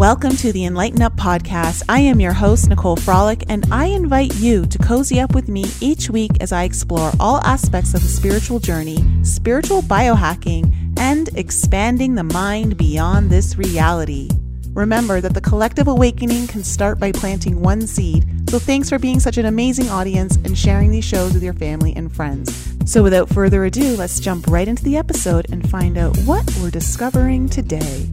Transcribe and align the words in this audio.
Welcome 0.00 0.34
to 0.36 0.50
the 0.50 0.64
Enlighten 0.64 1.02
Up 1.02 1.14
podcast. 1.16 1.82
I 1.86 2.00
am 2.00 2.20
your 2.20 2.32
host, 2.32 2.70
Nicole 2.70 2.96
Frolick, 2.96 3.44
and 3.50 3.66
I 3.70 3.84
invite 3.84 4.34
you 4.36 4.64
to 4.64 4.78
cozy 4.78 5.20
up 5.20 5.34
with 5.34 5.46
me 5.46 5.66
each 5.82 6.08
week 6.08 6.30
as 6.40 6.52
I 6.52 6.62
explore 6.62 7.12
all 7.20 7.44
aspects 7.44 7.92
of 7.92 8.00
the 8.00 8.08
spiritual 8.08 8.60
journey, 8.60 9.04
spiritual 9.24 9.82
biohacking, 9.82 10.98
and 10.98 11.28
expanding 11.36 12.14
the 12.14 12.24
mind 12.24 12.78
beyond 12.78 13.28
this 13.28 13.58
reality. 13.58 14.30
Remember 14.70 15.20
that 15.20 15.34
the 15.34 15.40
collective 15.42 15.86
awakening 15.86 16.46
can 16.46 16.64
start 16.64 16.98
by 16.98 17.12
planting 17.12 17.60
one 17.60 17.86
seed. 17.86 18.24
So, 18.48 18.58
thanks 18.58 18.88
for 18.88 18.98
being 18.98 19.20
such 19.20 19.36
an 19.36 19.44
amazing 19.44 19.90
audience 19.90 20.36
and 20.36 20.56
sharing 20.56 20.90
these 20.90 21.04
shows 21.04 21.34
with 21.34 21.42
your 21.42 21.52
family 21.52 21.92
and 21.94 22.10
friends. 22.10 22.74
So, 22.86 23.02
without 23.02 23.28
further 23.28 23.66
ado, 23.66 23.96
let's 23.96 24.18
jump 24.18 24.46
right 24.46 24.66
into 24.66 24.82
the 24.82 24.96
episode 24.96 25.52
and 25.52 25.68
find 25.68 25.98
out 25.98 26.16
what 26.20 26.50
we're 26.58 26.70
discovering 26.70 27.50
today. 27.50 28.08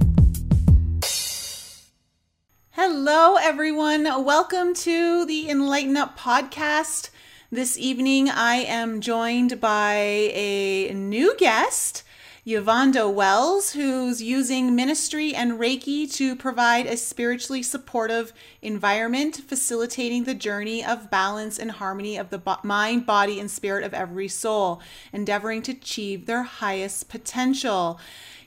Hello, 2.80 3.38
everyone. 3.38 4.04
Welcome 4.24 4.76
to 4.76 5.26
the 5.26 5.50
Enlighten 5.50 5.98
Up 5.98 6.16
podcast. 6.16 7.10
This 7.52 7.76
evening, 7.76 8.30
I 8.30 8.58
am 8.58 9.02
joined 9.02 9.60
by 9.60 9.96
a 9.96 10.94
new 10.94 11.36
guest, 11.38 12.04
Yuvonda 12.46 13.12
Wells, 13.12 13.72
who's 13.72 14.22
using 14.22 14.76
ministry 14.76 15.34
and 15.34 15.54
Reiki 15.54 16.14
to 16.18 16.36
provide 16.36 16.86
a 16.86 16.98
spiritually 16.98 17.64
supportive 17.64 18.32
environment, 18.62 19.38
facilitating 19.48 20.26
the 20.26 20.36
journey 20.36 20.86
of 20.86 21.10
balance 21.10 21.58
and 21.58 21.72
harmony 21.72 22.16
of 22.16 22.30
the 22.30 22.60
mind, 22.62 23.08
body, 23.08 23.40
and 23.40 23.50
spirit 23.50 23.86
of 23.86 23.96
every 23.96 24.28
soul, 24.28 24.84
endeavoring 25.12 25.64
to 25.64 25.72
achieve 25.72 26.28
their 26.28 26.44
highest 26.44 27.10
potential. 27.10 28.00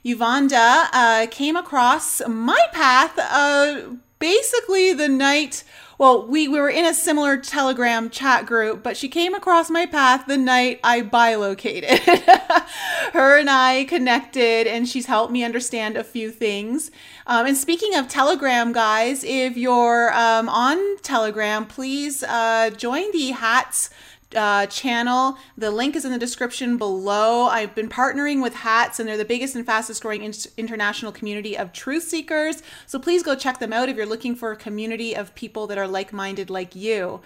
Yuvonda 0.05 0.85
uh, 0.93 1.27
came 1.29 1.57
across 1.57 2.25
my 2.25 2.65
path. 2.71 3.19
Uh, 3.19 3.97
basically 4.21 4.93
the 4.93 5.09
night 5.09 5.63
well 5.97 6.25
we, 6.27 6.47
we 6.47 6.59
were 6.59 6.69
in 6.69 6.85
a 6.85 6.93
similar 6.93 7.37
telegram 7.37 8.07
chat 8.07 8.45
group 8.45 8.83
but 8.83 8.95
she 8.95 9.09
came 9.09 9.33
across 9.33 9.69
my 9.69 9.85
path 9.85 10.25
the 10.27 10.37
night 10.37 10.79
i 10.83 11.01
bilocated. 11.01 11.99
Her 13.13 13.39
and 13.39 13.49
i 13.49 13.85
connected 13.85 14.67
and 14.67 14.87
she's 14.87 15.07
helped 15.07 15.33
me 15.33 15.43
understand 15.43 15.97
a 15.97 16.03
few 16.03 16.29
things. 16.29 16.91
Um, 17.25 17.47
and 17.47 17.57
speaking 17.57 17.95
of 17.95 18.07
telegram 18.07 18.71
guys 18.73 19.23
if 19.23 19.57
you're 19.57 20.13
um, 20.13 20.47
on 20.47 20.97
telegram 21.01 21.65
please 21.65 22.21
uh, 22.23 22.69
join 22.69 23.11
the 23.11 23.31
hats 23.31 23.89
uh, 24.35 24.65
channel. 24.67 25.37
The 25.57 25.71
link 25.71 25.95
is 25.95 26.05
in 26.05 26.11
the 26.11 26.17
description 26.17 26.77
below. 26.77 27.47
I've 27.47 27.75
been 27.75 27.89
partnering 27.89 28.41
with 28.41 28.55
HATS, 28.55 28.99
and 28.99 29.07
they're 29.07 29.17
the 29.17 29.25
biggest 29.25 29.55
and 29.55 29.65
fastest 29.65 30.01
growing 30.01 30.23
in- 30.23 30.33
international 30.57 31.11
community 31.11 31.57
of 31.57 31.73
truth 31.73 32.03
seekers. 32.03 32.63
So 32.85 32.99
please 32.99 33.23
go 33.23 33.35
check 33.35 33.59
them 33.59 33.73
out 33.73 33.89
if 33.89 33.95
you're 33.95 34.05
looking 34.05 34.35
for 34.35 34.51
a 34.51 34.55
community 34.55 35.15
of 35.15 35.35
people 35.35 35.67
that 35.67 35.77
are 35.77 35.87
like 35.87 36.13
minded 36.13 36.49
like 36.49 36.75
you. 36.75 37.21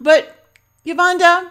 But 0.00 0.46
Yuvonda, 0.84 1.50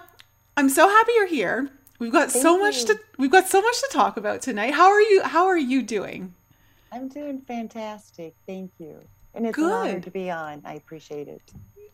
I'm 0.56 0.70
so 0.70 0.88
happy 0.88 1.12
you're 1.16 1.28
here. 1.28 1.70
We've 2.00 2.12
got 2.12 2.32
Thank 2.32 2.44
so 2.44 2.58
much 2.58 2.86
to 2.86 3.00
we've 3.18 3.32
got 3.32 3.48
so 3.48 3.62
much 3.62 3.80
to 3.82 3.90
talk 3.92 4.18
about 4.18 4.42
tonight. 4.42 4.74
How 4.74 4.92
are 4.92 5.02
you? 5.02 5.24
How 5.24 5.48
are 5.48 5.58
you 5.58 5.82
doing? 5.82 6.34
I'm 6.92 7.08
doing 7.08 7.42
fantastic. 7.42 8.34
Thank 8.46 8.72
you. 8.80 9.00
And 9.34 9.46
it's 9.46 9.56
Good. 9.56 9.66
an 9.66 9.72
honor 9.72 10.00
to 10.00 10.12
be 10.12 10.32
on. 10.32 10.62
I 10.66 10.76
appreciate 10.76 11.28
it. 11.28 11.42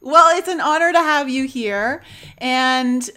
Well, 0.03 0.37
it's 0.37 0.49
an 0.49 0.59
honor 0.59 0.91
to 0.91 0.99
have 0.99 1.29
you 1.29 1.47
here. 1.47 2.03
And 2.37 3.09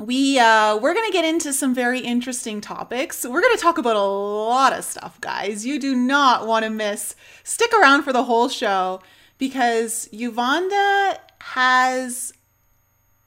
we 0.00 0.36
uh, 0.36 0.76
we're 0.78 0.94
to 1.06 1.12
get 1.12 1.24
into 1.24 1.52
some 1.52 1.72
very 1.76 2.00
interesting 2.00 2.60
topics. 2.60 3.24
We're 3.24 3.40
to 3.56 3.62
talk 3.62 3.78
about 3.78 3.94
a 3.94 4.00
lot 4.00 4.72
of 4.72 4.84
stuff, 4.84 5.20
guys. 5.20 5.64
You 5.64 5.78
do 5.78 5.94
not 5.94 6.44
want 6.44 6.64
to 6.64 6.70
miss. 6.70 7.14
Stick 7.44 7.72
around 7.72 8.02
for 8.02 8.12
the 8.12 8.24
whole 8.24 8.48
show 8.48 9.00
because 9.38 10.08
Yuvonda 10.12 11.18
has 11.38 12.32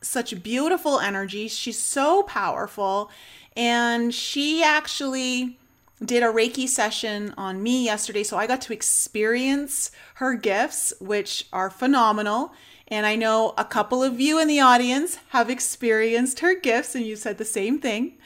such 0.01 0.43
beautiful 0.43 0.99
energy. 0.99 1.47
She's 1.47 1.79
so 1.79 2.23
powerful, 2.23 3.09
and 3.55 4.13
she 4.13 4.61
actually 4.61 5.57
did 6.03 6.23
a 6.23 6.27
Reiki 6.27 6.67
session 6.67 7.33
on 7.37 7.63
me 7.63 7.85
yesterday, 7.85 8.23
so 8.23 8.37
I 8.37 8.47
got 8.47 8.61
to 8.61 8.73
experience 8.73 9.91
her 10.15 10.35
gifts, 10.35 10.93
which 10.99 11.47
are 11.53 11.69
phenomenal. 11.69 12.51
And 12.87 13.05
I 13.05 13.15
know 13.15 13.53
a 13.57 13.65
couple 13.65 14.03
of 14.03 14.19
you 14.19 14.39
in 14.39 14.47
the 14.47 14.59
audience 14.59 15.17
have 15.29 15.49
experienced 15.49 16.39
her 16.41 16.53
gifts, 16.53 16.93
and 16.95 17.05
you 17.05 17.15
said 17.15 17.37
the 17.37 17.45
same 17.45 17.79
thing. 17.79 18.17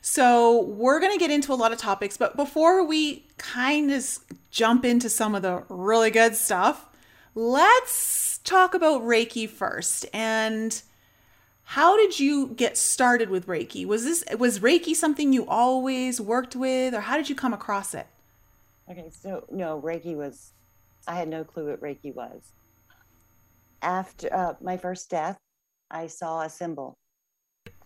So, 0.00 0.62
we're 0.62 1.00
going 1.00 1.12
to 1.12 1.18
get 1.18 1.30
into 1.30 1.52
a 1.52 1.56
lot 1.56 1.72
of 1.72 1.78
topics, 1.78 2.16
but 2.16 2.36
before 2.36 2.84
we 2.84 3.26
kind 3.36 3.90
of 3.90 4.18
jump 4.50 4.84
into 4.84 5.08
some 5.08 5.34
of 5.34 5.42
the 5.42 5.64
really 5.68 6.10
good 6.10 6.34
stuff, 6.34 6.86
let's 7.34 8.38
talk 8.38 8.74
about 8.74 9.02
Reiki 9.02 9.48
first. 9.48 10.06
And 10.12 10.80
how 11.64 11.96
did 11.96 12.18
you 12.18 12.48
get 12.48 12.78
started 12.78 13.28
with 13.28 13.46
Reiki? 13.46 13.84
Was 13.84 14.04
this 14.04 14.24
was 14.38 14.60
Reiki 14.60 14.94
something 14.94 15.32
you 15.32 15.46
always 15.46 16.20
worked 16.20 16.56
with 16.56 16.94
or 16.94 17.02
how 17.02 17.16
did 17.16 17.28
you 17.28 17.34
come 17.34 17.52
across 17.52 17.94
it? 17.94 18.06
Okay, 18.90 19.10
so 19.10 19.44
no, 19.50 19.78
Reiki 19.80 20.16
was 20.16 20.52
I 21.06 21.16
had 21.16 21.28
no 21.28 21.44
clue 21.44 21.68
what 21.68 21.82
Reiki 21.82 22.14
was. 22.14 22.52
After 23.82 24.34
uh, 24.34 24.54
my 24.60 24.76
first 24.76 25.10
death, 25.10 25.38
I 25.90 26.06
saw 26.06 26.42
a 26.42 26.50
symbol. 26.50 26.98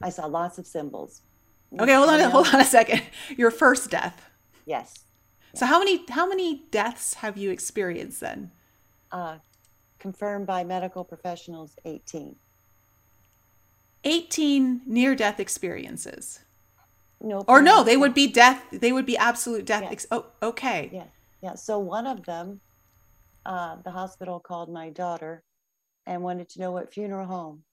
I 0.00 0.10
saw 0.10 0.26
lots 0.26 0.58
of 0.58 0.66
symbols. 0.66 1.22
Okay, 1.78 1.94
hold 1.94 2.08
on, 2.08 2.30
hold 2.30 2.48
on 2.48 2.60
a 2.60 2.64
second. 2.64 3.03
Your 3.36 3.50
first 3.50 3.91
death. 3.91 4.31
Yes. 4.66 5.04
So 5.54 5.66
how 5.66 5.78
many 5.78 6.04
how 6.08 6.26
many 6.26 6.64
deaths 6.70 7.14
have 7.14 7.36
you 7.36 7.50
experienced 7.50 8.20
then? 8.20 8.50
Uh, 9.10 9.38
confirmed 9.98 10.47
by 10.47 10.64
medical 10.64 11.04
professionals, 11.04 11.76
eighteen. 11.84 12.36
18 14.04 14.82
near 14.84 15.14
death 15.14 15.38
experiences. 15.38 16.41
No. 17.20 17.44
Or 17.47 17.62
no, 17.62 17.84
they 17.84 17.97
would 17.97 18.14
be 18.14 18.26
death. 18.26 18.64
They 18.72 18.91
would 18.91 19.06
be 19.06 19.16
absolute 19.16 19.64
death. 19.64 19.84
Ex- 19.88 20.08
oh, 20.10 20.26
okay. 20.42 20.91
Yeah. 20.92 21.04
Yeah. 21.41 21.54
So 21.54 21.78
one 21.78 22.08
of 22.08 22.25
them, 22.25 22.60
uh, 23.47 23.76
the 23.84 23.92
hospital 23.92 24.41
called 24.41 24.72
my 24.72 24.91
daughter 24.91 25.44
and 26.06 26.22
wanted 26.22 26.48
to 26.50 26.60
know 26.60 26.72
what 26.72 26.92
funeral 26.92 27.26
home 27.26 27.64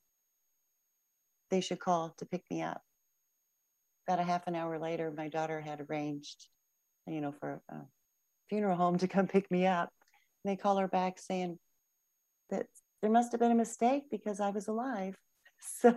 they 1.49 1.61
should 1.61 1.79
call 1.79 2.13
to 2.17 2.25
pick 2.25 2.43
me 2.51 2.61
up. 2.61 2.81
About 4.07 4.19
a 4.19 4.23
half 4.23 4.47
an 4.47 4.55
hour 4.55 4.77
later, 4.79 5.11
my 5.15 5.27
daughter 5.27 5.61
had 5.61 5.85
arranged, 5.89 6.47
you 7.07 7.21
know, 7.21 7.31
for 7.31 7.61
a 7.69 7.75
funeral 8.49 8.75
home 8.75 8.97
to 8.99 9.07
come 9.07 9.27
pick 9.27 9.49
me 9.51 9.67
up. 9.67 9.89
And 10.43 10.51
they 10.51 10.61
call 10.61 10.77
her 10.77 10.87
back 10.87 11.19
saying 11.19 11.59
that 12.49 12.67
there 13.01 13.11
must 13.11 13.31
have 13.31 13.39
been 13.39 13.51
a 13.51 13.55
mistake 13.55 14.03
because 14.09 14.39
I 14.39 14.49
was 14.49 14.67
alive. 14.67 15.15
So 15.61 15.93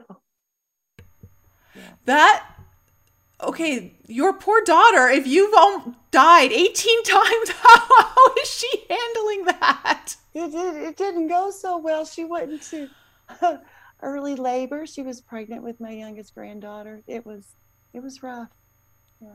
yeah. 1.77 1.93
that 2.07 2.45
okay, 3.43 3.95
your 4.07 4.33
poor 4.33 4.63
daughter, 4.65 5.09
if 5.09 5.27
you've 5.27 5.55
all 5.57 5.95
died 6.11 6.53
18 6.53 7.03
times, 7.05 7.51
how, 7.51 7.81
how 8.05 8.35
is 8.41 8.49
she 8.49 8.69
handling 8.89 9.45
that? 9.47 10.17
It, 10.35 10.55
it, 10.55 10.83
it 10.83 10.97
didn't 10.97 11.29
go 11.29 11.51
so 11.51 11.79
well. 11.79 12.05
She 12.05 12.25
went 12.25 12.53
into 12.53 12.89
early 14.03 14.35
labor. 14.35 14.87
She 14.87 15.03
was 15.03 15.21
pregnant 15.21 15.63
with 15.63 15.81
my 15.81 15.91
youngest 15.91 16.35
granddaughter. 16.35 17.03
It 17.07 17.25
was 17.27 17.55
it 17.93 18.03
was 18.03 18.23
rough. 18.23 18.51
Yeah. 19.21 19.29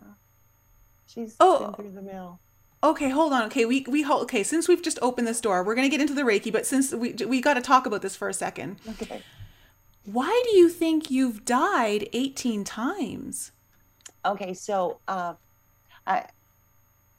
She's 1.06 1.36
oh, 1.40 1.68
been 1.68 1.74
through 1.74 1.92
the 1.94 2.02
mill. 2.02 2.40
Okay, 2.84 3.10
hold 3.10 3.34
on. 3.34 3.44
Okay, 3.44 3.66
we 3.66 3.86
we 3.88 4.02
hold, 4.04 4.24
okay. 4.24 4.44
Since 4.44 4.68
we've 4.68 4.82
just 4.82 5.00
opened 5.02 5.28
this 5.28 5.42
door, 5.42 5.64
we're 5.64 5.76
gonna 5.76 5.90
get 5.90 6.02
into 6.02 6.14
the 6.14 6.24
Reiki. 6.24 6.52
But 6.52 6.66
since 6.66 6.94
we 6.94 7.14
we 7.14 7.42
got 7.42 7.56
to 7.56 7.62
talk 7.62 7.86
about 7.86 8.02
this 8.02 8.16
for 8.16 8.30
a 8.30 8.34
second. 8.34 8.80
Okay. 9.02 9.22
Why 10.04 10.42
do 10.46 10.58
you 10.58 10.70
think 10.70 11.12
you've 11.12 11.44
died 11.44 12.08
18 12.14 12.64
times? 12.64 13.52
Okay, 14.26 14.54
so 14.54 15.00
uh, 15.08 15.34
I 16.06 16.26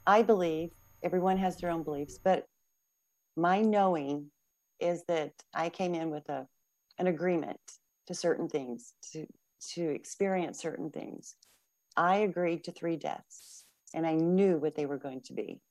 I 0.05 0.21
believe 0.21 0.71
everyone 1.03 1.37
has 1.37 1.57
their 1.57 1.71
own 1.71 1.83
beliefs, 1.83 2.19
but 2.23 2.45
my 3.35 3.61
knowing 3.61 4.31
is 4.79 5.03
that 5.07 5.31
I 5.53 5.69
came 5.69 5.95
in 5.95 6.09
with 6.09 6.27
a 6.29 6.47
an 6.97 7.07
agreement 7.07 7.59
to 8.07 8.13
certain 8.13 8.49
things, 8.49 8.93
to 9.13 9.25
to 9.73 9.89
experience 9.89 10.59
certain 10.59 10.91
things. 10.91 11.35
I 11.95 12.17
agreed 12.17 12.63
to 12.65 12.71
three 12.71 12.97
deaths, 12.97 13.65
and 13.93 14.05
I 14.05 14.15
knew 14.15 14.57
what 14.57 14.75
they 14.75 14.85
were 14.85 14.97
going 14.97 15.21
to 15.21 15.33
be. 15.33 15.61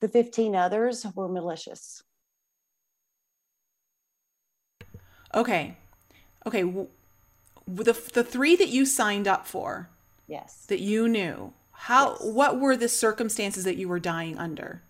The 0.00 0.08
15 0.08 0.54
others 0.54 1.06
were 1.14 1.28
malicious. 1.28 2.02
Okay. 5.34 5.76
Okay. 6.46 6.64
The, 7.66 7.92
the 8.12 8.24
three 8.24 8.56
that 8.56 8.68
you 8.68 8.84
signed 8.84 9.26
up 9.26 9.46
for. 9.46 9.88
Yes. 10.26 10.64
That 10.68 10.80
you 10.80 11.08
knew. 11.08 11.52
How, 11.72 12.12
yes. 12.12 12.24
what 12.24 12.60
were 12.60 12.76
the 12.76 12.88
circumstances 12.88 13.64
that 13.64 13.76
you 13.76 13.88
were 13.88 14.00
dying 14.00 14.38
under? 14.38 14.82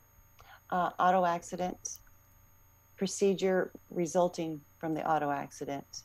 Uh, 0.71 0.91
auto 0.99 1.25
accident, 1.25 1.99
procedure 2.97 3.71
resulting 3.91 4.61
from 4.79 4.95
the 4.95 5.09
auto 5.09 5.31
accident, 5.31 6.03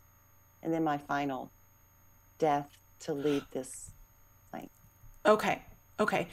and 0.63 0.73
then 0.73 0.83
my 0.83 0.97
final 0.97 1.51
death 2.37 2.69
to 3.01 3.13
leave 3.13 3.45
this 3.51 3.91
plane. 4.51 4.69
Okay. 5.25 5.61
Okay. 5.99 6.27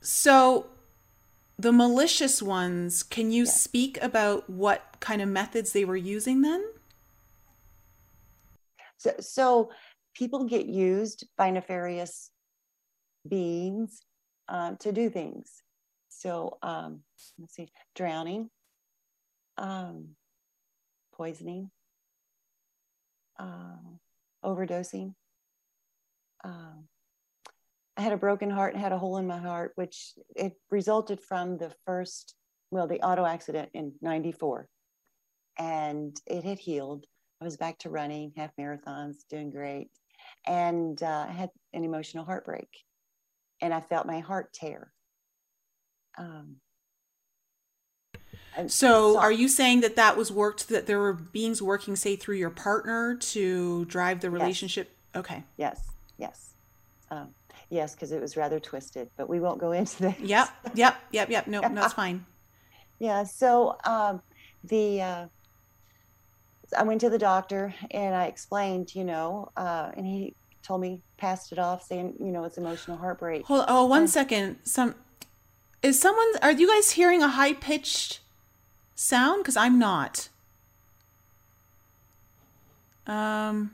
So 0.00 0.66
the 1.58 1.72
malicious 1.72 2.42
ones, 2.42 3.02
can 3.02 3.30
you 3.30 3.44
Yes. 3.44 3.60
speak 3.60 3.98
about 4.02 4.48
what 4.48 4.96
kind 5.00 5.20
of 5.20 5.28
methods 5.28 5.72
they 5.72 5.84
were 5.84 5.96
using 5.96 6.42
then? 6.42 6.64
So, 9.00 9.14
so 9.20 9.70
people 10.14 10.44
get 10.44 10.66
used 10.66 11.26
by 11.38 11.50
nefarious 11.50 12.30
beings 13.26 14.02
uh, 14.46 14.74
to 14.80 14.92
do 14.92 15.08
things. 15.08 15.50
So 16.10 16.58
um, 16.62 17.00
let's 17.38 17.54
see, 17.54 17.70
drowning, 17.94 18.50
um, 19.56 20.10
poisoning, 21.14 21.70
uh, 23.38 23.78
overdosing. 24.44 25.14
Um, 26.44 26.84
I 27.96 28.02
had 28.02 28.12
a 28.12 28.18
broken 28.18 28.50
heart 28.50 28.74
and 28.74 28.82
had 28.82 28.92
a 28.92 28.98
hole 28.98 29.16
in 29.16 29.26
my 29.26 29.38
heart, 29.38 29.72
which 29.76 30.12
it 30.36 30.52
resulted 30.70 31.22
from 31.22 31.56
the 31.56 31.72
first, 31.86 32.34
well, 32.70 32.86
the 32.86 33.00
auto 33.00 33.24
accident 33.24 33.70
in 33.72 33.94
'94, 34.02 34.68
and 35.58 36.14
it 36.26 36.44
had 36.44 36.58
healed. 36.58 37.06
I 37.40 37.44
was 37.44 37.56
back 37.56 37.78
to 37.80 37.90
running 37.90 38.32
half 38.36 38.50
marathons, 38.58 39.26
doing 39.30 39.50
great, 39.50 39.88
and 40.46 41.02
uh, 41.02 41.26
I 41.28 41.32
had 41.32 41.48
an 41.72 41.84
emotional 41.84 42.24
heartbreak, 42.24 42.68
and 43.62 43.72
I 43.72 43.80
felt 43.80 44.06
my 44.06 44.18
heart 44.20 44.52
tear. 44.52 44.92
Um, 46.18 46.56
So, 48.66 49.14
so- 49.14 49.18
are 49.18 49.32
you 49.32 49.48
saying 49.48 49.80
that 49.80 49.96
that 49.96 50.18
was 50.18 50.30
worked, 50.30 50.68
that 50.68 50.86
there 50.86 50.98
were 50.98 51.14
beings 51.14 51.62
working, 51.62 51.96
say, 51.96 52.14
through 52.16 52.36
your 52.36 52.50
partner 52.50 53.16
to 53.16 53.86
drive 53.86 54.20
the 54.20 54.30
relationship? 54.30 54.94
Okay. 55.16 55.42
Yes, 55.56 55.80
yes, 56.18 56.50
um, 57.10 57.34
yes, 57.70 57.94
because 57.94 58.12
it 58.12 58.20
was 58.20 58.36
rather 58.36 58.60
twisted, 58.60 59.08
but 59.16 59.30
we 59.30 59.40
won't 59.40 59.60
go 59.60 59.72
into 59.80 60.02
that. 60.02 60.20
Yep. 60.20 60.48
Yep. 60.74 60.96
Yep. 61.12 61.30
Yep. 61.30 61.46
No, 61.46 61.60
no, 61.62 61.80
that's 61.80 61.94
fine. 62.04 62.26
Yeah. 62.98 63.24
So 63.24 63.78
um, 63.84 64.20
the 64.64 65.00
uh, 65.00 65.26
I 66.76 66.82
went 66.84 67.00
to 67.02 67.10
the 67.10 67.18
doctor 67.18 67.74
and 67.90 68.14
I 68.14 68.26
explained, 68.26 68.94
you 68.94 69.04
know, 69.04 69.50
uh, 69.56 69.90
and 69.96 70.06
he 70.06 70.34
told 70.62 70.80
me 70.80 71.00
passed 71.16 71.52
it 71.52 71.58
off, 71.58 71.82
saying, 71.84 72.14
you 72.20 72.26
know, 72.32 72.44
it's 72.44 72.58
emotional 72.58 72.96
heartbreak. 72.96 73.44
Hold. 73.46 73.64
Oh, 73.68 73.86
one 73.86 74.02
Um, 74.02 74.06
second. 74.06 74.58
Some 74.64 74.94
is 75.82 75.98
someone. 75.98 76.26
Are 76.42 76.52
you 76.52 76.68
guys 76.68 76.92
hearing 76.92 77.22
a 77.22 77.28
high 77.28 77.54
pitched 77.54 78.20
sound? 78.94 79.42
Because 79.42 79.56
I'm 79.56 79.78
not. 79.78 80.28
Um, 83.06 83.72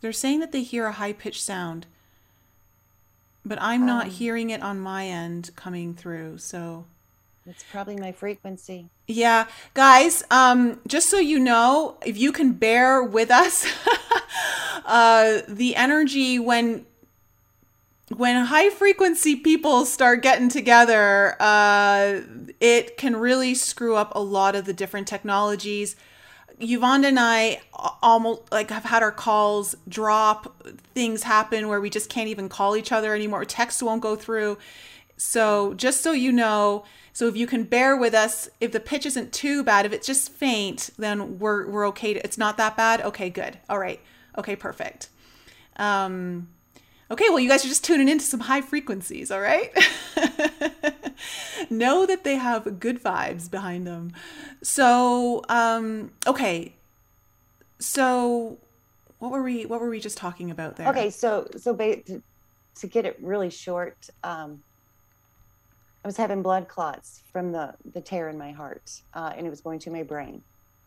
they're 0.00 0.12
saying 0.12 0.40
that 0.40 0.52
they 0.52 0.62
hear 0.62 0.86
a 0.86 0.92
high 0.92 1.12
pitched 1.12 1.42
sound, 1.42 1.86
but 3.44 3.60
I'm 3.60 3.84
not 3.84 4.04
Um, 4.06 4.10
hearing 4.12 4.50
it 4.50 4.62
on 4.62 4.78
my 4.80 5.06
end 5.06 5.50
coming 5.56 5.94
through. 5.94 6.38
So. 6.38 6.84
It's 7.46 7.64
probably 7.72 7.96
my 7.96 8.12
frequency. 8.12 8.90
Yeah, 9.06 9.46
guys, 9.74 10.22
um, 10.30 10.78
just 10.86 11.08
so 11.08 11.18
you 11.18 11.38
know, 11.38 11.96
if 12.04 12.18
you 12.18 12.32
can 12.32 12.52
bear 12.52 13.02
with 13.02 13.30
us, 13.30 13.66
uh, 14.84 15.40
the 15.48 15.74
energy 15.74 16.38
when 16.38 16.86
when 18.16 18.44
high 18.46 18.70
frequency 18.70 19.36
people 19.36 19.84
start 19.84 20.22
getting 20.22 20.48
together, 20.48 21.36
uh, 21.40 22.20
it 22.58 22.96
can 22.96 23.16
really 23.16 23.54
screw 23.54 23.94
up 23.94 24.12
a 24.14 24.20
lot 24.20 24.56
of 24.56 24.64
the 24.64 24.72
different 24.72 25.06
technologies. 25.06 25.96
Yvonne 26.58 27.04
and 27.04 27.18
I 27.18 27.60
almost 28.02 28.42
like 28.52 28.70
have 28.70 28.84
had 28.84 29.02
our 29.02 29.12
calls 29.12 29.76
drop, 29.88 30.62
things 30.92 31.22
happen 31.22 31.68
where 31.68 31.80
we 31.80 31.88
just 31.88 32.10
can't 32.10 32.28
even 32.28 32.48
call 32.48 32.76
each 32.76 32.92
other 32.92 33.14
anymore. 33.14 33.44
Text 33.44 33.82
won't 33.82 34.02
go 34.02 34.16
through. 34.16 34.58
So 35.16 35.74
just 35.74 36.02
so 36.02 36.12
you 36.12 36.32
know, 36.32 36.84
so 37.12 37.26
if 37.28 37.36
you 37.36 37.46
can 37.46 37.64
bear 37.64 37.96
with 37.96 38.14
us, 38.14 38.48
if 38.60 38.72
the 38.72 38.80
pitch 38.80 39.06
isn't 39.06 39.32
too 39.32 39.62
bad, 39.62 39.86
if 39.86 39.92
it's 39.92 40.06
just 40.06 40.30
faint, 40.30 40.90
then 40.98 41.38
we're 41.38 41.68
we're 41.68 41.86
okay. 41.88 42.12
It's 42.12 42.38
not 42.38 42.56
that 42.56 42.76
bad. 42.76 43.00
Okay, 43.00 43.30
good. 43.30 43.58
All 43.68 43.78
right. 43.78 44.00
Okay, 44.38 44.56
perfect. 44.56 45.08
Um, 45.76 46.48
okay, 47.10 47.28
well, 47.28 47.40
you 47.40 47.48
guys 47.48 47.64
are 47.64 47.68
just 47.68 47.84
tuning 47.84 48.08
into 48.08 48.24
some 48.24 48.40
high 48.40 48.60
frequencies. 48.60 49.30
All 49.30 49.40
right. 49.40 49.72
know 51.70 52.06
that 52.06 52.24
they 52.24 52.36
have 52.36 52.80
good 52.80 53.02
vibes 53.02 53.50
behind 53.50 53.86
them. 53.86 54.12
So, 54.62 55.42
um, 55.48 56.12
okay. 56.26 56.74
So, 57.78 58.58
what 59.18 59.30
were 59.30 59.42
we? 59.42 59.66
What 59.66 59.80
were 59.80 59.90
we 59.90 60.00
just 60.00 60.16
talking 60.16 60.50
about 60.50 60.76
there? 60.76 60.88
Okay, 60.88 61.10
so 61.10 61.48
so 61.56 61.74
ba- 61.74 62.02
to, 62.02 62.22
to 62.76 62.86
get 62.86 63.06
it 63.06 63.18
really 63.20 63.50
short, 63.50 64.08
um, 64.22 64.62
I 66.04 66.08
was 66.08 66.16
having 66.16 66.42
blood 66.42 66.68
clots 66.68 67.22
from 67.30 67.52
the 67.52 67.74
the 67.92 68.00
tear 68.00 68.28
in 68.28 68.38
my 68.38 68.52
heart, 68.52 69.02
uh, 69.14 69.32
and 69.36 69.46
it 69.46 69.50
was 69.50 69.60
going 69.60 69.78
to 69.80 69.90
my 69.90 70.02
brain. 70.02 70.42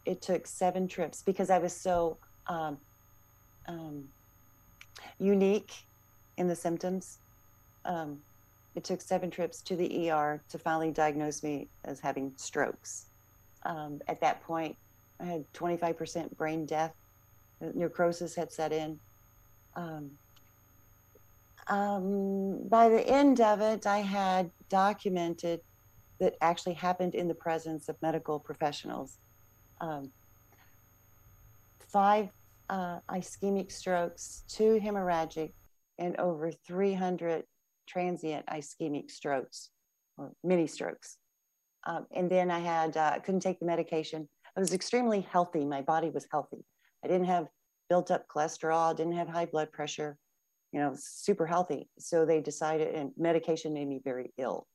It 0.06 0.22
took 0.22 0.48
seven 0.48 0.88
trips 0.88 1.22
because 1.22 1.50
I 1.50 1.60
was 1.60 1.74
so 1.74 2.18
um, 2.48 2.78
um, 3.68 4.06
unique 5.20 5.74
in 6.38 6.48
the 6.48 6.56
symptoms. 6.56 7.20
Um, 7.86 8.20
it 8.76 8.84
took 8.84 9.02
seven 9.02 9.30
trips 9.30 9.62
to 9.62 9.76
the 9.76 10.10
ER 10.10 10.42
to 10.50 10.58
finally 10.58 10.92
diagnose 10.92 11.44
me 11.44 11.68
as 11.86 12.00
having 12.00 12.34
strokes. 12.38 13.06
Um, 13.64 14.02
at 14.08 14.20
that 14.22 14.42
point, 14.44 14.76
I 15.20 15.26
had 15.26 15.54
25% 15.54 16.36
brain 16.36 16.66
death. 16.66 16.94
Necrosis 17.62 18.36
had 18.36 18.52
set 18.52 18.74
in. 18.74 19.00
Um, 19.76 20.12
um, 21.68 22.68
by 22.68 22.90
the 22.90 23.08
end 23.08 23.42
of 23.42 23.62
it, 23.62 23.86
I 23.86 24.00
had 24.00 24.52
documented 24.70 25.62
that 26.20 26.36
actually 26.42 26.74
happened 26.74 27.16
in 27.16 27.28
the 27.28 27.36
presence 27.36 27.90
of 27.90 27.96
medical 28.02 28.40
professionals. 28.40 29.20
Um, 29.82 30.12
five 31.80 32.30
uh, 32.70 33.00
ischemic 33.10 33.72
strokes, 33.72 34.44
two 34.48 34.80
hemorrhagic, 34.84 35.54
and 36.00 36.20
over 36.20 36.52
300 36.52 37.44
transient 37.88 38.46
ischemic 38.48 39.12
strokes 39.12 39.70
or 40.18 40.32
mini 40.44 40.68
strokes. 40.68 41.18
Um, 41.86 42.08
and 42.16 42.30
then 42.30 42.50
I 42.50 42.60
had, 42.60 42.96
uh, 42.96 43.20
couldn't 43.20 43.42
take 43.42 43.60
the 43.60 43.66
medication. 43.66 44.28
I 44.56 44.60
was 44.60 44.74
extremely 44.74 45.22
healthy. 45.22 45.66
My 45.66 45.82
body 45.82 46.10
was 46.10 46.28
healthy. 46.32 46.64
I 47.04 47.08
didn't 47.08 47.26
have 47.26 47.48
built 47.90 48.12
up 48.12 48.28
cholesterol, 48.28 48.96
didn't 48.96 49.14
have 49.14 49.28
high 49.28 49.46
blood 49.46 49.72
pressure, 49.72 50.18
you 50.74 50.80
know, 50.80 50.94
super 50.98 51.46
healthy. 51.46 51.88
So 52.00 52.26
they 52.26 52.42
decided, 52.42 52.96
and 52.96 53.12
medication 53.16 53.74
made 53.74 53.88
me 53.88 54.02
very 54.04 54.34
ill. 54.38 54.68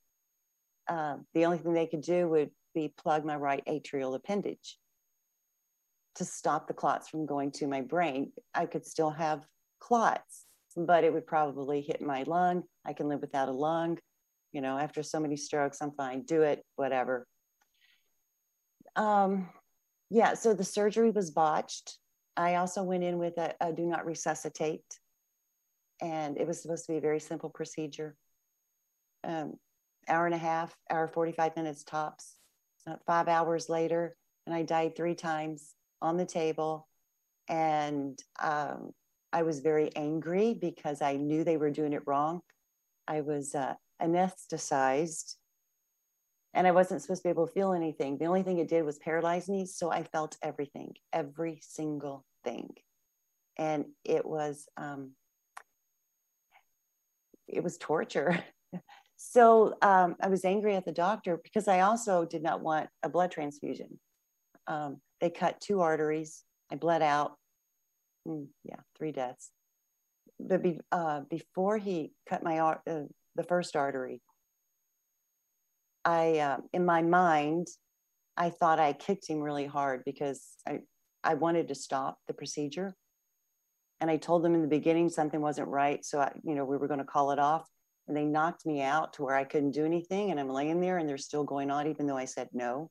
Um, 0.89 1.27
the 1.35 1.45
only 1.45 1.59
thing 1.59 1.75
they 1.75 1.87
could 1.87 2.03
do 2.03 2.29
would 2.29 2.51
be 2.75 2.95
plug 2.97 3.25
my 3.25 3.37
right 3.37 3.63
atrial 3.67 4.15
appendage 4.15 4.79
to 6.15 6.25
stop 6.25 6.69
the 6.69 6.73
clots 6.73 7.09
from 7.09 7.27
going 7.27 7.51
to 7.53 7.67
my 7.67 7.81
brain. 7.81 8.33
I 8.55 8.67
could 8.67 8.87
still 8.87 9.11
have 9.11 9.45
clots, 9.81 10.47
but 10.77 11.03
it 11.03 11.13
would 11.13 11.27
probably 11.27 11.81
hit 11.81 12.01
my 12.01 12.23
lung. 12.23 12.63
I 12.87 12.93
can 12.93 13.09
live 13.09 13.21
without 13.21 13.49
a 13.49 13.53
lung. 13.53 13.99
You 14.53 14.61
know, 14.61 14.79
after 14.79 15.03
so 15.03 15.19
many 15.21 15.37
strokes, 15.37 15.83
I'm 15.83 15.93
fine. 15.93 16.23
Do 16.23 16.43
it, 16.43 16.65
whatever. 16.77 17.27
Um, 18.97 19.49
yeah, 20.11 20.35
so 20.35 20.55
the 20.55 20.65
surgery 20.65 21.11
was 21.11 21.31
botched. 21.31 21.99
I 22.37 22.55
also 22.55 22.83
went 22.85 23.05
in 23.05 23.19
with 23.19 23.37
a, 23.37 23.55
a 23.61 23.73
do 23.73 23.85
not 23.85 24.07
resuscitate, 24.07 24.85
and 26.01 26.37
it 26.39 26.47
was 26.47 26.61
supposed 26.63 26.87
to 26.87 26.93
be 26.93 26.99
a 26.99 27.03
very 27.03 27.21
simple 27.21 27.51
procedure. 27.51 28.17
Um, 29.25 29.55
hour 30.09 30.27
and 30.27 30.35
a 30.35 30.39
half, 30.39 30.75
hour 30.91 31.09
45 31.09 31.57
minutes 31.57 31.85
tops. 31.85 32.37
Five 33.07 33.29
hours 33.29 33.69
later, 33.69 34.17
and 34.47 34.55
I 34.55 34.63
died 34.63 34.97
three 34.97 35.15
times 35.15 35.75
on 36.01 36.17
the 36.17 36.25
table. 36.25 36.89
And 37.49 38.19
um, 38.41 38.93
I 39.33 39.43
was 39.43 39.61
very 39.61 39.95
angry 39.95 40.55
because 40.55 41.03
I 41.03 41.17
knew 41.17 41.45
they 41.45 41.59
were 41.59 41.71
doing 41.71 41.93
it 41.93 42.03
wrong. 42.07 42.41
I 43.07 43.21
was 43.21 43.55
uh, 43.55 43.75
anesthetized 44.01 45.35
and 46.55 46.67
I 46.67 46.73
wasn't 46.73 47.03
supposed 47.03 47.23
to 47.23 47.29
be 47.29 47.31
able 47.31 47.47
to 47.47 47.53
feel 47.53 47.73
anything. 47.73 48.17
The 48.19 48.27
only 48.27 48.43
thing 48.43 48.59
it 48.59 48.69
did 48.69 48.85
was 48.85 48.99
paralyze 48.99 49.49
me. 49.49 49.67
So 49.67 49.93
I 49.93 50.03
felt 50.03 50.37
everything, 50.43 50.95
every 51.13 51.61
single 51.63 52.25
thing. 52.43 52.71
And 53.57 53.87
it 54.05 54.25
was, 54.25 54.67
um, 54.77 55.13
it 57.49 57.63
was 57.63 57.79
torture. 57.79 58.45
so 59.17 59.75
um, 59.83 60.17
I 60.21 60.29
was 60.29 60.45
angry 60.45 60.75
at 60.75 60.85
the 60.85 60.93
doctor 60.93 61.41
because 61.43 61.69
I 61.69 61.81
also 61.81 62.25
did 62.25 62.43
not 62.43 62.61
want 62.61 62.89
a 63.03 63.09
blood 63.09 63.31
transfusion. 63.31 63.99
Um, 64.67 65.01
they 65.21 65.31
cut 65.31 65.61
two 65.61 65.81
arteries. 65.81 66.45
I 66.71 66.77
bled 66.77 67.03
out. 67.03 67.37
Mm, 68.27 68.49
yeah, 68.65 68.81
three 68.97 69.13
deaths. 69.13 69.51
But 70.39 70.63
be, 70.63 70.79
uh, 70.93 71.23
before 71.29 71.79
he 71.79 72.13
cut 72.29 72.43
my 72.45 72.59
uh, 72.59 72.77
the 73.35 73.43
first 73.43 73.75
artery, 73.75 74.21
I 76.05 76.39
uh, 76.39 76.57
in 76.73 76.85
my 76.85 77.03
mind, 77.03 77.67
I 78.37 78.51
thought 78.51 78.79
I 78.79 78.93
kicked 78.93 79.29
him 79.29 79.41
really 79.41 79.67
hard 79.67 80.03
because 80.05 80.47
I 80.67 80.81
I 81.25 81.35
wanted 81.35 81.69
to 81.69 81.75
stop 81.75 82.19
the 82.29 82.35
procedure, 82.35 82.95
and 84.01 84.11
I 84.11 84.17
told 84.17 84.43
them 84.43 84.55
in 84.55 84.63
the 84.63 84.69
beginning 84.69 85.09
something 85.09 85.41
wasn't 85.41 85.69
right, 85.69 86.05
so 86.05 86.21
I 86.21 86.33
you 86.45 86.55
know 86.55 86.65
we 86.65 86.77
were 86.77 86.89
going 86.89 87.01
to 87.01 87.05
call 87.05 87.31
it 87.33 87.39
off. 87.39 87.69
and 88.07 88.17
they 88.17 88.25
knocked 88.25 88.65
me 88.67 88.81
out 88.81 89.13
to 89.15 89.23
where 89.23 89.37
I 89.37 89.45
couldn't 89.45 89.73
do 89.73 89.85
anything. 89.85 90.31
And 90.31 90.41
I'm 90.41 90.49
laying 90.49 90.81
there 90.81 90.97
and 90.99 91.09
they're 91.09 91.19
still 91.19 91.45
going 91.45 91.71
on, 91.71 91.87
even 91.87 92.07
though 92.07 92.17
I 92.17 92.25
said 92.25 92.49
no. 92.53 92.91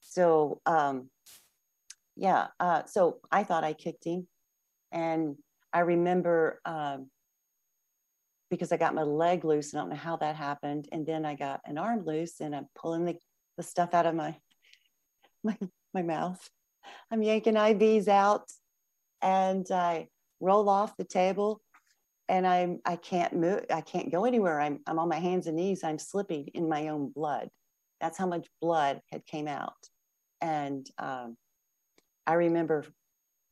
So, 0.00 0.60
um, 0.66 1.08
yeah, 2.16 2.48
uh, 2.60 2.82
so 2.86 3.18
I 3.30 3.44
thought 3.44 3.64
I 3.64 3.72
kicked 3.72 4.04
him. 4.04 4.26
And 4.92 5.36
I 5.72 5.80
remember 5.80 6.60
um, 6.64 7.10
because 8.50 8.70
I 8.70 8.76
got 8.76 8.94
my 8.94 9.02
leg 9.02 9.44
loose, 9.44 9.72
and 9.72 9.80
I 9.80 9.82
don't 9.82 9.90
know 9.90 9.96
how 9.96 10.16
that 10.16 10.36
happened. 10.36 10.88
And 10.92 11.06
then 11.06 11.24
I 11.24 11.34
got 11.34 11.60
an 11.64 11.78
arm 11.78 12.04
loose, 12.04 12.40
and 12.40 12.54
I'm 12.54 12.68
pulling 12.76 13.04
the, 13.04 13.16
the 13.56 13.62
stuff 13.62 13.94
out 13.94 14.06
of 14.06 14.14
my, 14.14 14.36
my, 15.44 15.56
my 15.92 16.02
mouth. 16.02 16.48
I'm 17.10 17.22
yanking 17.22 17.54
IVs 17.54 18.08
out, 18.08 18.50
and 19.22 19.66
I 19.70 20.08
roll 20.44 20.68
off 20.68 20.96
the 20.96 21.04
table 21.04 21.60
and 22.28 22.46
I'm 22.46 22.80
I 22.84 22.96
can't 22.96 23.32
move, 23.34 23.64
I 23.70 23.80
can't 23.80 24.10
go 24.10 24.24
anywhere. 24.24 24.60
I'm 24.60 24.80
I'm 24.86 24.98
on 24.98 25.08
my 25.08 25.18
hands 25.18 25.46
and 25.46 25.56
knees. 25.56 25.84
I'm 25.84 25.98
slipping 25.98 26.48
in 26.54 26.68
my 26.68 26.88
own 26.88 27.10
blood. 27.10 27.48
That's 28.00 28.18
how 28.18 28.26
much 28.26 28.46
blood 28.60 29.00
had 29.10 29.26
came 29.26 29.48
out. 29.48 29.76
And 30.40 30.86
um, 30.98 31.36
I 32.26 32.34
remember 32.34 32.84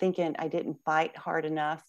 thinking 0.00 0.34
I 0.38 0.48
didn't 0.48 0.78
fight 0.84 1.16
hard 1.16 1.44
enough 1.44 1.82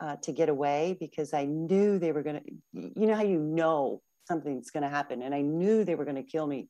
uh, 0.00 0.16
to 0.22 0.32
get 0.32 0.48
away 0.48 0.96
because 0.98 1.34
I 1.34 1.44
knew 1.44 1.98
they 1.98 2.12
were 2.12 2.22
gonna. 2.22 2.42
You 2.72 3.06
know 3.06 3.14
how 3.14 3.22
you 3.22 3.38
know 3.38 4.00
something's 4.26 4.70
gonna 4.70 4.88
happen, 4.88 5.22
and 5.22 5.34
I 5.34 5.42
knew 5.42 5.84
they 5.84 5.94
were 5.94 6.06
gonna 6.06 6.22
kill 6.22 6.46
me. 6.46 6.68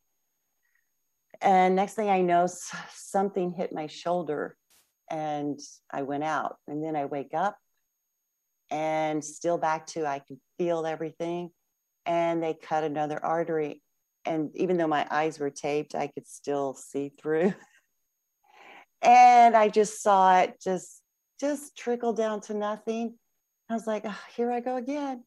And 1.40 1.76
next 1.76 1.94
thing 1.94 2.10
I 2.10 2.20
know, 2.20 2.46
something 2.94 3.52
hit 3.52 3.72
my 3.72 3.86
shoulder, 3.86 4.56
and 5.10 5.58
I 5.92 6.02
went 6.02 6.24
out. 6.24 6.56
And 6.66 6.82
then 6.82 6.96
I 6.96 7.04
wake 7.06 7.34
up 7.34 7.58
and 8.70 9.24
still 9.24 9.58
back 9.58 9.86
to 9.88 10.06
I 10.06 10.20
can 10.20 10.40
feel 10.58 10.86
everything. 10.86 11.50
And 12.06 12.42
they 12.42 12.54
cut 12.54 12.84
another 12.84 13.22
artery. 13.22 13.82
And 14.24 14.50
even 14.54 14.76
though 14.76 14.86
my 14.86 15.06
eyes 15.10 15.38
were 15.38 15.50
taped, 15.50 15.94
I 15.94 16.06
could 16.06 16.26
still 16.26 16.74
see 16.74 17.12
through. 17.20 17.52
and 19.02 19.56
I 19.56 19.68
just 19.68 20.02
saw 20.02 20.38
it 20.40 20.60
just 20.62 21.02
just 21.40 21.76
trickle 21.76 22.12
down 22.12 22.40
to 22.42 22.54
nothing. 22.54 23.14
I 23.68 23.74
was 23.74 23.86
like, 23.86 24.02
oh, 24.04 24.20
here 24.36 24.52
I 24.52 24.60
go 24.60 24.76
again. 24.76 25.24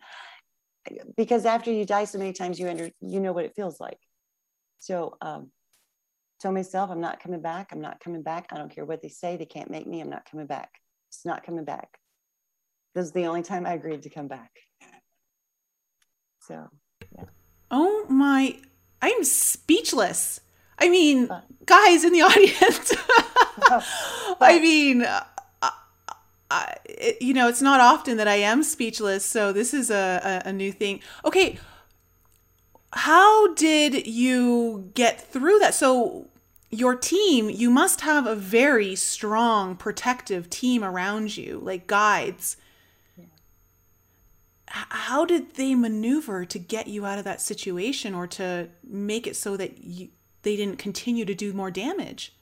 Because 1.17 1.45
after 1.45 1.71
you 1.71 1.85
die 1.85 2.05
so 2.05 2.19
many 2.19 2.33
times, 2.33 2.59
you 2.59 2.69
under, 2.69 2.91
you 3.01 3.19
know 3.19 3.31
what 3.31 3.45
it 3.45 3.53
feels 3.55 3.79
like. 3.79 3.97
So 4.79 5.17
um, 5.21 5.49
told 6.43 6.55
myself, 6.55 6.91
I'm 6.91 7.01
not 7.01 7.21
coming 7.21 7.41
back. 7.41 7.69
I'm 7.71 7.81
not 7.81 7.99
coming 8.01 8.21
back. 8.21 8.47
I 8.51 8.57
don't 8.57 8.73
care 8.73 8.85
what 8.85 9.01
they 9.01 9.07
say. 9.07 9.37
They 9.37 9.45
can't 9.45 9.71
make 9.71 9.87
me. 9.87 10.01
I'm 10.01 10.09
not 10.09 10.29
coming 10.29 10.45
back. 10.45 10.69
It's 11.09 11.25
not 11.25 11.45
coming 11.45 11.63
back. 11.63 11.97
This 12.93 13.05
is 13.05 13.11
the 13.13 13.25
only 13.25 13.41
time 13.41 13.65
I 13.65 13.73
agreed 13.73 14.03
to 14.03 14.09
come 14.09 14.27
back. 14.27 14.51
So, 16.41 16.67
yeah. 17.15 17.23
Oh 17.71 18.05
my, 18.09 18.57
I'm 19.01 19.23
speechless. 19.23 20.41
I 20.77 20.89
mean, 20.89 21.29
guys 21.65 22.03
in 22.03 22.11
the 22.11 22.21
audience. 22.29 22.93
I 24.41 24.59
mean, 24.59 25.03
uh, 25.03 25.23
I, 26.51 26.75
it, 26.85 27.21
you 27.21 27.33
know, 27.33 27.47
it's 27.47 27.61
not 27.61 27.79
often 27.79 28.17
that 28.17 28.27
I 28.27 28.35
am 28.35 28.63
speechless, 28.63 29.25
so 29.25 29.53
this 29.53 29.73
is 29.73 29.89
a, 29.89 30.41
a, 30.45 30.49
a 30.49 30.53
new 30.53 30.71
thing. 30.71 30.99
Okay, 31.25 31.57
how 32.91 33.53
did 33.55 34.05
you 34.05 34.91
get 34.93 35.21
through 35.31 35.59
that? 35.59 35.73
So, 35.73 36.27
your 36.73 36.95
team, 36.95 37.49
you 37.49 37.69
must 37.69 38.01
have 38.01 38.25
a 38.25 38.35
very 38.35 38.95
strong 38.95 39.75
protective 39.75 40.49
team 40.49 40.83
around 40.83 41.37
you, 41.37 41.59
like 41.63 41.87
guides 41.87 42.57
how 44.73 45.23
did 45.23 45.53
they 45.53 45.75
maneuver 45.75 46.45
to 46.45 46.57
get 46.57 46.87
you 46.87 47.05
out 47.05 47.19
of 47.19 47.25
that 47.25 47.39
situation 47.39 48.15
or 48.15 48.25
to 48.25 48.67
make 48.83 49.27
it 49.27 49.35
so 49.35 49.55
that 49.55 49.83
you, 49.83 50.09
they 50.41 50.55
didn't 50.55 50.77
continue 50.77 51.25
to 51.25 51.35
do 51.35 51.53
more 51.53 51.69
damage? 51.69 52.33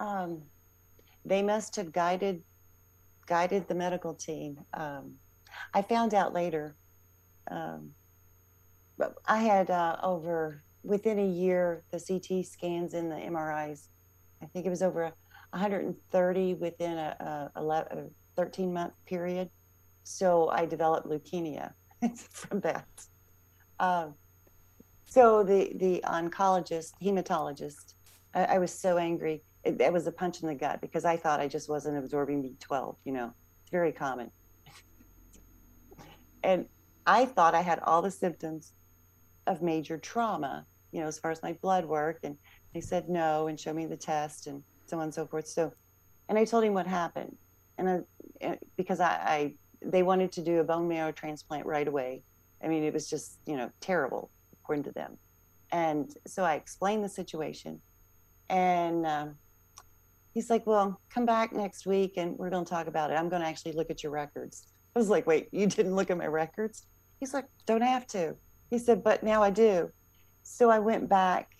Um, 0.00 0.42
they 1.24 1.42
must 1.42 1.76
have 1.76 1.92
guided 1.92 2.42
guided 3.26 3.68
the 3.68 3.74
medical 3.74 4.14
team. 4.14 4.58
Um, 4.72 5.16
I 5.74 5.82
found 5.82 6.14
out 6.14 6.32
later. 6.32 6.76
Um, 7.50 7.92
but 8.96 9.16
I 9.26 9.38
had 9.38 9.70
uh, 9.70 9.98
over 10.02 10.62
within 10.84 11.18
a 11.18 11.26
year 11.26 11.82
the 11.90 11.98
CT 11.98 12.44
scans 12.46 12.94
and 12.94 13.10
the 13.10 13.16
MRIs. 13.16 13.88
I 14.42 14.46
think 14.46 14.66
it 14.66 14.70
was 14.70 14.82
over 14.82 15.04
130 15.50 16.54
within 16.54 16.98
a, 16.98 17.50
a, 17.56 17.60
a 17.60 18.04
13 18.36 18.72
month 18.72 18.92
period. 19.06 19.48
So 20.02 20.50
I 20.50 20.66
developed 20.66 21.08
leukemia 21.08 21.72
from 22.30 22.60
that. 22.60 22.86
Um, 23.80 24.14
so 25.04 25.42
the 25.42 25.72
the 25.76 26.02
oncologist, 26.04 26.92
hematologist, 27.02 27.94
I, 28.34 28.44
I 28.44 28.58
was 28.58 28.72
so 28.72 28.98
angry. 28.98 29.42
It, 29.64 29.80
it, 29.80 29.92
was 29.92 30.06
a 30.06 30.12
punch 30.12 30.42
in 30.42 30.48
the 30.48 30.54
gut 30.54 30.80
because 30.80 31.04
I 31.04 31.16
thought 31.16 31.40
I 31.40 31.48
just 31.48 31.68
wasn't 31.68 31.96
absorbing 31.96 32.42
B12. 32.42 32.96
You 33.04 33.12
know, 33.12 33.32
it's 33.62 33.70
very 33.70 33.92
common. 33.92 34.30
and 36.44 36.66
I 37.06 37.24
thought 37.24 37.54
I 37.54 37.62
had 37.62 37.80
all 37.80 38.02
the 38.02 38.10
symptoms 38.10 38.72
of 39.46 39.62
major 39.62 39.98
trauma. 39.98 40.66
You 40.94 41.00
know, 41.00 41.06
as 41.06 41.18
far 41.18 41.30
as 41.30 41.42
my 41.42 41.52
blood 41.60 41.84
work, 41.84 42.20
and 42.22 42.36
they 42.72 42.80
said 42.80 43.08
no 43.08 43.48
and 43.48 43.58
show 43.58 43.74
me 43.74 43.84
the 43.84 43.96
test 43.96 44.46
and 44.46 44.62
so 44.86 44.96
on 44.96 45.04
and 45.04 45.14
so 45.14 45.26
forth. 45.26 45.46
So, 45.46 45.72
and 46.28 46.38
I 46.38 46.44
told 46.44 46.64
him 46.64 46.72
what 46.72 46.86
happened, 46.86 47.36
and 47.78 48.04
I, 48.42 48.58
because 48.76 49.00
I, 49.00 49.10
I 49.36 49.54
they 49.82 50.02
wanted 50.02 50.32
to 50.32 50.42
do 50.42 50.60
a 50.60 50.64
bone 50.64 50.88
marrow 50.88 51.12
transplant 51.12 51.66
right 51.66 51.86
away. 51.86 52.22
I 52.62 52.68
mean, 52.68 52.82
it 52.84 52.94
was 52.94 53.08
just, 53.10 53.38
you 53.46 53.56
know, 53.56 53.70
terrible 53.80 54.30
according 54.62 54.84
to 54.84 54.92
them. 54.92 55.18
And 55.72 56.14
so 56.26 56.44
I 56.44 56.54
explained 56.54 57.04
the 57.04 57.08
situation. 57.08 57.80
And 58.48 59.06
um, 59.06 59.34
he's 60.32 60.48
like, 60.48 60.66
well, 60.66 61.00
come 61.10 61.26
back 61.26 61.52
next 61.52 61.86
week 61.86 62.14
and 62.16 62.38
we're 62.38 62.50
going 62.50 62.64
to 62.64 62.70
talk 62.70 62.86
about 62.86 63.10
it. 63.10 63.14
I'm 63.14 63.28
going 63.28 63.42
to 63.42 63.48
actually 63.48 63.72
look 63.72 63.90
at 63.90 64.02
your 64.02 64.12
records. 64.12 64.68
I 64.96 64.98
was 64.98 65.10
like, 65.10 65.26
wait, 65.26 65.48
you 65.52 65.66
didn't 65.66 65.94
look 65.96 66.10
at 66.10 66.16
my 66.16 66.26
records? 66.26 66.86
He's 67.20 67.34
like, 67.34 67.46
don't 67.66 67.82
have 67.82 68.06
to. 68.08 68.36
He 68.70 68.78
said, 68.78 69.04
but 69.04 69.22
now 69.22 69.42
I 69.42 69.50
do. 69.50 69.90
So 70.44 70.70
I 70.70 70.78
went 70.78 71.08
back. 71.08 71.50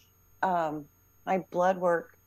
Um, 0.42 0.84
my 1.26 1.38
blood 1.50 1.78
work, 1.78 2.18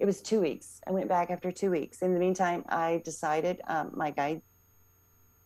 it 0.00 0.04
was 0.04 0.20
two 0.20 0.40
weeks. 0.40 0.80
I 0.86 0.90
went 0.90 1.08
back 1.08 1.30
after 1.30 1.50
two 1.52 1.70
weeks. 1.70 2.02
In 2.02 2.12
the 2.12 2.20
meantime, 2.20 2.64
I 2.68 3.00
decided 3.04 3.60
um, 3.68 3.92
my 3.94 4.10
guy 4.10 4.42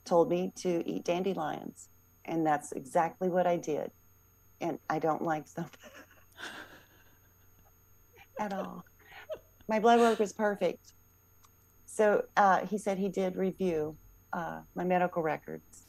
told 0.04 0.30
me 0.30 0.52
to 0.56 0.82
eat 0.88 1.04
dandelions. 1.04 1.90
And 2.24 2.46
that's 2.46 2.72
exactly 2.72 3.28
what 3.28 3.46
I 3.46 3.58
did. 3.58 3.90
And 4.60 4.78
I 4.88 4.98
don't 4.98 5.22
like 5.22 5.46
them 5.52 5.66
at 8.40 8.52
all. 8.52 8.84
My 9.68 9.78
blood 9.78 10.00
work 10.00 10.18
was 10.18 10.32
perfect. 10.32 10.94
So 11.84 12.24
uh, 12.36 12.66
he 12.66 12.78
said 12.78 12.98
he 12.98 13.10
did 13.10 13.36
review 13.36 13.96
uh, 14.32 14.60
my 14.74 14.84
medical 14.84 15.22
records. 15.22 15.82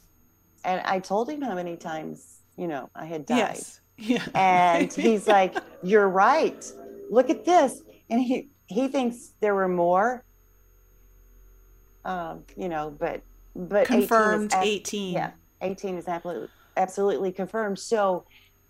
And 0.64 0.82
I 0.84 0.98
told 0.98 1.30
him 1.30 1.40
how 1.40 1.54
many 1.54 1.76
times, 1.76 2.40
you 2.56 2.68
know, 2.68 2.90
I 2.94 3.06
had 3.06 3.24
died. 3.24 3.38
Yes. 3.38 3.79
Yeah. 4.00 4.24
and 4.34 4.92
he's 5.06 5.26
like, 5.26 5.54
You're 5.82 6.08
right. 6.08 6.64
Look 7.10 7.30
at 7.30 7.44
this. 7.44 7.82
And 8.08 8.20
he, 8.20 8.50
he 8.66 8.88
thinks 8.88 9.34
there 9.40 9.54
were 9.54 9.68
more. 9.68 10.24
Um, 12.04 12.44
you 12.56 12.68
know, 12.68 12.96
but 12.98 13.22
but 13.54 13.86
confirmed 13.86 14.54
18, 14.54 14.80
18. 14.80 15.12
yeah 15.12 15.30
18 15.62 15.96
is 15.96 16.08
absolutely 16.08 16.48
absolutely 16.76 17.32
confirmed 17.32 17.78
so 17.78 18.24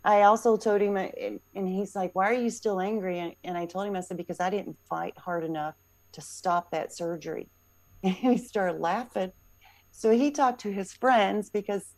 i 0.05 0.23
also 0.23 0.57
told 0.57 0.81
him 0.81 0.97
and 0.97 1.41
he's 1.55 1.95
like 1.95 2.11
why 2.15 2.31
are 2.31 2.35
you 2.35 2.51
still 2.51 2.81
angry 2.81 3.19
and, 3.19 3.35
and 3.45 3.59
i 3.59 3.67
told 3.67 3.87
him 3.87 3.95
i 3.95 4.01
said 4.01 4.17
because 4.17 4.41
i 4.41 4.49
didn't 4.49 4.77
fight 4.89 5.13
hard 5.19 5.45
enough 5.45 5.75
to 6.13 6.21
stop 6.21 6.71
that 6.71 6.95
surgery 6.95 7.49
and 8.03 8.15
he 8.15 8.39
started 8.39 8.81
laughing 8.81 9.31
so 9.91 10.11
he 10.11 10.31
talked 10.31 10.61
to 10.61 10.73
his 10.73 10.93
friends 10.95 11.51
because 11.51 11.95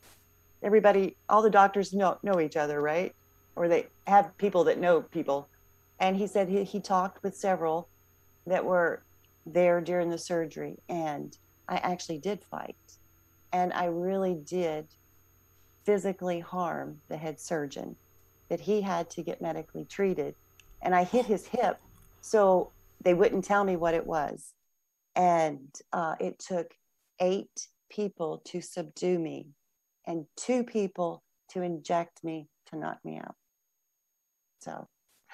everybody 0.63 1.17
all 1.29 1.43
the 1.43 1.51
doctors 1.51 1.93
know 1.93 2.19
know 2.23 2.41
each 2.41 2.57
other 2.57 2.81
right 2.81 3.13
or 3.57 3.69
they 3.69 3.87
have 4.07 4.37
people 4.39 4.65
that 4.65 4.79
know 4.79 5.03
people 5.03 5.49
and 6.01 6.17
he 6.17 6.27
said 6.27 6.49
he, 6.49 6.65
he 6.65 6.81
talked 6.81 7.23
with 7.23 7.37
several 7.37 7.89
that 8.47 8.65
were 8.65 9.03
there 9.47 9.81
during 9.81 10.11
the 10.11 10.19
surgery 10.19 10.77
and 10.89 11.37
I 11.69 11.77
actually 11.77 12.19
did 12.19 12.45
fight. 12.45 12.77
And 13.53 13.73
I 13.73 13.87
really 13.87 14.35
did 14.35 14.89
physically 15.85 16.41
harm 16.41 17.01
the 17.09 17.17
head 17.17 17.41
surgeon, 17.41 17.97
that 18.49 18.61
he 18.61 18.81
had 18.81 19.11
to 19.11 19.23
get 19.23 19.41
medically 19.41 19.85
treated. 19.85 20.35
And 20.83 20.95
I 20.95 21.05
hit 21.05 21.27
his 21.27 21.47
hip, 21.47 21.81
so 22.21 22.73
they 23.03 23.15
wouldn't 23.15 23.45
tell 23.45 23.65
me 23.65 23.77
what 23.77 23.95
it 23.95 24.07
was. 24.07 24.55
And 25.17 25.69
uh, 25.93 26.17
it 26.21 26.39
took 26.39 26.75
eight 27.21 27.69
people 27.91 28.43
to 28.47 28.61
subdue 28.61 29.19
me 29.19 29.49
and 30.07 30.27
two 30.37 30.65
people 30.65 31.23
to 31.51 31.63
inject 31.63 32.25
me 32.25 32.49
to 32.67 32.77
knock 32.77 32.99
me 33.05 33.19
out. 33.19 33.37
So, 34.63 34.87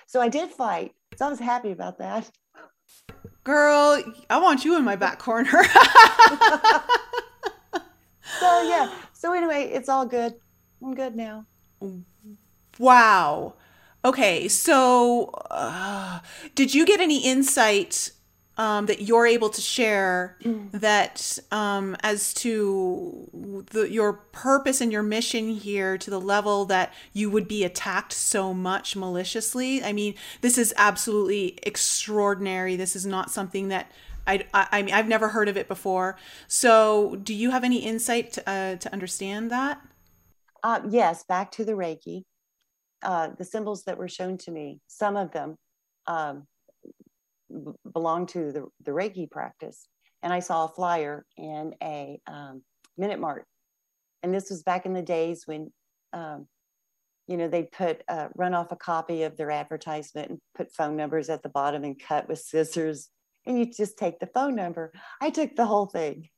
so 0.06 0.20
I 0.22 0.28
did 0.28 0.50
fight. 0.50 0.94
So 1.16 1.26
I 1.26 1.28
was 1.28 1.38
happy 1.38 1.70
about 1.70 1.98
that. 1.98 2.30
Girl, 3.44 4.02
I 4.30 4.40
want 4.40 4.64
you 4.64 4.74
in 4.78 4.84
my 4.84 4.96
back 4.96 5.18
corner. 5.18 5.50
so 8.40 8.62
yeah. 8.62 8.90
So 9.12 9.34
anyway, 9.34 9.64
it's 9.64 9.90
all 9.90 10.06
good. 10.06 10.34
I'm 10.82 10.94
good 10.94 11.14
now. 11.14 11.44
Wow. 12.78 13.54
Okay, 14.02 14.48
so 14.48 15.26
uh, 15.50 16.20
did 16.54 16.74
you 16.74 16.86
get 16.86 17.00
any 17.00 17.22
insight 17.24 18.12
um, 18.58 18.86
that 18.86 19.02
you're 19.02 19.26
able 19.26 19.48
to 19.48 19.60
share 19.60 20.36
that 20.72 21.38
um, 21.52 21.96
as 22.02 22.34
to 22.34 23.64
the, 23.70 23.90
your 23.90 24.12
purpose 24.12 24.80
and 24.80 24.90
your 24.90 25.04
mission 25.04 25.50
here 25.50 25.96
to 25.96 26.10
the 26.10 26.20
level 26.20 26.64
that 26.64 26.92
you 27.12 27.30
would 27.30 27.46
be 27.46 27.62
attacked 27.62 28.12
so 28.12 28.52
much 28.52 28.96
maliciously? 28.96 29.82
I 29.82 29.92
mean, 29.92 30.14
this 30.40 30.58
is 30.58 30.74
absolutely 30.76 31.58
extraordinary. 31.62 32.74
This 32.74 32.96
is 32.96 33.06
not 33.06 33.30
something 33.30 33.68
that 33.68 33.92
I, 34.26 34.44
I, 34.52 34.66
I 34.72 34.82
mean, 34.82 34.94
I've 34.94 35.08
never 35.08 35.28
heard 35.28 35.48
of 35.48 35.56
it 35.56 35.68
before. 35.68 36.18
So, 36.48 37.16
do 37.22 37.32
you 37.32 37.50
have 37.50 37.64
any 37.64 37.78
insight 37.78 38.32
to, 38.32 38.50
uh, 38.50 38.76
to 38.76 38.92
understand 38.92 39.50
that? 39.50 39.80
Uh, 40.62 40.80
yes, 40.90 41.24
back 41.24 41.50
to 41.52 41.64
the 41.64 41.72
Reiki. 41.72 42.24
Uh, 43.02 43.28
the 43.38 43.44
symbols 43.44 43.84
that 43.84 43.96
were 43.96 44.08
shown 44.08 44.36
to 44.38 44.50
me, 44.50 44.80
some 44.88 45.16
of 45.16 45.30
them 45.30 45.54
um, 46.08 46.46
belong 47.92 48.26
to 48.26 48.52
the, 48.52 48.66
the 48.84 48.92
Reiki 48.92 49.30
practice. 49.30 49.88
And 50.22 50.32
I 50.32 50.40
saw 50.40 50.64
a 50.64 50.68
flyer 50.68 51.24
in 51.36 51.74
a 51.82 52.20
um, 52.26 52.62
Minute 52.96 53.20
Mart. 53.20 53.46
And 54.22 54.34
this 54.34 54.50
was 54.50 54.62
back 54.62 54.84
in 54.84 54.92
the 54.92 55.02
days 55.02 55.44
when, 55.46 55.72
um, 56.12 56.46
you 57.28 57.36
know, 57.36 57.48
they'd 57.48 57.70
put, 57.70 58.02
uh, 58.08 58.28
run 58.34 58.54
off 58.54 58.72
a 58.72 58.76
copy 58.76 59.22
of 59.22 59.36
their 59.36 59.50
advertisement 59.50 60.30
and 60.30 60.40
put 60.56 60.72
phone 60.72 60.96
numbers 60.96 61.28
at 61.28 61.42
the 61.42 61.48
bottom 61.48 61.84
and 61.84 62.00
cut 62.00 62.28
with 62.28 62.40
scissors. 62.40 63.10
And 63.46 63.58
you 63.58 63.66
just 63.66 63.96
take 63.96 64.18
the 64.18 64.26
phone 64.26 64.56
number. 64.56 64.92
I 65.20 65.30
took 65.30 65.54
the 65.54 65.66
whole 65.66 65.86
thing. 65.86 66.28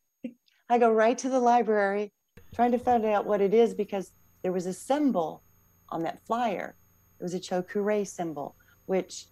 I 0.68 0.78
go 0.78 0.92
right 0.92 1.16
to 1.18 1.28
the 1.28 1.40
library 1.40 2.12
trying 2.54 2.72
to 2.72 2.78
find 2.78 3.04
out 3.04 3.26
what 3.26 3.40
it 3.40 3.54
is 3.54 3.74
because 3.74 4.12
there 4.42 4.52
was 4.52 4.66
a 4.66 4.72
symbol 4.72 5.42
on 5.88 6.02
that 6.02 6.24
flyer. 6.26 6.76
It 7.18 7.22
was 7.22 7.34
a 7.34 7.40
Cho 7.40 7.62
Ku 7.62 7.82
Rei 7.82 8.04
symbol, 8.04 8.56
which, 8.86 9.26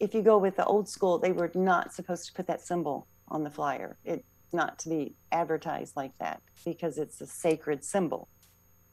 if 0.00 0.14
you 0.14 0.22
go 0.22 0.38
with 0.38 0.56
the 0.56 0.64
old 0.64 0.88
school, 0.88 1.18
they 1.18 1.32
were 1.32 1.50
not 1.54 1.92
supposed 1.92 2.26
to 2.26 2.32
put 2.32 2.46
that 2.46 2.62
symbol 2.62 3.06
on 3.28 3.44
the 3.44 3.50
flyer. 3.50 3.98
It's 4.04 4.24
not 4.52 4.78
to 4.80 4.88
be 4.88 5.14
advertised 5.30 5.94
like 5.94 6.12
that 6.18 6.40
because 6.64 6.98
it's 6.98 7.20
a 7.20 7.26
sacred 7.26 7.84
symbol. 7.84 8.28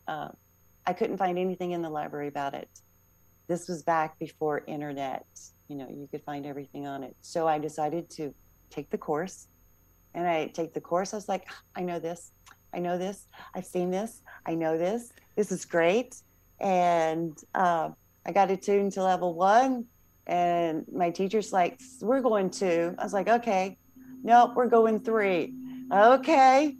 Uh, 0.07 0.29
I 0.85 0.93
couldn't 0.93 1.17
find 1.17 1.39
anything 1.39 1.71
in 1.71 1.81
the 1.81 1.89
library 1.89 2.27
about 2.27 2.53
it. 2.53 2.69
This 3.47 3.69
was 3.69 3.83
back 3.83 4.19
before 4.19 4.63
internet. 4.67 5.25
You 5.69 5.77
know, 5.77 5.87
you 5.89 6.07
could 6.11 6.23
find 6.23 6.45
everything 6.45 6.85
on 6.85 7.03
it. 7.03 7.15
So 7.21 7.47
I 7.47 7.57
decided 7.57 8.09
to 8.11 8.33
take 8.69 8.89
the 8.89 8.97
course. 8.97 9.47
And 10.13 10.27
I 10.27 10.47
take 10.47 10.73
the 10.73 10.81
course. 10.81 11.13
I 11.13 11.17
was 11.17 11.29
like, 11.29 11.47
I 11.75 11.81
know 11.81 11.99
this. 11.99 12.31
I 12.73 12.79
know 12.79 12.97
this. 12.97 13.27
I've 13.55 13.65
seen 13.65 13.91
this. 13.91 14.21
I 14.45 14.55
know 14.55 14.77
this. 14.77 15.11
This 15.35 15.51
is 15.51 15.63
great. 15.63 16.15
And 16.59 17.37
uh, 17.55 17.89
I 18.25 18.31
got 18.31 18.51
attuned 18.51 18.91
to 18.93 19.03
level 19.03 19.33
one. 19.33 19.85
And 20.27 20.85
my 20.93 21.09
teacher's 21.09 21.51
like, 21.51 21.79
We're 22.01 22.21
going 22.21 22.49
to. 22.51 22.93
I 22.97 23.03
was 23.03 23.13
like, 23.13 23.27
Okay. 23.27 23.77
Nope, 24.23 24.51
we're 24.55 24.67
going 24.67 24.99
three. 24.99 25.53
Okay. 25.91 26.75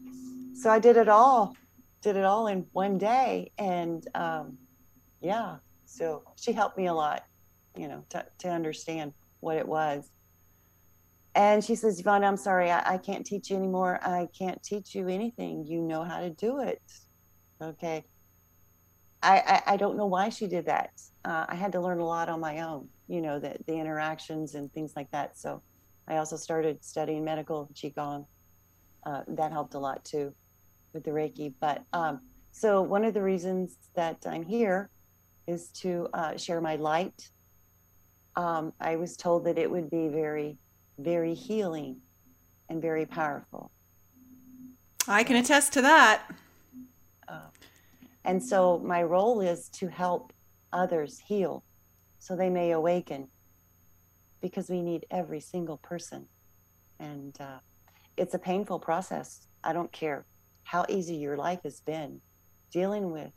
So 0.54 0.70
I 0.70 0.80
did 0.80 0.98
it 0.98 1.08
all, 1.08 1.56
did 2.02 2.18
it 2.18 2.26
all 2.26 2.48
in 2.48 2.66
one 2.74 2.98
day. 2.98 3.52
And 3.58 4.06
um, 4.16 4.58
yeah, 5.22 5.58
so 5.86 6.24
she 6.36 6.52
helped 6.52 6.78
me 6.78 6.88
a 6.88 6.94
lot, 6.94 7.24
you 7.76 7.88
know, 7.88 8.04
to, 8.10 8.26
to 8.40 8.50
understand 8.50 9.14
what 9.40 9.58
it 9.58 9.68
was. 9.68 10.10
And 11.36 11.64
she 11.64 11.76
says, 11.76 12.00
Yvonne, 12.00 12.24
I'm 12.24 12.38
sorry, 12.38 12.72
I, 12.72 12.96
I 12.96 12.98
can't 12.98 13.26
teach 13.26 13.52
you 13.52 13.56
anymore. 13.56 14.00
I 14.02 14.28
can't 14.38 14.62
teach 14.64 14.96
you 14.96 15.08
anything. 15.08 15.68
You 15.68 15.82
know 15.82 16.04
how 16.04 16.20
to 16.20 16.32
do 16.32 16.60
it. 16.60 16.82
Okay. 17.62 18.04
I, 19.24 19.62
I, 19.66 19.74
I 19.74 19.78
don't 19.78 19.98
know 19.98 20.06
why 20.06 20.30
she 20.30 20.48
did 20.48 20.66
that. 20.66 20.92
Uh, 21.26 21.46
I 21.50 21.56
had 21.56 21.72
to 21.74 21.82
learn 21.82 22.00
a 22.00 22.06
lot 22.06 22.30
on 22.30 22.40
my 22.40 22.62
own, 22.62 22.88
you 23.08 23.22
know, 23.22 23.40
the, 23.40 23.56
the 23.66 23.74
interactions 23.74 24.56
and 24.56 24.72
things 24.74 24.94
like 24.96 25.10
that. 25.12 25.38
So 25.38 25.62
I 26.08 26.18
also 26.18 26.38
started 26.38 26.84
studying 26.84 27.24
medical 27.24 27.70
Qigong. 27.74 28.26
Uh, 29.06 29.22
that 29.30 29.52
helped 29.52 29.74
a 29.74 29.80
lot 29.80 30.04
too 30.04 30.34
with 30.94 31.04
the 31.04 31.12
Reiki. 31.12 31.54
But 31.60 31.84
um, 31.94 32.22
so 32.52 32.82
one 32.82 33.06
of 33.06 33.14
the 33.14 33.22
reasons 33.22 33.78
that 33.96 34.18
I'm 34.26 34.44
here 34.44 34.90
is 35.48 35.70
to 35.70 36.10
uh, 36.14 36.36
share 36.38 36.60
my 36.60 36.76
light. 36.76 37.30
Um, 38.36 38.74
I 38.80 38.98
was 38.98 39.16
told 39.16 39.46
that 39.46 39.58
it 39.58 39.72
would 39.72 39.90
be 39.90 40.10
very 40.10 40.58
very 41.00 41.34
healing 41.34 41.98
and 42.70 42.82
very 42.82 43.06
powerful. 43.06 43.72
I 45.08 45.24
can 45.24 45.38
attest 45.38 45.74
to 45.74 45.82
that. 45.84 46.24
Uh, 47.28 47.40
and 48.28 48.44
so 48.44 48.78
my 48.80 49.02
role 49.04 49.40
is 49.40 49.70
to 49.70 49.88
help 49.88 50.34
others 50.74 51.18
heal 51.26 51.64
so 52.20 52.36
they 52.36 52.50
may 52.50 52.72
awaken 52.72 53.30
because 54.42 54.70
we 54.70 54.82
need 54.82 55.06
every 55.10 55.40
single 55.40 55.78
person. 55.78 56.28
And 57.00 57.36
uh, 57.40 57.60
it's 58.18 58.34
a 58.34 58.40
painful 58.40 58.80
process. 58.80 59.48
I 59.64 59.72
don't 59.72 59.92
care 59.94 60.26
how 60.64 60.86
easy 60.90 61.16
your 61.16 61.38
life 61.38 61.62
has 61.64 61.80
been 61.80 62.20
dealing 62.70 63.12
with 63.12 63.32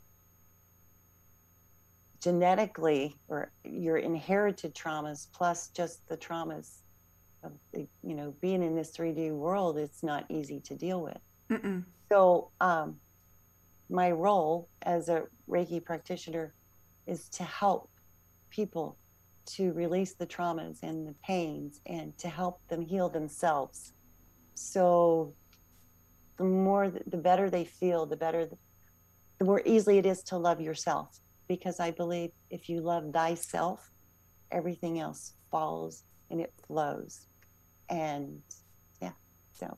genetically 2.21 3.15
or 3.29 3.51
your 3.63 3.97
inherited 3.97 4.75
traumas 4.75 5.27
plus 5.33 5.69
just 5.69 6.05
the 6.09 6.17
traumas 6.17 6.81
of 7.43 7.53
the, 7.73 7.87
you 8.03 8.13
know 8.13 8.35
being 8.41 8.61
in 8.61 8.75
this 8.75 8.95
3D 8.95 9.31
world, 9.31 9.77
it's 9.77 10.03
not 10.03 10.25
easy 10.29 10.59
to 10.59 10.75
deal 10.75 11.01
with. 11.01 11.17
Mm-mm. 11.49 11.85
So 12.09 12.51
um, 12.59 12.97
my 13.91 14.11
role 14.11 14.69
as 14.83 15.09
a 15.09 15.23
Reiki 15.49 15.83
practitioner 15.83 16.53
is 17.07 17.29
to 17.29 17.43
help 17.43 17.89
people 18.49 18.97
to 19.45 19.73
release 19.73 20.13
the 20.13 20.25
traumas 20.25 20.83
and 20.83 21.07
the 21.07 21.15
pains 21.25 21.81
and 21.85 22.17
to 22.17 22.29
help 22.29 22.65
them 22.67 22.81
heal 22.81 23.09
themselves. 23.09 23.93
So 24.55 25.33
the 26.37 26.43
more, 26.43 26.89
the 26.89 27.17
better 27.17 27.49
they 27.49 27.65
feel, 27.65 28.05
the 28.05 28.15
better, 28.15 28.49
the 29.39 29.45
more 29.45 29.61
easily 29.65 29.97
it 29.97 30.05
is 30.05 30.23
to 30.23 30.37
love 30.37 30.61
yourself. 30.61 31.19
Because 31.47 31.79
I 31.79 31.91
believe 31.91 32.31
if 32.49 32.69
you 32.69 32.79
love 32.79 33.11
thyself, 33.11 33.91
everything 34.51 34.99
else 34.99 35.33
falls 35.49 36.03
and 36.29 36.39
it 36.39 36.53
flows 36.65 37.27
and 37.91 38.41
yeah 39.01 39.11
so 39.51 39.77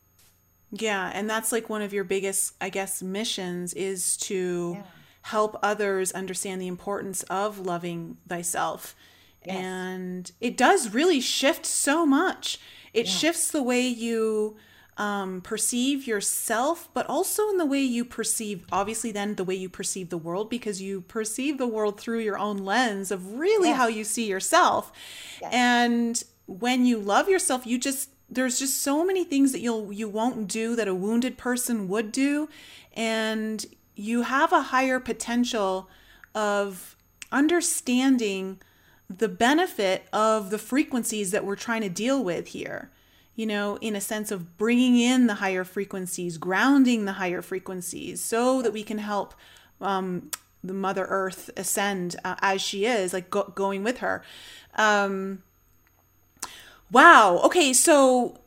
yeah 0.73 1.11
and 1.13 1.29
that's 1.29 1.51
like 1.51 1.69
one 1.69 1.81
of 1.81 1.93
your 1.93 2.03
biggest 2.03 2.53
i 2.59 2.69
guess 2.69 3.01
missions 3.01 3.73
is 3.73 4.17
to 4.17 4.73
yeah. 4.75 4.83
help 5.21 5.57
others 5.61 6.11
understand 6.11 6.61
the 6.61 6.67
importance 6.67 7.23
of 7.23 7.59
loving 7.59 8.17
thyself 8.27 8.95
yes. 9.45 9.55
and 9.55 10.31
it 10.41 10.57
does 10.57 10.93
really 10.93 11.21
shift 11.21 11.65
so 11.65 12.05
much 12.05 12.59
it 12.93 13.05
yeah. 13.05 13.11
shifts 13.11 13.51
the 13.51 13.63
way 13.63 13.81
you 13.87 14.57
um, 14.97 15.41
perceive 15.41 16.05
yourself, 16.05 16.89
but 16.93 17.07
also 17.07 17.49
in 17.49 17.57
the 17.57 17.65
way 17.65 17.81
you 17.81 18.05
perceive, 18.05 18.65
obviously, 18.71 19.11
then 19.11 19.35
the 19.35 19.43
way 19.43 19.55
you 19.55 19.69
perceive 19.69 20.09
the 20.09 20.17
world, 20.17 20.49
because 20.49 20.81
you 20.81 21.01
perceive 21.01 21.57
the 21.57 21.67
world 21.67 21.99
through 21.99 22.19
your 22.19 22.37
own 22.37 22.57
lens 22.57 23.11
of 23.11 23.33
really 23.33 23.69
yes. 23.69 23.77
how 23.77 23.87
you 23.87 24.03
see 24.03 24.27
yourself. 24.27 24.91
Yes. 25.41 25.53
And 25.53 26.23
when 26.45 26.85
you 26.85 26.99
love 26.99 27.27
yourself, 27.27 27.65
you 27.65 27.79
just 27.79 28.09
there's 28.35 28.59
just 28.59 28.81
so 28.81 29.05
many 29.05 29.23
things 29.23 29.51
that 29.51 29.59
you'll 29.59 29.91
you 29.91 30.07
won't 30.09 30.47
do 30.47 30.75
that 30.75 30.87
a 30.87 30.95
wounded 30.95 31.37
person 31.37 31.87
would 31.87 32.11
do. 32.11 32.49
And 32.93 33.65
you 33.95 34.23
have 34.23 34.51
a 34.51 34.61
higher 34.63 34.99
potential 34.99 35.89
of 36.33 36.95
understanding 37.31 38.59
the 39.09 39.29
benefit 39.29 40.07
of 40.11 40.49
the 40.49 40.57
frequencies 40.57 41.31
that 41.31 41.45
we're 41.45 41.55
trying 41.55 41.81
to 41.81 41.89
deal 41.89 42.23
with 42.23 42.47
here 42.47 42.89
you 43.35 43.45
know 43.45 43.77
in 43.81 43.95
a 43.95 44.01
sense 44.01 44.31
of 44.31 44.57
bringing 44.57 44.97
in 44.97 45.27
the 45.27 45.35
higher 45.35 45.63
frequencies 45.63 46.37
grounding 46.37 47.05
the 47.05 47.13
higher 47.13 47.41
frequencies 47.41 48.21
so 48.21 48.61
that 48.61 48.71
we 48.71 48.83
can 48.83 48.99
help 48.99 49.33
um, 49.81 50.31
the 50.63 50.73
mother 50.73 51.05
earth 51.09 51.49
ascend 51.57 52.15
uh, 52.23 52.35
as 52.41 52.61
she 52.61 52.85
is 52.85 53.13
like 53.13 53.29
go- 53.29 53.51
going 53.53 53.83
with 53.83 53.97
her. 53.99 54.23
Um, 54.75 55.43
Wow. 56.93 57.39
Okay, 57.45 57.73
so 57.73 58.37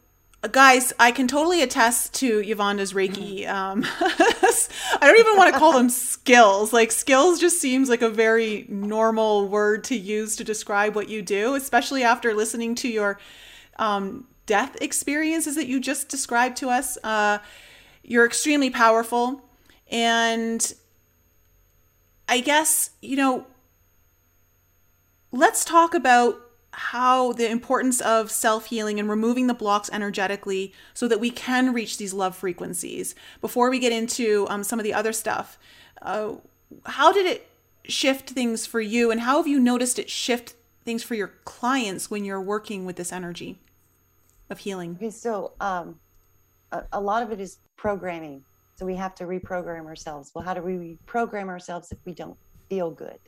guys, 0.52 0.92
I 1.00 1.10
can 1.10 1.26
totally 1.26 1.62
attest 1.62 2.14
to 2.14 2.48
Yvonne's 2.48 2.92
Reiki. 2.92 3.44
Um, 3.48 3.84
I 4.00 4.98
don't 5.00 5.18
even 5.18 5.36
want 5.36 5.52
to 5.52 5.58
call 5.58 5.72
them 5.72 5.90
skills. 5.90 6.72
Like 6.72 6.92
skills 6.92 7.40
just 7.40 7.60
seems 7.60 7.88
like 7.88 8.02
a 8.02 8.08
very 8.08 8.64
normal 8.68 9.48
word 9.48 9.82
to 9.84 9.96
use 9.96 10.36
to 10.36 10.44
describe 10.44 10.94
what 10.94 11.08
you 11.08 11.22
do, 11.22 11.56
especially 11.56 12.04
after 12.04 12.32
listening 12.34 12.76
to 12.76 12.88
your 12.88 13.18
um, 13.80 14.28
death 14.46 14.76
experiences 14.80 15.56
that 15.56 15.66
you 15.66 15.80
just 15.80 16.08
described 16.08 16.56
to 16.58 16.68
us. 16.68 16.96
Uh, 17.02 17.38
you're 18.04 18.24
extremely 18.24 18.70
powerful, 18.70 19.42
and 19.90 20.72
I 22.28 22.38
guess 22.38 22.90
you 23.02 23.16
know. 23.16 23.46
Let's 25.32 25.64
talk 25.64 25.92
about 25.92 26.45
how 26.78 27.32
the 27.32 27.50
importance 27.50 28.02
of 28.02 28.30
self 28.30 28.66
healing 28.66 29.00
and 29.00 29.08
removing 29.08 29.46
the 29.46 29.54
blocks 29.54 29.88
energetically 29.94 30.74
so 30.92 31.08
that 31.08 31.18
we 31.18 31.30
can 31.30 31.72
reach 31.72 31.96
these 31.96 32.12
love 32.12 32.36
frequencies. 32.36 33.14
Before 33.40 33.70
we 33.70 33.78
get 33.78 33.92
into 33.92 34.46
um, 34.50 34.62
some 34.62 34.78
of 34.78 34.84
the 34.84 34.92
other 34.92 35.14
stuff, 35.14 35.58
uh, 36.02 36.34
how 36.84 37.12
did 37.12 37.24
it 37.24 37.48
shift 37.84 38.28
things 38.28 38.66
for 38.66 38.80
you 38.80 39.10
and 39.10 39.22
how 39.22 39.38
have 39.38 39.46
you 39.46 39.58
noticed 39.58 39.98
it 39.98 40.10
shift 40.10 40.54
things 40.84 41.02
for 41.02 41.14
your 41.14 41.28
clients 41.46 42.10
when 42.10 42.26
you're 42.26 42.42
working 42.42 42.84
with 42.84 42.96
this 42.96 43.10
energy 43.10 43.58
of 44.50 44.58
healing? 44.58 44.96
Okay, 44.96 45.08
so 45.08 45.52
um, 45.60 45.98
a, 46.72 46.82
a 46.92 47.00
lot 47.00 47.22
of 47.22 47.32
it 47.32 47.40
is 47.40 47.56
programming. 47.76 48.44
So 48.74 48.84
we 48.84 48.94
have 48.96 49.14
to 49.14 49.24
reprogram 49.24 49.86
ourselves. 49.86 50.30
Well, 50.34 50.44
how 50.44 50.52
do 50.52 50.60
we 50.60 50.98
reprogram 51.06 51.48
ourselves 51.48 51.90
if 51.90 51.98
we 52.04 52.12
don't 52.12 52.36
feel 52.68 52.90
good? 52.90 53.18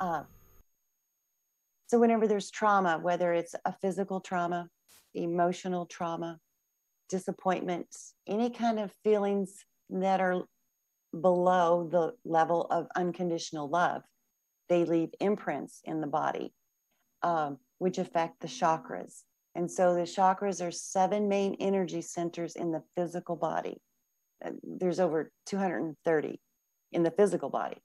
Uh, 0.00 0.24
so 1.94 2.00
whenever 2.00 2.26
there's 2.26 2.50
trauma, 2.50 2.98
whether 3.00 3.32
it's 3.32 3.54
a 3.64 3.72
physical 3.72 4.18
trauma, 4.18 4.68
emotional 5.14 5.86
trauma, 5.86 6.40
disappointment, 7.08 7.86
any 8.26 8.50
kind 8.50 8.80
of 8.80 8.90
feelings 9.04 9.64
that 9.90 10.20
are 10.20 10.42
below 11.12 11.88
the 11.88 12.14
level 12.28 12.66
of 12.72 12.88
unconditional 12.96 13.68
love, 13.68 14.02
they 14.68 14.84
leave 14.84 15.10
imprints 15.20 15.82
in 15.84 16.00
the 16.00 16.08
body, 16.08 16.52
um, 17.22 17.58
which 17.78 17.98
affect 17.98 18.40
the 18.40 18.48
chakras. 18.48 19.20
And 19.54 19.70
so 19.70 19.94
the 19.94 20.00
chakras 20.00 20.66
are 20.66 20.72
seven 20.72 21.28
main 21.28 21.54
energy 21.60 22.02
centers 22.02 22.56
in 22.56 22.72
the 22.72 22.82
physical 22.96 23.36
body. 23.36 23.80
Uh, 24.44 24.50
there's 24.64 24.98
over 24.98 25.30
230 25.46 26.40
in 26.90 27.04
the 27.04 27.12
physical 27.12 27.50
body, 27.50 27.80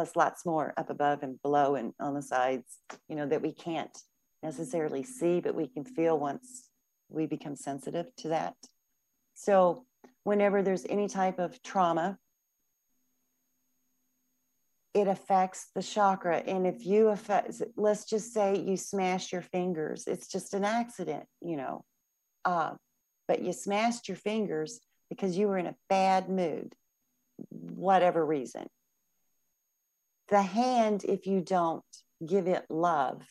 plus 0.00 0.16
lots 0.16 0.46
more 0.46 0.72
up 0.78 0.88
above 0.88 1.22
and 1.22 1.42
below 1.42 1.74
and 1.74 1.92
on 2.00 2.14
the 2.14 2.22
sides, 2.22 2.78
you 3.06 3.14
know, 3.14 3.26
that 3.26 3.42
we 3.42 3.52
can't 3.52 3.98
necessarily 4.42 5.02
see, 5.02 5.40
but 5.40 5.54
we 5.54 5.66
can 5.66 5.84
feel 5.84 6.18
once 6.18 6.70
we 7.10 7.26
become 7.26 7.54
sensitive 7.54 8.06
to 8.16 8.28
that. 8.28 8.54
So, 9.34 9.84
whenever 10.24 10.62
there's 10.62 10.86
any 10.88 11.06
type 11.06 11.38
of 11.38 11.62
trauma, 11.62 12.16
it 14.94 15.06
affects 15.06 15.66
the 15.74 15.82
chakra. 15.82 16.38
And 16.38 16.66
if 16.66 16.86
you 16.86 17.08
affect, 17.08 17.60
let's 17.76 18.06
just 18.06 18.32
say 18.32 18.58
you 18.58 18.78
smash 18.78 19.32
your 19.32 19.42
fingers, 19.42 20.06
it's 20.06 20.28
just 20.28 20.54
an 20.54 20.64
accident, 20.64 21.26
you 21.42 21.58
know, 21.58 21.84
uh, 22.46 22.70
but 23.28 23.42
you 23.42 23.52
smashed 23.52 24.08
your 24.08 24.16
fingers 24.16 24.80
because 25.10 25.36
you 25.36 25.46
were 25.46 25.58
in 25.58 25.66
a 25.66 25.76
bad 25.90 26.30
mood, 26.30 26.74
whatever 27.50 28.24
reason. 28.24 28.66
The 30.30 30.42
hand, 30.42 31.04
if 31.04 31.26
you 31.26 31.40
don't 31.40 31.84
give 32.26 32.46
it 32.46 32.64
love, 32.70 33.22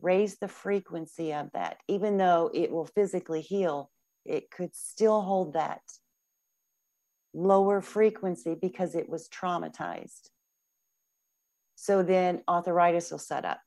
raise 0.00 0.38
the 0.38 0.48
frequency 0.48 1.32
of 1.32 1.50
that, 1.52 1.78
even 1.88 2.18
though 2.18 2.50
it 2.52 2.70
will 2.70 2.86
physically 2.86 3.40
heal, 3.40 3.90
it 4.24 4.50
could 4.50 4.74
still 4.74 5.22
hold 5.22 5.54
that 5.54 5.82
lower 7.34 7.80
frequency 7.80 8.56
because 8.60 8.94
it 8.94 9.08
was 9.08 9.28
traumatized. 9.28 10.28
So 11.76 12.02
then 12.02 12.42
arthritis 12.48 13.10
will 13.10 13.18
set 13.18 13.44
up 13.44 13.60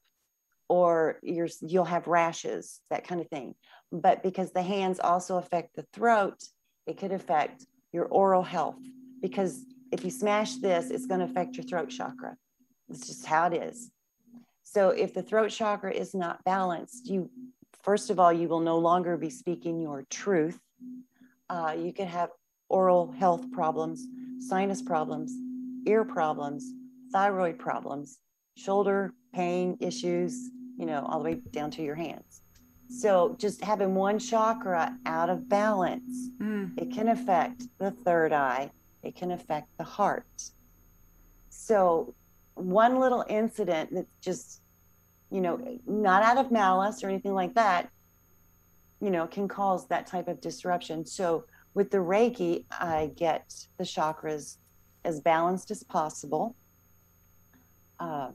or 0.67 1.19
you 1.21 1.47
you'll 1.61 1.85
have 1.85 2.07
rashes, 2.07 2.81
that 2.89 3.07
kind 3.07 3.21
of 3.21 3.27
thing. 3.29 3.55
But 3.91 4.23
because 4.23 4.51
the 4.51 4.61
hands 4.61 4.99
also 4.99 5.37
affect 5.37 5.75
the 5.75 5.85
throat, 5.93 6.41
it 6.87 6.97
could 6.97 7.11
affect 7.11 7.65
your 7.91 8.05
oral 8.05 8.43
health. 8.43 8.79
Because 9.21 9.63
if 9.91 10.03
you 10.03 10.11
smash 10.11 10.55
this, 10.55 10.89
it's 10.89 11.05
going 11.05 11.19
to 11.19 11.25
affect 11.25 11.55
your 11.55 11.65
throat 11.65 11.89
chakra. 11.89 12.35
It's 12.89 13.07
just 13.07 13.25
how 13.25 13.47
it 13.47 13.53
is. 13.53 13.91
So 14.63 14.89
if 14.89 15.13
the 15.13 15.23
throat 15.23 15.51
chakra 15.51 15.91
is 15.91 16.13
not 16.13 16.43
balanced, 16.43 17.07
you 17.07 17.29
first 17.83 18.09
of 18.09 18.19
all, 18.19 18.33
you 18.33 18.47
will 18.47 18.59
no 18.59 18.77
longer 18.77 19.15
be 19.15 19.29
speaking 19.29 19.79
your 19.79 20.03
truth. 20.09 20.59
Uh, 21.49 21.75
you 21.77 21.93
could 21.93 22.07
have 22.07 22.29
oral 22.69 23.11
health 23.11 23.51
problems, 23.51 24.07
sinus 24.39 24.81
problems, 24.81 25.31
ear 25.85 26.03
problems, 26.03 26.65
thyroid 27.11 27.59
problems, 27.59 28.17
shoulder 28.57 29.13
pain 29.33 29.77
issues, 29.79 30.49
you 30.77 30.85
know, 30.85 31.05
all 31.07 31.19
the 31.19 31.25
way 31.25 31.35
down 31.51 31.69
to 31.71 31.83
your 31.83 31.95
hands. 31.95 32.41
So 32.89 33.35
just 33.39 33.63
having 33.63 33.95
one 33.95 34.19
chakra 34.19 34.97
out 35.05 35.29
of 35.29 35.47
balance, 35.49 36.29
mm. 36.39 36.71
it 36.77 36.91
can 36.91 37.09
affect 37.09 37.63
the 37.77 37.91
third 37.91 38.31
eye, 38.31 38.71
it 39.03 39.15
can 39.15 39.31
affect 39.31 39.69
the 39.77 39.83
heart. 39.83 40.25
So 41.49 42.13
one 42.55 42.99
little 42.99 43.23
incident 43.29 43.93
that 43.93 44.07
just, 44.21 44.61
you 45.31 45.41
know, 45.41 45.79
not 45.85 46.23
out 46.23 46.37
of 46.37 46.51
malice 46.51 47.03
or 47.03 47.09
anything 47.09 47.33
like 47.33 47.53
that, 47.55 47.89
you 49.01 49.09
know, 49.09 49.27
can 49.27 49.47
cause 49.47 49.87
that 49.87 50.07
type 50.07 50.27
of 50.27 50.41
disruption. 50.41 51.05
So 51.05 51.45
with 51.73 51.91
the 51.91 51.97
Reiki, 51.97 52.65
I 52.71 53.11
get 53.15 53.53
the 53.77 53.83
chakras 53.83 54.57
as 55.03 55.19
balanced 55.21 55.71
as 55.71 55.83
possible 55.83 56.55
uh, 57.99 58.31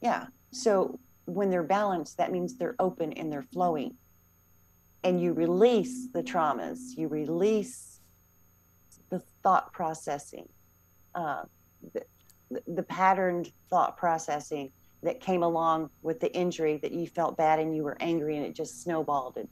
yeah. 0.00 0.26
So 0.52 0.98
when 1.26 1.50
they're 1.50 1.62
balanced, 1.62 2.16
that 2.18 2.32
means 2.32 2.56
they're 2.56 2.76
open 2.78 3.12
and 3.14 3.32
they're 3.32 3.42
flowing. 3.42 3.94
And 5.02 5.20
you 5.20 5.32
release 5.32 6.08
the 6.12 6.22
traumas, 6.22 6.96
you 6.96 7.08
release 7.08 8.00
the 9.08 9.22
thought 9.42 9.72
processing, 9.72 10.48
uh, 11.14 11.42
the, 12.66 12.82
patterned 12.82 13.52
thought 13.68 13.96
processing 13.96 14.70
that 15.02 15.20
came 15.20 15.42
along 15.42 15.90
with 16.02 16.20
the 16.20 16.32
injury 16.34 16.78
that 16.78 16.92
you 16.92 17.06
felt 17.06 17.36
bad 17.36 17.58
and 17.58 17.74
you 17.74 17.82
were 17.82 17.96
angry 18.00 18.36
and 18.36 18.44
it 18.44 18.54
just 18.54 18.82
snowballed. 18.82 19.36
And, 19.36 19.48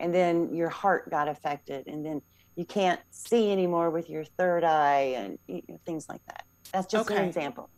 and 0.00 0.14
then 0.14 0.54
your 0.54 0.68
heart 0.68 1.10
got 1.10 1.28
affected. 1.28 1.86
And 1.86 2.04
then 2.04 2.20
you 2.56 2.64
can't 2.64 3.00
see 3.10 3.50
anymore 3.52 3.90
with 3.90 4.10
your 4.10 4.24
third 4.24 4.64
eye 4.64 5.14
and 5.16 5.38
you 5.46 5.62
know, 5.68 5.80
things 5.86 6.08
like 6.08 6.20
that. 6.26 6.44
That's 6.72 6.86
just 6.86 7.10
okay. 7.10 7.20
an 7.20 7.28
example. 7.28 7.70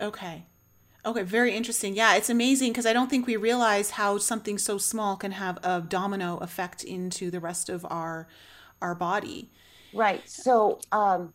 Okay. 0.00 0.46
Okay, 1.04 1.22
very 1.22 1.54
interesting. 1.54 1.94
Yeah, 1.94 2.16
it's 2.16 2.30
amazing 2.30 2.72
because 2.72 2.84
I 2.84 2.92
don't 2.92 3.08
think 3.08 3.28
we 3.28 3.36
realize 3.36 3.90
how 3.90 4.18
something 4.18 4.58
so 4.58 4.76
small 4.76 5.16
can 5.16 5.30
have 5.32 5.58
a 5.62 5.80
domino 5.80 6.38
effect 6.38 6.82
into 6.82 7.30
the 7.30 7.38
rest 7.38 7.68
of 7.68 7.86
our 7.88 8.26
our 8.82 8.94
body. 8.94 9.50
Right. 9.94 10.28
So, 10.28 10.80
um, 10.92 11.32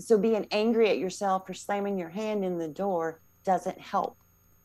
so 0.00 0.18
being 0.18 0.46
angry 0.50 0.88
at 0.90 0.98
yourself 0.98 1.46
for 1.46 1.54
slamming 1.54 1.98
your 1.98 2.08
hand 2.08 2.44
in 2.44 2.58
the 2.58 2.68
door 2.68 3.20
doesn't 3.44 3.80
help 3.80 4.16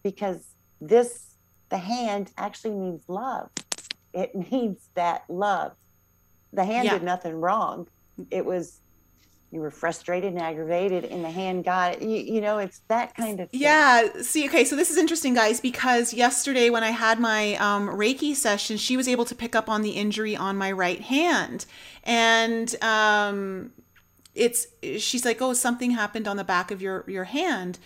because 0.03 0.53
this 0.81 1.35
the 1.69 1.77
hand 1.77 2.31
actually 2.37 2.75
needs 2.75 3.07
love. 3.07 3.49
It 4.13 4.35
needs 4.51 4.89
that 4.95 5.23
love. 5.29 5.73
The 6.53 6.63
hand 6.63 6.85
yeah. 6.85 6.93
did 6.93 7.03
nothing 7.03 7.35
wrong. 7.35 7.87
It 8.31 8.45
was 8.45 8.81
you 9.51 9.61
were 9.61 9.71
frustrated 9.71 10.33
and 10.33 10.41
aggravated 10.41 11.05
and 11.05 11.23
the 11.23 11.29
hand 11.29 11.63
got 11.63 11.93
it 11.93 12.01
you, 12.01 12.17
you 12.17 12.41
know 12.41 12.57
it's 12.57 12.81
that 12.89 13.15
kind 13.15 13.39
of 13.39 13.49
thing. 13.49 13.61
yeah 13.61 14.05
see 14.21 14.47
okay 14.47 14.65
so 14.65 14.75
this 14.75 14.89
is 14.89 14.97
interesting 14.97 15.33
guys 15.33 15.61
because 15.61 16.13
yesterday 16.13 16.69
when 16.69 16.83
i 16.83 16.89
had 16.89 17.19
my 17.19 17.55
um, 17.55 17.87
reiki 17.87 18.35
session 18.35 18.75
she 18.75 18.97
was 18.97 19.07
able 19.07 19.23
to 19.23 19.33
pick 19.33 19.55
up 19.55 19.69
on 19.69 19.81
the 19.81 19.91
injury 19.91 20.35
on 20.35 20.57
my 20.57 20.71
right 20.71 21.01
hand 21.01 21.65
and 22.03 22.75
um, 22.83 23.71
it's 24.35 24.67
she's 24.97 25.25
like 25.25 25.41
oh 25.41 25.53
something 25.53 25.91
happened 25.91 26.27
on 26.27 26.37
the 26.37 26.43
back 26.43 26.71
of 26.71 26.81
your 26.81 27.03
your 27.07 27.23
hand 27.23 27.79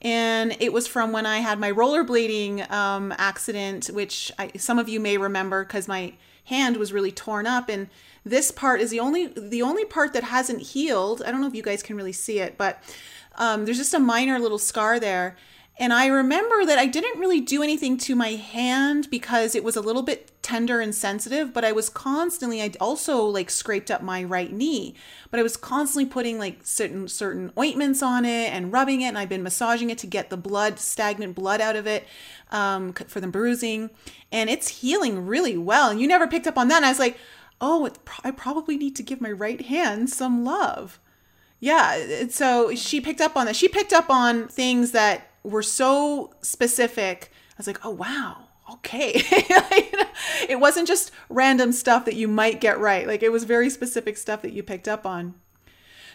and 0.00 0.56
it 0.60 0.72
was 0.72 0.86
from 0.86 1.12
when 1.12 1.26
i 1.26 1.38
had 1.38 1.58
my 1.58 1.70
rollerblading 1.70 2.70
um, 2.70 3.12
accident 3.18 3.86
which 3.86 4.32
I, 4.38 4.52
some 4.56 4.78
of 4.78 4.88
you 4.88 5.00
may 5.00 5.18
remember 5.18 5.64
because 5.64 5.88
my 5.88 6.14
hand 6.44 6.76
was 6.76 6.92
really 6.92 7.12
torn 7.12 7.46
up 7.46 7.68
and 7.68 7.88
this 8.26 8.50
part 8.50 8.80
is 8.80 8.90
the 8.90 9.00
only 9.00 9.28
the 9.28 9.62
only 9.62 9.84
part 9.84 10.12
that 10.12 10.24
hasn't 10.24 10.60
healed. 10.60 11.22
I 11.24 11.30
don't 11.30 11.40
know 11.40 11.46
if 11.46 11.54
you 11.54 11.62
guys 11.62 11.82
can 11.82 11.96
really 11.96 12.12
see 12.12 12.40
it, 12.40 12.58
but 12.58 12.82
um, 13.36 13.64
there's 13.64 13.78
just 13.78 13.94
a 13.94 14.00
minor 14.00 14.40
little 14.40 14.58
scar 14.58 14.98
there. 14.98 15.36
And 15.78 15.92
I 15.92 16.06
remember 16.06 16.64
that 16.64 16.78
I 16.78 16.86
didn't 16.86 17.20
really 17.20 17.40
do 17.40 17.62
anything 17.62 17.98
to 17.98 18.14
my 18.14 18.30
hand 18.30 19.10
because 19.10 19.54
it 19.54 19.62
was 19.62 19.76
a 19.76 19.82
little 19.82 20.02
bit 20.02 20.30
tender 20.42 20.80
and 20.80 20.94
sensitive, 20.94 21.52
but 21.52 21.66
I 21.66 21.72
was 21.72 21.90
constantly 21.90 22.62
I 22.62 22.70
also 22.80 23.22
like 23.24 23.50
scraped 23.50 23.90
up 23.90 24.00
my 24.00 24.24
right 24.24 24.50
knee, 24.50 24.94
but 25.30 25.38
I 25.38 25.42
was 25.42 25.56
constantly 25.56 26.06
putting 26.06 26.38
like 26.38 26.60
certain 26.62 27.08
certain 27.08 27.52
ointments 27.58 28.02
on 28.02 28.24
it 28.24 28.54
and 28.54 28.72
rubbing 28.72 29.02
it 29.02 29.08
and 29.08 29.18
I've 29.18 29.28
been 29.28 29.42
massaging 29.42 29.90
it 29.90 29.98
to 29.98 30.06
get 30.06 30.30
the 30.30 30.38
blood 30.38 30.78
stagnant 30.78 31.34
blood 31.34 31.60
out 31.60 31.76
of 31.76 31.86
it 31.86 32.06
um, 32.50 32.94
for 32.94 33.20
the 33.20 33.28
bruising 33.28 33.90
and 34.32 34.48
it's 34.48 34.68
healing 34.68 35.26
really 35.26 35.58
well. 35.58 35.90
And 35.90 36.00
you 36.00 36.08
never 36.08 36.26
picked 36.26 36.46
up 36.46 36.56
on 36.56 36.68
that. 36.68 36.76
And 36.76 36.86
I 36.86 36.90
was 36.90 36.98
like, 36.98 37.18
"Oh, 37.60 37.90
I 38.24 38.30
probably 38.30 38.78
need 38.78 38.96
to 38.96 39.02
give 39.02 39.20
my 39.20 39.30
right 39.30 39.60
hand 39.60 40.08
some 40.08 40.42
love." 40.42 41.00
Yeah, 41.60 42.28
so 42.28 42.74
she 42.74 43.00
picked 43.00 43.20
up 43.20 43.36
on 43.36 43.46
that. 43.46 43.56
She 43.56 43.68
picked 43.68 43.92
up 43.92 44.10
on 44.10 44.46
things 44.48 44.92
that 44.92 45.30
were 45.46 45.62
so 45.62 46.34
specific. 46.42 47.30
I 47.50 47.54
was 47.58 47.66
like, 47.66 47.84
oh, 47.84 47.90
wow. 47.90 48.44
Okay. 48.72 49.12
it 50.48 50.58
wasn't 50.58 50.88
just 50.88 51.12
random 51.28 51.72
stuff 51.72 52.04
that 52.04 52.16
you 52.16 52.26
might 52.26 52.60
get 52.60 52.80
right. 52.80 53.06
Like 53.06 53.22
it 53.22 53.30
was 53.30 53.44
very 53.44 53.70
specific 53.70 54.16
stuff 54.16 54.42
that 54.42 54.52
you 54.52 54.62
picked 54.62 54.88
up 54.88 55.06
on. 55.06 55.34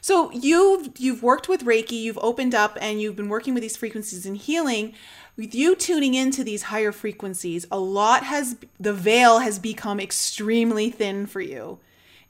So 0.01 0.31
you've 0.31 0.89
you've 0.97 1.21
worked 1.21 1.47
with 1.47 1.63
Reiki, 1.63 1.91
you've 1.91 2.17
opened 2.21 2.55
up 2.55 2.77
and 2.81 2.99
you've 2.99 3.15
been 3.15 3.29
working 3.29 3.53
with 3.53 3.61
these 3.61 3.77
frequencies 3.77 4.25
and 4.25 4.35
healing. 4.35 4.93
With 5.37 5.55
you 5.55 5.75
tuning 5.75 6.13
into 6.13 6.43
these 6.43 6.63
higher 6.63 6.91
frequencies, 6.91 7.65
a 7.71 7.79
lot 7.79 8.23
has 8.23 8.57
the 8.79 8.93
veil 8.93 9.39
has 9.39 9.59
become 9.59 9.99
extremely 9.99 10.89
thin 10.89 11.25
for 11.27 11.39
you. 11.39 11.79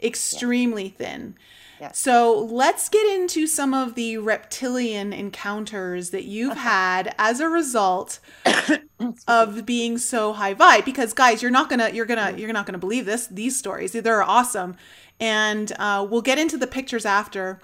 Extremely 0.03 0.85
yeah. 0.85 0.97
thin. 0.97 1.35
Yes. 1.81 1.97
So 1.97 2.39
let's 2.39 2.89
get 2.89 3.07
into 3.07 3.47
some 3.47 3.73
of 3.73 3.95
the 3.95 4.19
reptilian 4.19 5.13
encounters 5.13 6.11
that 6.11 6.25
you've 6.25 6.57
had 6.57 7.15
as 7.17 7.39
a 7.39 7.49
result 7.49 8.19
of 9.27 9.65
being 9.65 9.97
so 9.97 10.33
high 10.33 10.53
vibe. 10.53 10.85
Because 10.85 11.11
guys, 11.13 11.41
you're 11.41 11.49
not 11.49 11.71
gonna 11.71 11.89
you're 11.89 12.05
gonna 12.05 12.37
you're 12.37 12.53
not 12.53 12.67
gonna 12.67 12.77
believe 12.77 13.07
this. 13.07 13.25
These 13.25 13.57
stories 13.57 13.93
they're 13.93 14.21
awesome, 14.21 14.75
and 15.19 15.71
uh, 15.79 16.05
we'll 16.07 16.21
get 16.21 16.37
into 16.37 16.55
the 16.55 16.67
pictures 16.67 17.03
after. 17.03 17.59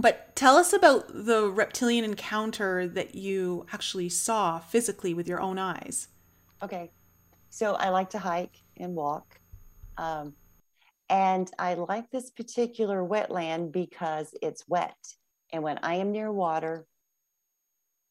But 0.00 0.34
tell 0.34 0.56
us 0.56 0.72
about 0.72 1.06
the 1.14 1.48
reptilian 1.48 2.04
encounter 2.04 2.88
that 2.88 3.14
you 3.14 3.66
actually 3.72 4.08
saw 4.08 4.58
physically 4.58 5.14
with 5.14 5.28
your 5.28 5.40
own 5.40 5.60
eyes. 5.60 6.08
Okay. 6.60 6.90
So 7.50 7.74
I 7.74 7.90
like 7.90 8.10
to 8.10 8.18
hike 8.18 8.62
and 8.76 8.96
walk. 8.96 9.38
Um, 9.96 10.34
and 11.08 11.50
I 11.58 11.74
like 11.74 12.10
this 12.10 12.30
particular 12.30 13.02
wetland 13.02 13.72
because 13.72 14.34
it's 14.40 14.66
wet. 14.68 14.96
And 15.52 15.62
when 15.62 15.78
I 15.82 15.96
am 15.96 16.12
near 16.12 16.32
water, 16.32 16.86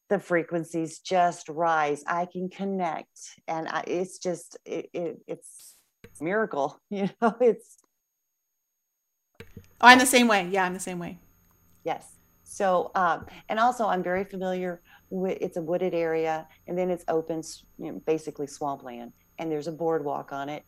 the 0.08 0.18
frequencies 0.18 1.00
just 1.00 1.48
rise. 1.48 2.04
I 2.06 2.26
can 2.26 2.48
connect. 2.48 3.18
And 3.48 3.68
I, 3.68 3.84
it's 3.86 4.18
just, 4.18 4.56
it, 4.64 4.90
it, 4.92 5.18
it's 5.26 5.74
miracle. 6.20 6.80
You 6.90 7.10
know, 7.20 7.34
it's. 7.40 7.78
Oh, 9.80 9.88
I'm 9.88 9.98
the 9.98 10.06
same 10.06 10.28
way. 10.28 10.48
Yeah, 10.50 10.64
I'm 10.64 10.74
the 10.74 10.80
same 10.80 10.98
way. 10.98 11.18
Yes. 11.84 12.06
So, 12.44 12.92
um, 12.94 13.26
and 13.48 13.58
also 13.58 13.86
I'm 13.86 14.02
very 14.02 14.24
familiar 14.24 14.80
with, 15.10 15.38
it's 15.40 15.56
a 15.56 15.62
wooded 15.62 15.94
area 15.94 16.46
and 16.68 16.78
then 16.78 16.90
it's 16.90 17.04
open, 17.08 17.42
you 17.78 17.92
know, 17.92 18.02
basically 18.06 18.46
swampland 18.46 19.12
and 19.38 19.50
there's 19.50 19.66
a 19.66 19.72
boardwalk 19.72 20.32
on 20.32 20.48
it. 20.48 20.64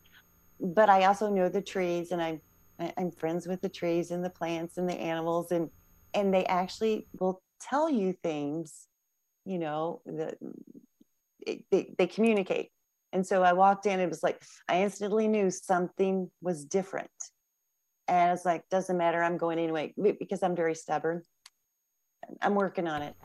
But 0.59 0.89
I 0.89 1.05
also 1.05 1.29
know 1.29 1.49
the 1.49 1.61
trees 1.61 2.11
and 2.11 2.21
I'm, 2.21 2.41
I'm 2.97 3.11
friends 3.11 3.47
with 3.47 3.61
the 3.61 3.69
trees 3.69 4.11
and 4.11 4.23
the 4.23 4.29
plants 4.29 4.77
and 4.77 4.89
the 4.89 4.95
animals 4.95 5.51
and, 5.51 5.69
and 6.13 6.33
they 6.33 6.45
actually 6.45 7.07
will 7.19 7.41
tell 7.61 7.89
you 7.89 8.13
things, 8.23 8.87
you 9.45 9.59
know, 9.59 10.01
that 10.05 10.37
they, 11.71 11.93
they 11.97 12.07
communicate. 12.07 12.71
And 13.13 13.25
so 13.25 13.43
I 13.43 13.53
walked 13.53 13.85
in, 13.85 13.99
it 13.99 14.09
was 14.09 14.23
like, 14.23 14.41
I 14.67 14.81
instantly 14.81 15.27
knew 15.27 15.49
something 15.49 16.29
was 16.41 16.65
different. 16.65 17.09
And 18.07 18.31
it's 18.31 18.45
like, 18.45 18.67
doesn't 18.69 18.97
matter, 18.97 19.23
I'm 19.23 19.37
going 19.37 19.59
anyway, 19.59 19.93
because 20.19 20.43
I'm 20.43 20.55
very 20.55 20.75
stubborn. 20.75 21.23
I'm 22.41 22.55
working 22.55 22.87
on 22.87 23.01
it. 23.01 23.15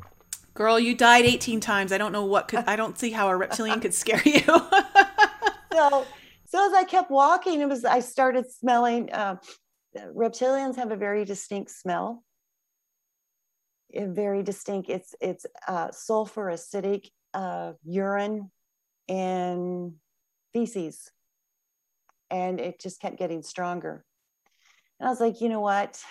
Girl, 0.54 0.78
you 0.78 0.94
died 0.94 1.24
18 1.24 1.60
times. 1.60 1.92
I 1.92 1.98
don't 1.98 2.12
know 2.12 2.24
what 2.24 2.48
could, 2.48 2.60
I 2.66 2.76
don't 2.76 2.98
see 2.98 3.10
how 3.10 3.28
a 3.28 3.36
reptilian 3.36 3.80
could 3.80 3.94
scare 3.94 4.22
you. 4.24 4.40
so, 5.72 6.06
so 6.52 6.66
as 6.66 6.74
I 6.74 6.84
kept 6.84 7.10
walking, 7.10 7.60
it 7.62 7.68
was, 7.68 7.84
I 7.84 8.00
started 8.00 8.50
smelling, 8.50 9.10
uh, 9.10 9.36
reptilians 10.14 10.76
have 10.76 10.92
a 10.92 10.96
very 10.96 11.24
distinct 11.24 11.70
smell. 11.70 12.22
Very 13.94 14.42
distinct, 14.42 14.90
it's, 14.90 15.14
it's 15.20 15.46
uh, 15.66 15.90
sulfur, 15.90 16.50
acidic, 16.50 17.08
uh, 17.32 17.72
urine, 17.84 18.50
and 19.08 19.94
feces. 20.52 21.10
And 22.30 22.60
it 22.60 22.80
just 22.80 23.00
kept 23.00 23.18
getting 23.18 23.42
stronger. 23.42 24.04
And 25.00 25.06
I 25.08 25.10
was 25.10 25.20
like, 25.20 25.40
you 25.40 25.48
know 25.48 25.60
what? 25.60 26.02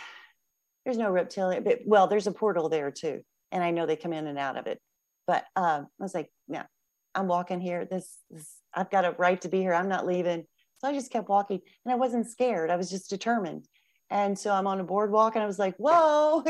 there's 0.86 0.97
no 0.97 1.12
reptilian, 1.12 1.63
but 1.63 1.80
well, 1.86 2.08
there's 2.08 2.27
a 2.27 2.32
portal 2.32 2.69
there 2.69 2.91
too. 2.91 3.21
And 3.51 3.63
I 3.63 3.71
know 3.71 3.86
they 3.86 3.95
come 3.95 4.13
in 4.13 4.27
and 4.27 4.39
out 4.39 4.58
of 4.58 4.67
it. 4.67 4.80
But 5.27 5.45
um, 5.56 5.88
I 5.99 6.04
was 6.04 6.15
like, 6.15 6.32
yeah, 6.47 6.65
I'm 7.13 7.27
walking 7.27 7.62
here. 7.62 7.86
This, 7.86 8.17
this, 8.30 8.49
I've 8.73 8.89
got 8.89 9.05
a 9.05 9.15
right 9.17 9.39
to 9.41 9.49
be 9.49 9.60
here. 9.60 9.73
I'm 9.73 9.89
not 9.89 10.05
leaving. 10.05 10.45
So 10.77 10.88
I 10.88 10.93
just 10.93 11.12
kept 11.12 11.29
walking 11.29 11.62
and 11.86 11.93
I 11.93 11.95
wasn't 11.95 12.29
scared. 12.29 12.71
I 12.71 12.75
was 12.75 12.89
just 12.89 13.10
determined. 13.10 13.67
And 14.10 14.38
so 14.38 14.51
I'm 14.51 14.67
on 14.67 14.79
a 14.79 14.84
boardwalk 14.84 15.36
and 15.36 15.43
I 15.43 15.47
was 15.47 15.60
like, 15.60 15.75
whoa. 15.77 16.43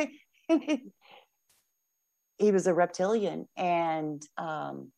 he 0.49 0.91
was 2.51 2.65
a 2.65 2.73
reptilian 2.73 3.47
and 3.55 4.21
um, 4.37 4.91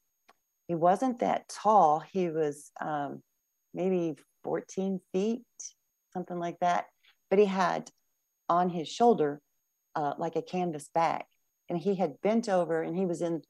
he 0.68 0.76
wasn't 0.76 1.20
that 1.20 1.50
tall. 1.50 2.04
He 2.12 2.30
was 2.30 2.72
um, 2.80 3.22
maybe 3.74 4.16
14 4.44 5.00
feet, 5.12 5.44
something 6.14 6.40
like 6.40 6.60
that. 6.62 6.86
But 7.30 7.40
he 7.40 7.46
had 7.46 7.90
on 8.50 8.70
his 8.70 8.88
shoulder 8.88 9.42
uh, 9.96 10.14
like 10.18 10.36
a 10.36 10.42
canvas 10.42 10.90
bag. 10.94 11.24
And 11.70 11.80
he 11.80 11.96
had 11.96 12.22
bent 12.22 12.50
over 12.50 12.82
and 12.82 12.96
he 12.96 13.06
was 13.06 13.22
in 13.22 13.42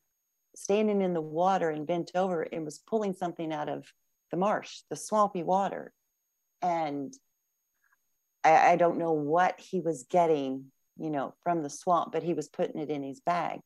standing 0.55 1.01
in 1.01 1.13
the 1.13 1.21
water 1.21 1.69
and 1.69 1.87
bent 1.87 2.11
over 2.15 2.43
and 2.43 2.65
was 2.65 2.79
pulling 2.79 3.13
something 3.13 3.51
out 3.51 3.69
of 3.69 3.91
the 4.31 4.37
marsh, 4.37 4.81
the 4.89 4.95
swampy 4.95 5.43
water. 5.43 5.93
And 6.61 7.13
I, 8.43 8.71
I 8.71 8.75
don't 8.75 8.97
know 8.97 9.13
what 9.13 9.59
he 9.59 9.79
was 9.79 10.05
getting, 10.09 10.65
you 10.97 11.09
know, 11.09 11.33
from 11.43 11.63
the 11.63 11.69
swamp, 11.69 12.11
but 12.11 12.23
he 12.23 12.33
was 12.33 12.47
putting 12.47 12.81
it 12.81 12.89
in 12.89 13.03
his 13.03 13.19
bag. 13.19 13.59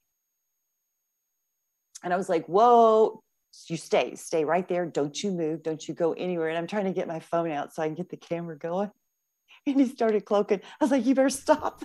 And 2.03 2.13
I 2.13 2.17
was 2.17 2.29
like, 2.29 2.45
whoa, 2.45 3.23
you 3.67 3.77
stay, 3.77 4.15
stay 4.15 4.45
right 4.45 4.67
there. 4.67 4.85
Don't 4.85 5.21
you 5.23 5.31
move. 5.31 5.63
Don't 5.63 5.87
you 5.87 5.93
go 5.93 6.13
anywhere. 6.13 6.49
And 6.49 6.57
I'm 6.57 6.67
trying 6.67 6.85
to 6.85 6.93
get 6.93 7.07
my 7.07 7.19
phone 7.19 7.51
out 7.51 7.73
so 7.73 7.81
I 7.81 7.87
can 7.87 7.95
get 7.95 8.09
the 8.09 8.17
camera 8.17 8.57
going. 8.57 8.91
And 9.65 9.81
he 9.81 9.87
started 9.87 10.23
cloaking. 10.23 10.61
I 10.79 10.83
was 10.83 10.91
like, 10.91 11.05
you 11.05 11.13
better 11.13 11.29
stop. 11.29 11.83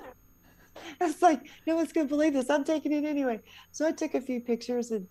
I 1.01 1.07
was 1.07 1.23
like, 1.23 1.41
no 1.67 1.77
one's 1.77 1.93
going 1.93 2.07
to 2.07 2.09
believe 2.09 2.33
this. 2.33 2.51
I'm 2.51 2.65
taking 2.65 2.93
it 2.93 3.05
anyway. 3.05 3.41
So 3.71 3.87
I 3.87 3.93
took 3.93 4.15
a 4.15 4.21
few 4.21 4.41
pictures 4.41 4.91
and 4.91 5.07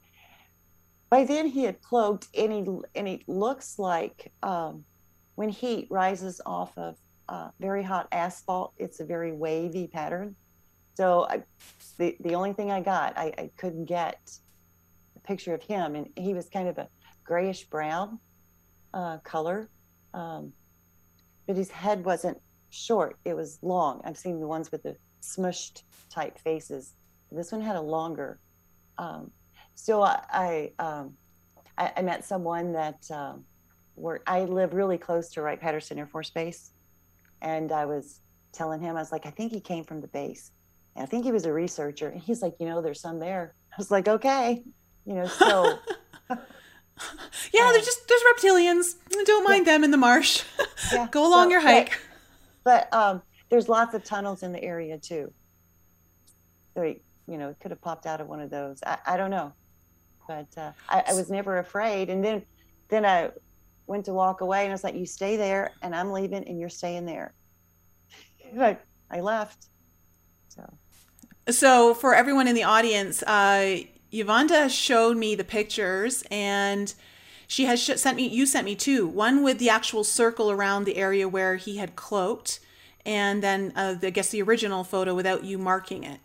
by 1.10 1.26
then 1.26 1.48
he 1.48 1.64
had 1.64 1.82
cloaked 1.82 2.28
and 2.38 2.52
he, 2.52 2.60
and 2.96 3.08
it 3.08 3.28
looks 3.28 3.78
like 3.78 4.32
um, 4.44 4.84
when 5.36 5.50
heat 5.50 5.88
rises 5.90 6.40
off 6.46 6.78
of 6.78 6.96
uh, 7.30 7.50
very 7.60 7.84
hot 7.84 8.08
asphalt, 8.12 8.74
it's 8.78 9.00
a 9.00 9.06
very 9.06 9.32
wavy 9.32 9.88
pattern. 9.88 10.36
So 10.96 11.26
I, 11.30 11.44
the, 11.98 12.16
the 12.22 12.36
only 12.36 12.54
thing 12.54 12.72
I 12.72 12.82
got, 12.82 13.18
I, 13.18 13.34
I 13.38 13.50
couldn't 13.58 13.86
get 13.86 14.20
a 15.16 15.20
picture 15.20 15.54
of 15.54 15.64
him. 15.64 15.96
And 15.96 16.08
he 16.16 16.34
was 16.34 16.50
kind 16.50 16.68
of 16.68 16.78
a 16.78 16.88
grayish 17.24 17.66
brown 17.66 18.20
uh, 18.94 19.18
color. 19.20 19.70
Um, 20.14 20.54
but 21.48 21.56
his 21.56 21.72
head 21.72 22.06
wasn't 22.06 22.38
short, 22.70 23.18
it 23.26 23.36
was 23.36 23.60
long. 23.62 24.02
I've 24.06 24.18
seen 24.18 24.40
the 24.40 24.48
ones 24.48 24.72
with 24.72 24.84
the 24.84 24.96
smushed 25.22 25.84
type 26.10 26.38
faces. 26.38 26.94
This 27.32 27.52
one 27.52 27.62
had 27.62 27.76
a 27.76 27.82
longer. 27.82 28.40
Um, 28.98 29.32
so 29.76 30.02
I 30.02 30.22
I, 30.30 30.84
um, 30.84 31.14
I, 31.78 31.92
I, 31.98 32.02
met 32.02 32.26
someone 32.26 32.74
that 32.74 33.10
um, 33.10 33.46
I 34.28 34.42
live 34.42 34.74
really 34.74 34.98
close 34.98 35.30
to 35.30 35.42
Wright 35.42 35.60
Patterson 35.60 35.98
Air 35.98 36.08
Force 36.08 36.30
Base, 36.30 36.72
and 37.42 37.72
I 37.72 37.86
was 37.86 38.20
telling 38.52 38.82
him 38.82 38.96
I 38.96 39.00
was 39.00 39.12
like, 39.12 39.26
I 39.26 39.30
think 39.30 39.52
he 39.52 39.62
came 39.62 39.84
from 39.84 40.02
the 40.02 40.08
base, 40.08 40.52
and 40.96 41.04
I 41.04 41.06
think 41.06 41.24
he 41.24 41.32
was 41.32 41.46
a 41.46 41.54
researcher. 41.54 42.10
And 42.10 42.22
he's 42.22 42.42
like, 42.42 42.56
you 42.60 42.68
know, 42.68 42.82
there's 42.82 43.00
some 43.00 43.20
there. 43.20 43.56
I 43.72 43.76
was 43.78 43.92
like, 43.92 44.08
okay, 44.08 44.64
you 45.06 45.14
know, 45.16 45.26
so. 45.26 45.80
yeah, 46.30 46.36
um, 46.36 47.74
there's 47.74 47.86
just 47.86 48.08
there's 48.08 48.22
reptilians. 48.36 48.96
Don't 49.26 49.48
mind 49.48 49.66
yeah. 49.66 49.74
them 49.74 49.84
in 49.84 49.92
the 49.92 49.98
marsh. 49.98 50.44
Yeah. 50.92 51.08
Go 51.12 51.28
along 51.28 51.48
so, 51.48 51.52
your 51.52 51.62
hike. 51.62 51.98
But 52.64 52.94
um, 52.94 53.22
there's 53.52 53.70
lots 53.70 53.94
of 53.94 54.04
tunnels 54.04 54.42
in 54.42 54.52
the 54.54 54.64
area 54.64 54.98
too. 54.98 55.32
So, 56.74 56.84
you 56.84 57.38
know, 57.38 57.50
it 57.50 57.58
could 57.60 57.70
have 57.70 57.82
popped 57.82 58.08
out 58.08 58.22
of 58.22 58.28
one 58.28 58.40
of 58.40 58.50
those. 58.50 58.80
I, 58.84 58.98
I 59.06 59.18
don't 59.18 59.30
know. 59.30 59.52
But 60.28 60.48
uh, 60.58 60.72
I, 60.90 61.04
I 61.10 61.14
was 61.14 61.30
never 61.30 61.60
afraid. 61.60 62.10
And 62.10 62.24
then, 62.24 62.44
then 62.88 63.06
I 63.06 63.30
went 63.88 64.06
to 64.06 64.14
walk 64.14 64.40
away 64.40 64.62
and 64.64 64.70
I 64.70 64.74
was 64.74 64.86
like, 64.86 64.96
you 64.96 65.06
stay 65.06 65.36
there 65.36 65.72
and 65.82 65.94
I'm 65.94 66.12
leaving 66.12 66.48
and 66.48 66.60
you're 66.60 66.70
staying 66.70 67.06
there. 67.06 67.34
Like 68.54 68.86
I 69.10 69.22
left. 69.22 69.68
So. 70.50 70.70
So 71.50 71.94
for 71.94 72.14
everyone 72.14 72.50
in 72.50 72.56
the 72.56 72.66
audience, 72.66 73.24
uh, 73.24 73.78
Yuvonda 74.12 74.70
showed 74.70 75.16
me 75.16 75.36
the 75.36 75.46
pictures 75.46 76.26
and 76.30 76.94
she 77.48 77.64
has 77.64 77.82
sent 77.82 78.18
me, 78.18 78.28
you 78.28 78.46
sent 78.46 78.66
me 78.66 78.76
two, 78.76 79.08
one 79.08 79.42
with 79.42 79.58
the 79.58 79.70
actual 79.70 80.04
circle 80.04 80.52
around 80.52 80.84
the 80.84 80.98
area 80.98 81.30
where 81.30 81.56
he 81.56 81.78
had 81.78 81.96
cloaked, 81.96 82.60
and 83.06 83.42
then 83.42 83.74
uh, 83.76 83.96
I 84.02 84.10
guess 84.10 84.30
the 84.30 84.42
original 84.42 84.84
photo 84.84 85.14
without 85.16 85.44
you 85.44 85.58
marking 85.58 86.04
it. 86.04 86.20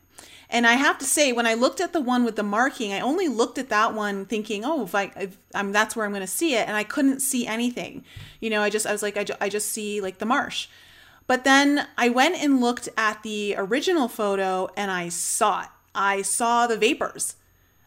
And 0.48 0.66
I 0.66 0.74
have 0.74 0.98
to 0.98 1.04
say, 1.04 1.32
when 1.32 1.46
I 1.46 1.54
looked 1.54 1.80
at 1.80 1.92
the 1.92 2.00
one 2.00 2.24
with 2.24 2.36
the 2.36 2.42
marking, 2.42 2.92
I 2.92 3.00
only 3.00 3.26
looked 3.26 3.58
at 3.58 3.68
that 3.70 3.94
one 3.94 4.26
thinking, 4.26 4.64
oh, 4.64 4.84
if 4.84 4.94
I, 4.94 5.10
if 5.16 5.36
I'm, 5.54 5.72
that's 5.72 5.96
where 5.96 6.06
I'm 6.06 6.12
going 6.12 6.20
to 6.20 6.26
see 6.26 6.54
it. 6.54 6.68
And 6.68 6.76
I 6.76 6.84
couldn't 6.84 7.20
see 7.20 7.46
anything. 7.46 8.04
You 8.40 8.50
know, 8.50 8.62
I 8.62 8.70
just, 8.70 8.86
I 8.86 8.92
was 8.92 9.02
like, 9.02 9.16
I, 9.16 9.24
ju- 9.24 9.34
I 9.40 9.48
just 9.48 9.72
see 9.72 10.00
like 10.00 10.18
the 10.18 10.26
marsh. 10.26 10.68
But 11.26 11.42
then 11.42 11.88
I 11.98 12.08
went 12.10 12.36
and 12.36 12.60
looked 12.60 12.88
at 12.96 13.24
the 13.24 13.56
original 13.58 14.06
photo 14.06 14.68
and 14.76 14.90
I 14.90 15.08
saw 15.08 15.62
it. 15.62 15.68
I 15.94 16.22
saw 16.22 16.68
the 16.68 16.76
vapors. 16.76 17.34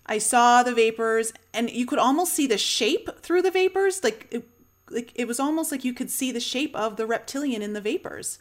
I 0.05 0.17
saw 0.17 0.63
the 0.63 0.73
vapors 0.73 1.31
and 1.53 1.69
you 1.69 1.85
could 1.85 1.99
almost 1.99 2.33
see 2.33 2.47
the 2.47 2.57
shape 2.57 3.21
through 3.21 3.43
the 3.43 3.51
vapors. 3.51 4.03
Like 4.03 4.27
it, 4.31 4.49
like 4.89 5.11
it 5.15 5.27
was 5.27 5.39
almost 5.39 5.71
like 5.71 5.85
you 5.85 5.93
could 5.93 6.09
see 6.09 6.31
the 6.31 6.39
shape 6.41 6.75
of 6.75 6.97
the 6.97 7.05
reptilian 7.05 7.61
in 7.61 7.71
the 7.71 7.79
vapors. 7.79 8.39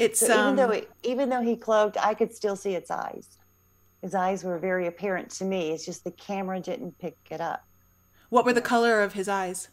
It's 0.00 0.18
so 0.18 0.32
even 0.32 0.38
um, 0.38 0.56
though 0.56 0.70
it, 0.70 0.90
even 1.02 1.28
though 1.28 1.42
he 1.42 1.56
cloaked, 1.56 1.98
I 1.98 2.14
could 2.14 2.34
still 2.34 2.56
see 2.56 2.74
its 2.74 2.90
eyes. 2.90 3.28
His 4.00 4.14
eyes 4.14 4.42
were 4.42 4.58
very 4.58 4.86
apparent 4.86 5.30
to 5.32 5.44
me. 5.44 5.72
It's 5.72 5.84
just 5.84 6.04
the 6.04 6.10
camera 6.10 6.58
didn't 6.58 6.98
pick 6.98 7.18
it 7.30 7.40
up. 7.40 7.62
What 8.30 8.46
were 8.46 8.54
the 8.54 8.62
color 8.62 9.02
of 9.02 9.12
his 9.12 9.28
eyes? 9.28 9.68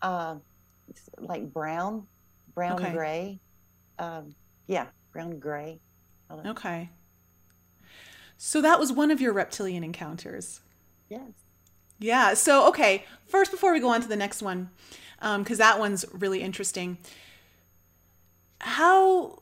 Uh, 0.00 0.36
like 1.18 1.52
brown, 1.52 2.06
brown 2.54 2.80
okay. 2.80 2.92
gray. 2.92 3.40
Um, 3.98 4.36
yeah, 4.68 4.86
brown 5.12 5.40
gray. 5.40 5.80
Okay. 6.30 6.90
So 8.38 8.60
that 8.62 8.78
was 8.78 8.92
one 8.92 9.10
of 9.10 9.20
your 9.20 9.32
reptilian 9.32 9.82
encounters. 9.82 10.60
Yes. 11.08 11.32
Yeah. 11.98 12.34
So, 12.34 12.68
okay. 12.68 13.04
First, 13.26 13.50
before 13.50 13.72
we 13.72 13.80
go 13.80 13.88
on 13.88 14.00
to 14.00 14.08
the 14.08 14.16
next 14.16 14.42
one, 14.42 14.70
because 15.20 15.58
that 15.58 15.78
one's 15.80 16.04
really 16.12 16.40
interesting. 16.40 16.98
How. 18.60 19.40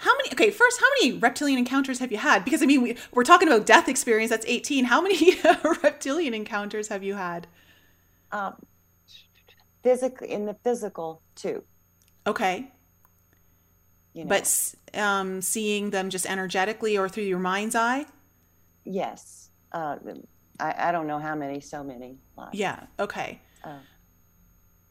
How 0.00 0.16
many? 0.16 0.30
Okay, 0.32 0.50
first, 0.50 0.80
how 0.80 0.86
many 1.00 1.18
reptilian 1.18 1.58
encounters 1.58 1.98
have 1.98 2.10
you 2.10 2.18
had? 2.18 2.44
Because 2.44 2.62
I 2.62 2.66
mean, 2.66 2.80
we, 2.82 2.96
we're 3.12 3.24
talking 3.24 3.48
about 3.48 3.66
death 3.66 3.88
experience. 3.88 4.30
That's 4.30 4.46
eighteen. 4.46 4.84
How 4.86 5.00
many 5.02 5.36
reptilian 5.82 6.32
encounters 6.34 6.88
have 6.88 7.02
you 7.02 7.14
had? 7.14 7.46
Um, 8.32 8.54
physically, 9.82 10.30
in 10.30 10.46
the 10.46 10.54
physical 10.64 11.22
too. 11.34 11.64
Okay, 12.26 12.70
You 14.12 14.24
know. 14.24 14.28
but 14.28 14.74
um, 14.94 15.40
seeing 15.42 15.90
them 15.90 16.10
just 16.10 16.26
energetically 16.26 16.96
or 16.96 17.08
through 17.08 17.24
your 17.24 17.38
mind's 17.38 17.74
eye. 17.74 18.06
yes. 18.84 19.48
Uh, 19.72 19.96
I, 20.58 20.88
I 20.88 20.92
don't 20.92 21.06
know 21.06 21.18
how 21.20 21.34
many. 21.36 21.60
So 21.60 21.84
many. 21.84 22.18
Lots. 22.36 22.54
Yeah. 22.54 22.80
Okay. 22.98 23.40
Uh, 23.62 23.78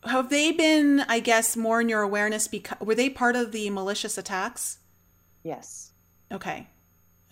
Have 0.05 0.29
they 0.29 0.51
been? 0.51 1.01
I 1.07 1.19
guess 1.19 1.57
more 1.57 1.81
in 1.81 1.89
your 1.89 2.01
awareness 2.01 2.47
because 2.47 2.79
were 2.79 2.95
they 2.95 3.09
part 3.09 3.35
of 3.35 3.51
the 3.51 3.69
malicious 3.69 4.17
attacks? 4.17 4.79
yes. 5.43 5.91
Okay. 6.31 6.67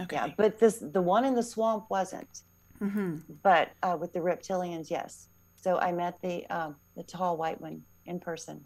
Okay. 0.01 0.15
Yeah. 0.15 0.27
But 0.37 0.59
this, 0.59 0.77
the 0.81 1.01
one 1.01 1.23
in 1.25 1.35
the 1.35 1.43
swamp 1.43 1.85
wasn't. 1.89 2.41
hmm 2.79 3.17
But 3.43 3.71
uh, 3.83 3.97
with 3.99 4.11
the 4.13 4.19
reptilians, 4.19 4.89
yes. 4.89 5.29
So 5.55 5.77
I 5.77 5.91
met 5.91 6.19
the 6.21 6.45
um, 6.47 6.75
the 6.95 7.03
tall 7.03 7.37
white 7.37 7.59
one 7.61 7.83
in 8.05 8.19
person. 8.19 8.65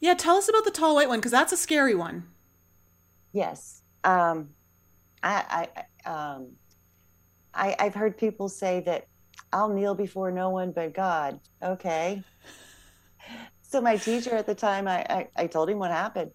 Yeah. 0.00 0.14
Tell 0.14 0.36
us 0.36 0.48
about 0.48 0.64
the 0.64 0.70
tall 0.70 0.94
white 0.94 1.08
one 1.08 1.18
because 1.18 1.32
that's 1.32 1.52
a 1.52 1.56
scary 1.56 1.94
one. 1.94 2.24
Yes. 3.32 3.82
Um, 4.04 4.50
I, 5.22 5.66
I, 6.06 6.10
um, 6.10 6.52
I, 7.54 7.76
I've 7.78 7.94
heard 7.94 8.16
people 8.16 8.48
say 8.48 8.80
that 8.80 9.06
I'll 9.52 9.68
kneel 9.68 9.94
before 9.94 10.30
no 10.30 10.50
one 10.50 10.72
but 10.72 10.94
God. 10.94 11.40
Okay. 11.62 12.22
So 13.70 13.80
my 13.80 13.96
teacher 13.96 14.34
at 14.34 14.46
the 14.46 14.54
time, 14.54 14.88
I, 14.88 15.06
I, 15.08 15.28
I 15.36 15.46
told 15.46 15.70
him 15.70 15.78
what 15.78 15.92
happened, 15.92 16.32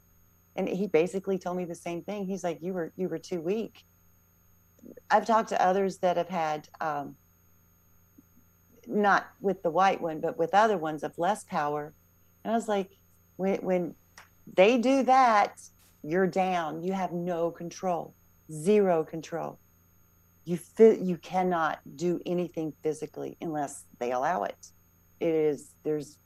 and 0.56 0.70
he 0.70 0.88
basically 0.88 1.38
told 1.38 1.58
me 1.58 1.66
the 1.66 1.76
same 1.76 2.02
thing. 2.02 2.26
He's 2.26 2.46
like, 2.46 2.60
"You 2.62 2.72
were 2.72 2.94
you 2.96 3.10
were 3.10 3.20
too 3.20 3.42
weak." 3.42 3.84
I've 5.12 5.26
talked 5.26 5.50
to 5.50 5.62
others 5.62 5.98
that 5.98 6.16
have 6.16 6.30
had, 6.30 6.70
um, 6.80 7.18
not 8.88 9.28
with 9.42 9.64
the 9.64 9.70
white 9.70 10.00
one, 10.00 10.22
but 10.22 10.38
with 10.38 10.54
other 10.54 10.78
ones 10.78 11.04
of 11.04 11.12
less 11.18 11.44
power, 11.44 11.94
and 12.46 12.54
I 12.54 12.56
was 12.56 12.70
like, 12.70 12.92
when 13.36 13.58
when 13.58 13.96
they 14.56 14.78
do 14.78 15.04
that, 15.04 15.60
you're 16.04 16.28
down. 16.28 16.84
You 16.84 16.94
have 16.94 17.12
no 17.12 17.52
control, 17.52 18.16
zero 18.50 19.04
control. 19.04 19.60
You 20.46 20.56
fi- 20.56 21.02
you 21.02 21.18
cannot 21.18 21.80
do 21.98 22.22
anything 22.26 22.72
physically 22.82 23.36
unless 23.42 23.84
they 24.00 24.14
allow 24.14 24.44
it. 24.44 24.68
It 25.20 25.34
is 25.36 25.72
there's. 25.84 26.18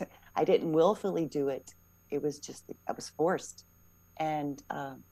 I 0.36 0.44
didn't 0.44 0.72
willfully 0.72 1.26
do 1.26 1.48
it. 1.48 1.74
It 2.10 2.22
was 2.22 2.38
just 2.38 2.64
I 2.88 2.92
was 2.92 3.08
forced, 3.10 3.64
and 4.18 4.62
um, 4.70 5.02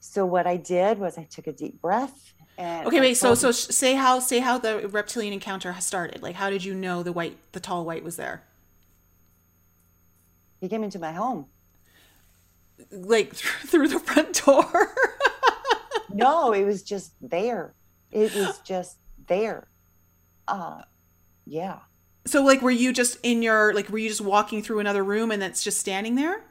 so 0.00 0.24
what 0.26 0.46
I 0.46 0.56
did 0.56 0.98
was 0.98 1.18
I 1.18 1.24
took 1.24 1.46
a 1.46 1.52
deep 1.52 1.80
breath. 1.80 2.32
And 2.58 2.86
Okay. 2.86 2.98
I 2.98 3.00
Wait. 3.00 3.14
So 3.16 3.34
so 3.34 3.50
say 3.52 3.94
how 3.94 4.18
say 4.18 4.38
how 4.40 4.58
the 4.58 4.88
reptilian 4.88 5.32
encounter 5.32 5.74
started. 5.80 6.22
Like, 6.22 6.36
how 6.36 6.48
did 6.50 6.64
you 6.64 6.74
know 6.74 7.02
the 7.02 7.12
white 7.12 7.36
the 7.52 7.60
tall 7.60 7.84
white 7.84 8.04
was 8.04 8.16
there? 8.16 8.42
he 10.60 10.68
came 10.68 10.82
into 10.82 10.98
my 10.98 11.12
home. 11.12 11.46
Like 12.90 13.34
through 13.66 13.88
the 13.88 13.98
front 14.00 14.42
door. 14.44 14.94
no, 16.12 16.52
it 16.52 16.64
was 16.64 16.82
just 16.82 17.12
there. 17.20 17.74
It 18.10 18.34
was 18.34 18.58
just 18.60 18.96
there. 19.28 19.68
Uh 20.48 20.82
yeah. 21.44 21.80
So 22.26 22.44
like, 22.44 22.62
were 22.62 22.70
you 22.70 22.92
just 22.92 23.18
in 23.22 23.42
your 23.42 23.72
like? 23.74 23.88
Were 23.88 23.98
you 23.98 24.08
just 24.08 24.20
walking 24.20 24.62
through 24.62 24.80
another 24.80 25.04
room 25.04 25.30
and 25.30 25.40
that's 25.40 25.62
just 25.62 25.78
standing 25.78 26.14
there? 26.14 26.44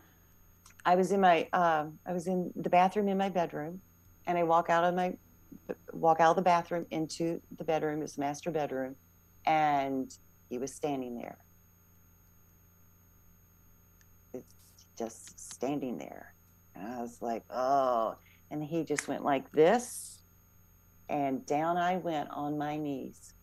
I 0.86 0.96
was 0.96 1.12
in 1.12 1.22
my 1.22 1.48
um 1.54 2.00
I 2.06 2.14
was 2.14 2.28
in 2.28 2.52
the 2.56 2.70
bathroom 2.70 3.08
in 3.08 3.18
my 3.18 3.30
bedroom 3.30 3.82
and 4.28 4.38
I 4.38 4.44
walk 4.44 4.70
out 4.70 4.84
of 4.84 4.94
my 4.96 5.16
walk 5.94 6.20
out 6.20 6.32
of 6.32 6.36
the 6.36 6.42
bathroom 6.42 6.86
into 6.92 7.42
the 7.58 7.64
bedroom, 7.64 8.00
the 8.00 8.12
master 8.18 8.52
bedroom, 8.52 8.96
and 9.46 10.12
he 10.50 10.58
was 10.58 10.74
standing 10.74 11.16
there. 11.16 11.38
It's 14.34 14.46
just 14.98 15.40
standing 15.40 15.98
there. 15.98 16.34
And 16.76 16.94
I 16.94 17.02
was 17.02 17.22
like, 17.22 17.44
oh. 17.50 18.16
And 18.52 18.64
he 18.64 18.84
just 18.84 19.08
went 19.08 19.24
like 19.24 19.52
this. 19.52 20.20
And 21.10 21.46
down 21.46 21.78
I 21.78 21.98
went 21.98 22.30
on 22.32 22.58
my 22.58 22.78
knees. 22.78 23.35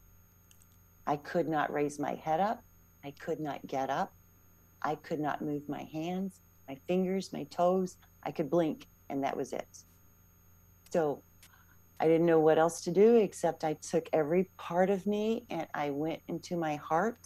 I 1.07 1.17
could 1.17 1.49
not 1.49 1.73
raise 1.73 1.99
my 1.99 2.15
head 2.15 2.41
up. 2.41 2.63
I 3.05 3.13
could 3.13 3.41
not 3.41 3.67
get 3.67 3.91
up. 3.91 4.13
I 4.83 4.97
could 4.97 5.21
not 5.21 5.43
move 5.43 5.69
my 5.69 5.83
hands, 5.93 6.41
my 6.69 6.77
fingers, 6.87 7.33
my 7.33 7.45
toes. 7.45 7.97
I 8.23 8.31
could 8.31 8.51
blink, 8.51 8.87
and 9.11 9.23
that 9.25 9.37
was 9.37 9.53
it. 9.53 9.69
So 10.91 11.23
I 12.01 12.07
didn't 12.07 12.27
know 12.27 12.41
what 12.41 12.59
else 12.59 12.81
to 12.83 12.91
do 12.91 13.17
except 13.17 13.63
I 13.65 13.75
took 13.75 14.09
every 14.13 14.51
part 14.59 14.91
of 14.91 15.07
me 15.07 15.47
and 15.51 15.67
I 15.73 15.91
went 15.91 16.21
into 16.29 16.57
my 16.57 16.77
heart 16.77 17.19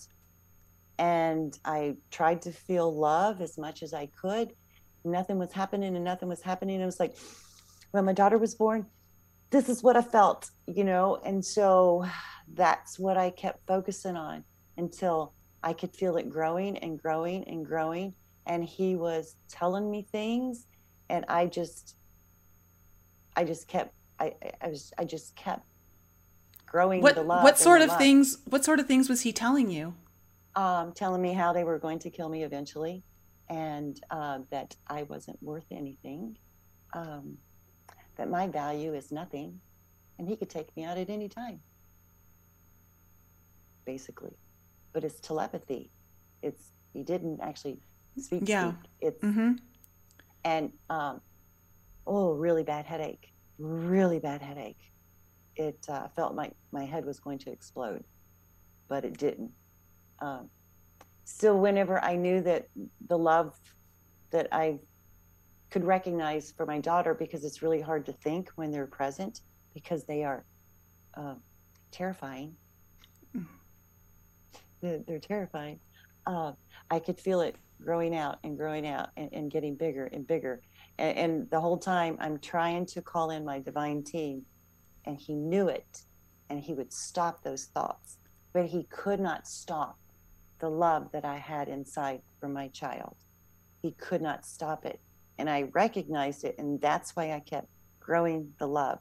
and 0.99 1.59
I 1.65 1.97
tried 2.11 2.43
to 2.43 2.53
feel 2.53 2.95
love 2.95 3.41
as 3.41 3.57
much 3.57 3.83
as 3.83 3.95
I 3.95 4.07
could. 4.21 4.53
Nothing 5.05 5.39
was 5.39 5.53
happening 5.53 5.97
and 5.97 6.05
nothing 6.05 6.29
was 6.29 6.43
happening. 6.43 6.81
It 6.81 6.87
was 6.87 7.01
like 7.01 7.17
when 7.93 8.05
my 8.05 8.13
daughter 8.13 8.39
was 8.39 8.55
born, 8.55 8.87
this 9.51 9.69
is 9.69 9.83
what 9.83 9.97
I 9.97 10.03
felt, 10.03 10.51
you 10.67 10.85
know? 10.85 11.21
And 11.25 11.45
so 11.45 12.05
that's 12.55 12.99
what 12.99 13.17
I 13.17 13.31
kept 13.31 13.67
focusing 13.67 14.17
on 14.17 14.45
until 14.77 15.35
I 15.63 15.73
could 15.73 15.95
feel 15.95 16.17
it 16.17 16.29
growing 16.29 16.79
and 16.79 17.01
growing 17.01 17.45
and 17.45 17.65
growing. 17.65 18.15
And 18.47 18.65
he 18.65 18.95
was 18.95 19.37
telling 19.49 19.91
me 19.91 20.07
things 20.13 20.67
and 21.09 21.25
I 21.29 21.47
just, 21.47 21.97
I 23.37 23.45
just 23.45 23.69
kept, 23.69 23.93
I, 24.21 24.35
I- 24.63 24.69
was, 24.69 24.93
I 24.99 25.05
just 25.05 25.35
kept 25.37 25.67
growing 26.67 27.01
What 27.03 27.15
the 27.17 27.23
love. 27.23 27.43
what 27.43 27.59
sort 27.59 27.81
of 27.83 27.89
love. 27.89 27.99
things? 27.99 28.39
What 28.49 28.65
sort 28.65 28.81
of 28.81 28.87
things 28.87 29.09
was 29.09 29.23
he 29.23 29.33
telling 29.33 29.71
you? 29.71 29.95
um, 30.55 30.91
telling 30.93 31.21
me 31.21 31.35
how 31.35 31.53
they 31.53 31.65
were 31.65 31.79
going 31.79 31.99
to 31.99 32.09
kill 32.09 32.31
me 32.31 32.43
eventually 32.43 33.03
and 33.51 34.01
uh, 34.11 34.39
that 34.51 34.75
I 34.89 35.03
wasn't 35.03 35.37
worth 35.43 35.67
anything, 35.71 36.39
um, 36.95 37.37
that 38.17 38.31
my 38.31 38.49
value 38.49 38.95
is 38.95 39.13
nothing, 39.13 39.61
and 40.19 40.27
he 40.27 40.35
could 40.35 40.49
take 40.49 40.75
me 40.75 40.85
out 40.85 40.97
at 40.97 41.11
any 41.11 41.29
time, 41.29 41.61
basically. 43.87 44.37
But 44.93 45.05
it's 45.05 45.21
telepathy. 45.21 45.91
It's 46.43 46.73
he 46.93 47.03
didn't 47.03 47.41
actually 47.41 47.81
speak. 48.19 48.43
Yeah. 48.47 48.73
speak. 48.73 48.91
It's 49.01 49.23
Mm-hmm. 49.25 49.53
and 50.45 50.73
um, 50.91 51.21
oh, 52.07 52.33
really 52.33 52.63
bad 52.65 52.85
headache, 52.85 53.33
really 53.59 54.19
bad 54.19 54.43
headache. 54.43 54.93
It 55.57 55.79
uh, 55.89 56.09
felt 56.09 56.35
like 56.35 56.53
my 56.73 56.85
head 56.85 57.07
was 57.07 57.19
going 57.19 57.39
to 57.39 57.51
explode, 57.51 58.05
but 58.89 59.05
it 59.05 59.17
didn't. 59.17 59.53
Um, 60.21 60.51
so 61.25 61.57
whenever 61.57 62.03
I 62.05 62.15
knew 62.15 62.41
that 62.43 62.69
the 63.09 63.19
love 63.19 63.59
that 64.31 64.49
I 64.53 64.79
could 65.71 65.85
recognize 65.85 66.53
for 66.57 66.67
my 66.67 66.79
daughter, 66.79 67.15
because 67.15 67.45
it's 67.45 67.63
really 67.63 67.81
hard 67.81 68.07
to 68.07 68.13
think 68.13 68.51
when 68.57 68.71
they're 68.71 68.87
present, 68.87 69.41
because 69.75 70.05
they 70.05 70.23
are 70.25 70.45
uh, 71.15 71.35
terrifying. 71.91 72.55
They're, 74.81 75.01
they're 75.07 75.19
terrifying. 75.19 75.81
Uh, 76.27 76.53
I 76.91 76.99
could 76.99 77.19
feel 77.19 77.41
it 77.41 77.57
growing 77.83 78.17
out 78.17 78.39
and 78.43 78.57
growing 78.57 78.87
out 78.87 79.11
and, 79.17 79.31
and 79.33 79.51
getting 79.51 79.77
bigger 79.77 80.07
and 80.07 80.27
bigger. 80.27 80.61
And, 80.99 81.19
and 81.19 81.51
the 81.51 81.61
whole 81.61 81.79
time 81.79 82.17
I'm 82.21 82.39
trying 82.39 82.87
to 82.87 83.03
call 83.03 83.31
in 83.31 83.45
my 83.45 83.61
divine 83.61 84.03
team, 84.03 84.43
and 85.05 85.19
he 85.19 85.35
knew 85.35 85.69
it, 85.69 86.03
and 86.51 86.61
he 86.61 86.75
would 86.75 86.93
stop 86.93 87.43
those 87.43 87.67
thoughts, 87.67 88.19
but 88.53 88.67
he 88.67 88.85
could 88.91 89.21
not 89.21 89.47
stop 89.47 89.99
the 90.59 90.69
love 90.69 91.11
that 91.13 91.25
I 91.25 91.37
had 91.37 91.69
inside 91.69 92.23
for 92.41 92.49
my 92.49 92.69
child. 92.69 93.17
He 93.83 93.93
could 93.93 94.23
not 94.23 94.47
stop 94.47 94.85
it. 94.85 95.01
And 95.39 95.51
I 95.51 95.69
recognized 95.75 96.45
it, 96.45 96.57
and 96.59 96.81
that's 96.81 97.15
why 97.15 97.33
I 97.33 97.41
kept 97.41 97.69
growing 98.01 98.53
the 98.59 98.67
love, 98.67 99.01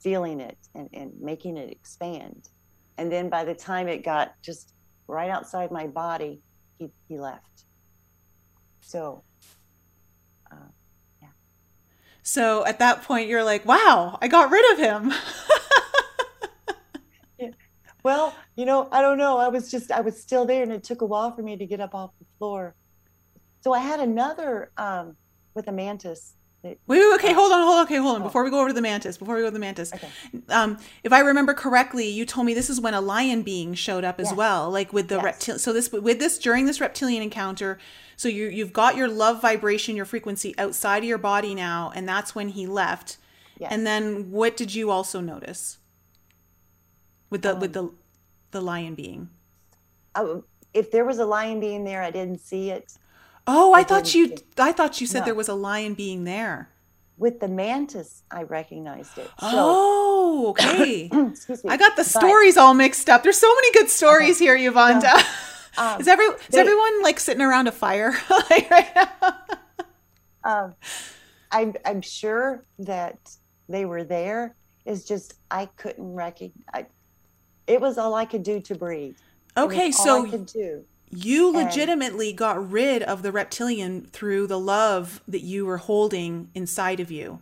feeling 0.00 0.40
it, 0.40 0.58
and, 0.74 0.88
and 0.92 1.12
making 1.18 1.56
it 1.56 1.70
expand. 1.70 2.48
And 2.98 3.10
then 3.10 3.30
by 3.30 3.44
the 3.44 3.54
time 3.54 3.88
it 3.88 4.04
got 4.04 4.32
just 4.42 4.74
right 5.06 5.30
outside 5.30 5.70
my 5.70 5.86
body, 5.86 6.42
he, 6.78 6.90
he 7.08 7.18
left. 7.18 7.64
So, 8.80 9.24
uh, 10.50 10.56
So 12.22 12.66
at 12.66 12.80
that 12.80 13.02
point, 13.04 13.28
you're 13.28 13.44
like, 13.44 13.64
"Wow, 13.64 14.18
I 14.20 14.26
got 14.26 14.50
rid 14.50 14.72
of 14.72 14.78
him." 14.78 15.12
well, 18.02 18.34
you 18.56 18.64
know, 18.64 18.88
I 18.90 19.00
don't 19.00 19.16
know. 19.16 19.38
I 19.38 19.46
was 19.46 19.70
just, 19.70 19.92
I 19.92 20.00
was 20.00 20.20
still 20.20 20.44
there, 20.44 20.64
and 20.64 20.72
it 20.72 20.82
took 20.82 21.02
a 21.02 21.06
while 21.06 21.30
for 21.34 21.42
me 21.42 21.56
to 21.56 21.66
get 21.66 21.80
up 21.80 21.94
off 21.94 22.10
the 22.18 22.26
floor. 22.38 22.74
So 23.60 23.72
I 23.72 23.78
had 23.78 24.00
another 24.00 24.72
um, 24.76 25.16
with 25.54 25.68
a 25.68 25.72
mantis. 25.72 26.34
Wait, 26.86 26.98
wait, 26.98 27.14
okay, 27.14 27.32
hold 27.32 27.52
on, 27.52 27.62
hold 27.62 27.76
on, 27.76 27.84
okay, 27.84 27.96
hold 27.96 28.16
on. 28.16 28.22
Before 28.22 28.44
we 28.44 28.50
go 28.50 28.58
over 28.60 28.68
to 28.68 28.74
the 28.74 28.80
mantis, 28.82 29.16
before 29.18 29.34
we 29.36 29.40
go 29.42 29.46
to 29.48 29.52
the 29.52 29.58
mantis, 29.58 29.92
Okay. 29.92 30.08
um, 30.48 30.78
if 31.04 31.12
I 31.12 31.20
remember 31.20 31.54
correctly, 31.54 32.08
you 32.08 32.24
told 32.26 32.46
me 32.46 32.54
this 32.54 32.70
is 32.70 32.80
when 32.80 32.94
a 32.94 33.00
lion 33.00 33.42
being 33.42 33.74
showed 33.74 34.04
up 34.04 34.18
as 34.20 34.28
Yes. 34.28 34.36
well, 34.36 34.70
like 34.70 34.92
with 34.92 35.08
the 35.08 35.16
Yes. 35.16 35.24
reptilian. 35.24 35.58
So 35.58 35.72
this 35.72 35.90
with 35.92 36.18
this 36.18 36.38
during 36.38 36.66
this 36.66 36.80
reptilian 36.80 37.22
encounter, 37.22 37.78
so 38.16 38.28
you 38.28 38.48
you've 38.48 38.72
got 38.72 38.96
your 38.96 39.08
love 39.08 39.40
vibration, 39.42 39.96
your 39.96 40.04
frequency 40.04 40.54
outside 40.58 40.98
of 40.98 41.04
your 41.04 41.18
body 41.18 41.54
now, 41.54 41.92
and 41.94 42.08
that's 42.08 42.34
when 42.34 42.50
he 42.50 42.66
left. 42.66 43.18
Yes. 43.58 43.72
And 43.72 43.86
then 43.86 44.30
what 44.30 44.56
did 44.56 44.74
you 44.74 44.90
also 44.90 45.20
notice 45.20 45.78
with 47.30 47.42
the 47.42 47.54
with 47.56 47.76
Um, 47.76 47.90
the 48.52 48.58
the 48.58 48.60
lion 48.60 48.94
being? 48.94 49.30
I, 50.14 50.40
if 50.72 50.90
there 50.90 51.04
was 51.04 51.18
a 51.18 51.26
lion 51.26 51.58
being 51.60 51.84
there, 51.84 52.02
I 52.02 52.10
didn't 52.10 52.40
see 52.40 52.70
it. 52.70 52.92
Oh, 53.46 53.72
I 53.74 53.82
thought 53.84 54.14
you 54.14 54.34
I 54.58 54.72
thought 54.72 55.00
you 55.00 55.06
said 55.06 55.20
No. 55.20 55.24
there 55.26 55.34
was 55.34 55.48
a 55.48 55.54
lion 55.54 55.94
being 55.94 56.24
there. 56.24 56.70
With 57.18 57.40
the 57.40 57.48
mantis, 57.48 58.22
I 58.30 58.42
recognized 58.42 59.16
it. 59.16 59.28
So, 59.40 59.48
Oh, 59.52 60.46
okay. 60.50 61.08
excuse 61.30 61.64
me. 61.64 61.70
I 61.70 61.76
got 61.76 61.96
the 61.96 62.02
But, 62.02 62.06
stories 62.06 62.56
all 62.56 62.74
mixed 62.74 63.08
up. 63.08 63.22
There's 63.22 63.38
so 63.38 63.48
many 63.54 63.72
good 63.72 63.88
stories 63.88 64.38
here, 64.38 64.56
Yvonne. 64.56 65.02
um, 65.78 66.00
is 66.00 66.08
every 66.08 66.26
is 66.26 66.54
everyone 66.54 67.02
like 67.02 67.18
sitting 67.20 67.42
around 67.42 67.68
a 67.68 67.72
fire 67.72 68.12
like, 68.50 68.70
right 68.70 68.90
now? 68.94 69.36
um, 70.44 70.74
I'm 71.50 71.74
I'm 71.84 72.02
sure 72.02 72.64
that 72.80 73.18
they 73.68 73.84
were 73.84 74.04
there. 74.04 74.54
It's 74.84 75.04
just 75.04 75.34
I 75.50 75.66
couldn't 75.76 76.14
recognize. 76.14 76.86
It 77.66 77.80
was 77.80 77.98
all 77.98 78.14
I 78.14 78.24
could 78.26 78.42
do 78.42 78.60
to 78.60 78.74
breathe. 78.74 79.16
Okay, 79.56 79.90
so 79.90 80.24
I 81.12 81.14
could 81.14 81.20
do. 81.22 81.28
you 81.28 81.48
and- 81.56 81.66
legitimately 81.66 82.32
got 82.32 82.70
rid 82.70 83.02
of 83.02 83.22
the 83.22 83.32
reptilian 83.32 84.06
through 84.06 84.46
the 84.46 84.58
love 84.58 85.22
that 85.28 85.40
you 85.42 85.66
were 85.66 85.78
holding 85.78 86.50
inside 86.54 87.00
of 87.00 87.10
you. 87.10 87.40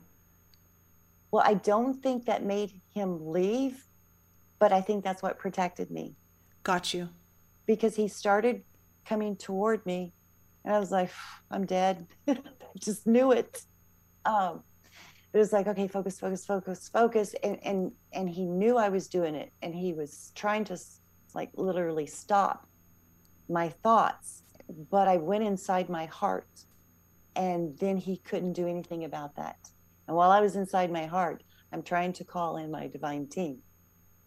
Well, 1.30 1.42
I 1.44 1.54
don't 1.54 2.00
think 2.02 2.26
that 2.26 2.44
made 2.44 2.80
him 2.94 3.26
leave, 3.30 3.86
but 4.58 4.72
I 4.72 4.80
think 4.80 5.02
that's 5.02 5.22
what 5.22 5.38
protected 5.38 5.90
me 5.90 6.14
Got 6.62 6.94
you. 6.94 7.08
because 7.66 7.96
he 7.96 8.06
started 8.08 8.62
coming 9.04 9.36
toward 9.36 9.84
me, 9.84 10.12
and 10.64 10.72
I 10.74 10.78
was 10.78 10.92
like, 10.92 11.10
I'm 11.50 11.66
dead. 11.66 12.06
I 12.28 12.38
just 12.78 13.06
knew 13.06 13.32
it. 13.32 13.62
Um, 14.24 14.62
it 15.32 15.38
was 15.38 15.52
like, 15.52 15.66
okay, 15.66 15.88
focus, 15.88 16.20
focus, 16.20 16.46
focus, 16.46 16.88
focus, 16.88 17.34
and 17.42 17.58
and 17.64 17.92
and 18.12 18.30
he 18.30 18.46
knew 18.46 18.76
I 18.78 18.88
was 18.88 19.08
doing 19.08 19.34
it, 19.34 19.52
and 19.60 19.74
he 19.74 19.92
was 19.92 20.30
trying 20.36 20.64
to 20.66 20.78
like 21.34 21.50
literally 21.56 22.06
stop 22.06 22.68
my 23.48 23.68
thoughts, 23.68 24.42
but 24.90 25.08
I 25.08 25.18
went 25.18 25.44
inside 25.44 25.88
my 25.88 26.06
heart, 26.06 26.66
and 27.36 27.78
then 27.78 27.96
he 27.98 28.18
couldn't 28.18 28.54
do 28.54 28.68
anything 28.68 29.04
about 29.04 29.36
that. 29.36 29.58
And 30.08 30.16
while 30.16 30.30
I 30.30 30.40
was 30.40 30.56
inside 30.56 30.92
my 30.92 31.06
heart, 31.06 31.42
I'm 31.72 31.82
trying 31.82 32.12
to 32.14 32.24
call 32.24 32.56
in 32.58 32.70
my 32.70 32.88
divine 32.88 33.28
team, 33.28 33.62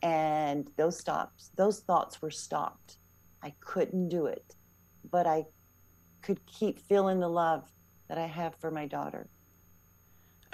and 0.01 0.69
those 0.77 0.99
stops, 0.99 1.51
those 1.57 1.81
thoughts 1.81 2.21
were 2.21 2.31
stopped. 2.31 2.97
I 3.43 3.53
couldn't 3.61 4.09
do 4.09 4.25
it, 4.27 4.55
but 5.09 5.27
I 5.27 5.45
could 6.21 6.45
keep 6.45 6.79
feeling 6.79 7.19
the 7.19 7.29
love 7.29 7.71
that 8.09 8.17
I 8.17 8.27
have 8.27 8.55
for 8.59 8.71
my 8.71 8.87
daughter 8.87 9.29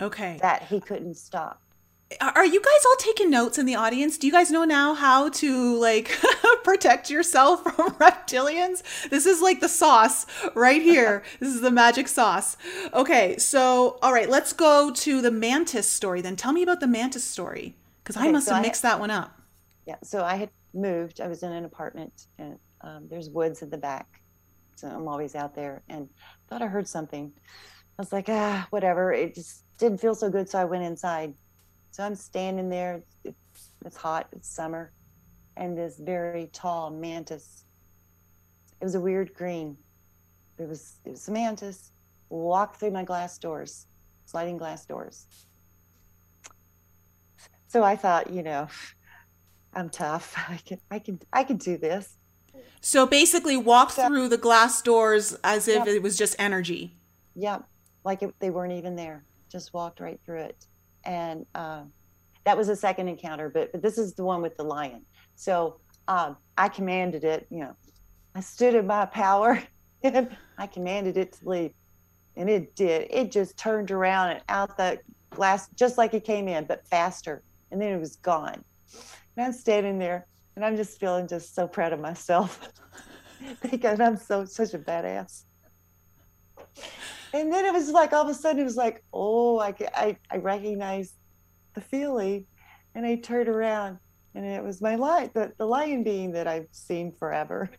Okay. 0.01 0.37
that 0.41 0.63
he 0.63 0.81
couldn't 0.81 1.15
stop. 1.15 1.62
Are 2.21 2.45
you 2.45 2.61
guys 2.61 2.85
all 2.85 2.95
taking 2.99 3.29
notes 3.29 3.57
in 3.57 3.65
the 3.65 3.75
audience? 3.75 4.17
Do 4.17 4.27
you 4.27 4.33
guys 4.33 4.51
know 4.51 4.63
now 4.63 4.93
how 4.93 5.29
to 5.29 5.75
like 5.79 6.11
protect 6.63 7.09
yourself 7.09 7.63
from 7.75 7.91
reptilians? 7.91 8.83
This 9.09 9.25
is 9.25 9.41
like 9.41 9.59
the 9.59 9.69
sauce 9.69 10.25
right 10.55 10.81
here. 10.81 11.23
this 11.39 11.49
is 11.53 11.61
the 11.61 11.71
magic 11.71 12.07
sauce. 12.07 12.57
Okay, 12.93 13.37
so 13.37 13.97
all 14.01 14.13
right, 14.13 14.29
let's 14.29 14.53
go 14.53 14.91
to 14.91 15.21
the 15.21 15.31
mantis 15.31 15.89
story 15.89 16.21
then. 16.21 16.35
Tell 16.35 16.51
me 16.53 16.63
about 16.63 16.79
the 16.79 16.87
mantis 16.87 17.23
story 17.23 17.75
because 18.03 18.17
I 18.17 18.31
must 18.31 18.47
so 18.47 18.53
have 18.53 18.63
I- 18.63 18.67
mixed 18.67 18.81
that 18.81 18.99
one 18.99 19.11
up. 19.11 19.39
Yeah. 19.85 19.97
So 20.03 20.23
I 20.23 20.35
had 20.35 20.49
moved. 20.73 21.19
I 21.21 21.27
was 21.27 21.43
in 21.43 21.51
an 21.51 21.65
apartment, 21.65 22.27
and 22.37 22.57
um, 22.81 23.07
there's 23.09 23.29
woods 23.29 23.61
in 23.61 23.69
the 23.69 23.77
back. 23.77 24.07
So 24.75 24.87
I'm 24.87 25.07
always 25.07 25.35
out 25.35 25.55
there, 25.55 25.83
and 25.89 26.09
thought 26.49 26.61
I 26.61 26.67
heard 26.67 26.87
something. 26.87 27.31
I 27.99 28.01
was 28.01 28.11
like, 28.11 28.25
ah, 28.29 28.65
whatever. 28.71 29.13
It 29.13 29.35
just 29.35 29.63
didn't 29.77 29.99
feel 29.99 30.15
so 30.15 30.29
good, 30.29 30.49
so 30.49 30.57
I 30.59 30.65
went 30.65 30.83
inside. 30.83 31.33
So 31.93 32.03
I'm 32.03 32.15
standing 32.15 32.69
there. 32.69 33.03
It's, 33.23 33.37
it's 33.85 33.95
hot. 33.95 34.27
It's 34.31 34.49
summer, 34.49 34.91
and 35.57 35.77
this 35.77 35.99
very 35.99 36.49
tall 36.51 36.89
mantis. 36.89 37.65
It 38.81 38.83
was 38.83 38.95
a 38.95 38.99
weird 38.99 39.35
green. 39.35 39.77
It 40.57 40.67
was 40.67 40.95
it 41.05 41.11
was 41.11 41.27
a 41.27 41.31
mantis. 41.31 41.91
Walked 42.29 42.79
through 42.79 42.89
my 42.89 43.03
glass 43.03 43.37
doors, 43.37 43.85
sliding 44.25 44.57
glass 44.57 44.87
doors. 44.87 45.27
So 47.67 47.83
I 47.83 47.95
thought, 47.95 48.31
you 48.33 48.41
know, 48.41 48.69
I'm 49.75 49.91
tough. 49.91 50.33
I 50.49 50.57
can 50.65 50.79
I 50.89 50.97
can 50.97 51.19
I 51.31 51.43
can 51.43 51.57
do 51.57 51.77
this. 51.77 52.17
So 52.81 53.05
basically, 53.05 53.55
walk 53.55 53.91
So- 53.91 54.07
through 54.07 54.29
the 54.29 54.37
glass 54.39 54.81
doors 54.81 55.37
as 55.43 55.67
if 55.67 55.85
it 55.85 56.01
was 56.01 56.17
just 56.17 56.35
energy. 56.39 56.97
Yeah, 57.35 57.59
like 58.03 58.23
it, 58.23 58.33
they 58.39 58.49
weren't 58.49 58.73
even 58.73 58.95
there. 58.95 59.25
Just 59.47 59.75
walked 59.75 59.99
right 59.99 60.19
through 60.25 60.39
it, 60.41 60.65
and 61.05 61.45
uh, 61.55 61.83
that 62.45 62.57
was 62.57 62.69
a 62.69 62.75
second 62.75 63.07
encounter. 63.07 63.49
But 63.49 63.71
but 63.71 63.81
this 63.81 63.97
is 63.97 64.13
the 64.13 64.23
one 64.23 64.41
with 64.41 64.55
the 64.55 64.63
lion. 64.63 65.05
So 65.35 65.79
um, 66.07 66.37
I 66.57 66.69
commanded 66.69 67.23
it. 67.23 67.47
You 67.49 67.59
know, 67.59 67.75
I 68.35 68.41
stood 68.41 68.75
in 68.75 68.87
my 68.87 69.05
power, 69.05 69.61
and 70.03 70.35
I 70.57 70.67
commanded 70.67 71.17
it 71.17 71.33
to 71.33 71.49
leave, 71.49 71.71
and 72.35 72.49
it 72.49 72.75
did. 72.75 73.07
It 73.09 73.31
just 73.31 73.57
turned 73.57 73.91
around 73.91 74.31
and 74.31 74.41
out 74.49 74.77
the 74.77 74.99
glass 75.29 75.69
just 75.75 75.97
like 75.97 76.13
it 76.13 76.23
came 76.23 76.47
in, 76.47 76.65
but 76.65 76.87
faster, 76.87 77.43
and 77.71 77.81
then 77.81 77.93
it 77.93 77.99
was 77.99 78.17
gone. 78.17 78.63
And 79.35 79.45
I'm 79.45 79.53
standing 79.53 79.97
there, 79.99 80.27
and 80.55 80.63
I'm 80.63 80.75
just 80.75 80.99
feeling 80.99 81.27
just 81.27 81.55
so 81.55 81.67
proud 81.67 81.93
of 81.93 81.99
myself, 81.99 82.69
thinking 83.61 84.01
I'm 84.01 84.17
so 84.17 84.45
such 84.45 84.73
a 84.73 84.79
badass. 84.79 85.43
And 87.33 87.51
then 87.51 87.65
it 87.65 87.73
was 87.73 87.89
like 87.89 88.13
all 88.13 88.21
of 88.23 88.29
a 88.29 88.33
sudden 88.33 88.61
it 88.61 88.63
was 88.63 88.77
like, 88.77 89.03
oh, 89.11 89.59
I 89.59 89.73
I, 89.95 90.17
I 90.29 90.37
recognize 90.37 91.13
the 91.73 91.81
feeling, 91.81 92.45
and 92.93 93.05
I 93.05 93.15
turned 93.15 93.49
around, 93.49 93.97
and 94.35 94.45
it 94.45 94.63
was 94.63 94.81
my 94.81 94.95
lion, 94.95 95.31
the, 95.33 95.51
the 95.57 95.65
lion 95.65 96.03
being 96.03 96.31
that 96.33 96.47
I've 96.47 96.67
seen 96.71 97.11
forever, 97.11 97.69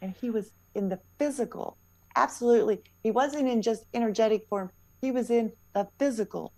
and 0.00 0.14
he 0.18 0.30
was 0.30 0.52
in 0.74 0.88
the 0.88 0.98
physical, 1.18 1.76
absolutely. 2.16 2.80
He 3.02 3.10
wasn't 3.10 3.48
in 3.48 3.60
just 3.60 3.84
energetic 3.92 4.46
form. 4.48 4.70
He 5.02 5.10
was 5.12 5.28
in 5.30 5.52
the 5.74 5.86
physical, 5.98 6.52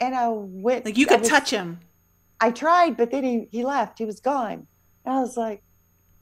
and 0.00 0.14
I 0.14 0.28
went 0.28 0.84
Like 0.84 0.96
you 0.96 1.06
could 1.06 1.20
was- 1.20 1.28
touch 1.28 1.50
him. 1.50 1.80
I 2.40 2.52
tried, 2.52 2.96
but 2.96 3.10
then 3.10 3.24
he, 3.24 3.48
he 3.50 3.64
left. 3.64 3.98
He 3.98 4.04
was 4.04 4.20
gone. 4.20 4.64
And 5.04 5.12
I 5.12 5.18
was 5.18 5.36
like, 5.36 5.60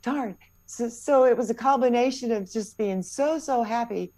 darn. 0.00 0.38
So, 0.64 0.88
so 0.88 1.24
it 1.26 1.36
was 1.36 1.50
a 1.50 1.54
combination 1.54 2.32
of 2.32 2.50
just 2.50 2.78
being 2.78 3.02
so, 3.02 3.38
so 3.38 3.62
happy 3.62 4.14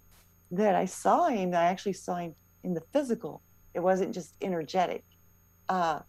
that 0.51 0.75
I 0.75 0.85
saw 0.85 1.27
him. 1.27 1.53
I 1.53 1.65
actually 1.65 1.93
saw 1.93 2.15
him 2.15 2.35
in 2.63 2.73
the 2.73 2.81
physical. 2.93 3.41
It 3.73 3.79
wasn't 3.79 4.13
just 4.13 4.35
energetic. 4.41 5.03
Uh, 5.67 5.99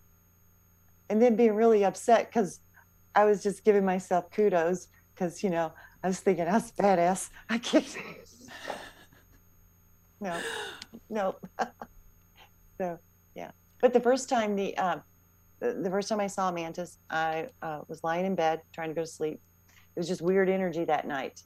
and 1.09 1.21
then 1.21 1.37
being 1.37 1.55
really 1.55 1.85
upset 1.85 2.31
because 2.31 2.61
I 3.15 3.25
was 3.25 3.43
just 3.43 3.65
giving 3.65 3.85
myself 3.85 4.31
kudos 4.31 4.89
because, 5.15 5.43
you 5.43 5.51
know, 5.51 5.73
I 6.03 6.09
was 6.09 6.21
thinking, 6.21 6.47
I 6.47 6.55
was 6.55 6.73
badass. 6.73 7.31
I 7.49 7.59
can't. 7.59 7.87
no, 10.21 10.41
no. 11.11 11.37
so, 12.79 12.99
yeah. 13.35 13.51
But 13.83 13.93
the 13.93 14.01
first 14.01 14.29
time 14.29 14.57
the, 14.57 14.77
um, 14.79 15.03
the, 15.59 15.75
the 15.75 15.91
first 15.91 16.09
time 16.09 16.21
I 16.21 16.27
saw 16.27 16.51
mantis, 16.51 16.99
I 17.11 17.49
uh, 17.61 17.81
was 17.89 18.03
lying 18.03 18.25
in 18.25 18.35
bed 18.35 18.63
trying 18.73 18.89
to 18.89 18.95
go 18.95 19.03
to 19.03 19.07
sleep. 19.07 19.41
It 19.69 19.99
was 19.99 20.09
just 20.09 20.23
weird 20.23 20.49
energy 20.49 20.85
that 20.85 21.07
night. 21.07 21.43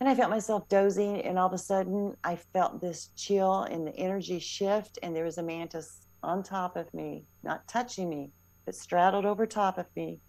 And 0.00 0.08
I 0.08 0.14
felt 0.14 0.30
myself 0.30 0.66
dozing, 0.70 1.20
and 1.20 1.38
all 1.38 1.46
of 1.46 1.52
a 1.52 1.58
sudden, 1.58 2.16
I 2.24 2.36
felt 2.36 2.80
this 2.80 3.10
chill 3.16 3.64
and 3.64 3.86
the 3.86 3.94
energy 3.96 4.38
shift, 4.38 4.98
and 5.02 5.14
there 5.14 5.26
was 5.26 5.36
a 5.36 5.42
mantis 5.42 6.06
on 6.22 6.42
top 6.42 6.74
of 6.76 6.92
me, 6.94 7.26
not 7.42 7.68
touching 7.68 8.08
me, 8.08 8.30
but 8.64 8.74
straddled 8.74 9.26
over 9.26 9.44
top 9.44 9.76
of 9.76 9.84
me. 9.94 10.20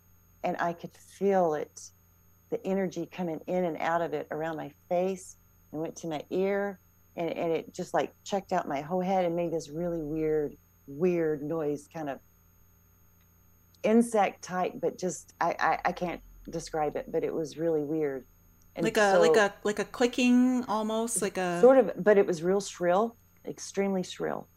And 0.43 0.57
I 0.59 0.73
could 0.73 0.91
feel 0.93 1.53
it, 1.53 1.89
the 2.49 2.65
energy 2.67 3.05
coming 3.05 3.39
in 3.47 3.63
and 3.63 3.77
out 3.77 4.01
of 4.01 4.13
it 4.13 4.27
around 4.29 4.57
my 4.57 4.73
face 4.89 5.37
and 5.71 5.81
went 5.81 5.95
to 5.97 6.07
my 6.07 6.21
ear, 6.31 6.81
and, 7.15 7.29
and 7.29 7.53
it 7.53 7.73
just 7.73 7.93
like 7.93 8.13
checked 8.25 8.51
out 8.51 8.67
my 8.67 8.81
whole 8.81 8.99
head 8.99 9.23
and 9.23 9.37
made 9.37 9.53
this 9.53 9.69
really 9.69 10.01
weird, 10.01 10.57
weird 10.85 11.41
noise, 11.41 11.87
kind 11.93 12.09
of 12.09 12.19
insect 13.83 14.43
type, 14.43 14.73
but 14.81 14.97
just 14.97 15.33
I, 15.39 15.55
I, 15.57 15.79
I 15.85 15.91
can't 15.93 16.19
describe 16.49 16.97
it, 16.97 17.09
but 17.09 17.23
it 17.23 17.33
was 17.33 17.57
really 17.57 17.83
weird. 17.83 18.25
And 18.75 18.85
like 18.85 18.97
a 18.97 19.17
like 19.19 19.35
a 19.35 19.53
like 19.63 19.79
a 19.79 19.85
clicking 19.85 20.63
almost 20.65 21.21
like 21.21 21.37
a 21.37 21.59
sort 21.59 21.77
of, 21.77 21.91
but 21.97 22.17
it 22.17 22.25
was 22.25 22.41
real 22.41 22.61
shrill, 22.61 23.17
extremely 23.45 24.03
shrill. 24.03 24.47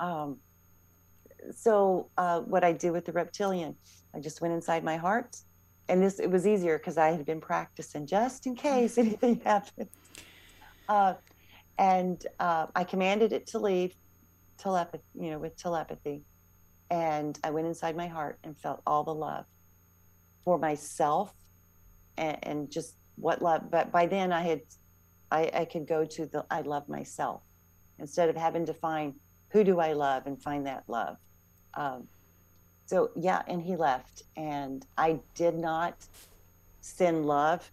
Um, 0.00 0.38
so 1.54 2.08
uh, 2.16 2.40
what 2.40 2.64
I 2.64 2.72
did 2.72 2.92
with 2.92 3.04
the 3.04 3.12
reptilian, 3.12 3.76
I 4.14 4.20
just 4.20 4.40
went 4.40 4.54
inside 4.54 4.84
my 4.84 4.96
heart, 4.96 5.36
and 5.88 6.02
this 6.02 6.18
it 6.18 6.30
was 6.30 6.46
easier 6.46 6.78
because 6.78 6.96
I 6.96 7.10
had 7.10 7.26
been 7.26 7.40
practicing 7.40 8.06
just 8.06 8.46
in 8.46 8.54
case 8.56 8.96
anything 9.04 9.40
happened. 9.44 9.88
Uh, 10.88 11.14
and 11.78 12.26
uh, 12.38 12.66
I 12.74 12.84
commanded 12.84 13.32
it 13.32 13.46
to 13.48 13.58
leave 13.58 13.94
telepathy, 14.58 15.02
you 15.14 15.30
know, 15.30 15.38
with 15.38 15.56
telepathy. 15.56 16.22
And 16.90 17.38
I 17.42 17.50
went 17.50 17.66
inside 17.66 17.96
my 17.96 18.06
heart 18.06 18.38
and 18.44 18.56
felt 18.56 18.80
all 18.86 19.04
the 19.04 19.14
love 19.14 19.46
for 20.44 20.58
myself 20.58 21.34
and, 22.16 22.38
and 22.42 22.70
just 22.70 22.96
what 23.16 23.42
love. 23.42 23.70
But 23.70 23.92
by 23.92 24.06
then 24.06 24.32
I 24.32 24.42
had, 24.42 24.60
I, 25.30 25.50
I 25.54 25.64
could 25.64 25.86
go 25.86 26.04
to 26.04 26.26
the, 26.26 26.44
I 26.50 26.60
love 26.62 26.88
myself 26.88 27.42
instead 27.98 28.28
of 28.28 28.36
having 28.36 28.66
to 28.66 28.74
find 28.74 29.14
who 29.50 29.64
do 29.64 29.78
I 29.80 29.92
love 29.92 30.26
and 30.26 30.40
find 30.42 30.66
that 30.66 30.84
love. 30.88 31.16
Um, 31.74 32.08
so 32.86 33.10
yeah, 33.16 33.42
and 33.46 33.62
he 33.62 33.76
left, 33.76 34.24
and 34.36 34.84
I 34.98 35.20
did 35.34 35.54
not 35.54 35.96
send 36.80 37.24
love 37.24 37.70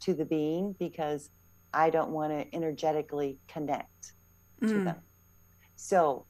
to 0.00 0.14
the 0.14 0.24
being 0.24 0.74
because 0.78 1.30
I 1.74 1.90
don't 1.90 2.10
want 2.10 2.32
to 2.32 2.54
energetically 2.54 3.38
connect 3.46 4.12
mm. 4.62 4.68
to 4.68 4.84
them. 4.84 4.96
So 5.76 6.24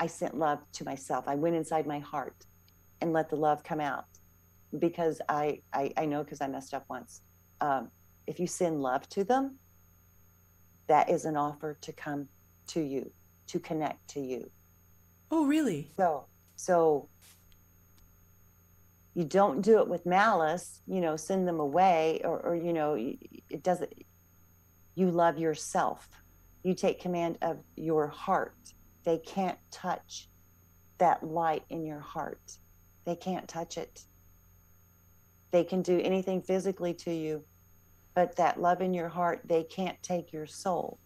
I 0.00 0.06
sent 0.06 0.36
love 0.36 0.58
to 0.72 0.84
myself. 0.84 1.28
I 1.28 1.36
went 1.36 1.54
inside 1.54 1.86
my 1.86 2.00
heart 2.00 2.46
and 3.00 3.12
let 3.12 3.30
the 3.30 3.36
love 3.36 3.62
come 3.62 3.80
out 3.80 4.06
because 4.78 5.20
I 5.28 5.60
I, 5.72 5.92
I 5.96 6.06
know 6.06 6.22
because 6.22 6.40
I 6.40 6.46
messed 6.46 6.74
up 6.74 6.84
once. 6.88 7.22
Um, 7.60 7.90
if 8.26 8.38
you 8.38 8.46
send 8.46 8.80
love 8.80 9.08
to 9.10 9.24
them, 9.24 9.58
that 10.86 11.10
is 11.10 11.24
an 11.24 11.36
offer 11.36 11.76
to 11.80 11.92
come 11.92 12.28
to 12.68 12.80
you, 12.80 13.10
to 13.48 13.58
connect 13.58 14.08
to 14.08 14.20
you. 14.20 14.50
Oh, 15.30 15.46
really? 15.46 15.90
So 15.96 16.26
so 16.56 17.08
you 19.14 19.24
don't 19.24 19.60
do 19.60 19.78
it 19.80 19.88
with 19.88 20.06
malice, 20.06 20.82
you 20.86 21.00
know, 21.00 21.16
send 21.16 21.46
them 21.46 21.60
away 21.60 22.20
or, 22.24 22.38
or 22.40 22.54
you 22.54 22.72
know, 22.72 22.94
it 22.94 23.62
doesn't, 23.62 23.92
you 24.94 25.10
love 25.10 25.38
yourself. 25.38 26.08
You 26.62 26.74
take 26.74 27.00
command 27.00 27.38
of 27.42 27.58
your 27.76 28.06
heart. 28.06 28.54
They 29.04 29.18
can't 29.18 29.58
touch 29.70 30.28
that 30.98 31.24
light 31.24 31.64
in 31.70 31.84
your 31.84 32.00
heart. 32.00 32.58
They 33.04 33.16
can't 33.16 33.48
touch 33.48 33.78
it. 33.78 34.02
They 35.50 35.64
can 35.64 35.82
do 35.82 36.00
anything 36.00 36.42
physically 36.42 36.94
to 36.94 37.12
you, 37.12 37.44
but 38.14 38.36
that 38.36 38.60
love 38.60 38.80
in 38.80 38.94
your 38.94 39.08
heart, 39.08 39.40
they 39.44 39.64
can't 39.64 40.00
take 40.02 40.32
your 40.32 40.46
soul. 40.46 40.98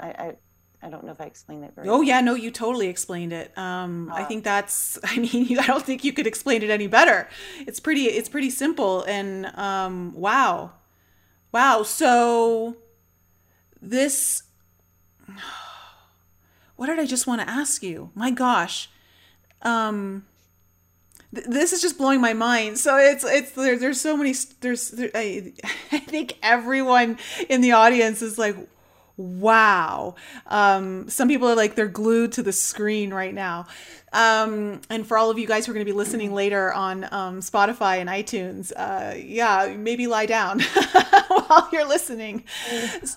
I, 0.00 0.08
I 0.08 0.36
I 0.82 0.88
don't 0.88 1.04
know 1.04 1.12
if 1.12 1.20
I 1.20 1.24
explained 1.24 1.64
that 1.64 1.74
very. 1.74 1.88
Oh 1.88 1.94
well. 1.94 2.02
yeah, 2.02 2.20
no, 2.20 2.34
you 2.34 2.50
totally 2.50 2.88
explained 2.88 3.32
it. 3.32 3.56
Um, 3.56 4.10
uh, 4.10 4.16
I 4.16 4.24
think 4.24 4.44
that's. 4.44 4.98
I 5.04 5.18
mean, 5.18 5.58
I 5.58 5.66
don't 5.66 5.84
think 5.84 6.04
you 6.04 6.12
could 6.12 6.26
explain 6.26 6.62
it 6.62 6.70
any 6.70 6.86
better. 6.86 7.28
It's 7.60 7.80
pretty. 7.80 8.04
It's 8.04 8.28
pretty 8.28 8.50
simple. 8.50 9.02
And 9.04 9.46
um, 9.56 10.14
wow, 10.14 10.72
wow. 11.52 11.82
So 11.82 12.76
this. 13.80 14.42
What 16.76 16.88
did 16.88 16.98
I 16.98 17.06
just 17.06 17.26
want 17.26 17.40
to 17.40 17.48
ask 17.48 17.82
you? 17.82 18.10
My 18.14 18.30
gosh. 18.30 18.90
Um, 19.62 20.26
this 21.46 21.72
is 21.72 21.82
just 21.82 21.98
blowing 21.98 22.20
my 22.20 22.32
mind. 22.32 22.78
So 22.78 22.96
it's 22.96 23.24
it's 23.24 23.52
there, 23.52 23.78
there's 23.78 24.00
so 24.00 24.16
many 24.16 24.34
there's 24.60 24.90
there, 24.90 25.10
I, 25.14 25.52
I 25.92 25.98
think 25.98 26.38
everyone 26.42 27.18
in 27.48 27.60
the 27.60 27.72
audience 27.72 28.22
is 28.22 28.38
like 28.38 28.56
wow. 29.16 30.14
Um, 30.46 31.08
some 31.08 31.28
people 31.28 31.48
are 31.48 31.54
like 31.54 31.74
they're 31.74 31.88
glued 31.88 32.32
to 32.32 32.42
the 32.42 32.52
screen 32.52 33.12
right 33.12 33.32
now. 33.32 33.66
Um, 34.12 34.80
and 34.88 35.06
for 35.06 35.18
all 35.18 35.30
of 35.30 35.38
you 35.38 35.46
guys 35.46 35.66
who 35.66 35.72
are 35.72 35.74
going 35.74 35.84
to 35.84 35.90
be 35.90 35.96
listening 35.96 36.32
later 36.32 36.72
on 36.72 37.04
um, 37.12 37.40
Spotify 37.40 37.98
and 37.98 38.08
iTunes, 38.08 38.72
uh, 38.76 39.14
yeah, 39.16 39.74
maybe 39.76 40.06
lie 40.06 40.26
down 40.26 40.60
while 41.28 41.68
you're 41.72 41.86
listening. 41.86 42.44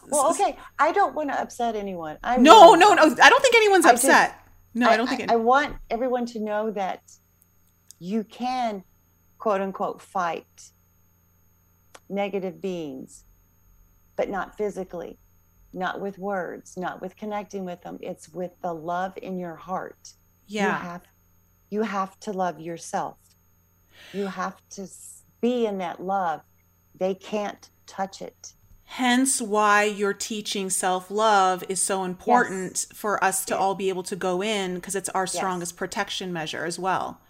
Well, 0.09 0.31
okay. 0.31 0.57
I 0.77 0.91
don't 0.91 1.15
want 1.15 1.29
to 1.29 1.39
upset 1.39 1.75
anyone. 1.75 2.17
I 2.23 2.37
no, 2.37 2.73
no, 2.73 2.93
no. 2.93 3.03
I 3.03 3.29
don't 3.29 3.41
think 3.41 3.55
anyone's 3.55 3.85
I 3.85 3.91
upset. 3.91 4.29
Just, 4.29 4.35
no, 4.75 4.89
I, 4.89 4.93
I, 4.93 4.97
don't 4.97 5.07
think. 5.07 5.31
I 5.31 5.35
want 5.35 5.75
everyone 5.89 6.25
to 6.27 6.39
know 6.39 6.71
that 6.71 7.01
you 7.99 8.23
can, 8.23 8.83
quote 9.37 9.61
unquote, 9.61 10.01
fight 10.01 10.71
negative 12.09 12.59
beings, 12.59 13.25
but 14.15 14.29
not 14.29 14.57
physically 14.57 15.19
not 15.73 16.01
with 16.01 16.17
words, 16.17 16.77
not 16.77 17.01
with 17.01 17.15
connecting 17.15 17.65
with 17.65 17.81
them. 17.81 17.97
It's 18.01 18.29
with 18.29 18.51
the 18.61 18.73
love 18.73 19.13
in 19.21 19.37
your 19.37 19.55
heart. 19.55 20.13
Yeah. 20.47 20.65
You 20.65 20.87
have, 20.89 21.01
you 21.69 21.81
have 21.83 22.19
to 22.21 22.31
love 22.31 22.59
yourself. 22.59 23.17
You 24.13 24.27
have 24.27 24.57
to 24.71 24.87
be 25.41 25.65
in 25.65 25.77
that 25.79 26.01
love. 26.01 26.41
They 26.95 27.13
can't 27.13 27.69
touch 27.85 28.21
it. 28.21 28.53
Hence, 28.85 29.39
why 29.39 29.83
your 29.83 30.13
teaching 30.13 30.71
self 30.71 31.11
love 31.11 31.63
is 31.69 31.79
so 31.79 32.03
important 32.03 32.87
yes. 32.89 32.97
for 32.97 33.23
us 33.23 33.45
to 33.45 33.53
yes. 33.53 33.61
all 33.61 33.75
be 33.75 33.89
able 33.89 34.01
to 34.03 34.15
go 34.15 34.41
in 34.41 34.75
because 34.75 34.95
it's 34.95 35.09
our 35.09 35.27
strongest 35.27 35.73
yes. 35.73 35.77
protection 35.77 36.33
measure 36.33 36.65
as 36.65 36.79
well. 36.79 37.21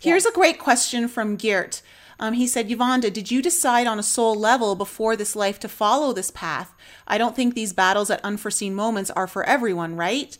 Here's 0.00 0.26
a 0.26 0.32
great 0.32 0.58
question 0.58 1.08
from 1.08 1.36
Geert. 1.36 1.82
Um, 2.20 2.34
he 2.34 2.46
said, 2.46 2.68
Yuvonda, 2.68 3.12
did 3.12 3.30
you 3.30 3.40
decide 3.40 3.86
on 3.86 3.98
a 3.98 4.02
soul 4.02 4.34
level 4.34 4.74
before 4.74 5.16
this 5.16 5.36
life 5.36 5.60
to 5.60 5.68
follow 5.68 6.12
this 6.12 6.30
path? 6.30 6.74
I 7.06 7.16
don't 7.16 7.36
think 7.36 7.54
these 7.54 7.72
battles 7.72 8.10
at 8.10 8.24
unforeseen 8.24 8.74
moments 8.74 9.10
are 9.10 9.28
for 9.28 9.44
everyone, 9.44 9.94
right? 9.94 10.36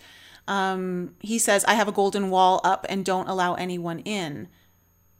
Um, 0.49 1.14
he 1.20 1.39
says, 1.39 1.64
I 1.66 1.74
have 1.74 1.89
a 1.89 1.93
golden 1.93 2.30
wall 2.30 2.61
up 2.64 2.84
and 2.89 3.05
don't 3.05 3.28
allow 3.28 3.55
anyone 3.55 4.01
in. 4.01 4.49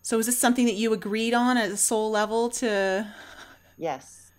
So 0.03 0.19
is 0.19 0.27
this 0.27 0.39
something 0.39 0.65
that 0.65 0.75
you 0.75 0.93
agreed 0.93 1.35
on 1.35 1.57
at 1.57 1.71
a 1.71 1.77
soul 1.77 2.11
level 2.11 2.49
to? 2.51 3.07
Yes. 3.77 4.33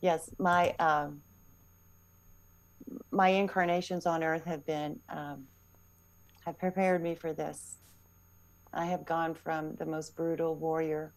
Yes. 0.00 0.28
My, 0.38 0.74
um, 0.78 1.22
my 3.10 3.28
incarnations 3.28 4.04
on 4.04 4.22
earth 4.22 4.44
have 4.44 4.66
been, 4.66 4.98
um, 5.08 5.46
have 6.44 6.58
prepared 6.58 7.02
me 7.02 7.14
for 7.14 7.32
this. 7.32 7.76
I 8.74 8.86
have 8.86 9.04
gone 9.04 9.34
from 9.34 9.76
the 9.76 9.86
most 9.86 10.16
brutal 10.16 10.54
warrior 10.54 11.14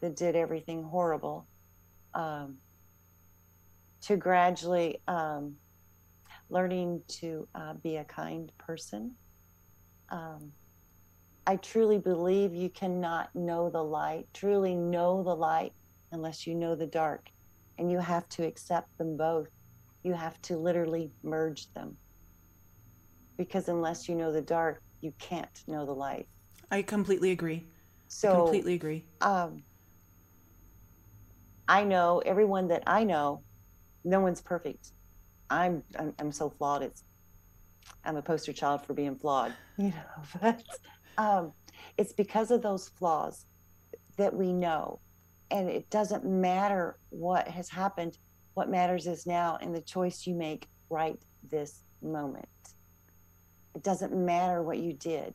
that 0.00 0.16
did 0.16 0.34
everything 0.34 0.82
horrible 0.82 1.46
um, 2.14 2.56
to 4.02 4.16
gradually 4.16 5.00
um, 5.06 5.54
learning 6.50 7.02
to 7.08 7.48
uh, 7.54 7.74
be 7.74 7.96
a 7.96 8.04
kind 8.04 8.50
person. 8.58 9.14
Um, 10.10 10.52
I 11.46 11.56
truly 11.56 11.98
believe 11.98 12.54
you 12.54 12.70
cannot 12.70 13.28
know 13.34 13.70
the 13.70 13.82
light, 13.82 14.26
truly 14.32 14.74
know 14.74 15.22
the 15.22 15.34
light, 15.34 15.72
unless 16.10 16.46
you 16.46 16.54
know 16.54 16.74
the 16.74 16.86
dark. 16.86 17.28
And 17.78 17.90
you 17.90 17.98
have 17.98 18.28
to 18.30 18.46
accept 18.46 18.96
them 18.98 19.16
both. 19.16 19.48
You 20.02 20.14
have 20.14 20.40
to 20.42 20.56
literally 20.56 21.12
merge 21.22 21.72
them. 21.74 21.96
Because 23.36 23.68
unless 23.68 24.08
you 24.08 24.14
know 24.14 24.32
the 24.32 24.42
dark, 24.42 24.80
you 25.00 25.12
can't 25.18 25.62
know 25.66 25.84
the 25.84 25.92
light. 25.92 26.28
I 26.74 26.82
completely 26.82 27.30
agree. 27.30 27.68
So, 28.08 28.32
I 28.32 28.34
completely 28.34 28.74
agree. 28.74 29.04
Um, 29.20 29.62
I 31.68 31.84
know 31.84 32.20
everyone 32.26 32.66
that 32.68 32.82
I 32.88 33.04
know, 33.04 33.44
no 34.04 34.18
one's 34.18 34.40
perfect. 34.40 34.90
I'm 35.48 35.84
I'm, 35.96 36.14
I'm 36.18 36.32
so 36.32 36.50
flawed. 36.50 36.82
It's 36.82 37.04
I'm 38.04 38.16
a 38.16 38.22
poster 38.22 38.52
child 38.52 38.84
for 38.84 38.92
being 38.92 39.14
flawed, 39.14 39.54
you 39.78 39.90
know. 39.90 40.40
But 40.40 40.64
um, 41.16 41.52
it's 41.96 42.12
because 42.12 42.50
of 42.50 42.60
those 42.60 42.88
flaws 42.88 43.46
that 44.18 44.34
we 44.34 44.52
know, 44.52 45.00
and 45.52 45.68
it 45.68 45.88
doesn't 45.90 46.24
matter 46.24 46.98
what 47.10 47.46
has 47.46 47.70
happened. 47.70 48.18
What 48.54 48.68
matters 48.68 49.06
is 49.06 49.26
now 49.26 49.58
and 49.60 49.72
the 49.72 49.80
choice 49.80 50.26
you 50.26 50.34
make 50.34 50.66
right 50.90 51.22
this 51.48 51.84
moment. 52.02 52.48
It 53.76 53.84
doesn't 53.84 54.12
matter 54.12 54.60
what 54.60 54.78
you 54.78 54.92
did 54.92 55.34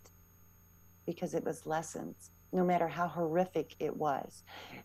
because 1.09 1.33
it 1.33 1.43
was 1.43 1.65
lessons, 1.65 2.29
no 2.53 2.63
matter 2.63 2.87
how 2.87 3.07
horrific 3.07 3.75
it 3.79 3.95
was. 3.95 4.43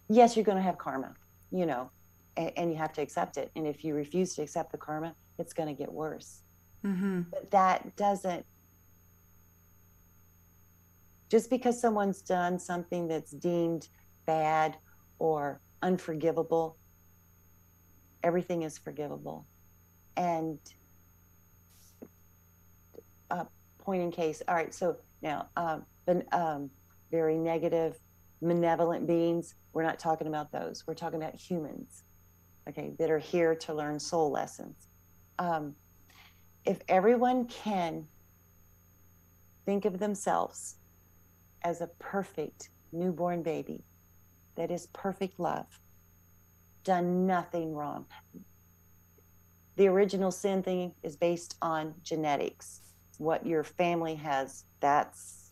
Yes, 0.09 0.37
you're 0.37 0.45
going 0.45 0.57
to 0.57 0.63
have 0.63 0.79
karma 0.79 1.15
you 1.55 1.67
know, 1.67 1.89
and, 2.37 2.51
and, 2.57 2.71
you 2.73 2.77
have 2.77 2.93
to 2.93 3.01
accept 3.01 3.37
it. 3.37 3.53
And 3.55 3.65
if 3.65 3.85
you 3.85 3.95
refuse 3.95 4.35
to 4.35 4.43
accept 4.43 4.73
the 4.73 4.79
karma, 4.79 5.15
it's 5.39 5.53
going 5.53 5.69
to 5.69 5.75
get 5.75 5.91
worse. 5.91 6.43
Mm-hmm. 6.85 7.23
But 7.31 7.51
that 7.53 7.95
doesn't, 7.95 8.45
just 11.31 11.51
because 11.51 11.81
someone's 11.81 12.23
done 12.23 12.59
something 12.59 13.07
that's 13.07 13.31
deemed 13.31 13.89
bad 14.27 14.77
or 15.21 15.61
unforgivable, 15.81 16.77
everything 18.25 18.63
is 18.63 18.77
forgivable. 18.77 19.47
And 20.17 20.59
uh, 23.31 23.45
point 23.79 24.03
in 24.03 24.11
case, 24.11 24.43
all 24.49 24.57
right, 24.57 24.75
so 24.75 24.97
now, 25.23 25.49
um, 25.57 25.87
um, 26.33 26.71
very 27.11 27.37
negative, 27.37 27.99
malevolent 28.41 29.07
beings, 29.07 29.55
we're 29.73 29.83
not 29.83 29.99
talking 29.99 30.27
about 30.27 30.53
those. 30.53 30.85
We're 30.87 30.95
talking 30.95 31.21
about 31.21 31.35
humans, 31.35 32.05
okay, 32.69 32.93
that 32.99 33.11
are 33.11 33.19
here 33.19 33.55
to 33.55 33.75
learn 33.75 33.99
soul 33.99 34.31
lessons. 34.31 34.89
Um, 35.39 35.75
if 36.65 36.81
everyone 36.89 37.47
can 37.47 38.07
think 39.67 39.85
of 39.85 39.99
themselves 39.99 40.77
as 41.63 41.81
a 41.81 41.89
perfect 41.99 42.71
newborn 42.93 43.43
baby 43.43 43.85
that 44.57 44.71
is 44.71 44.87
perfect 44.89 45.41
love, 45.41 45.67
done 46.85 47.27
nothing 47.27 47.75
wrong, 47.75 48.07
the 49.77 49.89
original 49.89 50.31
sin 50.31 50.63
thing 50.63 50.95
is 51.03 51.17
based 51.17 51.57
on 51.61 51.95
genetics. 52.03 52.81
What 53.19 53.45
your 53.47 53.65
family 53.65 54.15
has, 54.17 54.65
that's 54.81 55.44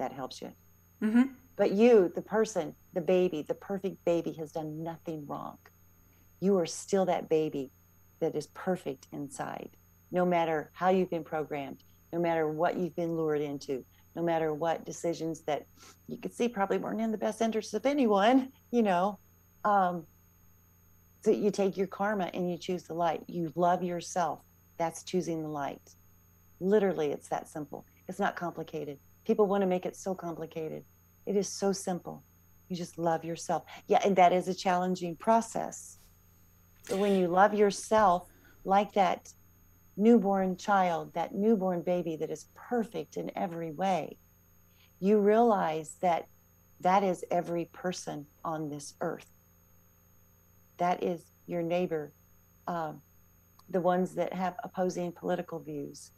that 0.00 0.12
helps 0.12 0.42
you. 0.42 0.52
Mm-hmm. 1.02 1.22
But 1.56 1.72
you, 1.72 2.10
the 2.14 2.22
person, 2.22 2.74
the 2.94 3.00
baby, 3.00 3.42
the 3.46 3.54
perfect 3.54 4.04
baby, 4.04 4.32
has 4.32 4.52
done 4.52 4.82
nothing 4.82 5.26
wrong. 5.26 5.58
You 6.40 6.58
are 6.58 6.66
still 6.66 7.04
that 7.06 7.28
baby 7.28 7.70
that 8.20 8.34
is 8.34 8.48
perfect 8.48 9.06
inside, 9.12 9.70
no 10.10 10.24
matter 10.24 10.70
how 10.74 10.88
you've 10.88 11.10
been 11.10 11.24
programmed, 11.24 11.82
no 12.12 12.18
matter 12.18 12.48
what 12.48 12.76
you've 12.76 12.96
been 12.96 13.16
lured 13.16 13.40
into, 13.40 13.84
no 14.16 14.22
matter 14.22 14.52
what 14.52 14.84
decisions 14.84 15.42
that 15.42 15.66
you 16.08 16.16
could 16.16 16.34
see 16.34 16.48
probably 16.48 16.78
weren't 16.78 17.00
in 17.00 17.12
the 17.12 17.18
best 17.18 17.40
interest 17.40 17.74
of 17.74 17.86
anyone, 17.86 18.50
you 18.70 18.82
know. 18.82 19.18
Um, 19.64 20.06
so 21.22 21.30
you 21.30 21.50
take 21.50 21.76
your 21.76 21.86
karma 21.86 22.30
and 22.32 22.50
you 22.50 22.56
choose 22.56 22.84
the 22.84 22.94
light. 22.94 23.22
You 23.26 23.52
love 23.54 23.82
yourself. 23.82 24.40
That's 24.78 25.02
choosing 25.02 25.42
the 25.42 25.48
light. 25.48 25.94
Literally, 26.58 27.12
it's 27.12 27.28
that 27.28 27.48
simple. 27.48 27.84
It's 28.08 28.18
not 28.18 28.34
complicated. 28.34 28.98
People 29.30 29.46
want 29.46 29.60
to 29.60 29.68
make 29.68 29.86
it 29.86 29.94
so 29.94 30.12
complicated. 30.12 30.82
It 31.24 31.36
is 31.36 31.48
so 31.48 31.70
simple. 31.70 32.24
You 32.68 32.74
just 32.74 32.98
love 32.98 33.24
yourself. 33.24 33.62
Yeah, 33.86 34.00
and 34.04 34.16
that 34.16 34.32
is 34.32 34.48
a 34.48 34.54
challenging 34.54 35.14
process. 35.14 35.98
But 36.88 36.98
when 36.98 37.14
you 37.14 37.28
love 37.28 37.54
yourself 37.54 38.28
like 38.64 38.92
that 38.94 39.32
newborn 39.96 40.56
child, 40.56 41.14
that 41.14 41.32
newborn 41.32 41.82
baby 41.82 42.16
that 42.16 42.28
is 42.28 42.48
perfect 42.56 43.16
in 43.16 43.30
every 43.36 43.70
way, 43.70 44.18
you 44.98 45.20
realize 45.20 45.94
that 46.00 46.26
that 46.80 47.04
is 47.04 47.24
every 47.30 47.66
person 47.66 48.26
on 48.44 48.68
this 48.68 48.94
earth. 49.00 49.30
That 50.78 51.04
is 51.04 51.22
your 51.46 51.62
neighbor, 51.62 52.12
um, 52.66 53.00
the 53.68 53.80
ones 53.80 54.16
that 54.16 54.32
have 54.32 54.56
opposing 54.64 55.12
political 55.12 55.60
views, 55.60 56.10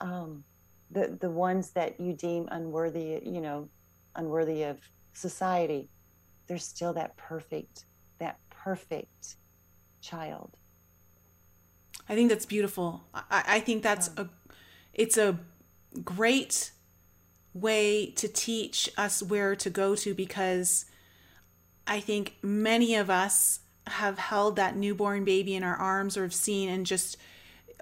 um, 0.00 0.44
the 0.90 1.16
the 1.20 1.30
ones 1.30 1.70
that 1.70 2.00
you 2.00 2.12
deem 2.12 2.48
unworthy, 2.50 3.20
you 3.24 3.40
know, 3.40 3.68
unworthy 4.14 4.62
of 4.62 4.78
society. 5.12 5.88
They're 6.46 6.58
still 6.58 6.92
that 6.94 7.16
perfect, 7.16 7.86
that 8.18 8.38
perfect 8.50 9.36
child. 10.00 10.56
I 12.08 12.14
think 12.14 12.28
that's 12.28 12.46
beautiful. 12.46 13.04
I, 13.14 13.44
I 13.46 13.60
think 13.60 13.82
that's 13.82 14.10
a 14.16 14.28
it's 14.92 15.16
a 15.16 15.38
great 16.04 16.70
way 17.54 18.10
to 18.16 18.28
teach 18.28 18.90
us 18.96 19.22
where 19.22 19.56
to 19.56 19.70
go 19.70 19.94
to 19.94 20.14
because 20.14 20.86
I 21.86 22.00
think 22.00 22.36
many 22.42 22.94
of 22.94 23.10
us 23.10 23.60
have 23.86 24.18
held 24.18 24.56
that 24.56 24.76
newborn 24.76 25.24
baby 25.24 25.54
in 25.54 25.62
our 25.62 25.76
arms 25.76 26.16
or 26.16 26.22
have 26.22 26.34
seen 26.34 26.68
and 26.68 26.86
just 26.86 27.16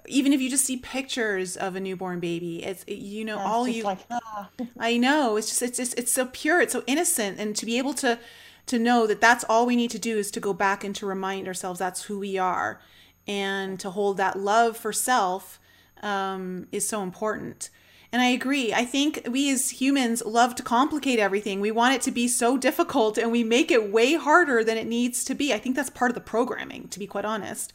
even 0.07 0.33
if 0.33 0.41
you 0.41 0.49
just 0.49 0.65
see 0.65 0.77
pictures 0.77 1.55
of 1.55 1.75
a 1.75 1.79
newborn 1.79 2.19
baby 2.19 2.63
it's 2.63 2.85
you 2.87 3.23
know 3.23 3.37
Yeah, 3.37 3.45
all 3.45 3.67
you 3.67 3.83
like, 3.83 3.99
ah. 4.11 4.49
I 4.79 4.97
know 4.97 5.37
it's 5.37 5.47
just 5.47 5.61
it's 5.61 5.77
just 5.77 5.97
it's 5.97 6.11
so 6.11 6.27
pure 6.27 6.61
it's 6.61 6.73
so 6.73 6.83
innocent 6.87 7.39
and 7.39 7.55
to 7.55 7.65
be 7.65 7.77
able 7.77 7.93
to 7.95 8.19
to 8.65 8.79
know 8.79 9.07
that 9.07 9.19
that's 9.19 9.43
all 9.45 9.65
we 9.65 9.75
need 9.75 9.91
to 9.91 9.99
do 9.99 10.17
is 10.17 10.31
to 10.31 10.39
go 10.39 10.53
back 10.53 10.83
and 10.83 10.95
to 10.95 11.05
remind 11.05 11.47
ourselves 11.47 11.79
that's 11.79 12.03
who 12.03 12.19
we 12.19 12.37
are 12.37 12.81
and 13.27 13.79
to 13.79 13.89
hold 13.89 14.17
that 14.17 14.37
love 14.37 14.77
for 14.77 14.93
self 14.93 15.59
um, 16.01 16.67
is 16.71 16.87
so 16.87 17.01
important 17.01 17.69
and 18.13 18.21
I 18.21 18.27
agree. 18.27 18.71
I 18.71 18.85
think 18.85 19.27
we 19.27 19.49
as 19.49 19.71
humans 19.71 20.23
love 20.23 20.53
to 20.55 20.63
complicate 20.63 21.17
everything. 21.17 21.59
We 21.59 21.71
want 21.71 21.95
it 21.95 22.01
to 22.03 22.11
be 22.11 22.27
so 22.27 22.57
difficult 22.57 23.17
and 23.17 23.31
we 23.31 23.43
make 23.43 23.71
it 23.71 23.91
way 23.91 24.13
harder 24.13 24.63
than 24.63 24.77
it 24.77 24.85
needs 24.85 25.23
to 25.25 25.33
be. 25.33 25.51
I 25.51 25.57
think 25.57 25.75
that's 25.75 25.89
part 25.89 26.11
of 26.11 26.15
the 26.15 26.21
programming, 26.21 26.89
to 26.89 26.99
be 26.99 27.07
quite 27.07 27.25
honest. 27.25 27.73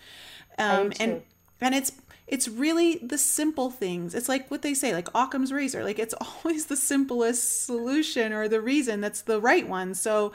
Um, 0.56 0.92
and 1.00 1.22
and 1.60 1.74
it's 1.74 1.90
it's 2.28 2.46
really 2.46 2.96
the 2.98 3.18
simple 3.18 3.70
things. 3.70 4.14
It's 4.14 4.28
like 4.28 4.50
what 4.50 4.62
they 4.62 4.74
say, 4.74 4.92
like 4.92 5.08
Occam's 5.14 5.52
razor. 5.52 5.82
Like 5.82 5.98
it's 5.98 6.14
always 6.44 6.66
the 6.66 6.76
simplest 6.76 7.64
solution 7.64 8.32
or 8.32 8.48
the 8.48 8.60
reason 8.60 9.00
that's 9.00 9.22
the 9.22 9.40
right 9.40 9.68
one. 9.68 9.94
So, 9.94 10.32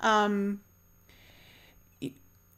um, 0.00 0.60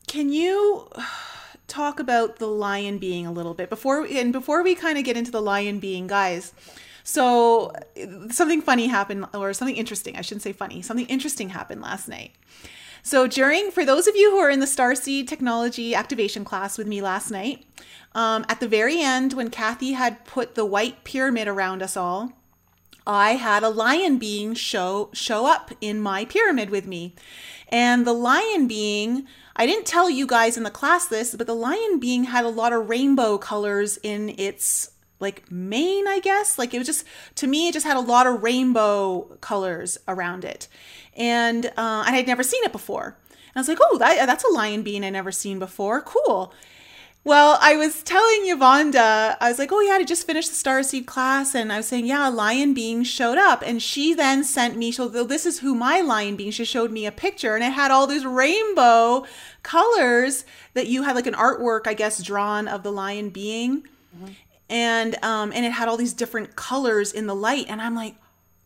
can 0.06 0.30
you 0.30 0.88
talk 1.66 2.00
about 2.00 2.36
the 2.36 2.46
lion 2.46 2.98
being 2.98 3.26
a 3.26 3.32
little 3.32 3.52
bit 3.52 3.68
before 3.68 4.06
and 4.06 4.32
before 4.32 4.62
we 4.62 4.74
kind 4.74 4.96
of 4.96 5.04
get 5.04 5.16
into 5.16 5.30
the 5.30 5.42
lion 5.42 5.80
being, 5.80 6.06
guys? 6.06 6.54
So 7.04 7.72
something 8.30 8.60
funny 8.60 8.86
happened, 8.86 9.26
or 9.32 9.54
something 9.54 9.76
interesting. 9.76 10.16
I 10.16 10.20
shouldn't 10.20 10.42
say 10.42 10.52
funny. 10.52 10.82
Something 10.82 11.06
interesting 11.06 11.48
happened 11.48 11.80
last 11.80 12.06
night. 12.06 12.32
So 13.08 13.26
during, 13.26 13.70
for 13.70 13.86
those 13.86 14.06
of 14.06 14.16
you 14.16 14.32
who 14.32 14.36
are 14.36 14.50
in 14.50 14.60
the 14.60 14.66
Starseed 14.66 15.28
Technology 15.28 15.94
Activation 15.94 16.44
class 16.44 16.76
with 16.76 16.86
me 16.86 17.00
last 17.00 17.30
night, 17.30 17.64
um, 18.14 18.44
at 18.50 18.60
the 18.60 18.68
very 18.68 19.00
end, 19.00 19.32
when 19.32 19.48
Kathy 19.48 19.92
had 19.92 20.26
put 20.26 20.56
the 20.56 20.66
white 20.66 21.04
pyramid 21.04 21.48
around 21.48 21.82
us 21.82 21.96
all, 21.96 22.34
I 23.06 23.36
had 23.36 23.62
a 23.62 23.70
lion 23.70 24.18
being 24.18 24.52
show 24.52 25.08
show 25.14 25.46
up 25.46 25.70
in 25.80 26.02
my 26.02 26.26
pyramid 26.26 26.68
with 26.68 26.86
me. 26.86 27.14
And 27.70 28.06
the 28.06 28.12
lion 28.12 28.68
being, 28.68 29.26
I 29.56 29.64
didn't 29.64 29.86
tell 29.86 30.10
you 30.10 30.26
guys 30.26 30.58
in 30.58 30.64
the 30.64 30.70
class 30.70 31.06
this, 31.06 31.34
but 31.34 31.46
the 31.46 31.54
lion 31.54 31.98
being 31.98 32.24
had 32.24 32.44
a 32.44 32.50
lot 32.50 32.74
of 32.74 32.90
rainbow 32.90 33.38
colors 33.38 33.98
in 34.02 34.34
its 34.38 34.90
like 35.20 35.50
mane, 35.50 36.06
I 36.06 36.20
guess. 36.20 36.58
Like 36.58 36.74
it 36.74 36.78
was 36.78 36.86
just 36.86 37.04
to 37.36 37.46
me, 37.46 37.68
it 37.68 37.72
just 37.72 37.86
had 37.86 37.96
a 37.96 38.00
lot 38.00 38.26
of 38.26 38.42
rainbow 38.42 39.36
colors 39.40 39.98
around 40.06 40.44
it, 40.44 40.68
and 41.16 41.66
uh, 41.66 42.04
and 42.06 42.16
I'd 42.16 42.26
never 42.26 42.42
seen 42.42 42.64
it 42.64 42.72
before. 42.72 43.16
And 43.30 43.56
I 43.56 43.60
was 43.60 43.68
like, 43.68 43.78
oh, 43.80 43.98
that, 43.98 44.26
that's 44.26 44.44
a 44.44 44.52
lion 44.52 44.82
being 44.82 45.04
I 45.04 45.10
never 45.10 45.32
seen 45.32 45.58
before. 45.58 46.02
Cool. 46.02 46.52
Well, 47.24 47.58
I 47.60 47.76
was 47.76 48.02
telling 48.04 48.46
Yuvonda, 48.46 49.36
I 49.40 49.48
was 49.50 49.58
like, 49.58 49.70
oh, 49.70 49.80
yeah, 49.80 49.94
I 49.94 50.04
just 50.04 50.26
finished 50.26 50.48
the 50.48 50.70
Starseed 50.70 51.06
class. 51.06 51.54
And 51.54 51.72
I 51.72 51.76
was 51.76 51.86
saying, 51.86 52.06
yeah, 52.06 52.28
a 52.28 52.30
lion 52.30 52.72
being 52.72 53.02
showed 53.04 53.36
up. 53.36 53.62
And 53.66 53.82
she 53.82 54.14
then 54.14 54.44
sent 54.44 54.78
me, 54.78 54.92
so 54.92 55.08
this 55.08 55.44
is 55.44 55.58
who 55.58 55.74
my 55.74 56.00
lion 56.00 56.36
being, 56.36 56.52
she 56.52 56.64
showed 56.64 56.90
me 56.90 57.04
a 57.04 57.12
picture 57.12 57.54
and 57.54 57.64
it 57.64 57.72
had 57.72 57.90
all 57.90 58.06
these 58.06 58.24
rainbow 58.24 59.26
colors 59.62 60.44
that 60.72 60.86
you 60.86 61.02
had 61.02 61.16
like 61.16 61.26
an 61.26 61.34
artwork, 61.34 61.86
I 61.86 61.94
guess, 61.94 62.22
drawn 62.22 62.66
of 62.68 62.82
the 62.82 62.92
lion 62.92 63.28
being. 63.30 63.86
And, 64.70 65.16
um, 65.24 65.52
and 65.54 65.64
it 65.64 65.72
had 65.72 65.88
all 65.88 65.96
these 65.96 66.12
different 66.12 66.56
colors 66.56 67.12
in 67.12 67.26
the 67.26 67.34
light. 67.34 67.66
And 67.68 67.80
I'm 67.80 67.94
like, 67.94 68.16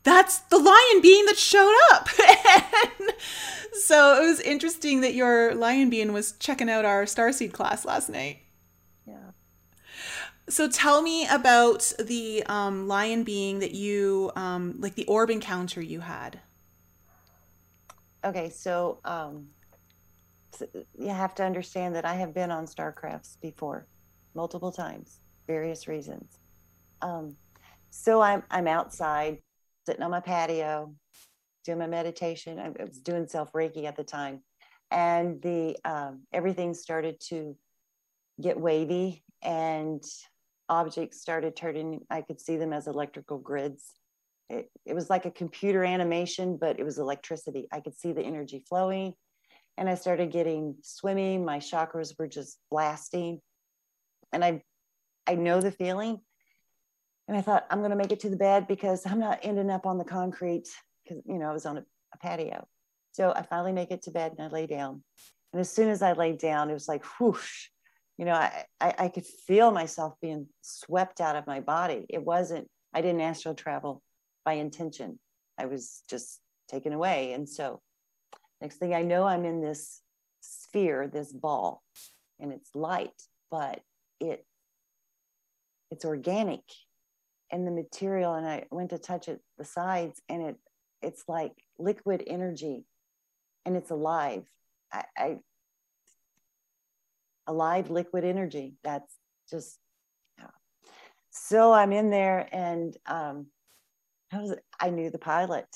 that's 0.03 0.39
the 0.39 0.59
lion 0.59 1.01
being 1.01 1.27
that 1.27 1.37
showed 1.37 1.75
up. 1.93 2.09
so 3.73 4.23
it 4.23 4.27
was 4.27 4.41
interesting 4.41 5.01
that 5.03 5.15
your 5.15 5.55
lion 5.55 5.91
being 5.91 6.13
was 6.13 6.33
checking 6.33 6.69
out 6.69 6.85
our 6.85 7.05
Starseed 7.05 7.53
class 7.53 7.85
last 7.85 8.09
night. 8.09 8.41
Yeah. 9.07 9.31
So 10.49 10.69
tell 10.69 11.03
me 11.03 11.27
about 11.29 11.93
the 12.01 12.43
um, 12.47 12.89
lion 12.89 13.23
being 13.23 13.61
that 13.61 13.73
you, 13.73 14.33
um, 14.35 14.77
like 14.81 14.97
the 14.97 15.07
orb 15.07 15.31
encounter 15.31 15.81
you 15.81 16.01
had. 16.01 16.41
Okay, 18.25 18.51
so 18.51 18.99
um, 19.05 19.49
you 20.99 21.09
have 21.09 21.35
to 21.37 21.45
understand 21.45 21.95
that 21.95 22.05
I 22.05 22.15
have 22.15 22.35
been 22.35 22.51
on 22.51 22.67
Starcrafts 22.67 23.41
before, 23.41 23.87
multiple 24.35 24.71
times, 24.71 25.21
various 25.47 25.88
reasons. 25.88 26.38
Um, 27.01 27.36
so 27.90 28.20
I'm 28.20 28.43
I'm 28.51 28.66
outside, 28.66 29.38
sitting 29.84 30.03
on 30.03 30.11
my 30.11 30.20
patio, 30.20 30.95
doing 31.64 31.78
my 31.78 31.86
meditation. 31.86 32.59
I 32.59 32.70
was 32.82 32.99
doing 32.99 33.26
self 33.26 33.53
reiki 33.53 33.84
at 33.84 33.97
the 33.97 34.05
time, 34.05 34.43
and 34.90 35.40
the 35.43 35.76
um, 35.84 36.22
everything 36.32 36.74
started 36.74 37.20
to 37.28 37.57
get 38.40 38.59
wavy, 38.59 39.24
and 39.43 40.03
objects 40.68 41.20
started 41.20 41.57
turning. 41.57 42.01
I 42.11 42.22
could 42.22 42.40
see 42.40 42.57
them 42.57 42.72
as 42.72 42.86
electrical 42.86 43.38
grids. 43.38 43.93
It, 44.49 44.70
it 44.84 44.95
was 44.95 45.09
like 45.11 45.24
a 45.24 45.30
computer 45.30 45.84
animation, 45.84 46.59
but 46.61 46.78
it 46.78 46.84
was 46.84 46.99
electricity. 46.99 47.68
I 47.72 47.80
could 47.80 47.97
see 47.97 48.12
the 48.12 48.22
energy 48.22 48.64
flowing, 48.68 49.14
and 49.76 49.88
I 49.88 49.95
started 49.95 50.30
getting 50.30 50.76
swimming. 50.82 51.45
My 51.45 51.59
chakras 51.59 52.18
were 52.18 52.28
just 52.28 52.59
blasting, 52.70 53.40
and 54.32 54.45
I, 54.45 54.62
I 55.27 55.35
know 55.35 55.61
the 55.61 55.70
feeling. 55.70 56.20
And 57.29 57.37
I 57.37 57.41
thought 57.41 57.66
I'm 57.70 57.79
going 57.79 57.91
to 57.91 57.97
make 57.97 58.12
it 58.12 58.20
to 58.20 58.31
the 58.31 58.37
bed 58.37 58.66
because 58.66 59.07
I'm 59.07 59.20
not 59.20 59.41
ending 59.43 59.70
up 59.70 59.87
on 59.87 59.99
the 59.99 60.05
concrete 60.05 60.68
because 61.03 61.23
you 61.27 61.39
know 61.39 61.49
I 61.49 61.53
was 61.53 61.66
on 61.66 61.79
a, 61.79 61.85
a 62.14 62.18
patio. 62.18 62.66
So 63.12 63.33
I 63.35 63.43
finally 63.43 63.73
make 63.73 63.91
it 63.91 64.03
to 64.03 64.11
bed 64.11 64.35
and 64.37 64.47
I 64.47 64.51
lay 64.51 64.66
down. 64.66 65.03
And 65.53 65.61
as 65.61 65.70
soon 65.70 65.89
as 65.89 66.03
I 66.03 66.12
laid 66.12 66.39
down, 66.39 66.70
it 66.70 66.75
was 66.75 66.89
like 66.89 67.05
whoosh. 67.20 67.68
You 68.18 68.27
know, 68.27 68.35
I, 68.35 68.64
I, 68.81 68.95
I 68.99 69.09
could 69.09 69.27
feel 69.27 69.70
myself 69.70 70.14
being 70.20 70.47
swept 70.62 71.20
out 71.20 71.37
of 71.37 71.47
my 71.47 71.61
body. 71.61 72.07
It 72.09 72.25
wasn't, 72.25 72.68
I 72.95 73.01
didn't 73.01 73.20
astral 73.20 73.55
travel 73.55 74.03
by 74.45 74.55
intention. 74.55 75.18
I 75.59 75.66
was 75.66 76.03
just 76.09 76.41
taken 76.68 76.93
away. 76.93 77.33
And 77.33 77.49
so 77.49 77.81
next 78.61 78.77
thing 78.77 78.95
I 78.95 79.03
know, 79.03 79.25
I'm 79.25 79.45
in 79.45 79.61
this 79.61 80.01
sphere, 80.41 81.09
this 81.09 81.33
ball, 81.33 81.83
and 82.41 82.53
it's 82.53 82.75
light, 82.75 83.23
but 83.51 83.81
it 84.20 84.45
it's 85.93 86.07
organic 86.07 86.62
and 87.51 87.66
the 87.66 87.70
material. 87.70 88.32
And 88.32 88.47
I 88.47 88.64
went 88.70 88.90
to 88.90 88.99
touch 88.99 89.28
it, 89.28 89.40
the 89.59 89.64
sides, 89.64 90.20
and 90.28 90.43
it 90.43 90.57
it's 91.03 91.24
like 91.28 91.53
liquid 91.78 92.22
energy 92.26 92.84
and 93.66 93.76
it's 93.76 93.90
alive. 93.90 94.45
I, 94.93 95.05
I 95.16 95.38
alive 97.47 97.90
liquid 97.90 98.24
energy. 98.24 98.76
That's 98.84 99.12
just, 99.51 99.78
yeah. 100.38 100.47
so 101.30 101.72
I'm 101.72 101.93
in 101.93 102.11
there 102.11 102.49
and 102.53 102.97
um, 103.07 103.47
I 104.32 104.38
was, 104.38 104.55
I 104.80 104.90
knew 104.90 105.11
the 105.11 105.18
pilot. 105.18 105.66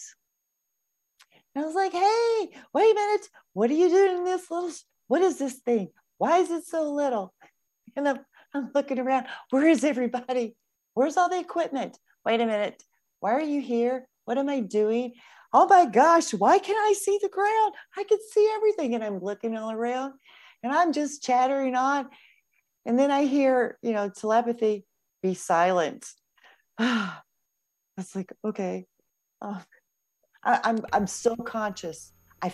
And 1.54 1.64
I 1.64 1.66
was 1.66 1.74
like, 1.74 1.92
hey, 1.92 2.60
wait 2.72 2.92
a 2.92 2.94
minute. 2.94 3.28
What 3.52 3.70
are 3.70 3.74
you 3.74 3.88
doing 3.88 4.18
in 4.18 4.24
this 4.24 4.50
little, 4.50 4.70
what 5.08 5.22
is 5.22 5.38
this 5.38 5.54
thing? 5.54 5.88
Why 6.18 6.38
is 6.38 6.50
it 6.50 6.64
so 6.64 6.92
little? 6.92 7.34
And 7.96 8.08
I'm, 8.08 8.18
I'm 8.56 8.70
looking 8.74 8.98
around. 8.98 9.26
Where 9.50 9.68
is 9.68 9.84
everybody? 9.84 10.56
Where's 10.94 11.16
all 11.16 11.28
the 11.28 11.38
equipment? 11.38 11.98
Wait 12.24 12.40
a 12.40 12.46
minute. 12.46 12.82
Why 13.20 13.32
are 13.32 13.40
you 13.40 13.60
here? 13.60 14.08
What 14.24 14.38
am 14.38 14.48
I 14.48 14.60
doing? 14.60 15.14
Oh 15.52 15.66
my 15.66 15.86
gosh, 15.86 16.32
why 16.34 16.58
can't 16.58 16.78
I 16.78 16.92
see 16.92 17.18
the 17.22 17.28
ground? 17.28 17.74
I 17.96 18.04
can 18.04 18.18
see 18.32 18.50
everything. 18.54 18.94
And 18.94 19.04
I'm 19.04 19.20
looking 19.20 19.56
all 19.56 19.70
around 19.70 20.14
and 20.62 20.72
I'm 20.72 20.92
just 20.92 21.22
chattering 21.22 21.74
on. 21.74 22.08
And 22.84 22.98
then 22.98 23.10
I 23.10 23.24
hear, 23.24 23.78
you 23.82 23.92
know, 23.92 24.08
telepathy, 24.08 24.84
be 25.22 25.34
silent. 25.34 26.06
That's 26.78 28.14
like, 28.14 28.32
okay. 28.44 28.86
Oh, 29.40 29.62
I, 30.42 30.60
I'm, 30.64 30.78
I'm 30.92 31.06
so 31.06 31.36
conscious. 31.36 32.12
I, 32.42 32.52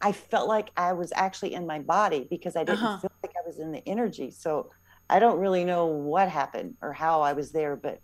I 0.00 0.12
felt 0.12 0.48
like 0.48 0.70
I 0.76 0.92
was 0.92 1.12
actually 1.14 1.54
in 1.54 1.66
my 1.66 1.80
body 1.80 2.26
because 2.30 2.56
I 2.56 2.64
didn't 2.64 2.82
uh-huh. 2.82 2.98
feel 3.00 3.12
like 3.22 3.34
I 3.36 3.46
was 3.46 3.58
in 3.58 3.72
the 3.72 3.86
energy. 3.86 4.30
So 4.30 4.70
I 5.10 5.18
don't 5.18 5.38
really 5.38 5.64
know 5.64 5.86
what 5.86 6.28
happened 6.28 6.76
or 6.80 6.92
how 6.92 7.20
I 7.22 7.32
was 7.32 7.52
there, 7.52 7.76
but 7.76 8.00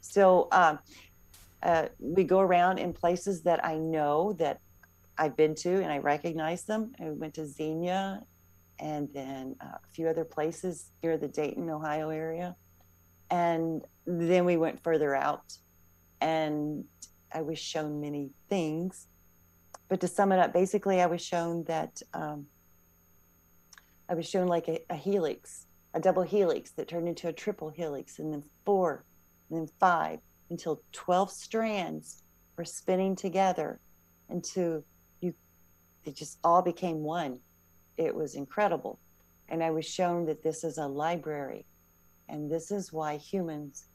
so 0.00 0.48
um, 0.52 0.78
uh, 1.62 1.86
we 1.98 2.24
go 2.24 2.40
around 2.40 2.78
in 2.78 2.92
places 2.92 3.42
that 3.42 3.64
I 3.64 3.76
know 3.76 4.34
that 4.34 4.60
I've 5.18 5.36
been 5.36 5.54
to 5.56 5.82
and 5.82 5.92
I 5.92 5.98
recognize 5.98 6.64
them. 6.64 6.92
I 7.00 7.10
went 7.10 7.34
to 7.34 7.46
Xenia 7.46 8.22
and 8.78 9.08
then 9.12 9.56
uh, 9.60 9.66
a 9.66 9.88
few 9.92 10.08
other 10.08 10.24
places 10.24 10.90
near 11.02 11.18
the 11.18 11.28
Dayton, 11.28 11.68
Ohio 11.68 12.10
area. 12.10 12.56
And 13.30 13.82
then 14.06 14.44
we 14.44 14.56
went 14.56 14.82
further 14.82 15.14
out 15.14 15.56
and 16.20 16.84
I 17.32 17.42
was 17.42 17.58
shown 17.58 18.00
many 18.00 18.30
things. 18.48 19.06
But 19.88 20.00
to 20.00 20.08
sum 20.08 20.32
it 20.32 20.38
up, 20.38 20.52
basically, 20.52 21.00
I 21.00 21.06
was 21.06 21.20
shown 21.20 21.64
that 21.64 22.00
um, 22.14 22.46
I 24.08 24.14
was 24.14 24.28
shown 24.28 24.46
like 24.46 24.68
a, 24.68 24.80
a 24.88 24.94
helix, 24.94 25.66
a 25.94 26.00
double 26.00 26.22
helix 26.22 26.70
that 26.72 26.88
turned 26.88 27.08
into 27.08 27.28
a 27.28 27.32
triple 27.32 27.68
helix, 27.70 28.18
and 28.18 28.32
then 28.32 28.44
four, 28.64 29.04
and 29.48 29.58
then 29.58 29.68
five, 29.78 30.20
until 30.50 30.82
12 30.92 31.30
strands 31.30 32.22
were 32.56 32.64
spinning 32.64 33.16
together 33.16 33.80
until 34.28 34.84
you 35.20 35.34
they 36.04 36.12
just 36.12 36.38
all 36.44 36.62
became 36.62 37.02
one. 37.02 37.38
It 37.96 38.14
was 38.14 38.34
incredible. 38.34 38.98
And 39.48 39.62
i 39.64 39.70
was 39.70 39.84
shown 39.84 40.26
that 40.26 40.42
this 40.42 40.62
is 40.62 40.78
a 40.78 40.86
library 40.86 41.66
and 42.28 42.50
this 42.50 42.70
is 42.70 42.92
why 42.92 43.16
humans 43.16 43.86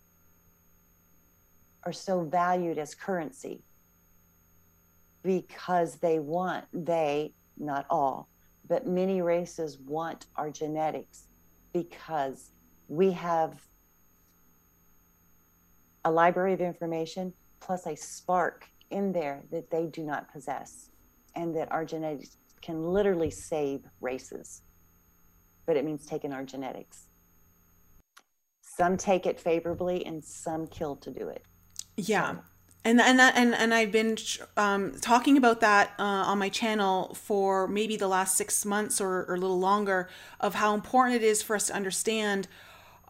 are 1.83 1.93
so 1.93 2.23
valued 2.23 2.77
as 2.77 2.93
currency 2.93 3.63
because 5.23 5.95
they 5.97 6.19
want 6.19 6.65
they 6.73 7.33
not 7.57 7.85
all 7.89 8.27
but 8.67 8.85
many 8.85 9.21
races 9.21 9.77
want 9.79 10.25
our 10.35 10.49
genetics 10.49 11.27
because 11.75 12.51
we 12.87 13.11
have 13.11 13.61
a 16.05 16.11
library 16.11 16.53
of 16.53 16.61
information 16.61 17.33
plus 17.59 17.85
a 17.85 17.95
spark 17.95 18.69
in 18.91 19.11
there 19.11 19.43
that 19.51 19.69
they 19.69 19.87
do 19.87 20.01
not 20.01 20.31
possess 20.31 20.89
and 21.35 21.53
that 21.53 21.69
our 21.73 21.83
genetics 21.83 22.37
can 22.61 22.81
literally 22.81 23.29
save 23.29 23.81
races 23.99 24.61
but 25.65 25.75
it 25.75 25.83
means 25.83 26.05
taking 26.05 26.31
our 26.31 26.43
genetics. 26.43 27.09
Some 28.61 28.97
take 28.97 29.25
it 29.25 29.39
favorably 29.39 30.05
and 30.05 30.23
some 30.23 30.67
kill 30.67 30.95
to 30.97 31.11
do 31.11 31.27
it. 31.27 31.43
Yeah 31.97 32.35
and 32.85 33.01
and 33.01 33.19
that 33.19 33.35
and 33.35 33.55
and 33.55 33.73
I've 33.73 33.91
been 33.91 34.15
um, 34.55 34.93
talking 35.01 35.37
about 35.37 35.59
that 35.61 35.93
uh, 35.97 36.03
on 36.03 36.37
my 36.37 36.49
channel 36.49 37.15
for 37.15 37.67
maybe 37.67 37.97
the 37.97 38.07
last 38.07 38.37
six 38.37 38.63
months 38.63 39.01
or, 39.01 39.25
or 39.25 39.35
a 39.35 39.39
little 39.39 39.59
longer 39.59 40.07
of 40.39 40.53
how 40.53 40.75
important 40.75 41.21
it 41.21 41.25
is 41.25 41.41
for 41.41 41.55
us 41.55 41.67
to 41.67 41.73
understand 41.73 42.47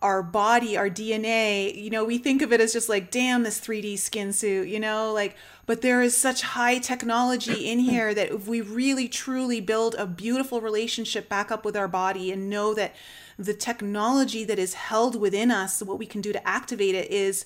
our 0.02 0.22
body, 0.22 0.78
our 0.78 0.90
DNA, 0.90 1.76
you 1.76 1.90
know, 1.90 2.06
we 2.06 2.18
think 2.18 2.42
of 2.42 2.54
it 2.54 2.62
as 2.62 2.74
just 2.74 2.90
like, 2.90 3.10
damn, 3.10 3.44
this 3.44 3.60
3D 3.60 3.98
skin 3.98 4.32
suit, 4.34 4.68
you 4.68 4.80
know, 4.80 5.12
like, 5.12 5.36
but 5.66 5.82
there 5.82 6.02
is 6.02 6.16
such 6.16 6.42
high 6.42 6.78
technology 6.78 7.68
in 7.72 7.80
here 7.80 8.14
that 8.14 8.32
if 8.32 8.48
we 8.48 8.62
really 8.62 9.08
truly 9.08 9.60
build 9.60 9.96
a 9.96 10.06
beautiful 10.06 10.62
relationship 10.62 11.28
back 11.28 11.50
up 11.50 11.66
with 11.66 11.76
our 11.76 11.88
body 11.88 12.32
and 12.32 12.50
know 12.50 12.74
that 12.74 12.94
the 13.40 13.54
technology 13.54 14.44
that 14.44 14.60
is 14.60 14.76
held 14.76 15.20
within 15.20 15.50
us, 15.50 15.82
what 15.82 15.98
we 15.98 16.06
can 16.06 16.22
do 16.22 16.32
to 16.32 16.48
activate 16.48 16.94
it 16.94 17.10
is 17.10 17.46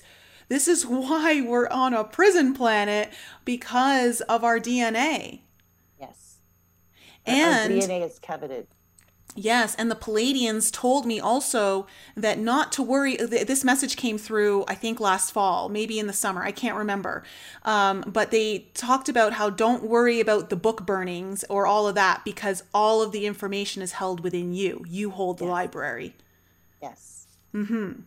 this 0.50 0.66
is 0.66 0.84
why 0.84 1.40
we're 1.40 1.68
on 1.68 1.94
a 1.94 2.02
prison 2.02 2.54
planet 2.54 3.10
because 3.44 4.20
of 4.22 4.42
our 4.42 4.58
DNA. 4.58 5.42
Yes. 5.98 6.38
And 7.24 7.72
our 7.72 7.78
DNA 7.78 8.04
is 8.04 8.18
coveted. 8.18 8.66
Yes, 9.36 9.76
and 9.76 9.88
the 9.88 9.94
Pleiadians 9.94 10.72
told 10.72 11.06
me 11.06 11.20
also 11.20 11.86
that 12.16 12.36
not 12.40 12.72
to 12.72 12.82
worry. 12.82 13.14
This 13.14 13.62
message 13.62 13.96
came 13.96 14.18
through, 14.18 14.64
I 14.66 14.74
think, 14.74 14.98
last 14.98 15.30
fall, 15.30 15.68
maybe 15.68 16.00
in 16.00 16.08
the 16.08 16.12
summer. 16.12 16.42
I 16.42 16.50
can't 16.50 16.76
remember. 16.76 17.22
Um, 17.62 18.02
but 18.08 18.32
they 18.32 18.70
talked 18.74 19.08
about 19.08 19.34
how 19.34 19.50
don't 19.50 19.84
worry 19.84 20.18
about 20.18 20.50
the 20.50 20.56
book 20.56 20.84
burnings 20.84 21.44
or 21.48 21.64
all 21.64 21.86
of 21.86 21.94
that 21.94 22.24
because 22.24 22.64
all 22.74 23.02
of 23.02 23.12
the 23.12 23.24
information 23.24 23.82
is 23.82 23.92
held 23.92 24.18
within 24.24 24.52
you. 24.52 24.84
You 24.88 25.10
hold 25.10 25.38
the 25.38 25.44
yes. 25.44 25.52
library. 25.52 26.16
Yes. 26.82 27.26
Mm-hmm. 27.54 28.00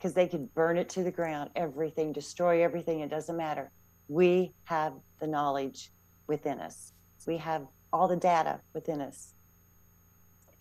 Because 0.00 0.14
they 0.14 0.26
could 0.26 0.52
burn 0.54 0.78
it 0.78 0.88
to 0.90 1.04
the 1.04 1.10
ground, 1.12 1.50
everything, 1.54 2.12
destroy 2.12 2.64
everything. 2.64 3.00
It 3.00 3.10
doesn't 3.10 3.36
matter. 3.36 3.70
We 4.08 4.54
have 4.64 4.94
the 5.20 5.28
knowledge 5.28 5.92
within 6.26 6.58
us. 6.58 6.92
We 7.26 7.36
have 7.36 7.66
all 7.92 8.08
the 8.08 8.16
data 8.16 8.60
within 8.74 9.00
us 9.00 9.34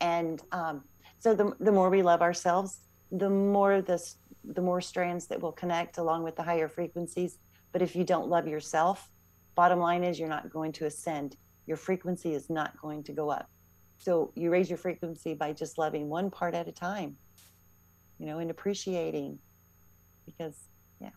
and 0.02 0.42
um, 0.52 0.84
so 1.18 1.34
the, 1.34 1.54
the 1.60 1.72
more 1.72 1.90
we 1.90 2.02
love 2.02 2.22
ourselves 2.22 2.80
the 3.12 3.30
more 3.30 3.82
this 3.82 4.18
the 4.44 4.62
more 4.62 4.82
strands 4.82 5.28
that 5.28 5.42
will 5.42 5.52
connect 5.52 5.98
along 5.98 6.24
with 6.24 6.36
the 6.36 6.44
higher 6.44 6.68
frequencies 6.68 7.40
but 7.72 7.82
if 7.82 7.96
you 7.96 8.04
don't 8.04 8.28
love 8.28 8.48
yourself 8.48 9.12
bottom 9.56 9.80
line 9.80 10.04
is 10.04 10.20
you're 10.20 10.30
not 10.30 10.50
going 10.50 10.72
to 10.72 10.86
ascend 10.86 11.36
your 11.66 11.78
frequency 11.78 12.34
is 12.34 12.50
not 12.50 12.80
going 12.82 13.04
to 13.04 13.12
go 13.12 13.30
up 13.30 13.50
so 13.98 14.32
you 14.36 14.50
raise 14.50 14.70
your 14.70 14.78
frequency 14.78 15.34
by 15.34 15.52
just 15.52 15.78
loving 15.78 16.08
one 16.08 16.30
part 16.30 16.54
at 16.54 16.68
a 16.68 16.72
time 16.72 17.16
you 18.20 18.26
know 18.26 18.40
and 18.40 18.52
appreciating 18.52 19.40
because 20.26 20.56
yeah 21.00 21.10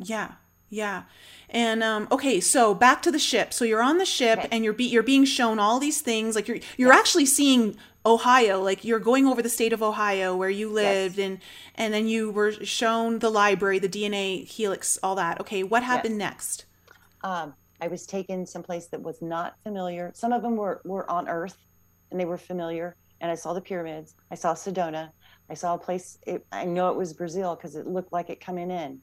yeah 0.00 0.32
yeah. 0.70 1.04
And 1.50 1.82
um, 1.82 2.08
okay, 2.12 2.40
so 2.40 2.74
back 2.74 3.00
to 3.02 3.10
the 3.10 3.18
ship. 3.18 3.52
So 3.52 3.64
you're 3.64 3.82
on 3.82 3.98
the 3.98 4.04
ship 4.04 4.38
okay. 4.38 4.48
and 4.52 4.64
you're 4.64 4.72
be- 4.72 4.88
you're 4.88 5.02
being 5.02 5.24
shown 5.24 5.58
all 5.58 5.78
these 5.78 6.00
things. 6.00 6.34
Like 6.34 6.48
you're 6.48 6.58
you're 6.76 6.92
yes. 6.92 6.98
actually 6.98 7.26
seeing 7.26 7.76
Ohio. 8.04 8.60
Like 8.60 8.84
you're 8.84 8.98
going 8.98 9.26
over 9.26 9.40
the 9.40 9.48
state 9.48 9.72
of 9.72 9.82
Ohio 9.82 10.36
where 10.36 10.50
you 10.50 10.70
lived, 10.70 11.16
yes. 11.16 11.26
and 11.26 11.38
and 11.74 11.94
then 11.94 12.06
you 12.06 12.30
were 12.30 12.52
shown 12.52 13.20
the 13.20 13.30
library, 13.30 13.78
the 13.78 13.88
DNA 13.88 14.46
helix, 14.46 14.98
all 15.02 15.14
that. 15.14 15.40
Okay, 15.40 15.62
what 15.62 15.82
happened 15.82 16.18
yes. 16.18 16.30
next? 16.30 16.64
Um, 17.24 17.54
I 17.80 17.88
was 17.88 18.06
taken 18.06 18.44
someplace 18.44 18.86
that 18.88 19.02
was 19.02 19.22
not 19.22 19.54
familiar. 19.62 20.12
Some 20.14 20.32
of 20.32 20.42
them 20.42 20.56
were 20.56 20.82
were 20.84 21.10
on 21.10 21.28
Earth, 21.28 21.56
and 22.10 22.20
they 22.20 22.26
were 22.26 22.38
familiar. 22.38 22.94
And 23.20 23.30
I 23.30 23.34
saw 23.34 23.52
the 23.52 23.60
pyramids. 23.60 24.14
I 24.30 24.34
saw 24.34 24.54
Sedona. 24.54 25.10
I 25.50 25.54
saw 25.54 25.74
a 25.74 25.78
place. 25.78 26.18
It, 26.26 26.46
I 26.52 26.64
know 26.64 26.90
it 26.90 26.96
was 26.96 27.12
Brazil 27.12 27.56
because 27.56 27.74
it 27.76 27.86
looked 27.86 28.12
like 28.12 28.30
it 28.30 28.40
coming 28.40 28.70
in 28.70 29.00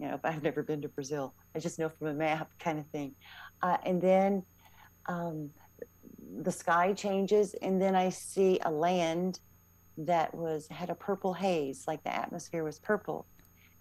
you 0.00 0.08
know, 0.08 0.18
I've 0.24 0.42
never 0.42 0.62
been 0.62 0.80
to 0.82 0.88
Brazil. 0.88 1.34
I 1.54 1.58
just 1.58 1.78
know 1.78 1.90
from 1.90 2.08
a 2.08 2.14
map 2.14 2.50
kind 2.58 2.78
of 2.78 2.86
thing. 2.86 3.14
Uh, 3.62 3.76
and 3.84 4.00
then 4.00 4.42
um, 5.06 5.50
the 6.42 6.50
sky 6.50 6.94
changes, 6.94 7.54
and 7.60 7.80
then 7.80 7.94
I 7.94 8.08
see 8.08 8.58
a 8.64 8.70
land 8.70 9.40
that 9.98 10.34
was 10.34 10.66
had 10.68 10.88
a 10.88 10.94
purple 10.94 11.34
haze, 11.34 11.84
like 11.86 12.02
the 12.02 12.14
atmosphere 12.14 12.64
was 12.64 12.78
purple, 12.78 13.26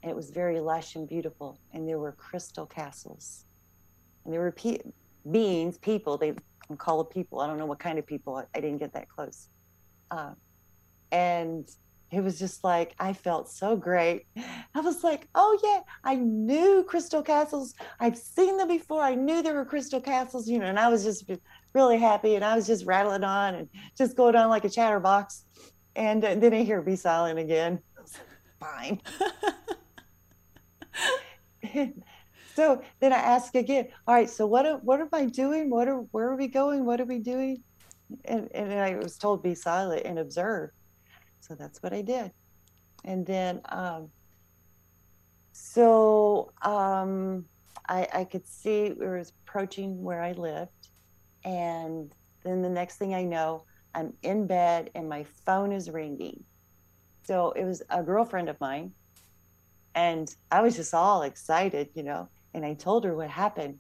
and 0.04 0.10
it 0.10 0.16
was 0.16 0.32
very 0.32 0.60
lush 0.60 0.96
and 0.96 1.08
beautiful. 1.08 1.58
And 1.72 1.88
there 1.88 2.00
were 2.00 2.12
crystal 2.12 2.66
castles, 2.66 3.46
and 4.26 4.34
there 4.34 4.42
were 4.42 4.52
pe- 4.52 4.80
beings, 5.32 5.78
people. 5.78 6.18
They 6.18 6.34
can 6.70 6.78
call 6.78 7.02
it 7.02 7.10
people. 7.10 7.40
I 7.40 7.48
don't 7.48 7.58
know 7.58 7.66
what 7.66 7.80
kind 7.80 7.98
of 7.98 8.06
people. 8.06 8.36
I, 8.36 8.46
I 8.56 8.62
didn't 8.62 8.78
get 8.78 8.94
that 8.94 9.10
close. 9.10 9.50
Uh, 10.12 10.34
and 11.12 11.68
it 12.12 12.24
was 12.24 12.38
just 12.40 12.64
like 12.64 12.94
I 13.00 13.14
felt 13.14 13.50
so 13.50 13.76
great. 13.76 14.28
I 14.76 14.80
was 14.82 15.04
like, 15.04 15.28
oh 15.34 15.60
yeah, 15.64 15.82
I 16.04 16.16
knew 16.16 16.86
crystal 16.88 17.24
castles. 17.24 17.74
I've 18.00 18.18
seen 18.18 18.58
them 18.58 18.68
before. 18.68 19.02
I 19.02 19.16
knew 19.16 19.42
there 19.42 19.56
were 19.56 19.66
crystal 19.66 20.00
castles, 20.00 20.48
you 20.48 20.60
know, 20.60 20.68
and 20.68 20.80
I 20.80 20.90
was 20.90 21.04
just 21.04 21.30
really 21.74 21.98
happy 21.98 22.36
and 22.36 22.46
I 22.46 22.56
was 22.56 22.68
just 22.68 22.86
rattling 22.86 23.24
on 23.24 23.56
and 23.56 23.68
just 23.98 24.16
going 24.16 24.36
on 24.36 24.50
like 24.50 24.66
a 24.66 24.70
chatterbox. 24.70 25.46
And 25.96 26.24
uh, 26.24 26.36
then 26.36 26.54
I 26.54 26.64
hear 26.64 26.82
be 26.82 26.96
silent 26.96 27.40
again. 27.40 27.80
Fine. 28.60 29.02
so 32.60 32.82
then 33.00 33.14
I 33.14 33.18
ask 33.18 33.56
again, 33.56 33.88
all 34.06 34.16
right, 34.16 34.30
so 34.30 34.46
what 34.46 34.84
what 34.84 35.00
am 35.00 35.10
I 35.14 35.26
doing? 35.26 35.70
What 35.70 35.88
are 35.88 36.02
where 36.14 36.30
are 36.30 36.36
we 36.36 36.48
going? 36.48 36.86
What 36.86 37.00
are 37.02 37.06
we 37.06 37.20
doing? 37.20 37.64
and, 38.26 38.50
and 38.54 38.74
I 38.74 38.96
was 38.96 39.18
told 39.18 39.44
be 39.44 39.56
silent 39.56 40.04
and 40.06 40.20
observe. 40.20 40.72
So 41.40 41.56
that's 41.56 41.82
what 41.82 41.94
I 41.94 42.02
did. 42.02 42.32
And 43.06 43.26
then, 43.26 43.62
um, 43.70 44.10
so 45.52 46.52
um, 46.62 47.46
I, 47.88 48.08
I 48.14 48.24
could 48.24 48.48
see 48.48 48.86
it 48.86 48.98
was 48.98 49.34
approaching 49.46 50.02
where 50.04 50.22
I 50.22 50.34
lived. 50.34 50.72
And 51.44 52.14
then 52.44 52.62
the 52.62 52.70
next 52.70 52.98
thing 52.98 53.14
I 53.14 53.24
know, 53.24 53.66
I'm 53.96 54.14
in 54.22 54.48
bed 54.48 54.92
and 54.96 55.10
my 55.10 55.26
phone 55.46 55.72
is 55.72 55.90
ringing. 55.90 56.44
So 57.24 57.52
it 57.52 57.64
was 57.64 57.82
a 57.90 58.04
girlfriend 58.04 58.50
of 58.50 58.60
mine. 58.60 58.92
And 59.96 60.34
I 60.52 60.62
was 60.62 60.76
just 60.76 60.94
all 60.94 61.24
excited, 61.24 61.90
you 61.96 62.04
know. 62.04 62.30
And 62.54 62.66
I 62.66 62.74
told 62.74 63.04
her 63.06 63.16
what 63.16 63.30
happened 63.30 63.80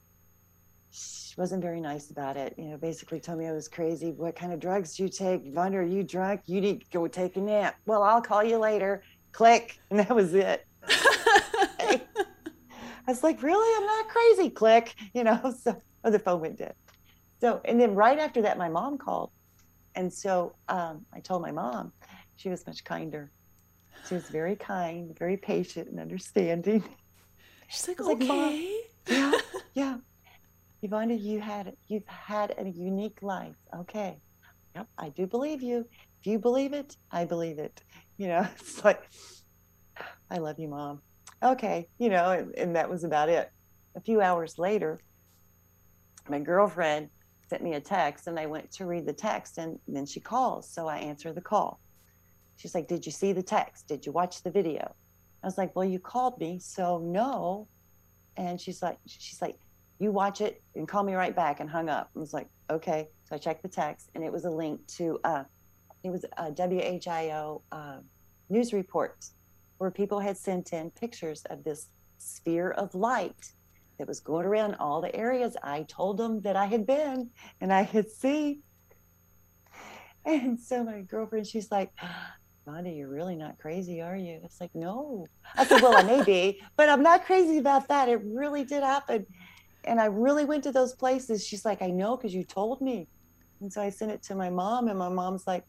she 0.91 1.35
wasn't 1.37 1.61
very 1.61 1.79
nice 1.79 2.09
about 2.09 2.37
it. 2.37 2.55
You 2.57 2.65
know, 2.65 2.77
basically 2.77 3.19
told 3.19 3.39
me 3.39 3.47
I 3.47 3.51
was 3.51 3.67
crazy. 3.67 4.11
What 4.11 4.35
kind 4.35 4.51
of 4.51 4.59
drugs 4.59 4.95
do 4.95 5.03
you 5.03 5.09
take? 5.09 5.41
Wonder, 5.45 5.81
are 5.81 5.85
you 5.85 6.03
drunk? 6.03 6.41
You 6.45 6.61
need 6.61 6.81
to 6.81 6.89
go 6.91 7.07
take 7.07 7.37
a 7.37 7.41
nap. 7.41 7.75
Well, 7.85 8.01
I'll 8.03 8.21
call 8.21 8.43
you 8.43 8.57
later. 8.57 9.03
Click. 9.31 9.79
And 9.89 9.99
that 9.99 10.15
was 10.15 10.33
it. 10.33 10.65
I 10.87 12.01
was 13.07 13.23
like, 13.23 13.41
really? 13.41 13.77
I'm 13.77 13.85
not 13.85 14.07
crazy. 14.07 14.49
Click. 14.49 14.95
You 15.13 15.23
know, 15.23 15.53
so 15.61 15.79
oh, 16.03 16.11
the 16.11 16.19
phone 16.19 16.41
went 16.41 16.57
dead. 16.57 16.73
So, 17.41 17.61
and 17.65 17.79
then 17.79 17.95
right 17.95 18.19
after 18.19 18.41
that, 18.41 18.57
my 18.57 18.69
mom 18.69 18.97
called. 18.97 19.31
And 19.95 20.11
so 20.11 20.55
um, 20.67 21.05
I 21.13 21.19
told 21.19 21.41
my 21.41 21.51
mom, 21.51 21.91
she 22.35 22.49
was 22.49 22.65
much 22.67 22.83
kinder. 22.83 23.31
She 24.07 24.15
was 24.15 24.27
very 24.29 24.55
kind, 24.55 25.17
very 25.17 25.37
patient 25.37 25.89
and 25.89 25.99
understanding. 25.99 26.83
She's 27.69 27.87
like, 27.87 28.01
okay. 28.01 28.81
Like, 29.07 29.15
yeah, 29.15 29.31
yeah. 29.73 29.97
Yvonne, 30.81 31.17
you 31.17 31.39
had 31.39 31.75
you've 31.87 32.07
had 32.07 32.55
a 32.57 32.67
unique 32.67 33.19
life. 33.21 33.55
Okay. 33.77 34.19
Yep, 34.75 34.87
I 34.97 35.09
do 35.09 35.27
believe 35.27 35.61
you. 35.61 35.85
If 36.19 36.27
you 36.27 36.39
believe 36.39 36.73
it, 36.73 36.97
I 37.11 37.25
believe 37.25 37.59
it. 37.59 37.81
You 38.17 38.27
know, 38.27 38.47
it's 38.59 38.83
like 38.83 39.03
I 40.31 40.37
love 40.39 40.59
you, 40.59 40.67
mom. 40.67 41.01
Okay, 41.43 41.87
you 41.99 42.09
know, 42.09 42.31
and, 42.31 42.55
and 42.55 42.75
that 42.75 42.89
was 42.89 43.03
about 43.03 43.29
it. 43.29 43.51
A 43.95 44.01
few 44.01 44.19
hours 44.19 44.57
later, 44.57 44.99
my 46.27 46.39
girlfriend 46.39 47.09
sent 47.49 47.63
me 47.63 47.73
a 47.73 47.79
text 47.79 48.27
and 48.27 48.39
I 48.39 48.45
went 48.45 48.71
to 48.73 48.85
read 48.85 49.05
the 49.05 49.13
text 49.13 49.57
and 49.57 49.79
then 49.87 50.05
she 50.05 50.19
calls. 50.19 50.71
So 50.71 50.87
I 50.87 50.97
answer 50.97 51.33
the 51.33 51.41
call. 51.41 51.79
She's 52.57 52.73
like, 52.73 52.87
Did 52.87 53.05
you 53.05 53.11
see 53.11 53.31
the 53.31 53.43
text? 53.43 53.87
Did 53.87 54.05
you 54.05 54.11
watch 54.11 54.41
the 54.41 54.51
video? 54.51 54.95
I 55.43 55.47
was 55.47 55.57
like, 55.57 55.75
Well, 55.75 55.85
you 55.85 55.99
called 55.99 56.39
me, 56.39 56.59
so 56.59 56.99
no. 56.99 57.67
And 58.37 58.59
she's 58.59 58.81
like, 58.81 58.97
she's 59.05 59.41
like, 59.41 59.57
you 59.99 60.11
watch 60.11 60.39
it 60.39 60.63
and 60.75 60.87
call 60.87 61.03
me 61.03 61.13
right 61.13 61.35
back 61.35 61.59
and 61.59 61.69
hung 61.69 61.89
up. 61.89 62.09
I 62.15 62.19
was 62.19 62.33
like, 62.33 62.47
okay. 62.69 63.09
So 63.25 63.35
I 63.35 63.37
checked 63.37 63.61
the 63.61 63.69
text 63.69 64.09
and 64.15 64.23
it 64.23 64.31
was 64.31 64.45
a 64.45 64.49
link 64.49 64.85
to, 64.95 65.19
uh, 65.25 65.43
it 66.03 66.09
was 66.09 66.23
a 66.37 66.51
WHIO 66.51 67.61
uh, 67.71 67.97
news 68.49 68.71
report 68.71 69.25
where 69.77 69.91
people 69.91 70.19
had 70.19 70.37
sent 70.37 70.71
in 70.71 70.89
pictures 70.91 71.43
of 71.49 71.63
this 71.65 71.87
sphere 72.17 72.71
of 72.71 72.95
light 72.95 73.51
that 73.97 74.07
was 74.07 74.21
going 74.21 74.45
around 74.45 74.75
all 74.75 75.01
the 75.01 75.13
areas 75.13 75.57
I 75.61 75.83
told 75.83 76.17
them 76.17 76.39
that 76.41 76.55
I 76.55 76.65
had 76.65 76.87
been 76.87 77.29
and 77.59 77.73
I 77.73 77.81
had 77.81 78.09
seen. 78.09 78.63
And 80.25 80.59
so 80.59 80.83
my 80.83 81.01
girlfriend, 81.01 81.47
she's 81.47 81.71
like, 81.71 81.91
You're 82.95 83.09
really 83.09 83.35
not 83.35 83.57
crazy, 83.59 84.01
are 84.01 84.15
you? 84.15 84.39
It's 84.43 84.59
like, 84.61 84.73
no. 84.73 85.25
I 85.55 85.65
said, 85.65 85.81
well, 85.81 85.97
I 85.97 86.03
may 86.03 86.23
be, 86.23 86.61
but 86.77 86.89
I'm 86.89 87.03
not 87.03 87.25
crazy 87.25 87.57
about 87.57 87.87
that. 87.87 88.09
It 88.09 88.21
really 88.23 88.63
did 88.63 88.83
happen 88.83 89.25
and 89.85 89.99
I 89.99 90.05
really 90.05 90.45
went 90.45 90.63
to 90.65 90.71
those 90.71 90.93
places. 90.93 91.45
She's 91.45 91.65
like, 91.65 91.81
I 91.81 91.87
know 91.87 92.17
because 92.17 92.33
you 92.33 92.43
told 92.43 92.81
me. 92.81 93.07
And 93.61 93.71
so 93.71 93.81
I 93.81 93.89
sent 93.89 94.11
it 94.11 94.21
to 94.23 94.35
my 94.35 94.49
mom, 94.49 94.87
and 94.87 94.97
my 94.97 95.09
mom's 95.09 95.45
like, 95.47 95.63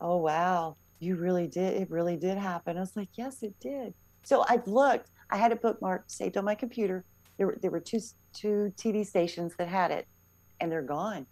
Oh, 0.00 0.16
wow, 0.18 0.76
you 1.00 1.16
really 1.16 1.46
did. 1.46 1.80
It 1.80 1.90
really 1.90 2.16
did 2.16 2.38
happen. 2.38 2.76
I 2.76 2.80
was 2.80 2.96
like, 2.96 3.08
Yes, 3.14 3.42
it 3.42 3.54
did. 3.60 3.94
So 4.24 4.44
I've 4.48 4.66
looked, 4.66 5.10
I 5.30 5.36
had 5.36 5.52
it 5.52 5.62
bookmarked, 5.62 6.10
saved 6.10 6.36
on 6.36 6.44
my 6.44 6.54
computer. 6.54 7.04
There 7.36 7.46
were, 7.46 7.58
there 7.60 7.70
were 7.70 7.80
two, 7.80 8.00
two 8.32 8.72
TV 8.76 9.06
stations 9.06 9.54
that 9.58 9.68
had 9.68 9.90
it, 9.90 10.06
and 10.60 10.70
they're 10.70 10.82
gone. 10.82 11.26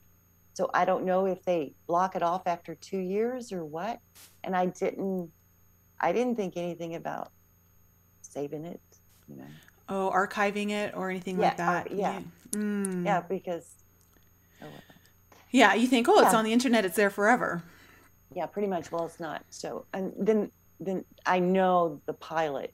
So 0.56 0.70
I 0.72 0.86
don't 0.86 1.04
know 1.04 1.26
if 1.26 1.44
they 1.44 1.74
block 1.86 2.16
it 2.16 2.22
off 2.22 2.46
after 2.46 2.74
two 2.74 2.96
years 2.96 3.52
or 3.52 3.62
what. 3.62 4.00
And 4.42 4.56
I 4.56 4.64
didn't, 4.64 5.30
I 6.00 6.12
didn't 6.12 6.36
think 6.36 6.56
anything 6.56 6.94
about 6.94 7.30
saving 8.22 8.64
it, 8.64 8.80
you 9.28 9.36
know. 9.36 9.44
Oh, 9.90 10.10
archiving 10.14 10.70
it 10.70 10.94
or 10.96 11.10
anything 11.10 11.38
yeah, 11.38 11.48
like 11.48 11.56
that. 11.58 11.92
Uh, 11.92 11.94
yeah. 11.94 12.20
Mm. 12.52 13.04
Yeah, 13.04 13.20
because. 13.20 13.70
Oh, 14.62 14.68
yeah, 15.50 15.74
you 15.74 15.86
think, 15.86 16.08
oh, 16.08 16.18
yeah. 16.22 16.24
it's 16.24 16.34
on 16.34 16.46
the 16.46 16.54
internet, 16.54 16.86
it's 16.86 16.96
there 16.96 17.10
forever. 17.10 17.62
Yeah, 18.34 18.46
pretty 18.46 18.68
much. 18.68 18.90
Well, 18.90 19.04
it's 19.04 19.20
not. 19.20 19.44
So, 19.50 19.84
and 19.92 20.14
then, 20.18 20.50
then 20.80 21.04
I 21.26 21.38
know 21.38 22.00
the 22.06 22.14
pilot 22.14 22.72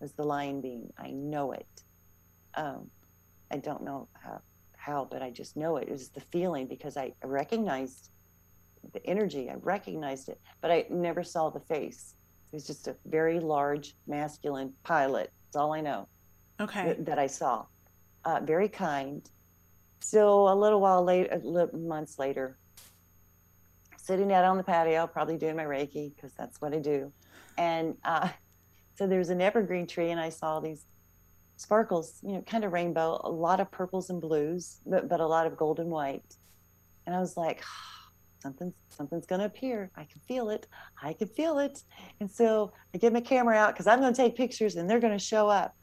was 0.00 0.10
the 0.14 0.24
lion 0.24 0.60
being. 0.60 0.92
I 0.98 1.10
know 1.10 1.52
it. 1.52 1.68
Um, 2.56 2.90
I 3.52 3.58
don't 3.58 3.84
know 3.84 4.08
how, 4.12 4.40
how, 4.84 5.06
but 5.10 5.22
I 5.22 5.30
just 5.30 5.56
know 5.56 5.76
it. 5.76 5.88
It 5.88 5.92
was 5.92 6.08
the 6.08 6.20
feeling 6.20 6.66
because 6.66 6.96
I 6.96 7.12
recognized 7.24 8.10
the 8.92 9.04
energy. 9.06 9.48
I 9.48 9.54
recognized 9.54 10.28
it, 10.28 10.40
but 10.60 10.70
I 10.70 10.86
never 10.90 11.22
saw 11.22 11.50
the 11.50 11.60
face. 11.60 12.14
It 12.52 12.56
was 12.56 12.66
just 12.66 12.88
a 12.88 12.96
very 13.06 13.38
large 13.38 13.94
masculine 14.06 14.72
pilot. 14.82 15.30
That's 15.44 15.56
all 15.56 15.72
I 15.72 15.80
know 15.80 16.08
okay. 16.60 16.84
th- 16.84 16.96
that 17.00 17.18
I 17.18 17.26
saw. 17.26 17.66
Uh, 18.24 18.40
very 18.42 18.68
kind. 18.68 19.28
So 20.00 20.48
a 20.48 20.54
little 20.54 20.80
while 20.80 21.04
later, 21.04 21.40
months 21.72 22.18
later, 22.18 22.58
sitting 23.96 24.32
out 24.32 24.44
on 24.44 24.56
the 24.56 24.64
patio, 24.64 25.06
probably 25.06 25.36
doing 25.36 25.56
my 25.56 25.64
Reiki 25.64 26.14
because 26.14 26.32
that's 26.34 26.60
what 26.60 26.74
I 26.74 26.78
do. 26.78 27.12
And 27.56 27.96
uh, 28.04 28.28
so 28.96 29.06
there's 29.06 29.30
an 29.30 29.40
evergreen 29.40 29.86
tree, 29.86 30.10
and 30.10 30.20
I 30.20 30.28
saw 30.28 30.58
these 30.58 30.84
sparkles, 31.62 32.18
you 32.22 32.32
know, 32.32 32.42
kind 32.42 32.64
of 32.64 32.72
rainbow, 32.72 33.20
a 33.24 33.30
lot 33.30 33.60
of 33.60 33.70
purples 33.70 34.10
and 34.10 34.20
blues, 34.20 34.78
but, 34.84 35.08
but 35.08 35.20
a 35.20 35.26
lot 35.26 35.46
of 35.46 35.56
gold 35.56 35.78
and 35.78 35.90
white. 35.90 36.36
And 37.06 37.14
I 37.14 37.20
was 37.20 37.36
like, 37.36 37.62
oh, 37.64 38.10
something's 38.88 39.26
to 39.26 39.44
appear. 39.44 39.90
I 39.96 40.04
can 40.04 40.20
feel 40.26 40.50
it. 40.50 40.66
I 41.00 41.12
can 41.12 41.28
feel 41.28 41.58
it. 41.58 41.82
And 42.20 42.30
so 42.30 42.72
I 42.94 42.98
get 42.98 43.12
my 43.12 43.20
camera 43.20 43.56
out 43.56 43.74
because 43.74 43.86
I'm 43.86 44.00
going 44.00 44.12
to 44.12 44.16
take 44.16 44.36
pictures, 44.36 44.76
and 44.76 44.90
they're 44.90 45.00
going 45.00 45.12
to 45.12 45.24
show 45.24 45.48
up. 45.48 45.76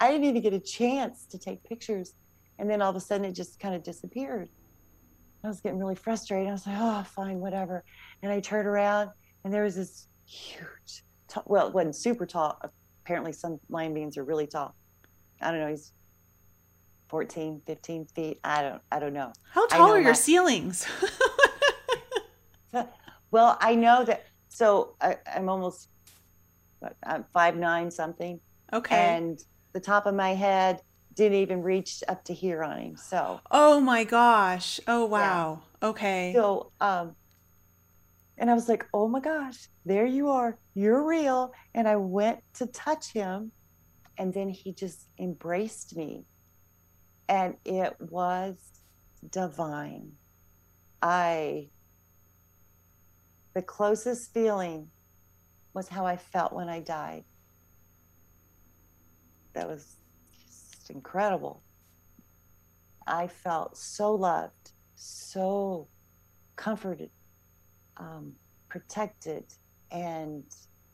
I 0.00 0.10
didn't 0.10 0.24
even 0.24 0.42
get 0.42 0.52
a 0.52 0.60
chance 0.60 1.26
to 1.26 1.38
take 1.38 1.62
pictures. 1.64 2.14
And 2.58 2.68
then 2.68 2.82
all 2.82 2.90
of 2.90 2.96
a 2.96 3.00
sudden 3.00 3.24
it 3.24 3.32
just 3.32 3.58
kind 3.58 3.74
of 3.74 3.82
disappeared. 3.82 4.48
I 5.44 5.48
was 5.48 5.60
getting 5.60 5.78
really 5.78 5.94
frustrated. 5.94 6.48
I 6.48 6.52
was 6.52 6.66
like, 6.66 6.76
oh, 6.78 7.02
fine, 7.04 7.40
whatever. 7.40 7.84
And 8.22 8.30
I 8.30 8.40
turned 8.40 8.68
around 8.68 9.10
and 9.44 9.52
there 9.52 9.64
was 9.64 9.74
this 9.74 10.08
huge, 10.24 11.04
well, 11.46 11.68
it 11.68 11.74
wasn't 11.74 11.96
super 11.96 12.26
tall. 12.26 12.60
Apparently, 13.04 13.32
some 13.32 13.58
lion 13.68 13.94
beings 13.94 14.16
are 14.16 14.24
really 14.24 14.46
tall. 14.46 14.76
I 15.42 15.50
don't 15.50 15.60
know. 15.60 15.68
He's 15.68 15.92
14, 17.08 17.62
15 17.66 18.06
feet. 18.06 18.40
I 18.44 18.62
don't, 18.62 18.82
I 18.90 18.98
don't 18.98 19.12
know. 19.12 19.32
How 19.50 19.66
tall 19.66 19.92
are 19.92 20.00
your 20.00 20.14
ceilings? 20.14 20.86
well, 23.30 23.58
I 23.60 23.74
know 23.74 24.04
that. 24.04 24.26
So 24.48 24.96
I, 25.00 25.16
am 25.26 25.48
almost, 25.48 25.88
I'm 27.02 27.24
five 27.32 27.56
nine 27.56 27.90
something. 27.90 28.40
Okay. 28.72 28.96
And 28.96 29.38
the 29.72 29.80
top 29.80 30.06
of 30.06 30.14
my 30.14 30.34
head 30.34 30.80
didn't 31.14 31.38
even 31.38 31.62
reach 31.62 32.02
up 32.08 32.24
to 32.24 32.34
here 32.34 32.62
on 32.62 32.78
him. 32.78 32.96
So. 32.96 33.40
Oh 33.50 33.80
my 33.80 34.04
gosh. 34.04 34.80
Oh 34.86 35.04
wow. 35.04 35.62
Yeah. 35.82 35.88
Okay. 35.88 36.32
So 36.34 36.72
um, 36.80 37.14
and 38.38 38.50
I 38.50 38.54
was 38.54 38.68
like, 38.68 38.86
oh 38.92 39.06
my 39.08 39.20
gosh, 39.20 39.68
there 39.84 40.06
you 40.06 40.28
are. 40.28 40.58
You're 40.74 41.06
real. 41.06 41.52
And 41.74 41.86
I 41.86 41.96
went 41.96 42.40
to 42.54 42.66
touch 42.66 43.12
him, 43.12 43.52
and 44.22 44.32
then 44.32 44.48
he 44.48 44.72
just 44.72 45.08
embraced 45.18 45.96
me, 45.96 46.24
and 47.28 47.56
it 47.64 47.96
was 47.98 48.56
divine. 49.28 50.12
I. 51.02 51.70
The 53.54 53.62
closest 53.62 54.32
feeling 54.32 54.90
was 55.74 55.88
how 55.88 56.06
I 56.06 56.16
felt 56.16 56.52
when 56.52 56.68
I 56.68 56.78
died 56.78 57.24
that 59.54 59.68
was 59.68 59.96
just 60.36 60.88
incredible. 60.90 61.64
I 63.08 63.26
felt 63.26 63.76
so 63.76 64.14
loved, 64.14 64.70
so 64.94 65.88
comforted, 66.54 67.10
um, 67.96 68.34
protected, 68.68 69.44
and 69.90 70.44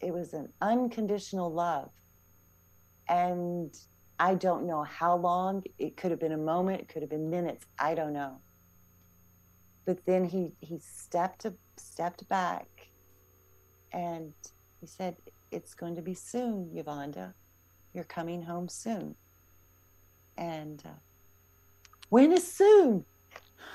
it 0.01 0.14
was 0.14 0.33
an 0.33 0.49
unconditional 0.62 1.53
love. 1.53 1.91
And 3.09 3.76
I 4.18 4.34
don't 4.34 4.66
know 4.66 4.82
how 4.82 5.16
long. 5.16 5.64
It 5.78 5.96
could 5.96 6.11
have 6.11 6.20
been 6.20 6.32
a 6.32 6.38
moment. 6.38 6.80
It 6.80 6.88
could 6.88 7.02
have 7.02 7.11
been 7.11 7.30
minutes. 7.30 7.66
I 7.78 7.94
don't 7.94 8.12
know. 8.12 8.40
But 9.84 10.04
then 10.04 10.24
he 10.24 10.52
he 10.61 10.78
stepped 10.78 11.46
stepped 11.76 12.28
back, 12.28 12.68
and 13.92 14.34
he 14.80 14.86
said, 14.86 15.16
"It's 15.50 15.74
going 15.74 15.96
to 15.96 16.02
be 16.02 16.14
soon, 16.14 16.70
Yuvonda." 16.74 17.34
You're 17.94 18.04
coming 18.04 18.42
home 18.42 18.68
soon. 18.68 19.14
And 20.36 20.82
uh, 20.84 21.00
when 22.11 22.32
is 22.32 22.46
soon? 22.52 23.04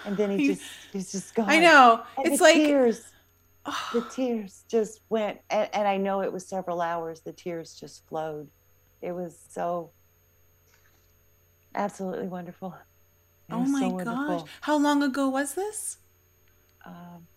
and 0.05 0.17
then 0.17 0.37
he 0.37 0.47
just 0.47 0.63
he's 0.91 1.11
just 1.11 1.35
gone. 1.35 1.49
I 1.49 1.59
know. 1.59 2.03
And 2.17 2.27
it's 2.27 2.37
the 2.37 2.43
like 2.43 2.55
tears. 2.55 3.03
the 3.93 4.01
tears 4.11 4.63
just 4.67 5.01
went, 5.09 5.39
and, 5.49 5.69
and 5.73 5.87
I 5.87 5.97
know 5.97 6.21
it 6.21 6.31
was 6.31 6.45
several 6.47 6.81
hours. 6.81 7.21
The 7.21 7.33
tears 7.33 7.75
just 7.75 8.05
flowed. 8.07 8.49
It 9.03 9.11
was 9.11 9.37
so 9.49 9.91
absolutely 11.75 12.29
wonderful. 12.29 12.73
It 13.49 13.53
oh 13.53 13.65
my 13.65 13.81
so 13.81 13.89
gosh. 13.89 14.05
wonderful. 14.05 14.47
How 14.61 14.77
long 14.77 15.03
ago 15.03 15.27
was 15.27 15.55
this? 15.55 15.97
Um, 16.85 17.27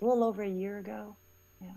a 0.00 0.04
little 0.04 0.22
over 0.22 0.44
a 0.44 0.48
year 0.48 0.78
ago. 0.78 1.16
Yeah. 1.60 1.70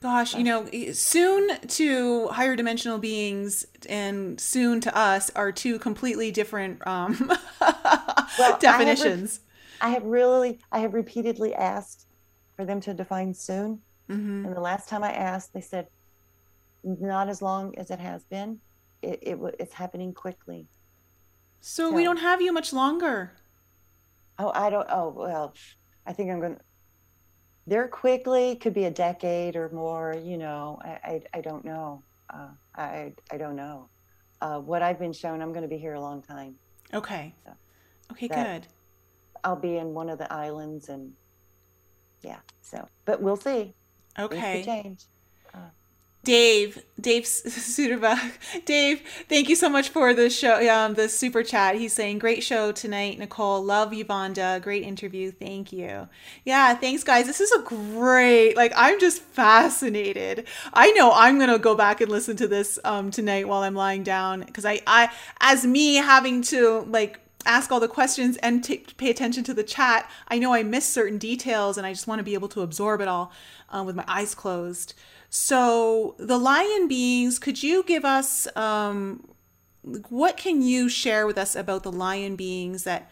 Gosh, 0.00 0.36
you 0.36 0.44
know, 0.44 0.68
soon 0.92 1.58
to 1.66 2.28
higher 2.28 2.54
dimensional 2.54 2.98
beings 2.98 3.66
and 3.88 4.40
soon 4.40 4.80
to 4.82 4.96
us 4.96 5.28
are 5.34 5.50
two 5.50 5.80
completely 5.80 6.30
different 6.30 6.86
um, 6.86 7.32
Well, 7.60 8.58
definitions. 8.60 9.40
I 9.80 9.88
have 9.88 10.04
really, 10.04 10.60
I 10.70 10.78
have 10.78 10.94
repeatedly 10.94 11.52
asked 11.52 12.06
for 12.54 12.64
them 12.64 12.80
to 12.82 12.94
define 12.94 13.34
soon. 13.34 13.80
Hmm 14.08 14.44
And 14.44 14.54
the 14.54 14.60
last 14.60 14.88
time 14.88 15.02
I 15.02 15.12
asked, 15.12 15.52
they 15.52 15.60
said, 15.60 15.86
not 16.84 17.28
as 17.28 17.40
long 17.42 17.76
as 17.78 17.90
it 17.90 18.00
has 18.00 18.24
been. 18.24 18.58
It, 19.02 19.18
it 19.22 19.38
it's 19.58 19.74
happening 19.74 20.14
quickly. 20.14 20.68
So 21.60 21.92
we 21.92 22.04
don't 22.04 22.18
have 22.18 22.40
you 22.40 22.52
much 22.52 22.72
longer. 22.72 23.32
Oh, 24.38 24.50
I 24.54 24.70
don't. 24.70 24.86
Oh, 24.90 25.08
well, 25.16 25.54
I 26.06 26.12
think 26.12 26.30
I'm 26.30 26.40
going 26.40 26.56
to. 26.56 26.60
There 27.66 27.86
quickly 27.86 28.56
could 28.56 28.74
be 28.74 28.84
a 28.84 28.90
decade 28.90 29.54
or 29.54 29.68
more. 29.70 30.16
You 30.20 30.38
know, 30.38 30.78
I, 30.82 30.88
I, 30.88 31.22
I 31.34 31.40
don't 31.40 31.64
know. 31.64 32.02
Uh, 32.32 32.48
I, 32.74 33.12
I 33.30 33.36
don't 33.36 33.56
know. 33.56 33.88
Uh, 34.40 34.58
what 34.58 34.82
I've 34.82 34.98
been 34.98 35.12
shown, 35.12 35.40
I'm 35.40 35.52
going 35.52 35.62
to 35.62 35.68
be 35.68 35.78
here 35.78 35.94
a 35.94 36.00
long 36.00 36.22
time. 36.22 36.56
Okay. 36.92 37.34
Yeah. 37.46 37.54
Okay, 38.10 38.28
good. 38.28 38.66
I'll 39.44 39.56
be 39.60 39.76
in 39.76 39.94
one 39.94 40.08
of 40.08 40.18
the 40.18 40.32
islands, 40.32 40.88
and 40.88 41.12
yeah. 42.22 42.40
So, 42.60 42.88
but 43.04 43.22
we'll 43.22 43.36
see. 43.36 43.74
Okay. 44.18 44.62
change. 44.64 45.04
Dave, 46.24 46.80
Dave 47.00 47.24
Suderbach. 47.26 48.38
Dave, 48.64 49.02
thank 49.28 49.48
you 49.48 49.56
so 49.56 49.68
much 49.68 49.88
for 49.88 50.14
the 50.14 50.30
show, 50.30 50.64
um, 50.72 50.94
the 50.94 51.08
super 51.08 51.42
chat. 51.42 51.74
He's 51.74 51.92
saying, 51.92 52.20
great 52.20 52.44
show 52.44 52.70
tonight, 52.70 53.18
Nicole. 53.18 53.62
Love 53.62 53.90
Yuvonda. 53.90 54.62
Great 54.62 54.84
interview. 54.84 55.32
Thank 55.32 55.72
you. 55.72 56.08
Yeah, 56.44 56.74
thanks, 56.76 57.02
guys. 57.02 57.26
This 57.26 57.40
is 57.40 57.50
a 57.50 57.62
great, 57.62 58.56
like, 58.56 58.72
I'm 58.76 59.00
just 59.00 59.20
fascinated. 59.20 60.46
I 60.72 60.92
know 60.92 61.10
I'm 61.12 61.38
going 61.38 61.50
to 61.50 61.58
go 61.58 61.74
back 61.74 62.00
and 62.00 62.10
listen 62.10 62.36
to 62.36 62.46
this 62.46 62.78
um, 62.84 63.10
tonight 63.10 63.48
while 63.48 63.62
I'm 63.62 63.74
lying 63.74 64.04
down 64.04 64.40
because 64.44 64.64
I, 64.64 64.80
I, 64.86 65.10
as 65.40 65.66
me 65.66 65.96
having 65.96 66.42
to, 66.42 66.86
like, 66.88 67.18
ask 67.46 67.70
all 67.70 67.80
the 67.80 67.88
questions 67.88 68.36
and 68.38 68.64
ta 68.64 68.74
pay 68.96 69.10
attention 69.10 69.44
to 69.44 69.54
the 69.54 69.62
chat, 69.62 70.10
I 70.28 70.38
know 70.38 70.52
I 70.52 70.62
miss 70.62 70.86
certain 70.86 71.18
details 71.18 71.78
and 71.78 71.86
I 71.86 71.92
just 71.92 72.06
want 72.06 72.18
to 72.18 72.24
be 72.24 72.34
able 72.34 72.48
to 72.48 72.62
absorb 72.62 73.00
it 73.00 73.08
all 73.08 73.32
uh, 73.70 73.82
with 73.84 73.96
my 73.96 74.04
eyes 74.06 74.34
closed. 74.34 74.94
So, 75.30 76.14
the 76.18 76.38
lion 76.38 76.88
beings, 76.88 77.38
could 77.38 77.62
you 77.62 77.82
give 77.84 78.04
us 78.04 78.46
um, 78.56 79.28
what 79.82 80.36
can 80.36 80.62
you 80.62 80.88
share 80.88 81.26
with 81.26 81.38
us 81.38 81.56
about 81.56 81.82
the 81.82 81.92
lion 81.92 82.36
beings 82.36 82.84
that 82.84 83.10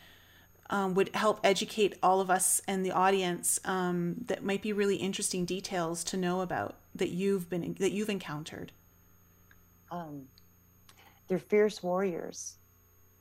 um, 0.69 0.95
would 0.95 1.15
help 1.15 1.41
educate 1.43 1.97
all 2.03 2.21
of 2.21 2.31
us 2.31 2.61
and 2.69 2.85
the 2.85 2.93
audience 2.93 3.59
um, 3.65 4.17
that 4.27 4.45
might 4.45 4.63
be 4.63 4.73
really 4.73 4.97
interesting 4.97 5.45
details 5.45 6.05
to 6.05 6.17
know 6.17 6.43
about 6.43 6.77
that 6.95 7.09
you've 7.09 7.51
been 7.51 7.75
that 7.81 7.93
you've 7.93 8.09
encountered? 8.09 8.73
Um, 9.91 10.27
they're 11.27 11.39
fierce 11.39 11.83
warriors. 11.83 12.57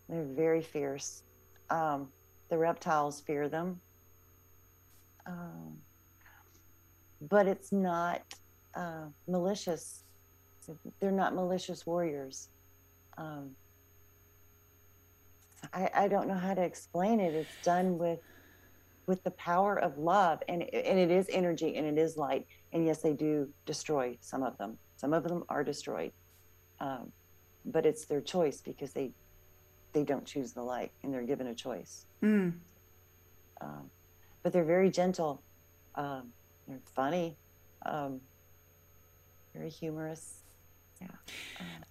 They're 0.09 0.25
very 0.25 0.61
fierce. 0.61 1.23
Um, 1.69 2.09
the 2.49 2.57
reptiles 2.57 3.21
fear 3.21 3.47
them. 3.47 3.79
Um, 5.25 5.77
but 7.29 7.47
it's 7.47 7.71
not 7.71 8.21
uh, 8.75 9.05
malicious. 9.27 10.03
They're 10.99 11.11
not 11.11 11.35
malicious 11.35 11.85
warriors. 11.85 12.49
Um, 13.17 13.51
I, 15.73 15.89
I 15.93 16.07
don't 16.07 16.27
know 16.27 16.35
how 16.35 16.53
to 16.53 16.61
explain 16.61 17.19
it. 17.19 17.33
It's 17.33 17.63
done 17.63 17.97
with 17.97 18.19
with 19.05 19.23
the 19.23 19.31
power 19.31 19.77
of 19.79 19.97
love, 19.97 20.41
and 20.47 20.63
and 20.63 20.99
it 20.99 21.11
is 21.11 21.27
energy 21.31 21.75
and 21.75 21.85
it 21.85 22.01
is 22.01 22.17
light. 22.17 22.47
And 22.73 22.85
yes, 22.85 23.01
they 23.01 23.13
do 23.13 23.49
destroy 23.65 24.17
some 24.21 24.43
of 24.43 24.57
them. 24.57 24.77
Some 24.97 25.13
of 25.13 25.23
them 25.23 25.43
are 25.49 25.63
destroyed 25.63 26.11
um, 26.79 27.11
but 27.65 27.85
it's 27.85 28.05
their 28.05 28.21
choice 28.21 28.61
because 28.61 28.93
they 28.93 29.11
they 29.93 30.03
don't 30.03 30.25
choose 30.25 30.51
the 30.51 30.61
light 30.61 30.91
and 31.03 31.13
they're 31.13 31.23
given 31.23 31.47
a 31.47 31.55
choice. 31.55 32.05
Mm. 32.23 32.53
um, 33.61 33.89
but 34.43 34.53
they're 34.53 34.63
very 34.63 34.89
gentle. 34.89 35.41
Um, 35.95 36.31
they're 36.67 36.79
funny. 36.95 37.35
Um, 37.85 38.21
very 39.53 39.69
humorous. 39.69 40.35
Yeah. 41.01 41.07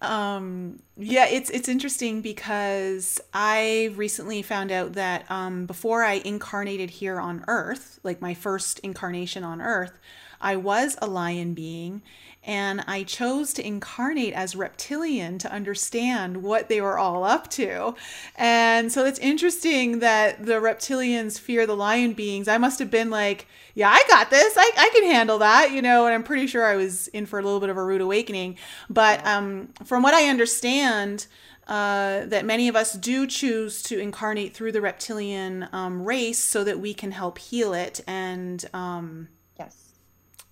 Um, 0.01 0.79
yeah, 0.97 1.27
it's 1.27 1.49
it's 1.49 1.67
interesting 1.67 2.21
because 2.21 3.19
I 3.33 3.91
recently 3.95 4.41
found 4.41 4.71
out 4.71 4.93
that 4.93 5.29
um, 5.31 5.65
before 5.65 6.03
I 6.03 6.13
incarnated 6.25 6.91
here 6.91 7.19
on 7.19 7.43
Earth, 7.47 7.99
like 8.03 8.21
my 8.21 8.33
first 8.33 8.79
incarnation 8.79 9.43
on 9.43 9.61
Earth, 9.61 9.99
I 10.41 10.55
was 10.55 10.97
a 11.01 11.07
lion 11.07 11.53
being, 11.53 12.01
and 12.43 12.83
I 12.87 13.03
chose 13.03 13.53
to 13.53 13.65
incarnate 13.65 14.33
as 14.33 14.55
reptilian 14.55 15.37
to 15.39 15.51
understand 15.51 16.41
what 16.41 16.69
they 16.69 16.79
were 16.79 16.97
all 16.97 17.23
up 17.23 17.49
to. 17.51 17.95
And 18.35 18.91
so 18.91 19.05
it's 19.05 19.19
interesting 19.19 19.99
that 19.99 20.45
the 20.45 20.53
reptilians 20.53 21.39
fear 21.39 21.67
the 21.67 21.75
lion 21.75 22.13
beings. 22.13 22.47
I 22.47 22.57
must 22.57 22.79
have 22.79 22.89
been 22.89 23.09
like, 23.09 23.45
yeah, 23.75 23.89
I 23.89 24.03
got 24.07 24.29
this. 24.29 24.53
I, 24.57 24.71
I 24.77 24.89
can 24.93 25.03
handle 25.03 25.39
that, 25.39 25.71
you 25.71 25.81
know, 25.81 26.05
and 26.05 26.15
I'm 26.15 26.23
pretty 26.23 26.47
sure 26.47 26.65
I 26.65 26.75
was 26.75 27.07
in 27.09 27.25
for 27.25 27.39
a 27.39 27.43
little 27.43 27.59
bit 27.59 27.69
of 27.69 27.77
a 27.77 27.83
rude 27.83 28.01
awakening. 28.01 28.57
But 28.89 29.25
um, 29.25 29.69
from 29.83 30.01
what 30.01 30.13
I 30.13 30.29
understand, 30.29 31.27
uh, 31.67 32.25
that 32.25 32.45
many 32.45 32.67
of 32.67 32.75
us 32.75 32.93
do 32.93 33.27
choose 33.27 33.83
to 33.83 33.99
incarnate 33.99 34.55
through 34.55 34.71
the 34.71 34.81
reptilian 34.81 35.67
um, 35.71 36.01
race 36.01 36.39
so 36.39 36.63
that 36.63 36.79
we 36.79 36.95
can 36.95 37.11
help 37.11 37.37
heal 37.37 37.73
it 37.73 38.01
and 38.07 38.67
um, 38.73 39.27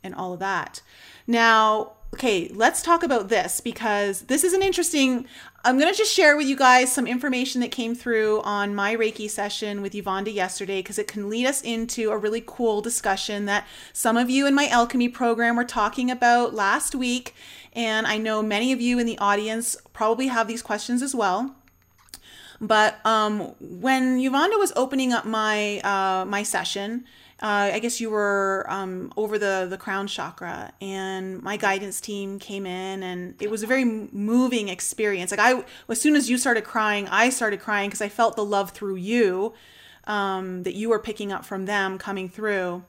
and 0.03 0.15
all 0.15 0.33
of 0.33 0.39
that. 0.39 0.81
Now, 1.25 1.93
okay, 2.13 2.49
let's 2.53 2.81
talk 2.81 3.03
about 3.03 3.29
this 3.29 3.59
because 3.61 4.21
this 4.23 4.43
is 4.43 4.53
an 4.53 4.61
interesting. 4.61 5.25
I'm 5.65 5.77
going 5.77 5.91
to 5.91 5.97
just 5.97 6.13
share 6.13 6.37
with 6.37 6.47
you 6.47 6.55
guys 6.55 6.91
some 6.91 7.05
information 7.05 7.59
that 7.61 7.71
came 7.71 7.93
through 7.93 8.41
on 8.41 8.73
my 8.73 8.95
Reiki 8.95 9.29
session 9.29 9.81
with 9.81 9.93
Yuvonda 9.93 10.33
yesterday 10.33 10.79
because 10.79 10.97
it 10.97 11.07
can 11.07 11.29
lead 11.29 11.45
us 11.45 11.61
into 11.61 12.11
a 12.11 12.17
really 12.17 12.41
cool 12.45 12.81
discussion 12.81 13.45
that 13.45 13.67
some 13.91 14.15
of 14.15 14.29
you 14.29 14.47
in 14.47 14.55
my 14.55 14.67
Alcheme 14.67 15.13
program 15.13 15.57
were 15.57 15.65
talking 15.65 16.09
about 16.09 16.53
last 16.53 16.95
week. 16.95 17.35
And 17.73 18.07
I 18.07 18.17
know 18.17 18.41
many 18.41 18.71
of 18.71 18.79
you 18.79 18.97
in 18.97 19.05
the 19.05 19.17
audience 19.19 19.75
probably 19.91 20.27
have 20.27 20.47
these 20.47 20.61
questions 20.61 21.01
as 21.01 21.13
well. 21.13 21.53
But 22.59 23.05
um, 23.05 23.53
when 23.59 24.19
Yuvonda 24.19 24.57
was 24.57 24.73
opening 24.75 25.13
up 25.13 25.25
my 25.25 25.79
uh, 25.79 26.25
my 26.25 26.43
session, 26.43 27.05
uh, 27.41 27.69
I 27.73 27.79
guess 27.79 28.01
you 28.01 28.09
were 28.09 28.65
um, 28.67 29.13
over 29.15 29.37
the 29.37 29.67
the 29.69 29.77
crown 29.77 30.07
chakra, 30.07 30.73
and 30.81 31.41
my 31.43 31.55
guidance 31.57 32.01
team 32.01 32.39
came 32.39 32.65
in, 32.65 33.03
and 33.03 33.39
it 33.41 33.51
was 33.51 33.61
a 33.61 33.67
very 33.67 33.85
moving 33.85 34.69
experience. 34.69 35.29
Like 35.31 35.39
I, 35.39 35.63
as 35.87 36.01
soon 36.01 36.15
as 36.15 36.29
you 36.29 36.37
started 36.37 36.63
crying, 36.63 37.07
I 37.09 37.29
started 37.29 37.59
crying 37.59 37.89
because 37.89 38.01
I 38.01 38.09
felt 38.09 38.35
the 38.35 38.45
love 38.45 38.71
through 38.71 38.95
you 38.95 39.53
um, 40.05 40.63
that 40.63 40.73
you 40.73 40.89
were 40.89 40.99
picking 40.99 41.31
up 41.31 41.45
from 41.45 41.65
them 41.65 41.97
coming 41.97 42.27
through. 42.27 42.83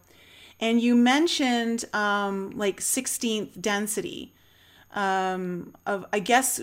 And 0.61 0.81
you 0.81 0.97
mentioned 0.97 1.85
um, 1.93 2.51
like 2.51 2.81
16th 2.81 3.61
density 3.61 4.35
um 4.93 5.75
of 5.85 6.07
i 6.15 6.19
guess 6.19 6.63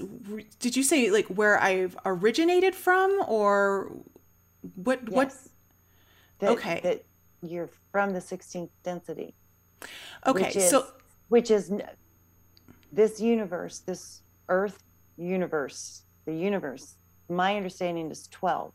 did 0.60 0.76
you 0.76 0.82
say 0.82 1.12
like 1.12 1.28
where 1.28 1.62
i've 1.62 1.96
originated 2.06 2.74
from 2.74 3.22
or 3.28 3.92
what 4.74 5.08
what 5.10 5.32
that, 6.40 6.50
Okay. 6.50 6.80
that 6.82 7.04
you're 7.42 7.70
from 7.92 8.12
the 8.12 8.20
16th 8.20 8.70
density. 8.84 9.36
Okay 10.26 10.44
which 10.46 10.56
is, 10.56 10.70
so 10.70 10.88
which 11.30 11.52
is 11.52 11.72
this 12.92 13.20
universe 13.20 13.80
this 13.80 14.22
earth 14.50 14.84
universe 15.18 16.04
the 16.26 16.34
universe 16.34 16.96
my 17.30 17.56
understanding 17.58 18.10
is 18.10 18.28
12 18.30 18.74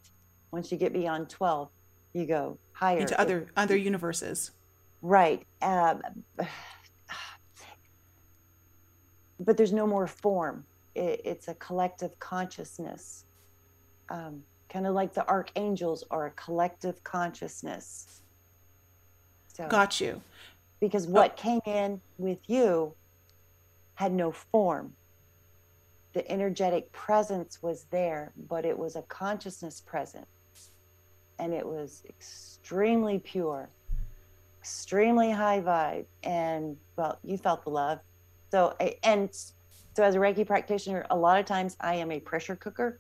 once 0.53 0.71
you 0.71 0.79
get 0.79 0.93
beyond 0.93 1.29
12 1.29 1.71
you 2.13 2.27
go 2.27 2.59
higher. 2.73 2.99
Into 2.99 3.15
It- 3.15 3.21
other 3.21 3.47
other 3.57 3.77
universes. 3.77 4.53
Right 5.03 5.47
um, 5.63 6.03
but 9.41 9.57
there's 9.57 9.73
no 9.73 9.87
more 9.87 10.07
form. 10.07 10.65
It, 10.95 11.23
it's 11.25 11.49
a 11.49 11.55
collective 11.55 12.19
consciousness. 12.19 13.25
Um, 14.11 14.43
kind 14.69 14.87
of 14.87 14.95
like 14.95 15.15
the 15.15 15.27
archangels 15.29 16.05
are 16.11 16.27
a 16.27 16.31
collective 16.33 17.03
consciousness 17.05 18.20
so 19.65 19.69
got 19.69 20.01
you 20.01 20.21
because 20.81 21.07
oh. 21.07 21.11
what 21.11 21.37
came 21.37 21.61
in 21.67 22.01
with 22.19 22.39
you 22.49 22.95
had 23.95 24.13
no 24.13 24.33
form 24.33 24.93
the 26.13 26.29
energetic 26.31 26.91
presence 26.93 27.63
was 27.63 27.87
there, 27.91 28.33
but 28.49 28.65
it 28.65 28.77
was 28.77 28.97
a 28.97 29.03
consciousness 29.03 29.81
presence. 29.81 30.27
And 31.39 31.55
it 31.55 31.65
was 31.65 32.03
extremely 32.09 33.19
pure, 33.19 33.69
extremely 34.61 35.31
high 35.31 35.61
vibe. 35.61 36.07
And 36.23 36.77
well, 36.97 37.19
you 37.23 37.39
felt 37.39 37.65
the 37.65 37.71
love. 37.71 38.01
So, 38.51 38.77
and 39.05 39.31
so 39.33 40.03
as 40.03 40.17
a 40.17 40.19
Reiki 40.19 40.47
practitioner, 40.47 41.07
a 41.11 41.17
lot 41.17 41.39
of 41.39 41.47
times 41.47 41.77
I 41.81 41.95
am 41.95 42.11
a 42.11 42.21
pressure 42.21 42.57
cooker 42.57 42.99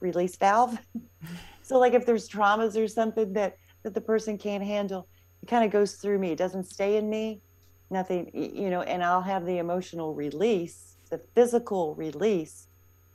release 0.00 0.36
valve. 0.36 0.78
so 1.62 1.78
like 1.78 1.94
if 1.94 2.04
there's 2.04 2.28
traumas 2.28 2.76
or 2.76 2.86
something 2.86 3.32
that, 3.32 3.56
that 3.82 3.94
the 3.94 4.00
person 4.00 4.36
can't 4.36 4.62
handle, 4.62 5.08
it 5.44 5.48
kind 5.48 5.64
of 5.64 5.70
goes 5.70 5.96
through 5.96 6.18
me. 6.18 6.32
It 6.32 6.38
doesn't 6.38 6.64
stay 6.64 6.96
in 6.96 7.10
me, 7.10 7.42
nothing, 7.90 8.30
you 8.32 8.70
know, 8.70 8.80
and 8.80 9.04
I'll 9.04 9.20
have 9.20 9.44
the 9.44 9.58
emotional 9.58 10.14
release 10.14 10.94
the 11.10 11.20
physical 11.34 11.94
release 11.94 12.68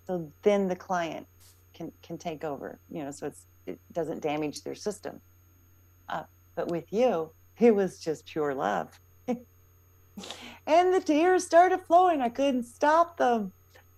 so 0.05 0.31
then 0.41 0.67
the 0.67 0.75
client 0.75 1.27
can 1.73 1.91
can 2.01 2.17
take 2.17 2.43
over 2.43 2.79
you 2.89 3.03
know 3.03 3.11
so 3.11 3.27
it's 3.27 3.45
it 3.65 3.79
doesn't 3.91 4.21
damage 4.21 4.63
their 4.63 4.75
system. 4.75 5.19
Uh, 6.07 6.23
but 6.55 6.69
with 6.69 6.91
you 6.91 7.29
it 7.59 7.75
was 7.75 7.99
just 7.99 8.25
pure 8.25 8.53
love. 8.53 8.99
And 10.67 10.93
the 10.93 10.99
tears 10.99 11.45
started 11.45 11.79
flowing. 11.81 12.21
I 12.21 12.27
couldn't 12.29 12.65
stop 12.65 13.17
them. 13.17 13.53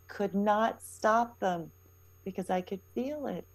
Could 0.08 0.36
not 0.36 0.82
stop 0.82 1.40
them 1.40 1.72
because 2.24 2.50
i 2.52 2.62
could 2.62 2.80
feel 2.94 3.26
it. 3.28 3.46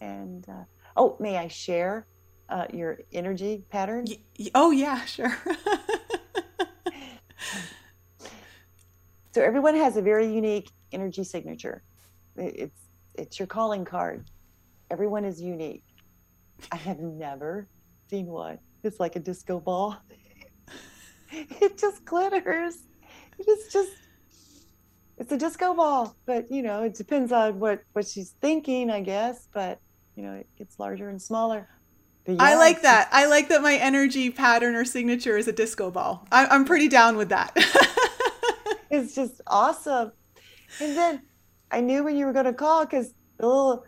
And 0.00 0.46
uh, 0.48 0.64
oh 0.96 1.16
may 1.18 1.36
i 1.38 1.48
share 1.48 2.06
uh, 2.48 2.66
your 2.72 2.98
energy 3.12 3.64
pattern 3.70 4.04
y- 4.38 4.50
oh 4.54 4.70
yeah 4.70 5.04
sure 5.04 5.36
So 9.34 9.40
everyone 9.40 9.74
has 9.76 9.96
a 9.96 10.02
very 10.02 10.32
unique 10.32 10.70
energy 10.92 11.24
signature. 11.24 11.82
It's 12.36 12.80
it's 13.14 13.38
your 13.38 13.46
calling 13.46 13.84
card. 13.84 14.26
Everyone 14.90 15.24
is 15.24 15.40
unique. 15.40 15.84
I 16.70 16.76
have 16.76 16.98
never 16.98 17.68
seen 18.10 18.26
one. 18.26 18.58
It's 18.84 19.00
like 19.00 19.16
a 19.16 19.20
disco 19.20 19.58
ball. 19.58 19.96
it 21.32 21.78
just 21.78 22.04
glitters. 22.04 22.76
It's 23.38 23.72
just 23.72 23.92
it's 25.16 25.32
a 25.32 25.38
disco 25.38 25.72
ball, 25.74 26.14
but 26.26 26.50
you 26.50 26.62
know, 26.62 26.82
it 26.82 26.94
depends 26.94 27.32
on 27.32 27.58
what 27.58 27.80
what 27.94 28.06
she's 28.06 28.34
thinking, 28.42 28.90
I 28.90 29.00
guess. 29.00 29.48
But 29.54 29.78
you 30.14 30.24
know, 30.24 30.34
it 30.34 30.48
gets 30.58 30.78
larger 30.78 31.08
and 31.08 31.22
smaller. 31.22 31.70
I 32.28 32.54
like 32.54 32.82
that. 32.82 33.08
I 33.10 33.26
like 33.26 33.48
that 33.48 33.62
my 33.62 33.74
energy 33.74 34.30
pattern 34.30 34.74
or 34.74 34.84
signature 34.84 35.36
is 35.36 35.48
a 35.48 35.52
disco 35.52 35.90
ball. 35.90 36.26
I, 36.30 36.46
I'm 36.46 36.64
pretty 36.64 36.88
down 36.88 37.16
with 37.16 37.30
that. 37.30 37.52
it's 38.90 39.14
just 39.14 39.40
awesome. 39.46 40.12
And 40.80 40.96
then 40.96 41.22
I 41.70 41.80
knew 41.80 42.04
when 42.04 42.16
you 42.16 42.26
were 42.26 42.32
going 42.32 42.44
to 42.44 42.52
call 42.52 42.84
because 42.84 43.12
the 43.38 43.46
little, 43.46 43.84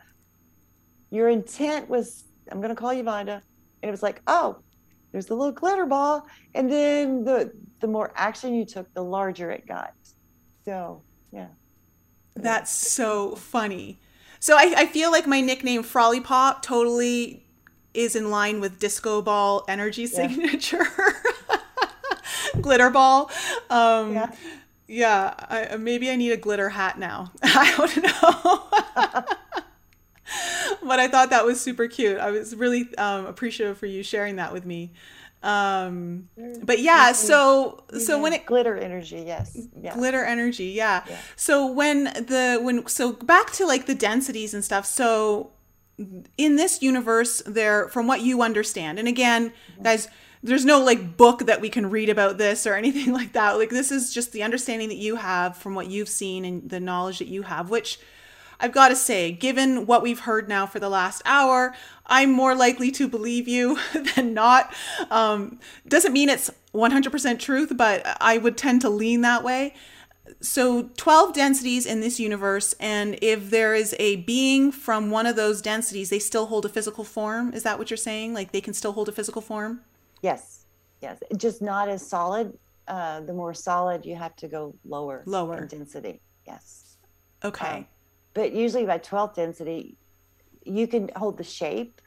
your 1.11 1.29
intent 1.29 1.89
was, 1.89 2.25
I'm 2.51 2.59
going 2.59 2.71
to 2.71 2.75
call 2.75 2.93
you 2.93 3.05
Vonda. 3.05 3.41
And 3.83 3.89
it 3.89 3.91
was 3.91 4.03
like, 4.03 4.21
oh, 4.27 4.59
there's 5.13 5.27
the 5.27 5.37
little 5.37 5.53
glitter 5.53 5.87
ball. 5.87 6.27
And 6.55 6.71
then 6.71 7.23
the, 7.23 7.53
the 7.81 7.87
more 7.87 8.13
action 8.17 8.55
you 8.55 8.65
took, 8.65 8.93
the 8.95 9.03
larger 9.03 9.51
it 9.53 9.67
got. 9.67 9.95
So, 10.65 11.03
yeah. 11.33 11.49
That's 12.35 12.73
so 12.73 13.37
funny. 13.37 14.01
So 14.41 14.57
I, 14.57 14.75
I 14.77 14.87
feel 14.87 15.13
like 15.13 15.27
my 15.27 15.41
nickname 15.41 15.85
Frolly 15.85 16.21
Pop 16.21 16.63
totally 16.63 17.44
is 17.95 18.15
in 18.17 18.31
line 18.31 18.61
with 18.61 18.79
disco 18.79 19.23
ball 19.23 19.65
energy 19.69 20.07
signature. 20.07 20.87
Yeah. 21.49 21.57
glitter 22.61 22.91
ball. 22.91 23.31
Um, 23.71 24.15
yeah. 24.15 24.35
Yeah, 24.87 25.33
I, 25.39 25.77
maybe 25.77 26.11
I 26.11 26.17
need 26.17 26.33
a 26.33 26.37
glitter 26.37 26.69
hat 26.69 26.99
now. 26.99 27.33
I 27.43 27.75
don't 27.77 27.97
know. 28.03 29.25
but 30.87 30.99
I 30.99 31.09
thought 31.09 31.31
that 31.31 31.47
was 31.47 31.59
super 31.61 31.89
cute. 31.89 32.19
I 32.19 32.31
was 32.31 32.55
really 32.55 32.95
um, 32.97 33.25
appreciative 33.27 33.79
for 33.79 33.87
you 33.87 34.03
sharing 34.03 34.37
that 34.37 34.53
with 34.53 34.67
me. 34.67 34.93
Um, 35.43 36.29
but 36.63 36.81
yeah, 36.81 37.13
so 37.13 37.85
so 37.99 38.21
when 38.21 38.33
it 38.33 38.47
glitter 38.47 38.77
energy, 38.79 39.25
yes, 39.27 39.59
yeah. 39.79 39.93
glitter 39.95 40.25
energy, 40.25 40.69
yeah. 40.69 41.05
yeah. 41.07 41.19
So 41.37 41.71
when 41.71 42.05
the 42.05 42.59
when 42.63 42.87
so 42.87 43.13
back 43.13 43.53
to 43.53 43.67
like 43.67 43.85
the 43.85 43.95
densities 43.95 44.55
and 44.55 44.65
stuff. 44.65 44.87
So 44.87 45.51
in 46.37 46.57
this 46.57 46.83
universe, 46.83 47.43
there 47.47 47.89
from 47.89 48.07
what 48.07 48.21
you 48.21 48.43
understand, 48.43 48.99
and 48.99 49.09
again, 49.09 49.53
guys 49.83 50.09
there's 50.45 50.67
no 50.67 50.85
like 50.85 51.17
book 51.17 51.47
that 51.47 51.63
we 51.63 51.71
can 51.71 51.89
read 51.89 52.11
about 52.11 52.37
this 52.37 52.67
or 52.67 52.75
anything 52.75 53.13
like 53.21 53.33
that. 53.33 53.53
Like 53.53 53.71
this 53.71 53.91
is 53.91 54.13
just 54.15 54.31
the 54.33 54.43
understanding 54.45 54.91
that 54.91 54.99
you 54.99 55.17
have 55.17 55.57
from 55.57 55.75
what 55.75 55.91
you've 55.91 56.09
seen 56.09 56.45
and 56.45 56.69
the 56.69 56.79
knowledge 56.79 57.19
that 57.19 57.29
you 57.29 57.43
have, 57.43 57.71
which 57.71 57.99
I've 58.61 58.73
got 58.73 58.91
to 58.91 58.97
say, 58.97 59.33
given 59.33 59.87
what 59.87 60.03
we've 60.03 60.21
heard 60.21 60.49
now 60.49 60.67
for 60.67 60.79
the 60.79 60.89
last 60.89 61.23
hour, 61.25 61.75
I'm 62.07 62.31
more 62.31 62.55
likely 62.55 62.91
to 62.93 63.09
believe 63.09 63.49
you 63.49 63.79
than 64.15 64.35
not. 64.35 64.73
Um, 65.11 65.59
doesn't 65.89 66.13
mean 66.13 66.29
it's 66.29 66.51
100% 66.73 67.39
truth, 67.39 67.73
but 67.77 68.17
I 68.21 68.39
would 68.39 68.57
tend 68.57 68.83
to 68.83 68.91
lean 68.91 69.23
that 69.23 69.43
way. 69.43 69.75
So, 70.45 70.91
12 70.99 71.33
densities 71.33 71.87
in 71.87 72.01
this 72.01 72.21
universe, 72.21 72.75
and 72.79 73.19
if 73.23 73.49
there 73.49 73.75
is 73.75 73.97
a 73.99 74.17
being 74.17 74.73
from 74.73 75.11
one 75.11 75.25
of 75.25 75.37
those 75.37 75.63
densities, 75.63 76.11
they 76.11 76.19
still 76.19 76.47
hold 76.47 76.67
a 76.67 76.69
physical 76.69 77.03
form. 77.03 77.55
Is 77.55 77.63
that 77.63 77.79
what 77.79 77.89
you're 77.89 77.97
saying? 77.97 78.35
Like 78.35 78.53
they 78.53 78.61
can 78.61 78.75
still 78.75 78.93
hold 78.93 79.09
a 79.09 79.13
physical 79.13 79.41
form? 79.41 79.81
Yes, 80.21 80.67
yes, 81.01 81.19
just 81.39 81.63
not 81.63 81.89
as 81.89 82.07
solid. 82.07 82.59
Uh, 82.87 83.21
the 83.21 83.33
more 83.33 83.55
solid, 83.55 84.05
you 84.05 84.17
have 84.17 84.37
to 84.37 84.47
go 84.47 84.75
lower, 84.85 85.23
lower 85.25 85.63
in 85.63 85.67
density. 85.67 86.21
Yes. 86.47 86.99
Okay. 87.43 87.79
Um, 87.79 87.87
but 88.35 88.53
usually 88.53 88.85
by 88.85 88.99
12th 88.99 89.37
density, 89.37 89.97
you 90.67 90.87
can 90.87 91.11
hold 91.17 91.39
the 91.39 91.45
shape, 91.45 92.03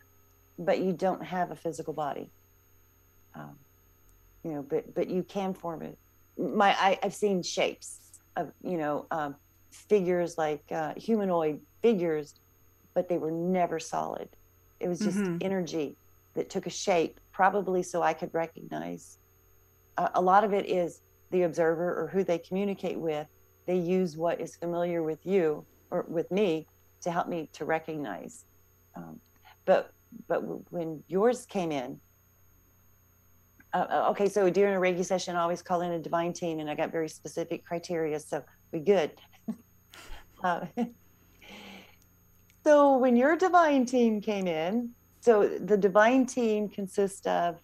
but 0.59 0.77
you 0.79 0.93
don't 0.93 1.23
have 1.25 1.49
a 1.49 1.55
physical 1.55 1.93
body. 1.93 2.29
Um, 3.33 3.57
you 4.43 4.51
know, 4.51 4.61
but 4.61 4.93
but 4.93 5.09
you 5.09 5.23
can 5.23 5.55
form 5.55 5.81
it. 5.81 5.97
My 6.37 6.75
I, 6.79 6.99
have 7.01 7.15
seen 7.15 7.41
shapes 7.41 7.96
of 8.37 8.51
you 8.63 8.77
know 8.77 9.05
um, 9.11 9.35
figures 9.71 10.37
like 10.37 10.63
uh, 10.71 10.93
humanoid 10.95 11.59
figures, 11.81 12.35
but 12.93 13.09
they 13.09 13.17
were 13.17 13.31
never 13.31 13.79
solid. 13.79 14.29
It 14.79 14.87
was 14.87 14.99
just 14.99 15.17
mm-hmm. 15.17 15.37
energy 15.41 15.97
that 16.35 16.49
took 16.49 16.67
a 16.67 16.69
shape 16.69 17.19
probably 17.31 17.83
so 17.83 18.01
I 18.01 18.13
could 18.13 18.33
recognize. 18.33 19.17
Uh, 19.97 20.09
a 20.13 20.21
lot 20.21 20.43
of 20.43 20.53
it 20.53 20.69
is 20.69 21.01
the 21.31 21.43
observer 21.43 21.99
or 21.99 22.07
who 22.07 22.23
they 22.23 22.37
communicate 22.37 22.99
with. 22.99 23.27
They 23.65 23.77
use 23.77 24.15
what 24.15 24.39
is 24.39 24.55
familiar 24.55 25.03
with 25.03 25.25
you 25.25 25.65
or 25.91 26.05
with 26.07 26.31
me 26.31 26.67
to 27.01 27.11
help 27.11 27.27
me 27.27 27.49
to 27.53 27.65
recognize. 27.65 28.45
Um, 28.95 29.19
but 29.65 29.93
but 30.27 30.39
when 30.71 31.03
yours 31.07 31.45
came 31.45 31.71
in, 31.71 31.99
uh, 33.77 33.87
uh 33.89 34.09
okay, 34.11 34.27
so 34.29 34.49
during 34.49 34.75
a 34.75 34.79
Reiki 34.79 35.05
session, 35.05 35.35
I 35.35 35.41
always 35.41 35.61
call 35.61 35.81
in 35.81 35.91
a 35.91 35.99
divine 35.99 36.33
team, 36.33 36.59
and 36.59 36.69
I 36.69 36.75
got 36.75 36.91
very 36.91 37.09
specific 37.09 37.65
criteria, 37.65 38.19
so 38.19 38.43
we 38.71 38.79
good. 38.79 39.11
uh, 40.43 40.65
so 42.65 42.97
when 42.97 43.15
your 43.15 43.35
divine 43.35 43.85
team 43.85 44.21
came 44.21 44.47
in, 44.47 44.91
so 45.21 45.47
the 45.47 45.77
divine 45.77 46.25
team 46.25 46.69
consists 46.69 47.25
of, 47.27 47.59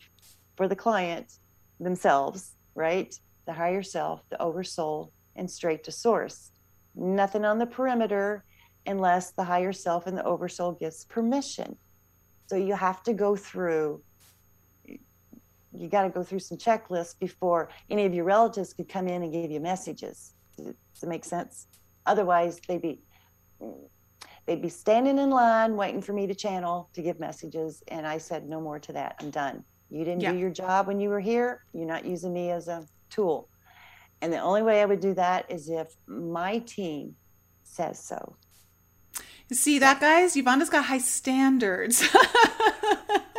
for 0.56 0.68
the 0.68 0.76
client 0.76 1.32
themselves, 1.80 2.56
right? 2.76 3.14
The 3.46 3.54
higher 3.54 3.84
self, 3.84 4.22
the 4.30 4.42
oversoul, 4.42 5.12
and 5.36 5.50
straight 5.50 5.84
to 5.86 5.92
source. 5.92 6.52
Nothing 6.96 7.46
on 7.46 7.58
the 7.58 7.66
perimeter 7.66 8.44
unless 8.86 9.32
the 9.32 9.44
higher 9.44 9.74
self 9.74 10.08
and 10.08 10.18
the 10.18 10.24
oversoul 10.26 10.74
gives 10.74 11.06
permission. 11.06 11.78
So 12.48 12.56
you 12.56 12.76
have 12.76 13.02
to 13.04 13.14
go 13.14 13.36
through 13.36 14.02
you 15.76 15.88
got 15.88 16.04
to 16.04 16.10
go 16.10 16.24
through 16.24 16.40
some 16.40 16.58
checklists 16.58 17.18
before 17.18 17.70
any 17.90 18.06
of 18.06 18.14
your 18.14 18.26
relatives 18.26 18.74
could 18.74 18.90
come 18.90 19.08
in 19.08 19.24
and 19.24 19.32
give 19.32 19.52
you 19.52 19.60
messages. 19.60 20.34
Does 20.58 21.04
it 21.04 21.10
make 21.10 21.26
sense? 21.26 21.68
Otherwise, 22.06 22.60
they'd 22.68 22.82
be 22.82 23.02
they'd 24.46 24.62
be 24.62 24.70
standing 24.70 25.18
in 25.18 25.30
line 25.30 25.76
waiting 25.76 26.02
for 26.02 26.14
me 26.14 26.28
to 26.28 26.36
channel 26.36 26.90
to 26.94 27.02
give 27.02 27.20
messages. 27.20 27.82
And 27.88 28.06
I 28.06 28.18
said, 28.18 28.48
no 28.48 28.60
more 28.60 28.78
to 28.80 28.94
that. 28.94 29.16
I'm 29.20 29.30
done. 29.30 29.64
You 29.90 30.04
didn't 30.04 30.22
yeah. 30.22 30.32
do 30.34 30.38
your 30.38 30.50
job 30.50 30.88
when 30.88 31.00
you 31.00 31.10
were 31.10 31.20
here. 31.20 31.64
You're 31.74 31.88
not 31.88 32.06
using 32.06 32.34
me 32.34 32.52
as 32.52 32.68
a 32.68 32.86
tool. 33.10 33.50
And 34.22 34.34
the 34.34 34.40
only 34.40 34.62
way 34.62 34.82
I 34.82 34.86
would 34.86 35.00
do 35.00 35.14
that 35.14 35.50
is 35.50 35.70
if 35.70 35.96
my 36.08 36.60
team 36.60 37.16
says 37.64 38.00
so. 38.00 38.36
See 39.52 39.80
that, 39.80 40.02
guys? 40.02 40.36
Yvonne's 40.36 40.70
got 40.70 40.86
high 40.86 40.98
standards. 40.98 42.04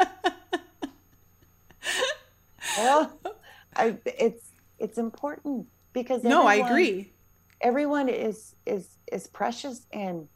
well, 2.79 3.19
I, 3.77 3.97
it's 4.05 4.51
it's 4.79 4.99
important 4.99 5.67
because 5.93 6.23
no, 6.23 6.47
I 6.47 6.57
agree. 6.57 7.13
Everyone 7.61 8.09
is 8.09 8.57
is 8.67 8.99
is 9.11 9.27
precious 9.27 9.87
and 9.93 10.29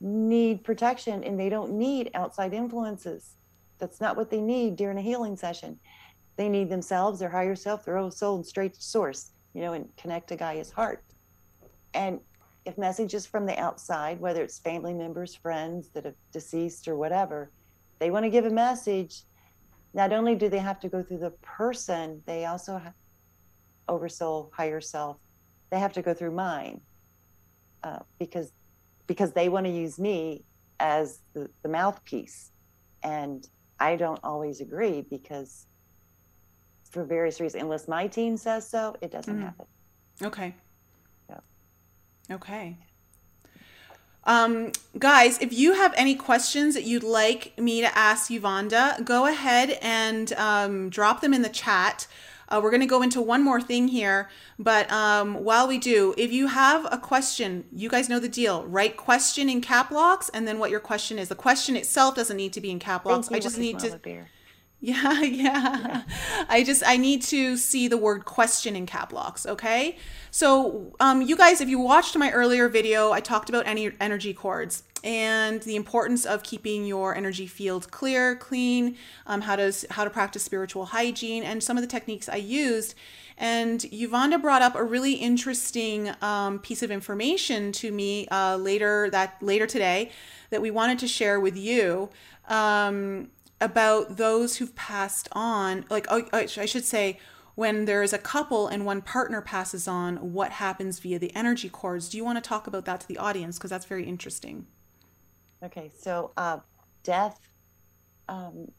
need 0.00 0.62
protection 0.62 1.24
and 1.24 1.38
they 1.38 1.48
don't 1.48 1.72
need 1.72 2.10
outside 2.14 2.52
influences. 2.52 3.36
That's 3.78 4.00
not 4.00 4.16
what 4.16 4.30
they 4.30 4.40
need 4.40 4.76
during 4.76 4.98
a 4.98 5.02
healing 5.02 5.36
session. 5.36 5.78
They 6.36 6.48
need 6.48 6.68
themselves, 6.68 7.18
their 7.20 7.30
higher 7.30 7.54
self, 7.54 7.84
their 7.84 7.96
own 7.96 8.10
soul, 8.10 8.36
and 8.36 8.46
straight 8.46 8.76
source, 8.76 9.32
you 9.54 9.62
know, 9.62 9.72
and 9.72 9.88
connect 9.96 10.28
to 10.28 10.36
Gaia's 10.36 10.70
heart. 10.70 11.02
And 11.94 12.20
if 12.66 12.76
messages 12.76 13.24
from 13.24 13.46
the 13.46 13.58
outside, 13.58 14.20
whether 14.20 14.42
it's 14.42 14.58
family 14.58 14.92
members, 14.92 15.34
friends 15.34 15.88
that 15.90 16.04
have 16.04 16.14
deceased 16.32 16.88
or 16.88 16.96
whatever, 16.96 17.50
they 17.98 18.10
want 18.10 18.24
to 18.24 18.30
give 18.30 18.44
a 18.44 18.50
message. 18.50 19.22
Not 19.96 20.12
only 20.12 20.34
do 20.34 20.50
they 20.50 20.58
have 20.58 20.78
to 20.80 20.88
go 20.90 21.02
through 21.02 21.20
the 21.20 21.30
person, 21.40 22.22
they 22.26 22.44
also 22.44 22.76
have 22.76 22.92
oversoul, 23.88 24.52
higher 24.54 24.80
self. 24.80 25.16
They 25.70 25.78
have 25.80 25.94
to 25.94 26.02
go 26.02 26.12
through 26.12 26.32
mine 26.32 26.82
uh, 27.82 28.00
because 28.18 28.52
because 29.06 29.32
they 29.32 29.48
want 29.48 29.64
to 29.64 29.72
use 29.72 29.98
me 29.98 30.44
as 30.78 31.20
the, 31.32 31.48
the 31.62 31.70
mouthpiece, 31.70 32.52
and 33.02 33.48
I 33.80 33.96
don't 33.96 34.20
always 34.22 34.60
agree 34.60 35.00
because 35.00 35.66
for 36.90 37.04
various 37.04 37.40
reasons. 37.40 37.62
Unless 37.62 37.88
my 37.88 38.06
team 38.06 38.36
says 38.36 38.68
so, 38.68 38.96
it 39.00 39.10
doesn't 39.10 39.38
mm. 39.38 39.44
happen. 39.44 39.66
Okay. 40.22 40.54
Okay. 42.30 42.76
Um, 44.26 44.72
guys, 44.98 45.38
if 45.40 45.52
you 45.52 45.74
have 45.74 45.94
any 45.96 46.16
questions 46.16 46.74
that 46.74 46.82
you'd 46.82 47.04
like 47.04 47.56
me 47.58 47.80
to 47.80 47.96
ask 47.96 48.28
Yuvonda, 48.28 49.04
go 49.04 49.26
ahead 49.26 49.78
and 49.80 50.32
um, 50.32 50.90
drop 50.90 51.20
them 51.20 51.32
in 51.32 51.42
the 51.42 51.48
chat. 51.48 52.08
Uh, 52.48 52.60
we're 52.62 52.70
going 52.70 52.80
to 52.80 52.86
go 52.86 53.02
into 53.02 53.20
one 53.20 53.42
more 53.42 53.60
thing 53.60 53.88
here, 53.88 54.28
but 54.58 54.90
um, 54.92 55.42
while 55.42 55.66
we 55.66 55.78
do, 55.78 56.14
if 56.16 56.32
you 56.32 56.46
have 56.48 56.86
a 56.92 56.98
question, 56.98 57.64
you 57.72 57.88
guys 57.88 58.08
know 58.08 58.20
the 58.20 58.28
deal. 58.28 58.64
Write 58.66 58.96
question 58.96 59.48
in 59.48 59.60
cap 59.60 59.90
locks, 59.90 60.28
and 60.28 60.46
then 60.46 60.58
what 60.60 60.70
your 60.70 60.78
question 60.80 61.18
is. 61.18 61.28
The 61.28 61.34
question 61.34 61.74
itself 61.76 62.14
doesn't 62.14 62.36
need 62.36 62.52
to 62.52 62.60
be 62.60 62.70
in 62.70 62.78
cap 62.78 63.04
locks. 63.04 63.28
I 63.32 63.40
just 63.40 63.58
need 63.58 63.78
to. 63.80 63.98
Yeah, 64.80 65.22
yeah, 65.22 66.02
I 66.48 66.62
just 66.62 66.82
I 66.86 66.98
need 66.98 67.22
to 67.22 67.56
see 67.56 67.88
the 67.88 67.96
word 67.96 68.26
question 68.26 68.76
in 68.76 68.84
cap 68.84 69.10
locks, 69.10 69.46
okay? 69.46 69.96
So, 70.30 70.94
um 71.00 71.22
you 71.22 71.34
guys 71.34 71.62
if 71.62 71.68
you 71.68 71.78
watched 71.78 72.16
my 72.16 72.30
earlier 72.30 72.68
video, 72.68 73.10
I 73.10 73.20
talked 73.20 73.48
about 73.48 73.66
any 73.66 73.90
energy 74.00 74.34
cords 74.34 74.82
and 75.02 75.62
the 75.62 75.76
importance 75.76 76.26
of 76.26 76.42
keeping 76.42 76.84
your 76.84 77.14
energy 77.16 77.46
field 77.46 77.90
clear, 77.90 78.36
clean, 78.36 78.96
um, 79.26 79.40
how 79.40 79.56
to 79.56 79.72
how 79.90 80.04
to 80.04 80.10
practice 80.10 80.42
spiritual 80.42 80.84
hygiene 80.86 81.42
and 81.42 81.62
some 81.64 81.78
of 81.78 81.82
the 81.82 81.88
techniques 81.88 82.28
I 82.28 82.36
used. 82.36 82.94
And 83.38 83.80
Yuvonda 83.80 84.40
brought 84.40 84.62
up 84.62 84.74
a 84.74 84.84
really 84.84 85.14
interesting 85.14 86.12
um, 86.20 86.58
piece 86.58 86.82
of 86.82 86.90
information 86.90 87.72
to 87.72 87.90
me 87.90 88.28
uh, 88.28 88.56
later 88.56 89.08
that 89.10 89.42
later 89.42 89.66
today 89.66 90.10
that 90.50 90.60
we 90.60 90.70
wanted 90.70 90.98
to 90.98 91.08
share 91.08 91.40
with 91.40 91.56
you. 91.56 92.10
Um, 92.48 93.30
about 93.60 94.16
those 94.16 94.56
who've 94.56 94.74
passed 94.74 95.28
on 95.32 95.84
like 95.88 96.06
oh, 96.10 96.24
i 96.32 96.46
should 96.46 96.84
say 96.84 97.18
when 97.54 97.86
there 97.86 98.02
is 98.02 98.12
a 98.12 98.18
couple 98.18 98.68
and 98.68 98.84
one 98.84 99.00
partner 99.00 99.40
passes 99.40 99.88
on 99.88 100.32
what 100.34 100.52
happens 100.52 100.98
via 100.98 101.18
the 101.18 101.34
energy 101.34 101.70
cords? 101.70 102.10
Do 102.10 102.18
you 102.18 102.24
want 102.24 102.36
to 102.36 102.46
talk 102.46 102.66
about 102.66 102.84
that 102.84 103.00
to 103.00 103.08
the 103.08 103.16
audience? 103.16 103.56
Because 103.56 103.70
that's 103.70 103.86
very 103.86 104.04
interesting. 104.04 104.66
Okay 105.64 105.90
so 105.98 106.32
uh, 106.36 106.58
death 107.02 107.48
um, 108.28 108.70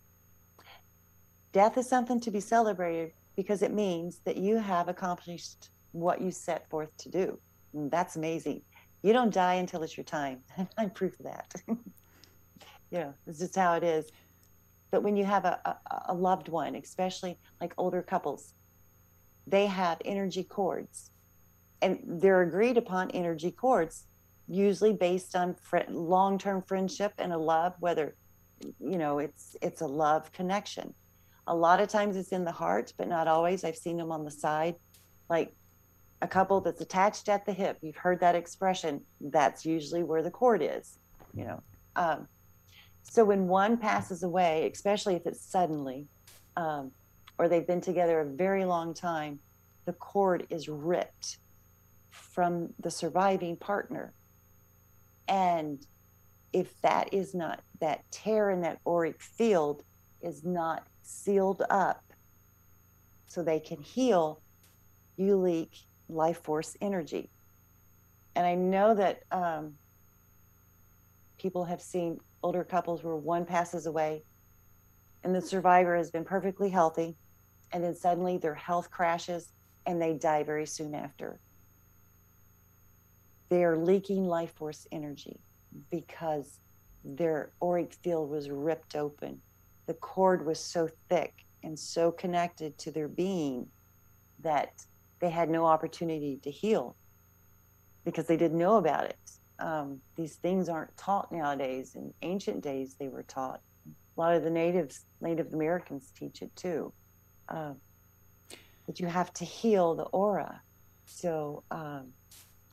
death 1.53 1.77
is 1.77 1.89
something 1.89 2.19
to 2.19 2.29
be 2.29 2.39
celebrated 2.39 3.13
because 3.35 3.63
it 3.63 3.73
means 3.73 4.19
that 4.25 4.37
you 4.37 4.57
have 4.57 4.89
accomplished 4.89 5.69
what 5.91 6.21
you 6.21 6.29
set 6.29 6.69
forth 6.69 6.95
to 6.97 7.09
do. 7.09 7.39
And 7.73 7.89
that's 7.89 8.15
amazing. 8.15 8.61
You 9.01 9.13
don't 9.13 9.33
die 9.33 9.55
until 9.55 9.81
it's 9.83 9.97
your 9.97 10.03
time. 10.03 10.41
I'm 10.77 10.91
proof 10.91 11.19
of 11.19 11.25
that. 11.25 11.53
Know 12.89 13.13
this 13.25 13.41
is 13.41 13.53
how 13.53 13.73
it 13.73 13.83
is 13.83 14.09
but 14.91 15.03
when 15.03 15.17
you 15.17 15.25
have 15.25 15.45
a, 15.45 15.59
a, 15.65 16.01
a 16.09 16.13
loved 16.13 16.49
one, 16.49 16.75
especially 16.75 17.37
like 17.59 17.73
older 17.77 18.01
couples, 18.01 18.53
they 19.45 19.65
have 19.65 19.97
energy 20.05 20.43
cords 20.43 21.11
and 21.81 21.99
they're 22.05 22.41
agreed 22.41 22.77
upon 22.77 23.11
energy 23.11 23.51
cords, 23.51 24.05
usually 24.47 24.93
based 24.93 25.35
on 25.35 25.55
fr- 25.55 25.79
long-term 25.89 26.61
friendship 26.63 27.13
and 27.17 27.31
a 27.33 27.37
love, 27.37 27.73
whether, 27.79 28.15
you 28.79 28.97
know, 28.97 29.19
it's, 29.19 29.55
it's 29.61 29.81
a 29.81 29.87
love 29.87 30.31
connection. 30.31 30.93
A 31.47 31.55
lot 31.55 31.79
of 31.79 31.87
times 31.87 32.17
it's 32.17 32.31
in 32.31 32.43
the 32.43 32.51
heart, 32.51 32.93
but 32.97 33.07
not 33.07 33.27
always. 33.27 33.63
I've 33.63 33.77
seen 33.77 33.97
them 33.97 34.11
on 34.11 34.25
the 34.25 34.31
side, 34.31 34.75
like 35.29 35.53
a 36.21 36.27
couple 36.27 36.59
that's 36.61 36.81
attached 36.81 37.29
at 37.29 37.45
the 37.45 37.53
hip. 37.53 37.77
You've 37.81 37.95
heard 37.95 38.19
that 38.21 38.35
expression. 38.35 39.01
That's 39.21 39.65
usually 39.65 40.03
where 40.03 40.23
the 40.23 40.31
cord 40.31 40.61
is, 40.63 40.97
you 41.33 41.45
know. 41.45 41.61
Um, 41.95 42.27
so 43.09 43.23
when 43.23 43.47
one 43.47 43.77
passes 43.77 44.23
away, 44.23 44.69
especially 44.71 45.15
if 45.15 45.25
it's 45.25 45.41
suddenly, 45.41 46.07
um, 46.55 46.91
or 47.37 47.47
they've 47.47 47.67
been 47.67 47.81
together 47.81 48.19
a 48.19 48.25
very 48.25 48.65
long 48.65 48.93
time, 48.93 49.39
the 49.85 49.93
cord 49.93 50.45
is 50.49 50.67
ripped 50.67 51.37
from 52.11 52.73
the 52.79 52.91
surviving 52.91 53.55
partner. 53.55 54.13
And 55.27 55.85
if 56.53 56.79
that 56.81 57.13
is 57.13 57.33
not, 57.33 57.61
that 57.79 58.03
tear 58.11 58.49
in 58.49 58.61
that 58.61 58.79
auric 58.85 59.21
field 59.21 59.83
is 60.21 60.43
not 60.43 60.85
sealed 61.01 61.63
up 61.69 62.03
so 63.27 63.43
they 63.43 63.59
can 63.59 63.81
heal, 63.81 64.41
you 65.15 65.37
leak 65.37 65.71
life 66.09 66.41
force 66.43 66.75
energy. 66.81 67.29
And 68.35 68.45
I 68.45 68.55
know 68.55 68.93
that 68.93 69.23
um, 69.31 69.73
people 71.37 71.65
have 71.65 71.81
seen 71.81 72.19
older 72.47 72.63
couples 72.63 73.03
where 73.03 73.17
one 73.17 73.43
passes 73.43 73.87
away 73.87 74.23
and 75.25 75.35
the 75.35 75.41
survivor 75.41 75.97
has 75.97 76.09
been 76.09 76.23
perfectly 76.23 76.69
healthy 76.69 77.17
and 77.73 77.83
then 77.83 77.93
suddenly 77.93 78.37
their 78.37 78.55
health 78.55 78.89
crashes 78.89 79.51
and 79.85 80.01
they 80.01 80.13
die 80.13 80.43
very 80.43 80.65
soon 80.65 80.95
after. 80.95 81.41
They 83.49 83.65
are 83.65 83.75
leaking 83.75 84.25
life 84.25 84.53
force 84.55 84.87
energy 84.93 85.41
because 85.91 86.61
their 87.03 87.51
auric 87.61 87.93
field 88.01 88.29
was 88.29 88.49
ripped 88.49 88.95
open. 88.95 89.41
The 89.85 89.95
cord 89.95 90.45
was 90.45 90.57
so 90.57 90.87
thick 91.09 91.33
and 91.63 91.77
so 91.77 92.13
connected 92.13 92.77
to 92.77 92.91
their 92.91 93.09
being 93.09 93.67
that 94.39 94.71
they 95.19 95.29
had 95.29 95.49
no 95.49 95.65
opportunity 95.65 96.39
to 96.43 96.49
heal 96.49 96.95
because 98.05 98.25
they 98.25 98.37
didn't 98.37 98.57
know 98.57 98.77
about 98.77 99.03
it 99.03 99.36
um, 99.59 100.01
these 100.15 100.35
things 100.35 100.69
aren't 100.69 100.95
taught 100.97 101.31
nowadays. 101.31 101.95
In 101.95 102.13
ancient 102.21 102.61
days, 102.63 102.95
they 102.99 103.07
were 103.09 103.23
taught. 103.23 103.61
A 103.87 104.19
lot 104.19 104.35
of 104.35 104.43
the 104.43 104.49
natives, 104.49 105.05
Native 105.21 105.53
Americans, 105.53 106.11
teach 106.17 106.41
it 106.41 106.55
too. 106.55 106.93
Uh, 107.47 107.73
that 108.87 108.99
you 108.99 109.07
have 109.07 109.33
to 109.33 109.45
heal 109.45 109.95
the 109.95 110.03
aura. 110.03 110.61
So. 111.05 111.63
Um, 111.71 112.13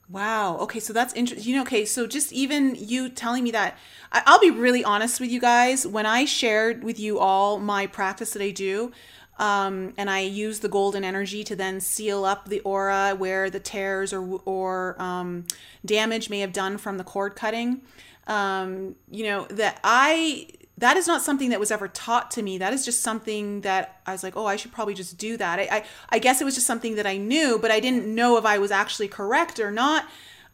Wow. 0.09 0.59
Okay. 0.59 0.81
So 0.81 0.93
that's 0.93 1.15
interesting. 1.15 1.49
You 1.49 1.57
know, 1.57 1.63
okay. 1.63 1.87
So 1.87 2.07
just 2.07 2.31
even 2.33 2.75
you 2.79 3.09
telling 3.09 3.43
me 3.43 3.51
that, 3.53 3.79
I- 4.13 4.23
I'll 4.27 4.41
be 4.41 4.51
really 4.51 4.85
honest 4.85 5.19
with 5.19 5.31
you 5.31 5.41
guys. 5.41 5.87
When 5.87 6.05
I 6.05 6.27
shared 6.27 6.85
with 6.85 7.01
you 7.01 7.19
all 7.19 7.59
my 7.59 7.87
practice 7.87 8.33
that 8.33 8.43
I 8.43 8.51
do, 8.51 8.93
um, 9.39 9.95
and 9.97 10.09
I 10.09 10.21
use 10.21 10.61
the 10.61 10.69
golden 10.69 11.05
energy 11.05 11.43
to 11.45 11.57
then 11.57 11.81
seal 11.81 12.25
up 12.25 12.49
the 12.49 12.61
aura 12.61 13.15
where 13.17 13.51
the 13.51 13.61
tears 13.61 14.13
or 14.13 14.41
or 14.45 15.01
um, 15.03 15.47
damage 15.85 16.31
may 16.31 16.41
have 16.41 16.53
done 16.53 16.79
from 16.79 16.99
the 16.99 17.05
cord 17.05 17.35
cutting. 17.35 17.83
Um, 18.27 18.95
you 19.11 19.25
know 19.25 19.47
that 19.51 19.81
I 19.83 20.49
that 20.79 20.97
is 20.97 21.07
not 21.07 21.23
something 21.23 21.51
that 21.51 21.61
was 21.61 21.71
ever 21.71 21.89
taught 21.89 22.31
to 22.33 22.43
me. 22.43 22.59
That 22.59 22.73
is 22.73 22.85
just 22.85 23.03
something 23.03 23.61
that 23.61 24.01
I 24.07 24.13
was 24.13 24.23
like, 24.23 24.37
oh, 24.37 24.47
I 24.47 24.57
should 24.57 24.73
probably 24.73 24.95
just 24.95 25.17
do 25.19 25.37
that. 25.37 25.61
I, 25.61 25.69
I, 25.71 25.85
I 26.09 26.19
guess 26.19 26.41
it 26.41 26.45
was 26.45 26.57
just 26.57 26.67
something 26.67 26.97
that 26.97 27.07
I 27.07 27.17
knew, 27.17 27.61
but 27.61 27.71
I 27.71 27.79
didn't 27.79 28.13
know 28.13 28.39
if 28.39 28.45
I 28.45 28.59
was 28.59 28.73
actually 28.73 29.07
correct 29.07 29.61
or 29.61 29.71
not 29.71 30.07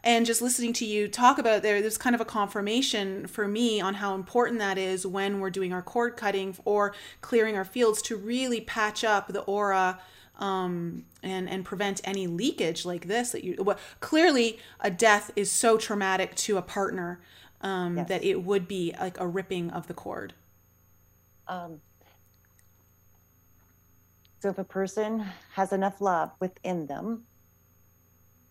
and 0.02 0.26
just 0.26 0.40
listening 0.40 0.72
to 0.72 0.84
you 0.84 1.08
talk 1.08 1.38
about 1.38 1.62
there 1.62 1.80
there's 1.80 1.98
kind 1.98 2.14
of 2.14 2.20
a 2.20 2.24
confirmation 2.24 3.26
for 3.26 3.46
me 3.46 3.80
on 3.80 3.94
how 3.94 4.14
important 4.14 4.58
that 4.58 4.78
is 4.78 5.06
when 5.06 5.40
we're 5.40 5.50
doing 5.50 5.72
our 5.72 5.82
cord 5.82 6.16
cutting 6.16 6.54
or 6.64 6.94
clearing 7.20 7.56
our 7.56 7.64
fields 7.64 8.00
to 8.02 8.16
really 8.16 8.60
patch 8.60 9.04
up 9.04 9.28
the 9.28 9.40
aura 9.42 10.00
um, 10.38 11.04
and 11.22 11.48
and 11.48 11.64
prevent 11.64 12.00
any 12.04 12.26
leakage 12.26 12.84
like 12.84 13.06
this 13.06 13.32
that 13.32 13.44
you 13.44 13.56
well, 13.58 13.78
clearly 14.00 14.58
a 14.80 14.90
death 14.90 15.30
is 15.36 15.52
so 15.52 15.76
traumatic 15.76 16.34
to 16.34 16.56
a 16.56 16.62
partner 16.62 17.20
um, 17.60 17.98
yes. 17.98 18.08
that 18.08 18.24
it 18.24 18.42
would 18.42 18.66
be 18.66 18.94
like 18.98 19.20
a 19.20 19.26
ripping 19.26 19.70
of 19.70 19.86
the 19.86 19.94
cord 19.94 20.32
um, 21.46 21.80
so 24.40 24.48
if 24.48 24.58
a 24.58 24.64
person 24.64 25.26
has 25.52 25.72
enough 25.72 26.00
love 26.00 26.30
within 26.40 26.86
them 26.86 27.24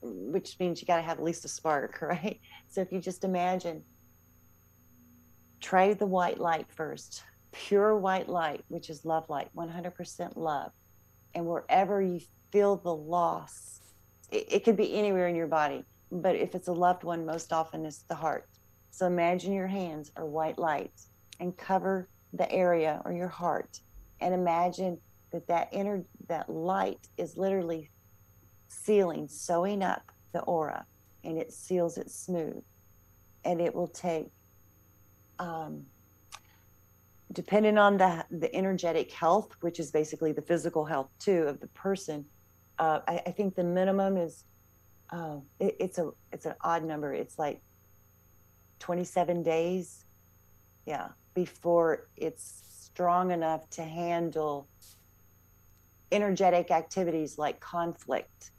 which 0.02 0.58
means 0.60 0.82
you 0.82 0.88
got 0.88 0.98
to 0.98 1.02
have 1.02 1.18
at 1.18 1.24
least 1.24 1.46
a 1.46 1.48
spark, 1.48 2.02
right? 2.02 2.40
So 2.68 2.82
if 2.82 2.92
you 2.92 3.00
just 3.00 3.24
imagine, 3.24 3.84
try 5.60 5.94
the 5.94 6.06
white 6.06 6.40
light 6.40 6.68
first, 6.70 7.24
pure 7.52 7.98
white 7.98 8.30
light, 8.30 8.64
which 8.68 8.90
is 8.90 9.06
love 9.06 9.30
light, 9.30 9.50
100% 9.56 10.36
love. 10.36 10.72
And 11.36 11.46
wherever 11.46 12.02
you 12.02 12.22
feel 12.52 12.78
the 12.78 12.94
loss, 12.94 13.82
it, 14.32 14.46
it 14.54 14.64
could 14.64 14.78
be 14.78 14.94
anywhere 14.94 15.28
in 15.28 15.36
your 15.36 15.48
body, 15.48 15.84
but 16.12 16.36
if 16.36 16.56
it's 16.56 16.68
a 16.68 16.74
loved 16.74 17.04
one, 17.04 17.26
most 17.26 17.54
often 17.54 17.86
it's 17.86 18.04
the 18.04 18.16
heart. 18.16 18.48
So 18.92 19.06
imagine 19.06 19.54
your 19.54 19.68
hands 19.68 20.12
are 20.16 20.26
white 20.26 20.58
lights 20.58 21.10
and 21.40 21.56
cover 21.56 22.10
the 22.34 22.52
area 22.52 23.02
or 23.06 23.12
your 23.12 23.28
heart 23.28 23.80
and 24.22 24.34
imagine 24.34 25.00
that 25.32 25.48
that 25.48 25.70
inner 25.72 26.04
that 26.28 26.50
light 26.50 27.08
is 27.18 27.38
literally 27.38 27.90
sealing, 28.70 29.28
sewing 29.28 29.84
up 29.84 30.12
the 30.32 30.42
aura 30.42 30.86
and 31.24 31.38
it 31.38 31.52
seals 31.52 31.98
it 31.98 32.10
smooth. 32.10 32.64
And 33.44 33.60
it 33.60 33.74
will 33.74 33.88
take, 33.88 34.32
um, 35.38 35.86
depending 37.32 37.78
on 37.78 37.98
the, 37.98 38.26
the 38.32 38.54
energetic 38.56 39.12
health, 39.12 39.52
which 39.62 39.80
is 39.80 39.92
basically 39.92 40.32
the 40.32 40.42
physical 40.42 40.86
health 40.86 41.10
too 41.20 41.44
of 41.44 41.60
the 41.60 41.68
person, 41.68 42.26
uh, 42.78 43.02
I, 43.08 43.22
I, 43.28 43.32
think 43.32 43.56
the 43.56 43.64
minimum 43.64 44.16
is 44.16 44.46
uh, 45.10 45.38
it, 45.60 45.76
it's 45.80 45.98
a 45.98 46.12
it's 46.32 46.46
an 46.46 46.54
odd 46.62 46.84
number. 46.84 47.14
It's 47.14 47.38
like 47.38 47.62
27 48.80 49.44
days, 49.44 50.06
yeah, 50.86 51.10
before 51.34 52.08
it's 52.16 52.64
strong 52.70 53.32
enough 53.32 53.70
to 53.72 53.84
handle 53.84 54.70
energetic 56.12 56.72
activities 56.72 57.38
like 57.38 57.60
conflict 57.60 58.52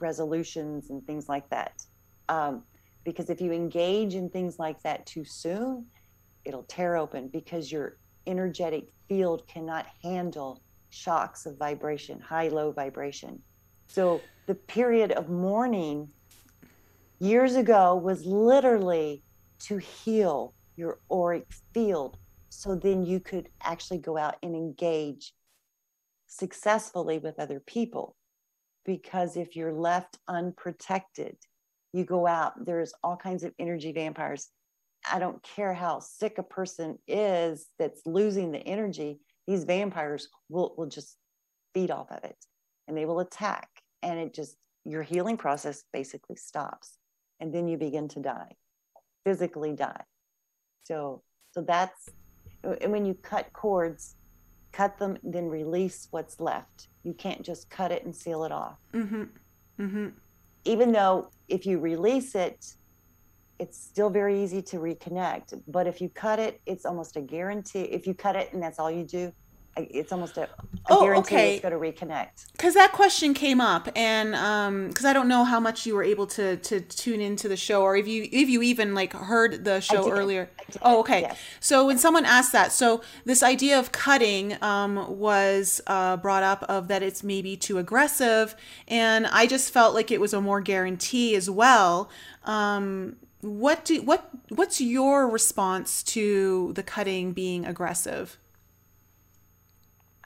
resolutions 0.00 0.90
and 0.90 1.06
things 1.06 1.28
like 1.28 1.48
that. 1.50 1.82
Um, 2.28 2.62
because 3.04 3.30
if 3.30 3.40
you 3.40 3.52
engage 3.52 4.14
in 4.14 4.28
things 4.28 4.58
like 4.58 4.82
that 4.82 5.06
too 5.06 5.24
soon, 5.24 5.86
it'll 6.44 6.64
tear 6.64 6.96
open 6.96 7.28
because 7.28 7.72
your 7.72 7.98
energetic 8.26 8.88
field 9.08 9.46
cannot 9.48 9.86
handle 10.02 10.62
shocks 10.90 11.46
of 11.46 11.56
vibration, 11.58 12.20
high 12.20 12.48
low 12.48 12.72
vibration. 12.72 13.40
So 13.86 14.20
the 14.46 14.54
period 14.54 15.12
of 15.12 15.28
mourning 15.28 16.08
years 17.18 17.56
ago 17.56 17.96
was 17.96 18.24
literally 18.24 19.22
to 19.60 19.78
heal 19.78 20.54
your 20.76 21.00
auric 21.10 21.46
field 21.74 22.16
so 22.48 22.74
then 22.74 23.04
you 23.04 23.20
could 23.20 23.48
actually 23.62 23.98
go 23.98 24.16
out 24.16 24.36
and 24.42 24.54
engage 24.54 25.34
successfully 26.26 27.18
with 27.18 27.38
other 27.38 27.60
people 27.60 28.14
because 28.88 29.36
if 29.36 29.54
you're 29.54 29.72
left 29.72 30.18
unprotected 30.28 31.36
you 31.92 32.04
go 32.04 32.26
out 32.26 32.52
there's 32.64 32.94
all 33.02 33.16
kinds 33.16 33.44
of 33.44 33.52
energy 33.58 33.92
vampires. 33.92 34.48
I 35.10 35.18
don't 35.18 35.42
care 35.42 35.74
how 35.74 36.00
sick 36.00 36.38
a 36.38 36.42
person 36.42 36.98
is 37.06 37.66
that's 37.78 38.00
losing 38.06 38.50
the 38.50 38.58
energy 38.60 39.20
these 39.46 39.64
vampires 39.64 40.28
will, 40.48 40.74
will 40.76 40.88
just 40.88 41.16
feed 41.74 41.90
off 41.90 42.10
of 42.10 42.24
it 42.24 42.36
and 42.86 42.96
they 42.96 43.06
will 43.06 43.20
attack. 43.20 43.68
And 44.02 44.18
it 44.18 44.34
just 44.34 44.56
your 44.84 45.02
healing 45.02 45.36
process 45.36 45.84
basically 45.92 46.36
stops 46.36 46.98
and 47.40 47.52
then 47.54 47.68
you 47.68 47.76
begin 47.76 48.08
to 48.08 48.20
die 48.20 48.52
physically 49.24 49.72
die. 49.72 50.04
So 50.84 51.22
so 51.52 51.60
that's 51.60 52.08
and 52.64 52.90
when 52.90 53.04
you 53.04 53.14
cut 53.14 53.52
cords 53.52 54.16
cut 54.72 54.98
them 54.98 55.18
then 55.22 55.48
release 55.48 56.08
what's 56.10 56.40
left 56.40 56.88
you 57.02 57.12
can't 57.12 57.42
just 57.42 57.70
cut 57.70 57.90
it 57.92 58.04
and 58.04 58.14
seal 58.14 58.44
it 58.44 58.52
off 58.52 58.78
mm-hmm. 58.92 59.24
Mm-hmm. 59.80 60.08
even 60.64 60.92
though 60.92 61.30
if 61.48 61.66
you 61.66 61.78
release 61.78 62.34
it 62.34 62.74
it's 63.58 63.78
still 63.78 64.10
very 64.10 64.42
easy 64.42 64.62
to 64.62 64.76
reconnect 64.76 65.60
but 65.66 65.86
if 65.86 66.00
you 66.00 66.08
cut 66.08 66.38
it 66.38 66.60
it's 66.66 66.84
almost 66.84 67.16
a 67.16 67.20
guarantee 67.20 67.82
if 67.82 68.06
you 68.06 68.14
cut 68.14 68.36
it 68.36 68.52
and 68.52 68.62
that's 68.62 68.78
all 68.78 68.90
you 68.90 69.04
do 69.04 69.32
it's 69.76 70.12
almost 70.12 70.36
a, 70.36 70.42
a 70.42 70.48
oh, 70.90 71.02
guarantee 71.02 71.34
okay. 71.34 71.52
it's 71.54 71.62
going 71.62 71.72
to 71.72 72.06
reconnect. 72.06 72.50
Because 72.52 72.74
that 72.74 72.92
question 72.92 73.34
came 73.34 73.60
up, 73.60 73.88
and 73.94 74.30
because 74.88 75.04
um, 75.04 75.10
I 75.10 75.12
don't 75.12 75.28
know 75.28 75.44
how 75.44 75.60
much 75.60 75.86
you 75.86 75.94
were 75.94 76.02
able 76.02 76.26
to 76.28 76.56
to 76.56 76.80
tune 76.80 77.20
into 77.20 77.48
the 77.48 77.56
show, 77.56 77.82
or 77.82 77.96
if 77.96 78.08
you 78.08 78.28
if 78.30 78.48
you 78.48 78.62
even 78.62 78.94
like 78.94 79.12
heard 79.12 79.64
the 79.64 79.80
show 79.80 80.10
earlier. 80.10 80.50
Oh, 80.82 81.00
okay. 81.00 81.22
Yes. 81.22 81.38
So 81.60 81.86
when 81.86 81.98
someone 81.98 82.24
asked 82.24 82.52
that, 82.52 82.72
so 82.72 83.02
this 83.24 83.42
idea 83.42 83.78
of 83.78 83.92
cutting 83.92 84.60
um, 84.62 85.18
was 85.18 85.80
uh, 85.86 86.16
brought 86.16 86.42
up 86.42 86.64
of 86.64 86.88
that 86.88 87.02
it's 87.02 87.22
maybe 87.22 87.56
too 87.56 87.78
aggressive, 87.78 88.54
and 88.86 89.26
I 89.26 89.46
just 89.46 89.72
felt 89.72 89.94
like 89.94 90.10
it 90.10 90.20
was 90.20 90.34
a 90.34 90.40
more 90.40 90.60
guarantee 90.60 91.34
as 91.36 91.48
well. 91.48 92.10
Um, 92.44 93.16
what 93.40 93.84
do 93.84 94.02
what 94.02 94.30
what's 94.48 94.80
your 94.80 95.28
response 95.28 96.02
to 96.02 96.72
the 96.74 96.82
cutting 96.82 97.32
being 97.32 97.64
aggressive? 97.64 98.36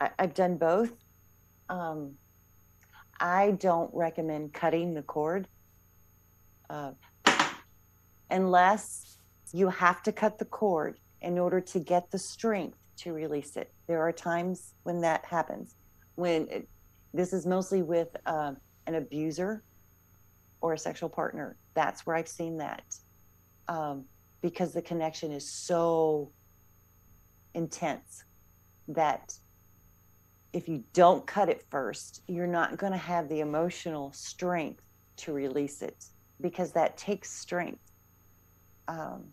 I, 0.02 0.10
have 0.18 0.34
done 0.34 0.56
both. 0.56 0.92
Um, 1.68 2.14
I 3.20 3.52
don't 3.52 3.90
recommend 3.94 4.52
cutting 4.52 4.94
the 4.94 5.02
cord 5.02 5.46
uh, 6.68 6.92
unless 8.30 9.16
you 9.52 9.68
have 9.68 10.02
to 10.02 10.12
cut 10.12 10.38
the 10.38 10.44
cord 10.44 10.98
in 11.20 11.38
order 11.38 11.60
to 11.60 11.78
get 11.78 12.10
the 12.10 12.18
strength 12.18 12.78
to 12.96 13.12
release 13.12 13.56
it. 13.56 13.72
There 13.86 14.00
are 14.00 14.12
times 14.12 14.74
when 14.82 15.00
that 15.02 15.24
happens. 15.24 15.76
When 16.16 16.48
it, 16.50 16.68
this 17.14 17.32
is 17.32 17.46
mostly 17.46 17.82
with 17.82 18.08
uh, 18.26 18.52
an 18.86 18.94
abuser 18.96 19.62
or 20.60 20.72
a 20.72 20.78
sexual 20.78 21.08
partner. 21.08 21.56
That's 21.74 22.06
where 22.06 22.16
I've 22.16 22.28
seen 22.28 22.56
that 22.58 22.82
um, 23.68 24.04
because 24.40 24.72
the 24.72 24.82
connection 24.82 25.30
is 25.30 25.48
so 25.48 26.32
intense 27.54 28.24
that 28.88 29.34
if 30.52 30.68
you 30.68 30.84
don't 30.92 31.26
cut 31.26 31.48
it 31.48 31.64
first, 31.70 32.22
you're 32.26 32.46
not 32.46 32.76
going 32.76 32.92
to 32.92 32.98
have 32.98 33.28
the 33.28 33.40
emotional 33.40 34.12
strength 34.12 34.82
to 35.16 35.32
release 35.32 35.82
it 35.82 36.04
because 36.40 36.72
that 36.72 36.96
takes 36.96 37.30
strength. 37.30 37.80
Um, 38.88 39.32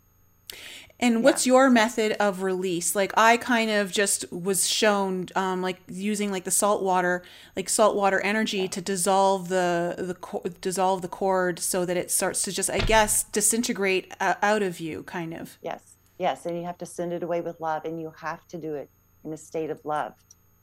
and 0.99 1.23
what's 1.23 1.45
yeah. 1.45 1.53
your 1.53 1.69
method 1.69 2.13
of 2.13 2.41
release? 2.41 2.95
Like 2.95 3.13
I 3.15 3.37
kind 3.37 3.69
of 3.69 3.91
just 3.91 4.31
was 4.31 4.67
shown 4.67 5.27
um, 5.35 5.61
like 5.61 5.79
using 5.87 6.31
like 6.31 6.43
the 6.43 6.51
salt 6.51 6.83
water, 6.83 7.23
like 7.55 7.69
salt 7.69 7.95
water 7.95 8.19
energy 8.21 8.59
yeah. 8.59 8.67
to 8.67 8.81
dissolve 8.81 9.49
the 9.49 9.95
the 9.97 10.49
dissolve 10.61 11.01
the 11.01 11.07
cord 11.07 11.59
so 11.59 11.85
that 11.85 11.97
it 11.97 12.11
starts 12.11 12.41
to 12.43 12.51
just 12.51 12.69
I 12.69 12.79
guess 12.79 13.23
disintegrate 13.23 14.13
out 14.19 14.61
of 14.61 14.79
you 14.79 15.03
kind 15.03 15.33
of. 15.33 15.57
Yes. 15.61 15.95
Yes, 16.17 16.45
and 16.45 16.57
you 16.57 16.65
have 16.65 16.77
to 16.79 16.85
send 16.85 17.13
it 17.13 17.23
away 17.23 17.39
with 17.39 17.61
love 17.61 17.85
and 17.85 18.01
you 18.01 18.13
have 18.17 18.45
to 18.49 18.57
do 18.57 18.73
it 18.73 18.89
in 19.23 19.31
a 19.31 19.37
state 19.37 19.69
of 19.69 19.79
love 19.85 20.13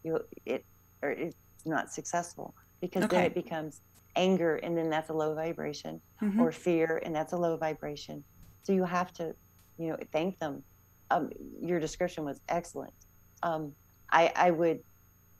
you 0.07 0.21
it 0.47 0.65
or 1.03 1.11
it's 1.11 1.37
not 1.65 1.93
successful 1.93 2.55
because 2.81 3.05
okay. 3.05 3.17
then 3.17 3.25
it 3.27 3.35
becomes 3.35 3.81
anger 4.15 4.57
and 4.57 4.79
then 4.79 4.89
that's 4.89 5.11
a 5.11 5.13
low 5.13 5.35
vibration 5.35 6.01
mm-hmm. 6.23 6.41
or 6.41 6.53
fear 6.53 7.03
and 7.05 7.15
that's 7.15 7.33
a 7.33 7.37
low 7.37 7.57
vibration. 7.57 8.25
So 8.63 8.73
you 8.73 8.85
have 8.85 9.13
to 9.15 9.35
you 9.79 9.89
know 9.89 9.97
thank 10.13 10.39
them. 10.39 10.63
Um, 11.11 11.31
your 11.61 11.81
description 11.81 12.25
was 12.25 12.41
excellent. 12.49 12.95
Um, 13.43 13.73
I, 14.11 14.33
I 14.35 14.51
would 14.51 14.81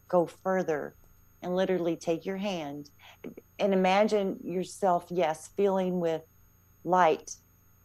go 0.09 0.27
further 0.27 0.95
and 1.43 1.57
literally 1.57 1.97
take 1.97 2.27
your 2.27 2.37
hand 2.37 2.91
and 3.59 3.73
imagine 3.73 4.39
yourself 4.43 5.07
yes 5.11 5.51
feeling 5.57 6.01
with 6.01 6.23
light. 6.85 7.37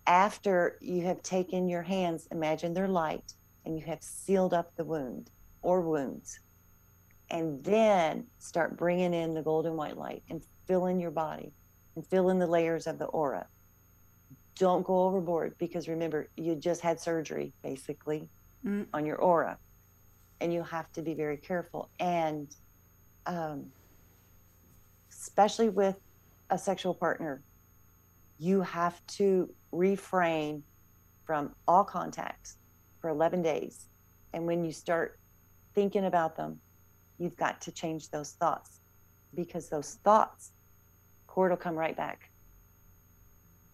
After 0.08 0.78
you 0.82 1.04
have 1.04 1.22
taken 1.22 1.70
your 1.70 1.84
hands 1.84 2.28
imagine 2.32 2.74
they're 2.74 2.88
light 2.88 3.34
and 3.66 3.78
you 3.78 3.86
have 3.86 4.02
sealed 4.02 4.54
up 4.54 4.76
the 4.76 4.84
wound 4.84 5.30
or 5.62 5.82
wounds 5.82 6.40
and 7.32 7.64
then 7.64 8.26
start 8.40 8.78
bringing 8.78 9.14
in 9.14 9.34
the 9.34 9.42
golden 9.42 9.76
white 9.76 9.98
light 9.98 10.22
and 10.30 10.44
fill 10.68 10.86
in 10.86 11.00
your 11.00 11.12
body 11.12 11.54
and 11.96 12.06
fill 12.06 12.30
in 12.30 12.38
the 12.38 12.46
layers 12.46 12.88
of 12.88 13.00
the 13.00 13.06
aura. 13.06 13.48
Don't 14.56 14.86
go 14.86 15.04
overboard 15.04 15.58
because 15.58 15.88
remember, 15.88 16.30
you 16.36 16.56
just 16.56 16.82
had 16.82 17.00
surgery 17.00 17.54
basically 17.64 18.28
mm. 18.66 18.86
on 18.94 19.06
your 19.06 19.16
aura, 19.16 19.58
and 20.42 20.54
you 20.54 20.62
have 20.62 20.92
to 20.92 21.02
be 21.02 21.14
very 21.14 21.38
careful. 21.38 21.90
And 22.00 22.54
um, 23.26 23.68
especially 25.10 25.70
with 25.70 25.96
a 26.50 26.58
sexual 26.58 26.94
partner, 26.94 27.42
you 28.38 28.62
have 28.62 29.06
to 29.08 29.50
refrain 29.72 30.64
from 31.26 31.56
all 31.66 31.86
contact 31.86 32.56
for 33.00 33.10
11 33.10 33.42
days. 33.42 33.88
And 34.34 34.46
when 34.46 34.66
you 34.66 34.74
start 34.74 35.18
thinking 35.74 36.06
about 36.06 36.36
them, 36.36 36.60
you've 37.22 37.38
got 37.38 37.62
to 37.62 37.72
change 37.72 38.10
those 38.10 38.32
thoughts 38.32 38.80
because 39.36 39.70
those 39.70 40.00
thoughts, 40.04 40.52
cord 41.28 41.52
will 41.52 41.58
come 41.58 41.76
right 41.76 41.96
back. 41.96 42.32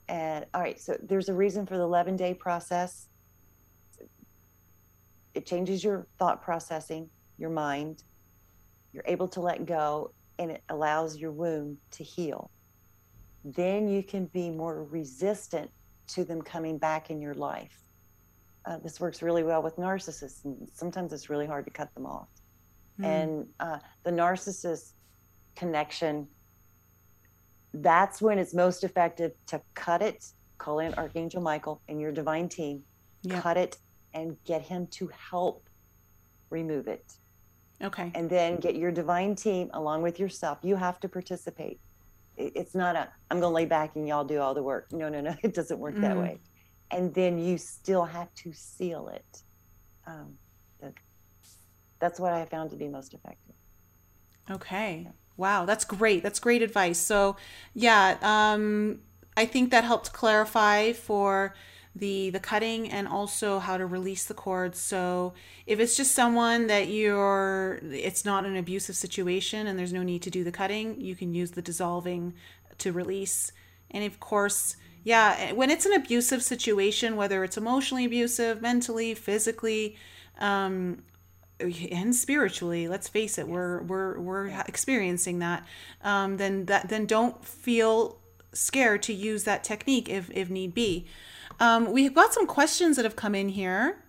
And 0.09 0.45
all 0.53 0.61
right, 0.61 0.79
so 0.79 0.97
there's 1.01 1.29
a 1.29 1.33
reason 1.33 1.65
for 1.65 1.77
the 1.77 1.83
11 1.83 2.17
day 2.17 2.33
process. 2.33 3.07
It 5.33 5.45
changes 5.45 5.83
your 5.83 6.07
thought 6.19 6.41
processing, 6.41 7.09
your 7.37 7.49
mind. 7.49 8.03
You're 8.91 9.03
able 9.05 9.27
to 9.29 9.41
let 9.41 9.65
go, 9.65 10.11
and 10.39 10.51
it 10.51 10.63
allows 10.69 11.17
your 11.17 11.31
wound 11.31 11.77
to 11.91 12.03
heal. 12.03 12.51
Then 13.43 13.87
you 13.87 14.03
can 14.03 14.25
be 14.25 14.49
more 14.49 14.83
resistant 14.83 15.69
to 16.07 16.23
them 16.25 16.41
coming 16.41 16.77
back 16.77 17.09
in 17.09 17.21
your 17.21 17.33
life. 17.33 17.77
Uh, 18.65 18.77
this 18.79 18.99
works 18.99 19.21
really 19.21 19.43
well 19.43 19.61
with 19.61 19.77
narcissists, 19.77 20.43
and 20.43 20.69
sometimes 20.73 21.13
it's 21.13 21.29
really 21.29 21.45
hard 21.45 21.65
to 21.65 21.71
cut 21.71 21.93
them 21.93 22.05
off 22.05 22.27
mm. 22.99 23.05
and 23.05 23.47
uh, 23.59 23.79
the 24.03 24.11
narcissist 24.11 24.93
connection 25.55 26.27
that's 27.73 28.21
when 28.21 28.39
it's 28.39 28.53
most 28.53 28.83
effective 28.83 29.31
to 29.45 29.61
cut 29.73 30.01
it 30.01 30.25
call 30.57 30.79
in 30.79 30.93
archangel 30.95 31.41
michael 31.41 31.81
and 31.87 31.99
your 31.99 32.11
divine 32.11 32.47
team 32.47 32.83
yep. 33.23 33.41
cut 33.41 33.57
it 33.57 33.77
and 34.13 34.37
get 34.45 34.61
him 34.61 34.87
to 34.87 35.09
help 35.31 35.69
remove 36.49 36.87
it. 36.87 37.13
Okay. 37.81 38.11
And 38.15 38.29
then 38.29 38.57
get 38.57 38.75
your 38.75 38.91
divine 38.91 39.35
team 39.35 39.69
along 39.73 40.01
with 40.01 40.19
yourself. 40.19 40.59
You 40.63 40.75
have 40.75 40.99
to 41.01 41.09
participate. 41.09 41.79
It's 42.35 42.75
not 42.75 42.95
a 42.95 43.09
i'm 43.31 43.39
going 43.39 43.51
to 43.51 43.55
lay 43.55 43.65
back 43.65 43.95
and 43.95 44.07
y'all 44.07 44.23
do 44.23 44.39
all 44.39 44.53
the 44.53 44.63
work. 44.63 44.91
No 44.91 45.09
no 45.09 45.21
no 45.21 45.35
it 45.43 45.53
doesn't 45.53 45.79
work 45.79 45.95
mm. 45.95 46.01
that 46.01 46.17
way. 46.17 46.39
And 46.91 47.13
then 47.13 47.37
you 47.37 47.57
still 47.57 48.05
have 48.05 48.33
to 48.35 48.53
seal 48.53 49.09
it. 49.09 49.43
Um, 50.05 50.35
that's 51.99 52.19
what 52.19 52.33
i 52.33 52.45
found 52.45 52.69
to 52.69 52.75
be 52.75 52.87
most 52.87 53.13
effective. 53.13 53.55
Okay. 54.49 55.03
Yeah. 55.05 55.11
wow 55.35 55.65
that's 55.65 55.85
great. 55.85 56.23
That's 56.23 56.39
great 56.39 56.61
advice. 56.61 56.99
So 56.99 57.35
yeah 57.73 58.17
um, 58.21 58.99
i 59.35 59.45
think 59.45 59.71
that 59.71 59.83
helped 59.83 60.13
clarify 60.13 60.93
for 60.93 61.53
the 61.95 62.29
the 62.29 62.39
cutting 62.39 62.89
and 62.89 63.07
also 63.07 63.59
how 63.59 63.77
to 63.77 63.85
release 63.85 64.25
the 64.25 64.33
cords. 64.33 64.79
So 64.79 65.33
if 65.65 65.79
it's 65.79 65.97
just 65.97 66.13
someone 66.13 66.67
that 66.67 66.87
you're 66.87 67.79
it's 67.83 68.23
not 68.23 68.45
an 68.45 68.55
abusive 68.55 68.95
situation 68.95 69.67
and 69.67 69.77
there's 69.77 69.93
no 69.93 70.03
need 70.03 70.21
to 70.23 70.29
do 70.29 70.43
the 70.43 70.51
cutting 70.51 70.99
you 71.01 71.15
can 71.15 71.33
use 71.33 71.51
the 71.51 71.61
dissolving 71.61 72.33
to 72.79 72.91
release. 72.91 73.51
And 73.91 74.03
of 74.03 74.19
course 74.19 74.75
yeah 75.03 75.53
when 75.53 75.69
it's 75.69 75.85
an 75.85 75.93
abusive 75.93 76.43
situation 76.43 77.15
whether 77.15 77.43
it's 77.43 77.57
emotionally 77.57 78.05
abusive 78.05 78.61
mentally 78.61 79.13
physically 79.13 79.95
um, 80.39 81.03
and 81.59 82.15
spiritually 82.15 82.87
let's 82.87 83.07
face 83.07 83.37
it 83.37 83.47
we're 83.47 83.81
we're 83.83 84.19
we're 84.19 84.47
experiencing 84.67 85.39
that 85.39 85.65
um, 86.03 86.37
then 86.37 86.65
that 86.65 86.87
then 86.89 87.05
don't 87.05 87.43
feel 87.43 88.19
scared 88.53 89.01
to 89.01 89.13
use 89.13 89.43
that 89.43 89.63
technique 89.63 90.07
if 90.07 90.29
if 90.31 90.49
need 90.49 90.73
be 90.73 91.07
um, 91.59 91.91
we've 91.91 92.13
got 92.13 92.33
some 92.33 92.45
questions 92.45 92.95
that 92.95 93.05
have 93.05 93.15
come 93.15 93.35
in 93.35 93.49
here. 93.49 94.03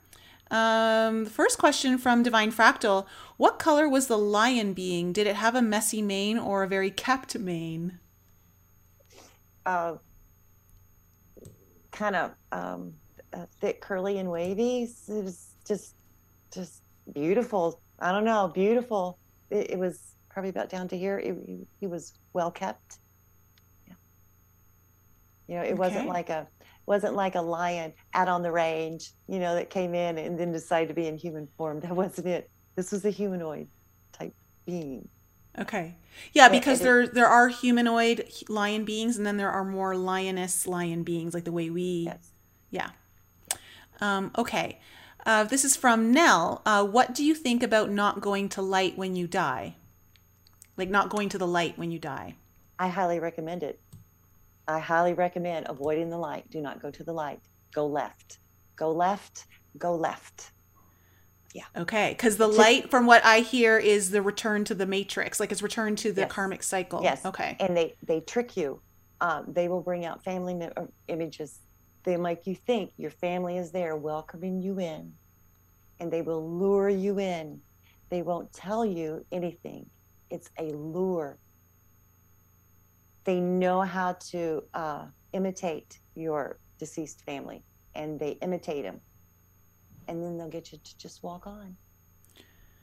Um, 0.51 1.25
the 1.25 1.31
first 1.31 1.59
question 1.59 1.99
from 1.99 2.23
Divine 2.23 2.53
Fractal 2.53 3.07
What 3.37 3.59
color 3.59 3.89
was 3.89 4.07
the 4.07 4.19
lion 4.19 4.73
being? 4.73 5.13
Did 5.13 5.27
it 5.27 5.37
have 5.37 5.55
a 5.55 5.63
messy 5.63 6.03
mane 6.03 6.39
or 6.39 6.63
a 6.63 6.69
very 6.69 6.91
kept 6.91 7.39
mane? 7.39 7.99
Uh, 9.67 9.97
kind 11.91 12.17
of 12.17 12.35
um, 12.53 12.95
thick, 13.61 13.81
curly, 13.81 14.19
and 14.19 14.31
wavy. 14.31 14.85
It 14.85 15.25
was 15.25 15.51
just, 15.67 15.95
just 16.53 16.83
beautiful. 17.13 17.81
I 17.99 18.13
don't 18.13 18.25
know, 18.25 18.49
beautiful. 18.49 19.19
It, 19.51 19.73
it 19.73 19.79
was 19.79 20.15
probably 20.31 20.51
about 20.51 20.69
down 20.69 20.89
to 20.89 20.99
here. 20.99 21.19
It, 21.19 21.37
it, 21.47 21.67
he 21.81 21.87
was 21.87 22.15
well 22.33 22.51
kept. 22.51 22.99
Yeah. 23.87 23.95
You 25.47 25.55
know, 25.57 25.63
it 25.63 25.73
okay. 25.73 25.75
wasn't 25.75 26.07
like 26.09 26.31
a 26.31 26.47
wasn't 26.87 27.15
like 27.15 27.35
a 27.35 27.41
lion 27.41 27.93
out 28.15 28.29
on 28.29 28.43
the 28.43 28.51
range, 28.51 29.11
you 29.29 29.39
know, 29.39 29.55
that 29.55 29.69
came 29.69 29.95
in 29.95 30.17
and 30.17 30.39
then 30.39 30.53
decided 30.53 30.89
to 30.89 30.95
be 30.95 31.07
in 31.07 31.19
human 31.19 31.47
form. 31.59 31.81
That 31.81 31.95
wasn't 31.95 32.29
it. 32.29 32.51
This 32.77 32.93
was 32.93 33.05
a 33.05 33.11
humanoid 33.11 33.69
type 34.13 34.35
being. 34.65 35.09
Okay. 35.59 35.97
Yeah, 36.33 36.49
because 36.49 36.81
there 36.81 37.07
there 37.07 37.27
are 37.27 37.49
humanoid 37.49 38.25
lion 38.49 38.85
beings, 38.85 39.17
and 39.17 39.27
then 39.27 39.37
there 39.37 39.51
are 39.51 39.65
more 39.65 39.97
lioness 39.97 40.67
lion 40.67 41.03
beings, 41.03 41.35
like 41.35 41.45
the 41.45 41.53
way 41.53 41.69
we. 41.69 42.05
Yes. 42.07 42.33
Yeah. 42.71 42.91
Um, 44.01 44.31
okay. 44.39 44.79
Uh, 45.27 45.45
this 45.45 45.65
is 45.65 45.77
from 45.77 46.13
Nell. 46.13 46.63
Uh, 46.65 46.85
what 46.85 47.15
do 47.15 47.25
you 47.25 47.35
think 47.35 47.63
about 47.63 47.91
not 47.91 48.21
going 48.21 48.49
to 48.51 48.63
light 48.63 48.97
when 48.97 49.17
you 49.17 49.27
die? 49.27 49.77
Like 50.77 50.89
not 50.91 51.11
going 51.11 51.29
to 51.31 51.39
the 51.39 51.47
light 51.47 51.77
when 51.77 51.91
you 51.91 51.99
die. 51.99 52.37
I 52.79 52.89
highly 52.89 53.19
recommend 53.19 53.63
it. 53.63 53.81
I 54.69 54.79
highly 54.79 55.15
recommend 55.15 55.67
avoiding 55.69 56.11
the 56.11 56.19
light. 56.19 56.49
Do 56.51 56.61
not 56.61 56.81
go 56.81 56.91
to 56.91 57.03
the 57.03 57.13
light. 57.13 57.41
Go 57.73 57.87
left. 57.87 58.39
Go 58.77 58.93
left. 58.93 59.47
Go 59.77 59.97
left. 59.97 60.53
Yeah. 61.55 61.65
Okay. 61.77 62.11
Because 62.11 62.37
the 62.37 62.47
light, 62.47 62.91
from 62.91 63.07
what 63.07 63.25
I 63.25 63.41
hear, 63.41 63.79
is 63.79 64.11
the 64.11 64.23
return 64.23 64.65
to 64.65 64.75
the 64.75 64.87
matrix, 64.87 65.41
like 65.41 65.51
it's 65.51 65.63
return 65.63 65.97
to 65.97 66.13
the 66.13 66.23
yes. 66.23 66.31
karmic 66.31 66.63
cycle. 66.63 67.03
Yes. 67.03 67.25
Okay. 67.25 67.57
And 67.59 67.77
they 67.77 67.97
they 68.03 68.21
trick 68.21 68.57
you. 68.57 68.81
Um, 69.21 69.47
they 69.49 69.67
will 69.69 69.81
bring 69.81 70.05
out 70.05 70.23
family 70.23 70.57
images. 71.09 71.59
They 72.09 72.17
make 72.17 72.47
you 72.47 72.55
think 72.55 72.93
your 72.97 73.11
family 73.11 73.59
is 73.59 73.71
there, 73.71 73.95
welcoming 73.95 74.63
you 74.63 74.81
in, 74.81 75.13
and 76.01 76.11
they 76.11 76.23
will 76.23 76.59
lure 76.59 76.89
you 76.89 77.19
in. 77.19 77.61
They 78.09 78.23
won't 78.23 78.51
tell 78.51 78.83
you 78.83 79.27
anything. 79.31 79.91
It's 80.31 80.49
a 80.59 80.73
lure. 80.73 81.39
They 83.25 83.41
know 83.41 83.83
how 83.83 84.17
to 84.31 84.63
uh, 84.73 85.05
imitate 85.35 86.01
your 86.15 86.59
deceased 86.79 87.27
family 87.27 87.63
and 87.95 88.19
they 88.19 88.39
imitate 88.41 88.85
them 88.85 89.03
and 90.07 90.23
then 90.23 90.39
they'll 90.39 90.49
get 90.49 90.73
you 90.73 90.79
to 90.83 90.97
just 90.97 91.23
walk 91.23 91.47
on. 91.47 91.77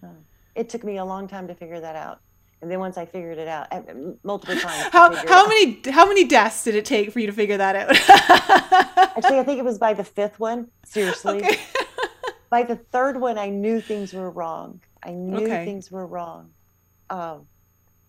Uh, 0.03 0.22
it 0.53 0.69
took 0.69 0.84
me 0.84 0.97
a 0.97 1.06
long 1.06 1.27
time 1.27 1.47
to 1.47 1.56
figure 1.56 1.80
that 1.80 1.95
out 1.95 2.19
and 2.65 2.71
then 2.71 2.79
once 2.79 2.97
i 2.97 3.05
figured 3.05 3.37
it 3.37 3.47
out 3.47 3.67
multiple 4.23 4.55
times 4.55 4.89
how, 4.91 5.13
how 5.27 5.47
many 5.47 5.79
how 5.91 6.07
many 6.07 6.25
deaths 6.25 6.63
did 6.63 6.73
it 6.73 6.83
take 6.83 7.11
for 7.11 7.19
you 7.19 7.27
to 7.27 7.33
figure 7.33 7.57
that 7.57 7.75
out 7.75 7.91
actually 9.17 9.37
i 9.37 9.43
think 9.43 9.59
it 9.59 9.65
was 9.65 9.77
by 9.77 9.93
the 9.93 10.03
fifth 10.03 10.39
one 10.39 10.67
seriously 10.83 11.37
okay. 11.37 11.59
by 12.49 12.63
the 12.63 12.75
third 12.75 13.19
one 13.21 13.37
i 13.37 13.49
knew 13.49 13.79
things 13.79 14.13
were 14.13 14.31
wrong 14.31 14.81
i 15.03 15.11
knew 15.11 15.45
okay. 15.45 15.63
things 15.63 15.91
were 15.91 16.07
wrong 16.07 16.49
um, 17.09 17.45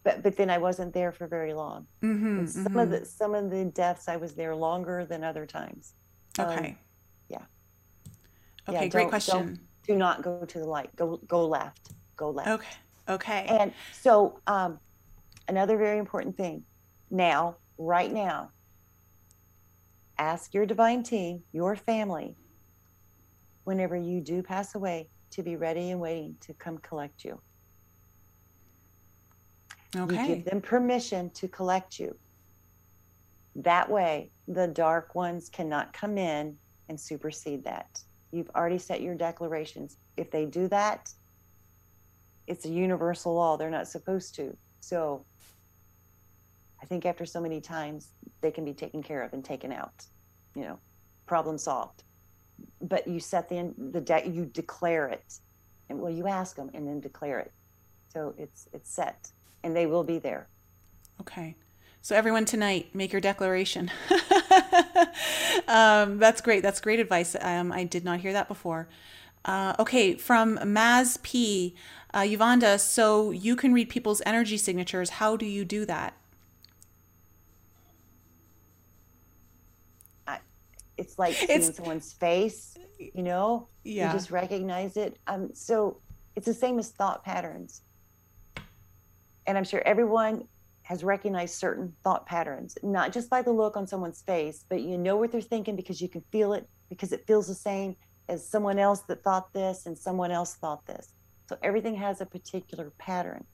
but 0.06 0.22
but 0.22 0.36
then 0.36 0.50
I 0.50 0.58
wasn't 0.58 0.94
there 0.94 1.10
for 1.10 1.26
very 1.26 1.52
long. 1.52 1.86
Mm-hmm, 2.02 2.46
some 2.46 2.64
mm-hmm. 2.64 2.78
of 2.78 2.90
the 2.90 3.04
some 3.04 3.34
of 3.34 3.50
the 3.50 3.64
deaths 3.64 4.08
I 4.08 4.16
was 4.16 4.34
there 4.34 4.54
longer 4.54 5.04
than 5.04 5.24
other 5.24 5.46
times. 5.46 5.94
Um, 6.38 6.46
okay. 6.46 6.68
Um, 6.68 6.76
yeah. 7.28 7.42
Okay, 8.68 8.84
yeah, 8.84 8.88
great 8.88 9.08
question. 9.08 9.58
do 9.86 9.96
not 9.96 10.22
go 10.22 10.44
to 10.44 10.58
the 10.58 10.64
light. 10.64 10.94
Go 10.94 11.16
go 11.26 11.44
left. 11.46 11.90
Go 12.16 12.30
left. 12.30 12.48
Okay. 12.48 12.76
Okay. 13.08 13.46
And 13.48 13.72
so 13.92 14.40
um, 14.46 14.78
another 15.48 15.76
very 15.76 15.98
important 15.98 16.36
thing 16.36 16.64
now, 17.10 17.56
right 17.78 18.12
now, 18.12 18.50
ask 20.18 20.54
your 20.54 20.66
divine 20.66 21.02
team, 21.02 21.42
your 21.52 21.76
family, 21.76 22.36
whenever 23.64 23.96
you 23.96 24.20
do 24.20 24.42
pass 24.42 24.74
away, 24.74 25.08
to 25.30 25.42
be 25.42 25.56
ready 25.56 25.90
and 25.90 26.00
waiting 26.00 26.36
to 26.40 26.54
come 26.54 26.78
collect 26.78 27.24
you. 27.24 27.40
Okay. 29.96 30.28
You 30.28 30.36
give 30.36 30.44
them 30.44 30.60
permission 30.60 31.30
to 31.30 31.48
collect 31.48 31.98
you. 31.98 32.16
That 33.56 33.90
way, 33.90 34.30
the 34.48 34.68
dark 34.68 35.14
ones 35.14 35.48
cannot 35.48 35.92
come 35.92 36.18
in 36.18 36.56
and 36.88 37.00
supersede 37.00 37.64
that. 37.64 38.00
You've 38.32 38.50
already 38.54 38.78
set 38.78 39.00
your 39.00 39.14
declarations. 39.14 39.98
If 40.16 40.30
they 40.30 40.44
do 40.44 40.68
that, 40.68 41.12
it's 42.46 42.64
a 42.64 42.68
universal 42.68 43.34
law. 43.34 43.56
They're 43.56 43.70
not 43.70 43.88
supposed 43.88 44.34
to. 44.36 44.56
So 44.80 45.24
I 46.82 46.86
think 46.86 47.06
after 47.06 47.26
so 47.26 47.40
many 47.40 47.60
times, 47.60 48.08
they 48.40 48.50
can 48.50 48.64
be 48.64 48.74
taken 48.74 49.02
care 49.02 49.22
of 49.22 49.32
and 49.32 49.44
taken 49.44 49.72
out. 49.72 50.04
You 50.54 50.62
know, 50.62 50.78
problem 51.26 51.58
solved. 51.58 52.02
But 52.80 53.06
you 53.06 53.20
set 53.20 53.48
the 53.48 53.74
the 53.92 54.00
debt. 54.00 54.26
You 54.26 54.46
declare 54.46 55.08
it, 55.08 55.40
and 55.88 56.00
well, 56.00 56.12
you 56.12 56.26
ask 56.26 56.56
them 56.56 56.70
and 56.72 56.86
then 56.86 57.00
declare 57.00 57.40
it. 57.40 57.52
So 58.08 58.34
it's 58.38 58.68
it's 58.72 58.90
set 58.90 59.30
and 59.66 59.76
they 59.76 59.86
will 59.86 60.04
be 60.04 60.18
there. 60.18 60.48
Okay. 61.20 61.56
So 62.02 62.14
everyone 62.14 62.44
tonight, 62.44 62.94
make 62.94 63.12
your 63.12 63.20
declaration. 63.20 63.90
um, 65.68 66.18
that's 66.18 66.40
great. 66.40 66.62
That's 66.62 66.80
great 66.80 67.00
advice. 67.00 67.34
Um, 67.40 67.72
I 67.72 67.82
did 67.82 68.04
not 68.04 68.20
hear 68.20 68.32
that 68.32 68.46
before. 68.46 68.88
Uh, 69.46 69.74
okay, 69.78 70.14
from 70.14 70.58
Maz 70.58 71.22
P. 71.22 71.74
Uh, 72.12 72.20
Yuvonda, 72.20 72.78
so 72.80 73.30
you 73.30 73.56
can 73.56 73.72
read 73.72 73.88
people's 73.88 74.22
energy 74.24 74.56
signatures. 74.56 75.10
How 75.10 75.36
do 75.36 75.46
you 75.46 75.64
do 75.64 75.84
that? 75.84 76.14
I, 80.26 80.38
it's 80.96 81.18
like 81.18 81.34
seeing 81.34 81.50
it's, 81.50 81.76
someone's 81.76 82.12
face, 82.12 82.76
you 82.98 83.22
know? 83.22 83.68
Yeah. 83.84 84.08
You 84.08 84.18
just 84.18 84.30
recognize 84.30 84.96
it. 84.96 85.18
Um, 85.26 85.50
so 85.52 85.98
it's 86.36 86.46
the 86.46 86.54
same 86.54 86.78
as 86.78 86.90
thought 86.90 87.24
patterns 87.24 87.82
and 89.46 89.56
I'm 89.56 89.64
sure 89.64 89.82
everyone 89.86 90.46
has 90.82 91.02
recognized 91.02 91.54
certain 91.54 91.92
thought 92.04 92.26
patterns, 92.26 92.76
not 92.82 93.12
just 93.12 93.28
by 93.28 93.42
the 93.42 93.50
look 93.50 93.76
on 93.76 93.86
someone's 93.86 94.22
face, 94.22 94.64
but 94.68 94.82
you 94.82 94.98
know 94.98 95.16
what 95.16 95.32
they're 95.32 95.40
thinking 95.40 95.74
because 95.74 96.00
you 96.00 96.08
can 96.08 96.22
feel 96.30 96.52
it, 96.52 96.68
because 96.88 97.12
it 97.12 97.26
feels 97.26 97.48
the 97.48 97.54
same 97.54 97.96
as 98.28 98.46
someone 98.46 98.78
else 98.78 99.00
that 99.02 99.22
thought 99.22 99.52
this 99.52 99.86
and 99.86 99.96
someone 99.96 100.30
else 100.30 100.54
thought 100.54 100.86
this. 100.86 101.12
So 101.48 101.56
everything 101.62 101.94
has 101.96 102.20
a 102.20 102.26
particular 102.26 102.92
pattern. 102.98 103.44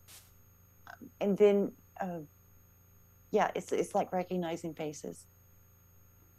And 1.20 1.36
then, 1.36 1.72
uh, 2.00 2.20
yeah, 3.30 3.50
it's 3.54 3.72
it's 3.72 3.94
like 3.94 4.12
recognizing 4.12 4.74
faces. 4.74 5.26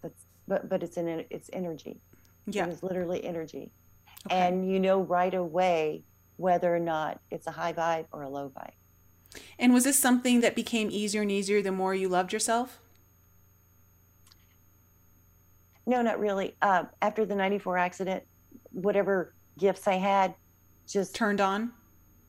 But 0.01 0.13
but 0.47 0.69
but 0.69 0.83
it's 0.83 0.97
an 0.97 1.25
it's 1.29 1.49
energy. 1.53 2.01
Yeah, 2.45 2.67
it's 2.67 2.83
literally 2.83 3.23
energy, 3.23 3.71
okay. 4.27 4.35
and 4.35 4.69
you 4.69 4.79
know 4.79 5.01
right 5.01 5.33
away 5.33 6.03
whether 6.35 6.75
or 6.75 6.79
not 6.79 7.21
it's 7.31 7.47
a 7.47 7.51
high 7.51 7.73
vibe 7.73 8.05
or 8.11 8.23
a 8.23 8.29
low 8.29 8.49
vibe. 8.49 8.73
And 9.57 9.73
was 9.73 9.85
this 9.85 9.97
something 9.97 10.41
that 10.41 10.55
became 10.55 10.89
easier 10.91 11.21
and 11.21 11.31
easier 11.31 11.61
the 11.61 11.71
more 11.71 11.95
you 11.95 12.09
loved 12.09 12.33
yourself? 12.33 12.79
No, 15.85 16.01
not 16.01 16.19
really. 16.19 16.55
Uh, 16.61 16.85
after 17.01 17.25
the 17.25 17.35
94 17.35 17.77
accident, 17.77 18.23
whatever 18.71 19.33
gifts 19.57 19.87
I 19.87 19.95
had 19.95 20.33
just 20.87 21.15
turned 21.15 21.41
on, 21.41 21.71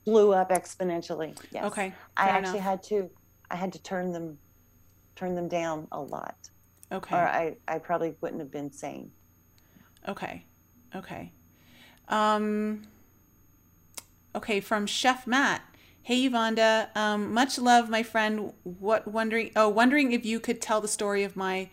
blew 0.05 0.33
up 0.33 0.51
exponentially. 0.51 1.37
Yes. 1.51 1.65
Okay. 1.67 1.93
I 2.17 2.29
actually 2.29 2.59
enough. 2.59 2.65
had 2.65 2.83
to, 2.85 3.11
I 3.51 3.57
had 3.57 3.73
to 3.73 3.83
turn 3.83 4.13
them 4.13 4.39
turn 5.17 5.35
them 5.35 5.49
down 5.49 5.87
a 5.93 6.01
lot. 6.01 6.37
Okay. 6.93 7.15
Or 7.15 7.21
I, 7.21 7.57
I 7.67 7.79
probably 7.79 8.15
wouldn't 8.21 8.41
have 8.41 8.51
been 8.51 8.73
sane. 8.73 9.11
Okay. 10.09 10.45
Okay. 10.95 11.33
Um, 12.09 12.83
okay, 14.35 14.61
from 14.61 14.87
Chef 14.87 15.27
Matt. 15.27 15.63
Hey 16.03 16.29
Yuvonda, 16.29 16.95
um, 16.95 17.33
much 17.33 17.59
love, 17.59 17.89
my 17.89 18.03
friend. 18.03 18.53
What 18.63 19.09
wondering? 19.09 19.53
Oh, 19.57 19.71
wondering 19.71 20.13
if 20.13 20.27
you 20.27 20.39
could 20.39 20.61
tell 20.61 20.83
the 20.83 20.89
story 20.89 21.25
of 21.25 21.35
my 21.35 21.71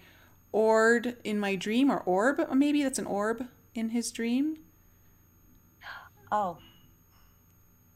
ord 0.51 1.17
in 1.23 1.39
my 1.39 1.55
dream, 1.55 1.91
or 1.91 1.99
orb? 2.01 2.41
Maybe 2.53 2.83
that's 2.83 2.99
an 2.99 3.05
orb 3.05 3.45
in 3.73 3.89
his 3.89 4.11
dream. 4.11 4.57
Oh. 6.31 6.57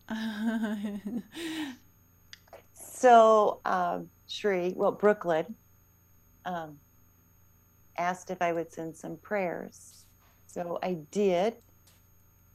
so, 2.74 3.60
um, 3.66 4.10
Shri, 4.28 4.74
well, 4.76 4.92
Brooklyn, 4.92 5.56
um, 6.46 6.78
asked 7.98 8.30
if 8.30 8.42
I 8.42 8.52
would 8.52 8.72
send 8.72 8.96
some 8.96 9.18
prayers. 9.18 10.06
So 10.48 10.80
I 10.84 10.98
did. 11.12 11.56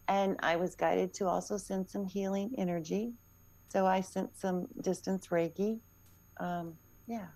And 0.08 0.36
I 0.42 0.56
was 0.56 0.74
guided 0.74 1.14
to 1.14 1.26
also 1.26 1.56
send 1.56 1.88
some 1.88 2.04
healing 2.04 2.52
energy. 2.58 3.12
So 3.68 3.86
I 3.86 4.00
sent 4.00 4.36
some 4.36 4.66
distance 4.80 5.28
Reiki. 5.28 5.78
Um, 6.38 6.74
yeah. 7.06 7.26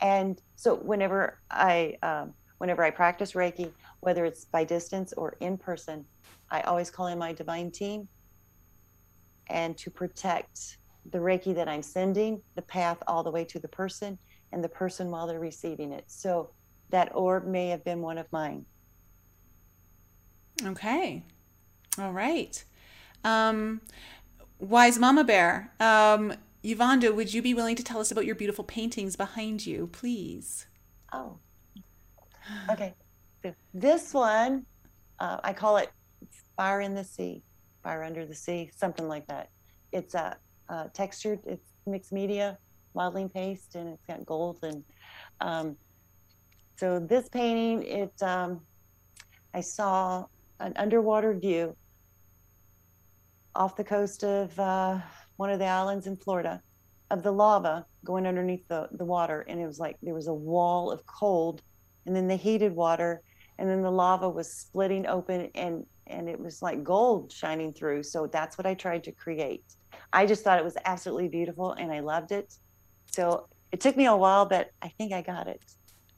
And 0.00 0.40
so 0.56 0.76
whenever 0.76 1.40
I 1.50 1.96
um, 2.02 2.34
whenever 2.58 2.82
I 2.82 2.90
practice 2.90 3.32
Reiki, 3.32 3.70
whether 4.00 4.24
it's 4.24 4.44
by 4.44 4.64
distance 4.64 5.12
or 5.14 5.36
in 5.40 5.56
person, 5.56 6.04
I 6.50 6.60
always 6.62 6.90
call 6.90 7.06
in 7.08 7.18
my 7.18 7.32
divine 7.32 7.70
team 7.70 8.08
and 9.48 9.76
to 9.78 9.90
protect 9.90 10.78
the 11.10 11.18
Reiki 11.18 11.54
that 11.54 11.68
I'm 11.68 11.82
sending, 11.82 12.40
the 12.54 12.62
path 12.62 12.98
all 13.06 13.22
the 13.22 13.30
way 13.30 13.44
to 13.46 13.58
the 13.58 13.68
person 13.68 14.18
and 14.52 14.62
the 14.62 14.68
person 14.68 15.10
while 15.10 15.26
they're 15.26 15.40
receiving 15.40 15.92
it. 15.92 16.04
So 16.06 16.50
that 16.90 17.14
orb 17.14 17.46
may 17.46 17.68
have 17.68 17.84
been 17.84 18.00
one 18.00 18.18
of 18.18 18.26
mine. 18.32 18.64
Okay. 20.64 21.22
All 21.98 22.12
right. 22.12 22.62
Um, 23.24 23.80
Wise 24.58 24.98
Mama 24.98 25.24
Bear, 25.24 25.72
um, 25.80 26.34
Yuvonda, 26.62 27.14
would 27.14 27.32
you 27.32 27.40
be 27.40 27.54
willing 27.54 27.76
to 27.76 27.82
tell 27.82 28.00
us 28.00 28.10
about 28.10 28.26
your 28.26 28.34
beautiful 28.34 28.64
paintings 28.64 29.16
behind 29.16 29.64
you, 29.64 29.86
please? 29.86 30.66
Oh, 31.12 31.38
okay. 32.70 32.94
This 33.72 34.12
one, 34.12 34.66
uh, 35.18 35.38
I 35.42 35.54
call 35.54 35.78
it 35.78 35.90
Fire 36.56 36.82
in 36.82 36.94
the 36.94 37.04
Sea, 37.04 37.42
Fire 37.82 38.02
Under 38.02 38.26
the 38.26 38.34
Sea, 38.34 38.70
something 38.76 39.08
like 39.08 39.26
that. 39.28 39.48
It's 39.92 40.14
a 40.14 40.36
uh, 40.68 40.84
textured, 40.92 41.40
it's 41.46 41.72
mixed 41.86 42.12
media, 42.12 42.58
modeling 42.94 43.30
paste, 43.30 43.74
and 43.74 43.88
it's 43.88 44.04
got 44.06 44.26
gold. 44.26 44.58
And 44.62 44.84
um, 45.40 45.76
so 46.76 46.98
this 46.98 47.28
painting, 47.30 47.82
it 47.84 48.22
um, 48.22 48.60
I 49.54 49.60
saw 49.60 50.26
an 50.60 50.74
underwater 50.76 51.32
view 51.34 51.74
off 53.54 53.76
the 53.76 53.84
coast 53.84 54.22
of 54.22 54.58
uh, 54.60 54.98
one 55.40 55.48
of 55.48 55.58
the 55.58 55.64
islands 55.64 56.06
in 56.06 56.18
Florida 56.18 56.60
of 57.10 57.22
the 57.22 57.32
lava 57.32 57.86
going 58.04 58.26
underneath 58.26 58.68
the, 58.68 58.86
the 58.92 59.06
water. 59.06 59.46
And 59.48 59.58
it 59.58 59.66
was 59.66 59.78
like 59.78 59.96
there 60.02 60.12
was 60.12 60.26
a 60.26 60.34
wall 60.34 60.90
of 60.90 61.06
cold 61.06 61.62
and 62.04 62.14
then 62.14 62.28
the 62.28 62.36
heated 62.36 62.76
water 62.76 63.22
and 63.58 63.66
then 63.66 63.80
the 63.80 63.90
lava 63.90 64.28
was 64.28 64.52
splitting 64.52 65.06
open 65.06 65.48
and 65.54 65.86
and 66.06 66.28
it 66.28 66.38
was 66.38 66.60
like 66.60 66.84
gold 66.84 67.32
shining 67.32 67.72
through. 67.72 68.02
So 68.02 68.26
that's 68.26 68.58
what 68.58 68.66
I 68.66 68.74
tried 68.74 69.02
to 69.04 69.12
create. 69.12 69.64
I 70.12 70.26
just 70.26 70.44
thought 70.44 70.58
it 70.58 70.64
was 70.64 70.76
absolutely 70.84 71.28
beautiful 71.28 71.72
and 71.72 71.90
I 71.90 72.00
loved 72.00 72.32
it. 72.32 72.52
So 73.06 73.48
it 73.72 73.80
took 73.80 73.96
me 73.96 74.04
a 74.04 74.16
while, 74.16 74.44
but 74.44 74.72
I 74.82 74.88
think 74.88 75.14
I 75.14 75.22
got 75.22 75.46
it. 75.46 75.62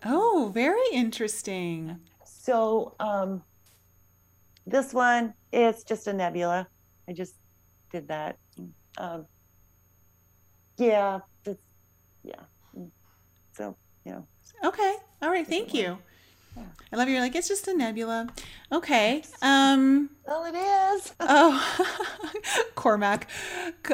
Oh, 0.04 0.50
very 0.52 0.88
interesting. 0.92 1.96
So 2.24 2.96
um, 2.98 3.42
this 4.66 4.92
one 4.92 5.34
is 5.52 5.84
just 5.84 6.08
a 6.08 6.12
nebula. 6.12 6.66
I 7.08 7.12
just 7.12 7.36
did 7.92 8.08
that. 8.08 8.36
Um, 8.98 9.26
yeah, 10.78 11.20
yeah. 12.22 12.40
So, 13.52 13.76
you 14.04 14.12
know. 14.12 14.26
Okay. 14.64 14.96
All 15.20 15.30
right. 15.30 15.46
Thank 15.46 15.74
you. 15.74 15.98
Yeah. 16.56 16.64
I 16.92 16.96
love 16.96 17.08
you. 17.08 17.14
You're 17.14 17.22
like, 17.22 17.34
it's 17.34 17.48
just 17.48 17.66
a 17.68 17.74
nebula. 17.74 18.28
Okay. 18.70 19.22
Um, 19.40 20.10
well, 20.26 20.44
it 20.44 20.54
is. 20.54 21.14
oh, 21.20 21.94
Cormac, 22.74 23.26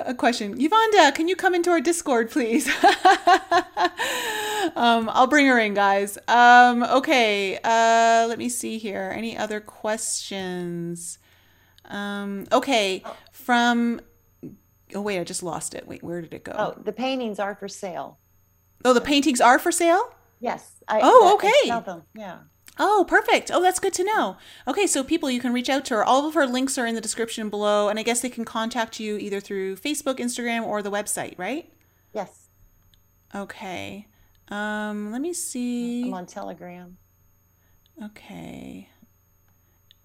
a 0.05 0.15
question. 0.15 0.59
Yuvonda, 0.59 1.15
can 1.15 1.29
you 1.29 1.37
come 1.37 1.55
into 1.55 1.71
our 1.71 1.81
Discord, 1.81 2.31
please? 2.31 2.69
um, 4.77 5.09
I'll 5.13 5.29
bring 5.29 5.47
her 5.47 5.59
in, 5.59 5.75
guys. 5.75 6.19
Um, 6.27 6.83
okay. 6.83 7.59
Uh, 7.63 8.27
let 8.29 8.39
me 8.39 8.49
see 8.49 8.79
here. 8.79 9.13
Any 9.17 9.37
other 9.37 9.61
questions? 9.61 11.19
Um, 11.85 12.47
okay. 12.51 13.03
Oh. 13.05 13.17
From, 13.31 14.01
oh, 14.95 15.01
wait, 15.01 15.19
I 15.19 15.25
just 15.25 15.43
lost 15.43 15.75
it. 15.75 15.87
Wait, 15.87 16.03
where 16.03 16.21
did 16.21 16.35
it 16.35 16.45
go? 16.45 16.55
Oh, 16.57 16.81
the 16.83 16.93
paintings 16.93 17.39
are 17.39 17.55
for 17.55 17.69
sale. 17.69 18.19
Oh, 18.85 18.93
the 18.93 19.01
paintings 19.01 19.41
are 19.41 19.59
for 19.59 19.73
sale? 19.73 20.15
Yes. 20.41 20.83
I, 20.87 21.01
oh, 21.03 21.35
okay. 21.35 21.71
I 21.71 21.81
them. 21.81 22.03
Yeah. 22.15 22.39
Oh, 22.79 23.05
perfect. 23.09 23.51
Oh, 23.53 23.61
that's 23.61 23.81
good 23.81 23.93
to 23.95 24.05
know. 24.05 24.37
Okay, 24.67 24.87
so 24.87 25.03
people, 25.03 25.31
you 25.31 25.41
can 25.41 25.53
reach 25.53 25.69
out 25.69 25.85
to 25.87 25.95
her. 25.95 26.05
All 26.05 26.29
of 26.29 26.35
her 26.35 26.47
links 26.47 26.79
are 26.79 26.87
in 26.87 26.95
the 26.95 27.01
description 27.01 27.49
below, 27.49 27.89
and 27.89 27.99
I 27.99 28.05
guess 28.05 28.21
they 28.21 28.29
can 28.29 28.45
contact 28.45 29.01
you 29.01 29.17
either 29.17 29.41
through 29.41 29.77
Facebook, 29.77 30.19
Instagram, 30.19 30.65
or 30.65 30.81
the 30.81 30.91
website, 30.91 31.37
right? 31.37 31.73
Yes. 32.13 32.49
Okay. 33.35 34.07
Um, 34.49 35.11
let 35.11 35.21
me 35.21 35.33
see. 35.33 36.05
I'm 36.05 36.15
on 36.15 36.27
Telegram. 36.27 36.99
Okay. 38.03 38.89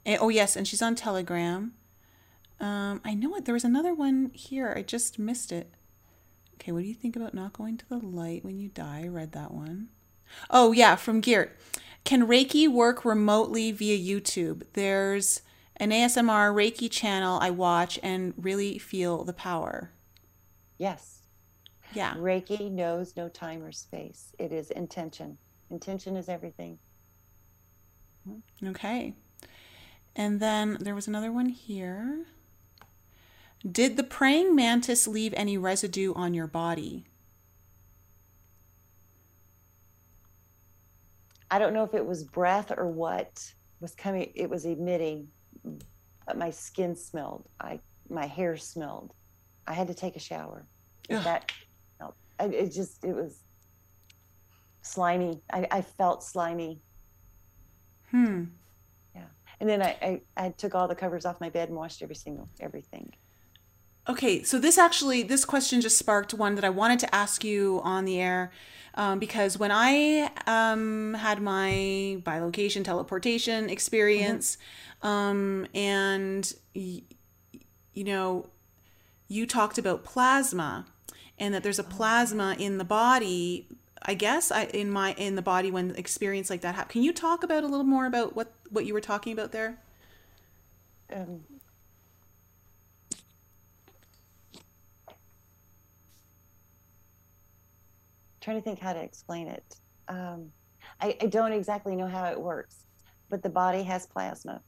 And, 0.05 0.17
oh 0.19 0.29
yes, 0.29 0.55
and 0.55 0.67
she's 0.67 0.81
on 0.81 0.95
Telegram. 0.95 1.73
Um, 2.59 3.01
I 3.03 3.13
know 3.13 3.35
it. 3.35 3.45
There 3.45 3.53
was 3.53 3.63
another 3.63 3.93
one 3.93 4.31
here. 4.33 4.73
I 4.75 4.81
just 4.81 5.19
missed 5.19 5.51
it. 5.51 5.73
Okay, 6.55 6.71
what 6.71 6.83
do 6.83 6.87
you 6.87 6.93
think 6.93 7.15
about 7.15 7.33
not 7.33 7.53
going 7.53 7.77
to 7.77 7.89
the 7.89 7.97
light 7.97 8.45
when 8.45 8.59
you 8.59 8.69
die? 8.69 9.01
I 9.05 9.07
read 9.07 9.31
that 9.33 9.53
one. 9.53 9.89
Oh 10.49 10.71
yeah, 10.71 10.95
from 10.95 11.19
Geert. 11.19 11.57
Can 12.03 12.27
Reiki 12.27 12.67
work 12.67 13.05
remotely 13.05 13.71
via 13.71 13.97
YouTube? 13.97 14.63
There's 14.73 15.41
an 15.77 15.91
ASMR 15.91 16.53
Reiki 16.53 16.89
channel 16.89 17.39
I 17.41 17.49
watch 17.49 17.99
and 18.03 18.33
really 18.37 18.77
feel 18.77 19.23
the 19.23 19.33
power. 19.33 19.91
Yes. 20.77 21.21
Yeah. 21.93 22.15
Reiki 22.15 22.71
knows 22.71 23.15
no 23.15 23.29
time 23.29 23.63
or 23.63 23.71
space. 23.71 24.33
It 24.39 24.51
is 24.51 24.71
intention. 24.71 25.37
Intention 25.69 26.15
is 26.15 26.29
everything. 26.29 26.79
Okay. 28.63 29.13
And 30.15 30.39
then 30.39 30.77
there 30.79 30.95
was 30.95 31.07
another 31.07 31.31
one 31.31 31.49
here. 31.49 32.25
Did 33.69 33.95
the 33.95 34.03
praying 34.03 34.55
mantis 34.55 35.07
leave 35.07 35.33
any 35.37 35.57
residue 35.57 36.13
on 36.13 36.33
your 36.33 36.47
body? 36.47 37.05
I 41.49 41.59
don't 41.59 41.73
know 41.73 41.83
if 41.83 41.93
it 41.93 42.05
was 42.05 42.23
breath 42.23 42.73
or 42.75 42.87
what 42.87 43.53
was 43.79 43.95
coming. 43.95 44.31
It 44.35 44.49
was 44.49 44.65
emitting, 44.65 45.29
but 46.25 46.37
my 46.37 46.49
skin 46.49 46.95
smelled. 46.95 47.47
I 47.59 47.79
my 48.09 48.25
hair 48.25 48.57
smelled. 48.57 49.13
I 49.67 49.73
had 49.73 49.87
to 49.87 49.93
take 49.93 50.15
a 50.15 50.19
shower. 50.19 50.65
That 51.09 51.51
no, 52.01 52.15
it 52.39 52.71
just 52.71 53.05
it 53.05 53.13
was 53.13 53.43
slimy. 54.81 55.41
I, 55.51 55.67
I 55.71 55.81
felt 55.81 56.23
slimy. 56.23 56.81
Hmm. 58.09 58.45
Yeah, 59.15 59.25
and 59.59 59.69
then 59.69 59.81
I, 59.81 59.97
I 60.01 60.21
I 60.35 60.49
took 60.49 60.75
all 60.75 60.87
the 60.87 60.95
covers 60.95 61.25
off 61.25 61.39
my 61.39 61.49
bed 61.49 61.69
and 61.69 61.77
washed 61.77 62.01
every 62.01 62.15
single 62.15 62.49
everything. 62.59 63.13
Okay, 64.07 64.43
so 64.43 64.59
this 64.59 64.77
actually 64.77 65.23
this 65.23 65.45
question 65.45 65.79
just 65.79 65.97
sparked 65.97 66.33
one 66.33 66.55
that 66.55 66.65
I 66.65 66.69
wanted 66.69 66.99
to 66.99 67.15
ask 67.15 67.43
you 67.43 67.79
on 67.83 68.03
the 68.03 68.19
air 68.19 68.51
um, 68.95 69.17
because 69.17 69.57
when 69.57 69.71
I 69.71 70.29
um, 70.45 71.13
had 71.13 71.41
my 71.41 72.21
bilocation 72.23 72.83
teleportation 72.83 73.69
experience, 73.69 74.57
mm-hmm. 75.01 75.07
um, 75.07 75.67
and 75.73 76.53
y- 76.75 77.03
you 77.93 78.03
know, 78.03 78.49
you 79.27 79.45
talked 79.45 79.77
about 79.77 80.03
plasma, 80.03 80.85
and 81.39 81.53
that 81.53 81.63
there's 81.63 81.79
a 81.79 81.83
plasma 81.83 82.55
in 82.59 82.77
the 82.79 82.85
body. 82.85 83.67
I 84.01 84.15
guess 84.15 84.51
I 84.51 84.65
in 84.65 84.91
my 84.91 85.13
in 85.13 85.35
the 85.35 85.41
body 85.41 85.71
when 85.71 85.95
experience 85.95 86.49
like 86.49 86.61
that 86.61 86.75
happens. 86.75 86.91
Can 86.91 87.03
you 87.03 87.13
talk 87.13 87.41
about 87.43 87.63
a 87.63 87.67
little 87.67 87.85
more 87.85 88.05
about 88.05 88.35
what 88.35 88.51
what 88.69 88.85
you 88.85 88.93
were 88.93 89.01
talking 89.01 89.31
about 89.31 89.53
there? 89.53 89.79
Um, 91.11 91.41
trying 98.43 98.57
to 98.57 98.61
think 98.61 98.79
how 98.79 98.93
to 98.93 99.01
explain 99.01 99.47
it. 99.47 99.75
Um, 100.07 100.49
I, 101.01 101.17
I 101.21 101.27
don't 101.27 101.53
exactly 101.53 101.95
know 101.95 102.07
how 102.07 102.25
it 102.25 102.39
works, 102.39 102.85
but 103.29 103.41
the 103.41 103.49
body 103.49 103.83
has 103.83 104.05
plasma. 104.05 104.61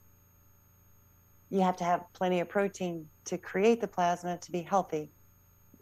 You 1.50 1.62
have 1.62 1.76
to 1.78 1.84
have 1.84 2.02
plenty 2.14 2.40
of 2.40 2.50
protein 2.50 3.08
to 3.26 3.38
create 3.38 3.82
the 3.82 3.88
plasma 3.88 4.38
to 4.38 4.52
be 4.52 4.62
healthy. 4.62 5.12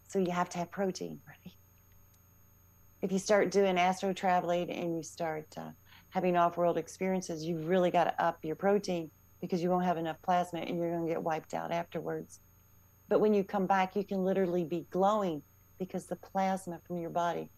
So 0.07 0.19
you 0.19 0.31
have 0.31 0.49
to 0.49 0.57
have 0.57 0.71
protein, 0.71 1.19
if 3.03 3.11
you 3.11 3.19
start 3.19 3.51
doing 3.51 3.77
astro 3.77 4.13
traveling 4.13 4.71
and 4.71 4.95
you 4.95 5.03
start 5.03 5.45
uh, 5.57 5.69
having 6.09 6.37
off-world 6.37 6.77
experiences, 6.77 7.43
you've 7.43 7.67
really 7.67 7.91
got 7.91 8.05
to 8.05 8.23
up 8.23 8.39
your 8.43 8.55
protein 8.55 9.11
because 9.41 9.61
you 9.61 9.69
won't 9.69 9.83
have 9.83 9.97
enough 9.97 10.15
plasma 10.21 10.59
and 10.59 10.77
you're 10.77 10.89
going 10.89 11.05
to 11.05 11.11
get 11.11 11.21
wiped 11.21 11.53
out 11.53 11.71
afterwards. 11.71 12.39
But 13.09 13.19
when 13.19 13.33
you 13.33 13.43
come 13.43 13.65
back, 13.65 13.95
you 13.95 14.05
can 14.05 14.23
literally 14.23 14.63
be 14.63 14.87
glowing 14.89 15.41
because 15.79 16.05
the 16.05 16.15
plasma 16.15 16.79
from 16.87 16.97
your 16.97 17.09
body, 17.09 17.49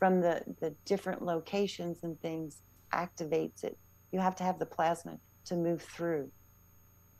from 0.00 0.20
the, 0.20 0.42
the 0.60 0.74
different 0.84 1.22
locations 1.22 1.98
and 2.02 2.20
things, 2.20 2.62
activates 2.92 3.62
it. 3.62 3.78
You 4.10 4.18
have 4.18 4.34
to 4.36 4.42
have 4.42 4.58
the 4.58 4.66
plasma 4.66 5.18
to 5.44 5.54
move 5.54 5.82
through 5.82 6.28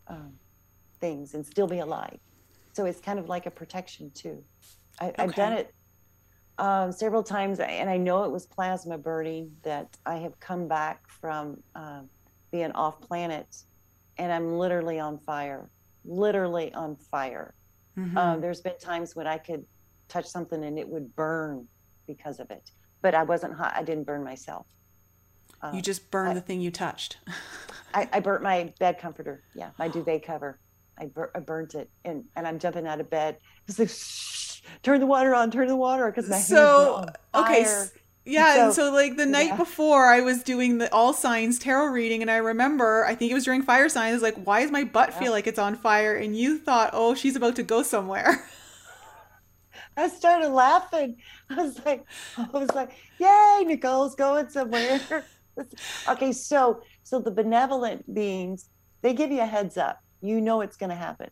um, 0.08 0.32
things 1.00 1.34
and 1.34 1.46
still 1.46 1.68
be 1.68 1.78
alive. 1.78 2.18
So 2.72 2.86
it's 2.86 3.00
kind 3.00 3.18
of 3.18 3.28
like 3.28 3.46
a 3.46 3.50
protection 3.50 4.10
too. 4.12 4.42
I, 5.00 5.12
have 5.18 5.34
done 5.34 5.52
it 5.52 5.74
um, 6.58 6.90
several 6.90 7.22
times, 7.22 7.60
and 7.60 7.88
I 7.88 7.96
know 7.96 8.24
it 8.24 8.30
was 8.30 8.46
plasma 8.46 8.98
burning 8.98 9.50
that 9.62 9.96
I 10.04 10.16
have 10.16 10.38
come 10.40 10.66
back 10.66 11.08
from 11.08 11.62
uh, 11.74 12.02
being 12.50 12.72
off 12.72 13.00
planet, 13.00 13.56
and 14.18 14.32
I'm 14.32 14.54
literally 14.56 14.98
on 14.98 15.18
fire, 15.18 15.70
literally 16.04 16.72
on 16.74 16.96
fire. 16.96 17.54
Mm-hmm. 17.98 18.16
Um, 18.16 18.40
there's 18.40 18.60
been 18.60 18.78
times 18.78 19.14
when 19.14 19.26
I 19.26 19.38
could 19.38 19.64
touch 20.08 20.26
something 20.26 20.64
and 20.64 20.78
it 20.78 20.88
would 20.88 21.14
burn 21.14 21.66
because 22.14 22.40
of 22.40 22.50
it, 22.50 22.70
but 23.02 23.14
I 23.14 23.22
wasn't 23.22 23.54
hot. 23.54 23.72
I 23.74 23.82
didn't 23.82 24.04
burn 24.04 24.24
myself. 24.24 24.66
Um, 25.62 25.74
you 25.74 25.82
just 25.82 26.10
burned 26.10 26.30
I, 26.30 26.34
the 26.34 26.40
thing 26.40 26.60
you 26.60 26.70
touched. 26.70 27.18
I, 27.94 28.08
I 28.12 28.20
burnt 28.20 28.42
my 28.42 28.72
bed 28.78 28.98
comforter. 28.98 29.42
Yeah, 29.54 29.70
my 29.78 29.88
duvet 29.88 30.24
cover. 30.24 30.58
I, 30.98 31.06
bur- 31.06 31.30
I 31.34 31.40
burnt 31.40 31.74
it, 31.74 31.90
and 32.04 32.24
and 32.36 32.46
I'm 32.46 32.58
jumping 32.58 32.86
out 32.86 33.00
of 33.00 33.10
bed. 33.10 33.38
It's 33.66 33.78
like. 33.78 33.90
Shh, 33.90 34.40
turn 34.82 35.00
the 35.00 35.06
water 35.06 35.34
on, 35.34 35.50
turn 35.50 35.68
the 35.68 35.76
water 35.76 36.06
because 36.10 36.28
my 36.28 36.36
hair. 36.36 36.44
so 36.44 37.06
okay. 37.34 37.66
Yeah, 38.24 38.54
so, 38.54 38.64
and 38.64 38.74
so 38.74 38.92
like 38.92 39.16
the 39.16 39.26
night 39.26 39.48
yeah. 39.48 39.56
before, 39.56 40.06
I 40.06 40.20
was 40.20 40.42
doing 40.42 40.78
the 40.78 40.92
all 40.92 41.14
signs 41.14 41.58
tarot 41.58 41.86
reading, 41.86 42.20
and 42.20 42.30
I 42.30 42.36
remember 42.36 43.04
I 43.06 43.14
think 43.14 43.30
it 43.30 43.34
was 43.34 43.44
during 43.44 43.62
fire 43.62 43.88
signs. 43.88 44.22
Like, 44.22 44.36
why 44.44 44.60
does 44.62 44.70
my 44.70 44.84
butt 44.84 45.10
yeah. 45.10 45.18
feel 45.18 45.32
like 45.32 45.46
it's 45.46 45.58
on 45.58 45.74
fire? 45.76 46.14
And 46.14 46.36
you 46.36 46.58
thought, 46.58 46.90
oh, 46.92 47.14
she's 47.14 47.34
about 47.34 47.56
to 47.56 47.62
go 47.62 47.82
somewhere. 47.82 48.44
I 49.96 50.08
started 50.08 50.48
laughing. 50.48 51.16
I 51.50 51.54
was 51.56 51.84
like, 51.84 52.04
I 52.36 52.46
was 52.52 52.70
like, 52.74 52.90
yay, 53.18 53.64
Nicole's 53.66 54.14
going 54.14 54.48
somewhere. 54.48 55.24
okay, 56.08 56.32
so 56.32 56.82
so 57.02 57.20
the 57.20 57.30
benevolent 57.30 58.12
beings, 58.14 58.70
they 59.02 59.14
give 59.14 59.30
you 59.30 59.40
a 59.40 59.46
heads 59.46 59.76
up. 59.76 60.00
You 60.20 60.40
know 60.40 60.60
it's 60.60 60.76
going 60.76 60.90
to 60.90 60.96
happen. 60.96 61.30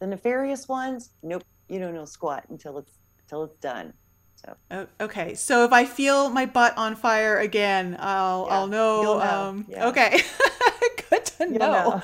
The 0.00 0.06
nefarious 0.06 0.68
ones, 0.68 1.10
nope, 1.22 1.44
you 1.68 1.78
don't 1.78 1.94
know 1.94 2.04
squat 2.04 2.44
until 2.50 2.78
it's 2.78 2.92
until 3.20 3.44
it's 3.44 3.58
done. 3.58 3.92
So 4.34 4.86
okay, 5.00 5.34
so 5.34 5.64
if 5.64 5.72
I 5.72 5.84
feel 5.84 6.28
my 6.28 6.46
butt 6.46 6.76
on 6.76 6.96
fire 6.96 7.38
again, 7.38 7.96
I'll 8.00 8.46
yeah, 8.48 8.54
I'll 8.54 8.66
know. 8.66 9.02
know. 9.02 9.20
Um, 9.20 9.66
yeah. 9.68 9.86
Okay, 9.88 10.20
good 11.10 11.24
to 11.24 11.46
know. 11.46 12.02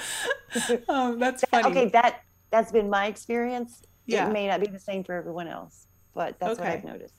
know. 0.54 0.78
um, 0.88 1.18
that's 1.18 1.44
funny. 1.44 1.68
Okay, 1.68 1.88
that 1.90 2.20
that's 2.50 2.70
been 2.70 2.88
my 2.88 3.06
experience. 3.06 3.82
Yeah. 4.08 4.28
It 4.28 4.32
may 4.32 4.48
not 4.48 4.60
be 4.60 4.66
the 4.66 4.80
same 4.80 5.04
for 5.04 5.14
everyone 5.14 5.46
else, 5.46 5.86
but 6.14 6.40
that's 6.40 6.58
okay. 6.58 6.68
what 6.68 6.78
I've 6.78 6.84
noticed. 6.84 7.14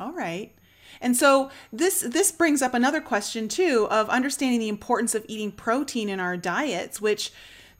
All 0.00 0.12
right. 0.12 0.52
And 1.00 1.16
so 1.16 1.50
this 1.72 2.00
this 2.00 2.32
brings 2.32 2.62
up 2.62 2.74
another 2.74 3.00
question 3.00 3.48
too 3.48 3.86
of 3.90 4.08
understanding 4.08 4.58
the 4.58 4.68
importance 4.68 5.14
of 5.14 5.24
eating 5.28 5.52
protein 5.52 6.08
in 6.08 6.18
our 6.18 6.36
diets, 6.36 7.00
which 7.00 7.32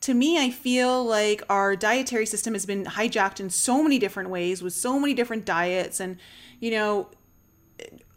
to 0.02 0.14
me, 0.14 0.38
I 0.38 0.50
feel 0.50 1.04
like 1.04 1.42
our 1.50 1.76
dietary 1.76 2.24
system 2.26 2.54
has 2.54 2.64
been 2.64 2.84
hijacked 2.84 3.38
in 3.38 3.50
so 3.50 3.82
many 3.82 3.98
different 3.98 4.30
ways 4.30 4.62
with 4.62 4.72
so 4.72 4.98
many 4.98 5.12
different 5.12 5.44
diets. 5.44 6.00
And, 6.00 6.16
you 6.58 6.70
know, 6.70 7.08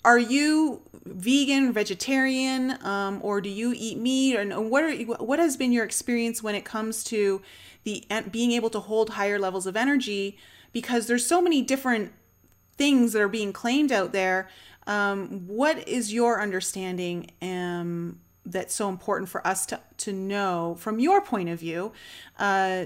are 0.05 0.19
you 0.19 0.81
vegan, 1.05 1.73
vegetarian, 1.73 2.77
um, 2.85 3.19
or 3.21 3.41
do 3.41 3.49
you 3.49 3.73
eat 3.75 3.97
meat? 3.97 4.35
And 4.37 4.71
what 4.71 4.83
are 4.83 4.93
what 4.95 5.39
has 5.39 5.57
been 5.57 5.71
your 5.73 5.83
experience 5.83 6.41
when 6.41 6.55
it 6.55 6.63
comes 6.63 7.03
to 7.05 7.41
the 7.83 8.05
being 8.31 8.51
able 8.51 8.69
to 8.71 8.79
hold 8.79 9.11
higher 9.11 9.39
levels 9.39 9.65
of 9.65 9.75
energy? 9.75 10.37
Because 10.71 11.07
there's 11.07 11.25
so 11.25 11.41
many 11.41 11.61
different 11.61 12.13
things 12.75 13.13
that 13.13 13.21
are 13.21 13.27
being 13.27 13.53
claimed 13.53 13.91
out 13.91 14.11
there. 14.11 14.49
Um, 14.87 15.47
what 15.47 15.87
is 15.87 16.11
your 16.13 16.41
understanding 16.41 17.31
um, 17.41 18.19
that's 18.45 18.75
so 18.75 18.89
important 18.89 19.29
for 19.29 19.45
us 19.45 19.65
to, 19.67 19.79
to 19.97 20.11
know 20.11 20.75
from 20.79 20.99
your 20.99 21.21
point 21.21 21.49
of 21.49 21.59
view 21.59 21.93
uh, 22.39 22.85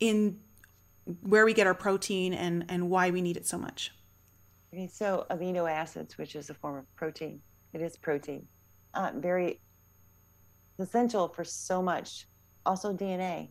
in 0.00 0.38
where 1.22 1.44
we 1.44 1.52
get 1.52 1.66
our 1.66 1.74
protein 1.74 2.32
and, 2.32 2.64
and 2.68 2.90
why 2.90 3.10
we 3.10 3.20
need 3.20 3.36
it 3.36 3.46
so 3.46 3.58
much. 3.58 3.92
Okay, 4.72 4.88
so 4.88 5.26
amino 5.30 5.70
acids, 5.70 6.18
which 6.18 6.34
is 6.34 6.50
a 6.50 6.54
form 6.54 6.76
of 6.78 6.96
protein, 6.96 7.40
it 7.72 7.80
is 7.80 7.96
protein, 7.96 8.46
uh, 8.94 9.12
very 9.14 9.60
essential 10.78 11.28
for 11.28 11.44
so 11.44 11.82
much. 11.82 12.26
Also, 12.66 12.92
DNA. 12.92 13.50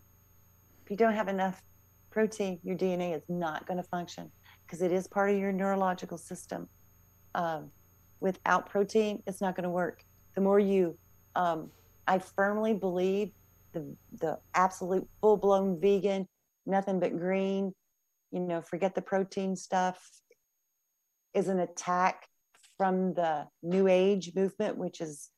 If 0.84 0.91
you 0.91 0.97
don't 0.97 1.14
have 1.14 1.27
enough 1.27 1.61
protein, 2.11 2.60
your 2.64 2.76
DNA 2.76 3.15
is 3.15 3.23
not 3.30 3.65
going 3.65 3.77
to 3.77 3.88
function 3.89 4.31
because 4.65 4.81
it 4.81 4.91
is 4.91 5.07
part 5.07 5.30
of 5.31 5.38
your 5.38 5.51
neurological 5.51 6.18
system. 6.18 6.68
Um, 7.35 7.72
without 8.19 8.69
protein, 8.69 9.23
it's 9.26 9.41
not 9.41 9.55
going 9.55 9.64
to 9.64 9.69
work. 9.69 10.03
The 10.35 10.41
more 10.41 10.60
you 10.60 10.97
um, 11.35 11.69
I 12.07 12.19
firmly 12.19 12.73
believe 12.73 13.31
the 13.73 13.95
the 14.19 14.39
absolute 14.53 15.07
full 15.22 15.38
blown 15.38 15.80
vegan, 15.80 16.27
nothing 16.65 16.99
but 16.99 17.18
green, 17.18 17.73
you 18.31 18.39
know, 18.39 18.61
forget 18.61 18.93
the 18.93 19.01
protein 19.01 19.55
stuff, 19.55 20.10
is 21.34 21.47
an 21.47 21.60
attack 21.60 22.27
from 22.77 23.14
the 23.14 23.47
New 23.61 23.88
Age 23.88 24.34
movement, 24.35 24.77
which 24.77 25.01
is 25.01 25.30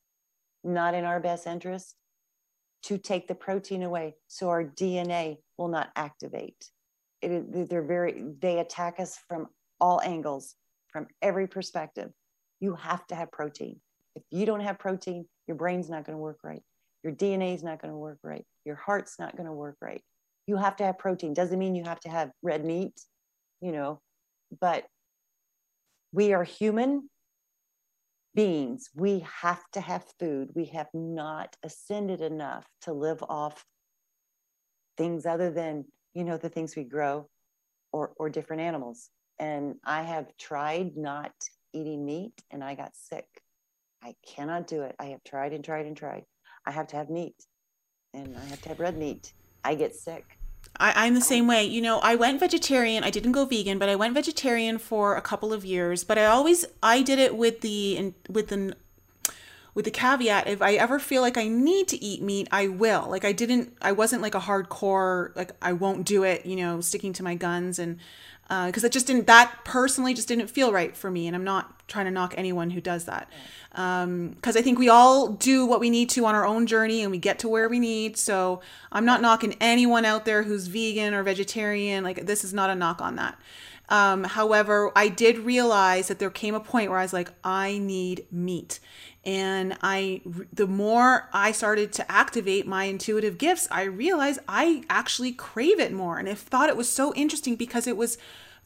not 0.63 0.93
in 0.93 1.05
our 1.05 1.19
best 1.19 1.47
interest, 1.47 1.95
to 2.85 2.97
take 2.97 3.27
the 3.27 3.35
protein 3.35 3.83
away 3.83 4.15
so 4.27 4.49
our 4.49 4.63
DNA 4.63 5.37
will 5.57 5.67
not 5.67 5.89
activate. 5.95 6.69
It, 7.21 7.69
they're 7.69 7.81
very 7.81 8.23
they 8.39 8.59
attack 8.59 8.99
us 8.99 9.17
from 9.27 9.47
all 9.81 10.01
angles, 10.01 10.55
from 10.89 11.07
every 11.21 11.47
perspective. 11.47 12.11
You 12.59 12.75
have 12.75 13.05
to 13.07 13.15
have 13.15 13.31
protein. 13.31 13.81
If 14.15 14.23
you 14.31 14.45
don't 14.45 14.61
have 14.61 14.79
protein, 14.79 15.25
your 15.47 15.57
brain's 15.57 15.89
not 15.89 16.05
going 16.05 16.15
to 16.15 16.21
work 16.21 16.39
right. 16.43 16.61
Your 17.03 17.13
DNA 17.13 17.55
is 17.55 17.63
not 17.63 17.81
going 17.81 17.91
to 17.91 17.97
work 17.97 18.19
right. 18.23 18.45
Your 18.65 18.75
heart's 18.75 19.19
not 19.19 19.35
going 19.35 19.47
to 19.47 19.53
work 19.53 19.77
right. 19.81 20.01
You 20.47 20.57
have 20.57 20.75
to 20.77 20.83
have 20.83 20.97
protein. 20.97 21.33
Doesn't 21.33 21.59
mean 21.59 21.75
you 21.75 21.83
have 21.83 21.99
to 22.01 22.09
have 22.09 22.31
red 22.43 22.63
meat, 22.63 22.99
you 23.61 23.71
know, 23.71 23.99
but 24.61 24.85
we 26.11 26.33
are 26.33 26.43
human 26.43 27.09
beings. 28.35 28.89
We 28.93 29.25
have 29.41 29.63
to 29.73 29.81
have 29.81 30.05
food. 30.19 30.49
We 30.53 30.65
have 30.65 30.89
not 30.93 31.55
ascended 31.63 32.21
enough 32.21 32.65
to 32.81 32.93
live 32.93 33.23
off 33.23 33.65
things 34.97 35.25
other 35.25 35.51
than, 35.51 35.85
you 36.13 36.23
know, 36.23 36.37
the 36.37 36.49
things 36.49 36.75
we 36.75 36.83
grow 36.83 37.29
or, 37.91 38.13
or 38.17 38.29
different 38.29 38.61
animals. 38.61 39.09
And 39.39 39.75
I 39.83 40.03
have 40.03 40.35
tried 40.37 40.95
not 40.95 41.33
eating 41.73 42.05
meat 42.05 42.43
and 42.51 42.63
I 42.63 42.75
got 42.75 42.95
sick 42.95 43.27
I 44.05 44.13
cannot 44.23 44.67
do 44.67 44.83
it. 44.83 44.95
I 44.99 45.05
have 45.05 45.23
tried 45.23 45.51
and 45.51 45.65
tried 45.65 45.87
and 45.87 45.97
tried. 45.97 46.25
I 46.67 46.71
have 46.71 46.85
to 46.87 46.95
have 46.95 47.09
meat 47.09 47.35
and 48.13 48.37
I 48.37 48.45
have 48.45 48.61
to 48.61 48.69
have 48.69 48.79
red 48.79 48.97
meat. 48.97 49.33
I 49.63 49.73
get 49.73 49.95
sick. 49.95 50.34
I, 50.79 51.07
am 51.07 51.13
the 51.13 51.19
oh. 51.19 51.23
same 51.23 51.47
way. 51.47 51.63
You 51.65 51.81
know, 51.81 51.99
I 51.99 52.15
went 52.15 52.39
vegetarian. 52.39 53.03
I 53.03 53.09
didn't 53.09 53.31
go 53.31 53.45
vegan, 53.45 53.79
but 53.79 53.89
I 53.89 53.95
went 53.95 54.13
vegetarian 54.13 54.77
for 54.77 55.15
a 55.15 55.21
couple 55.21 55.53
of 55.53 55.65
years. 55.65 56.03
But 56.03 56.17
I 56.17 56.25
always 56.25 56.65
I 56.81 57.01
did 57.01 57.19
it 57.19 57.35
with 57.35 57.61
the 57.61 58.13
with 58.29 58.49
the 58.49 58.75
with 59.73 59.85
the 59.85 59.91
caveat 59.91 60.47
if 60.47 60.61
I 60.61 60.73
ever 60.73 60.99
feel 60.99 61.21
like 61.21 61.37
I 61.37 61.47
need 61.47 61.89
to 61.89 62.03
eat 62.03 62.21
meat, 62.21 62.47
I 62.51 62.67
will. 62.67 63.07
Like 63.09 63.25
I 63.25 63.33
didn't 63.33 63.75
I 63.81 63.91
wasn't 63.91 64.21
like 64.21 64.35
a 64.35 64.39
hardcore 64.39 65.35
like 65.35 65.51
I 65.61 65.73
won't 65.73 66.05
do 66.05 66.23
it, 66.23 66.45
you 66.45 66.55
know, 66.55 66.81
sticking 66.81 67.13
to 67.13 67.23
my 67.23 67.35
guns 67.35 67.77
and 67.77 67.99
because 68.47 68.83
uh, 68.83 68.87
it 68.87 68.91
just 68.91 69.07
didn't 69.07 69.27
that 69.27 69.53
personally 69.63 70.13
just 70.13 70.27
didn't 70.27 70.47
feel 70.47 70.71
right 70.71 70.95
for 70.95 71.09
me 71.09 71.27
and 71.27 71.35
i'm 71.35 71.43
not 71.43 71.75
trying 71.87 72.05
to 72.05 72.11
knock 72.11 72.33
anyone 72.35 72.71
who 72.71 72.81
does 72.81 73.05
that. 73.05 73.29
Because 73.71 74.03
um, 74.03 74.35
i 74.43 74.61
think 74.61 74.79
we 74.79 74.89
all 74.89 75.29
do 75.29 75.65
what 75.65 75.79
we 75.79 75.89
need 75.89 76.09
to 76.11 76.25
on 76.25 76.35
our 76.35 76.45
own 76.45 76.67
journey 76.67 77.01
and 77.01 77.11
we 77.11 77.17
get 77.17 77.39
to 77.39 77.47
where 77.47 77.69
we 77.69 77.79
need 77.79 78.17
so 78.17 78.61
i'm 78.91 79.05
not 79.05 79.21
knocking 79.21 79.55
anyone 79.59 80.05
out 80.05 80.25
there 80.25 80.43
who's 80.43 80.67
vegan 80.67 81.13
or 81.13 81.23
vegetarian 81.23 82.03
like 82.03 82.25
this 82.25 82.43
is 82.43 82.53
not 82.53 82.69
a 82.69 82.75
knock 82.75 83.01
on 83.01 83.15
that. 83.15 83.39
Um, 83.87 84.23
however 84.23 84.91
i 84.95 85.07
did 85.09 85.39
realize 85.39 86.07
that 86.07 86.17
there 86.19 86.31
came 86.31 86.55
a 86.55 86.59
point 86.59 86.89
where 86.89 86.99
i 86.99 87.03
was 87.03 87.13
like 87.13 87.31
i 87.43 87.77
need 87.77 88.25
meat 88.31 88.79
and 89.25 89.75
i 89.81 90.21
the 90.53 90.67
more 90.67 91.27
i 91.33 91.51
started 91.51 91.91
to 91.91 92.09
activate 92.11 92.67
my 92.67 92.83
intuitive 92.85 93.37
gifts 93.37 93.67
i 93.71 93.83
realized 93.83 94.39
i 94.47 94.83
actually 94.89 95.31
crave 95.31 95.79
it 95.79 95.91
more. 95.91 96.17
And 96.17 96.29
i 96.29 96.33
thought 96.33 96.69
it 96.69 96.77
was 96.77 96.89
so 96.89 97.13
interesting 97.15 97.55
because 97.55 97.87
it 97.87 97.97
was 97.97 98.17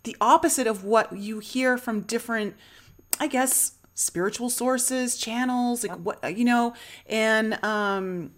the 0.03 0.15
opposite 0.21 0.67
of 0.67 0.83
what 0.83 1.15
you 1.15 1.39
hear 1.39 1.77
from 1.77 2.01
different 2.01 2.55
i 3.19 3.27
guess 3.27 3.73
spiritual 3.95 4.49
sources 4.49 5.17
channels 5.17 5.83
like 5.83 5.97
what 5.97 6.37
you 6.37 6.45
know? 6.45 6.73
And 7.07 7.61
um 7.63 8.31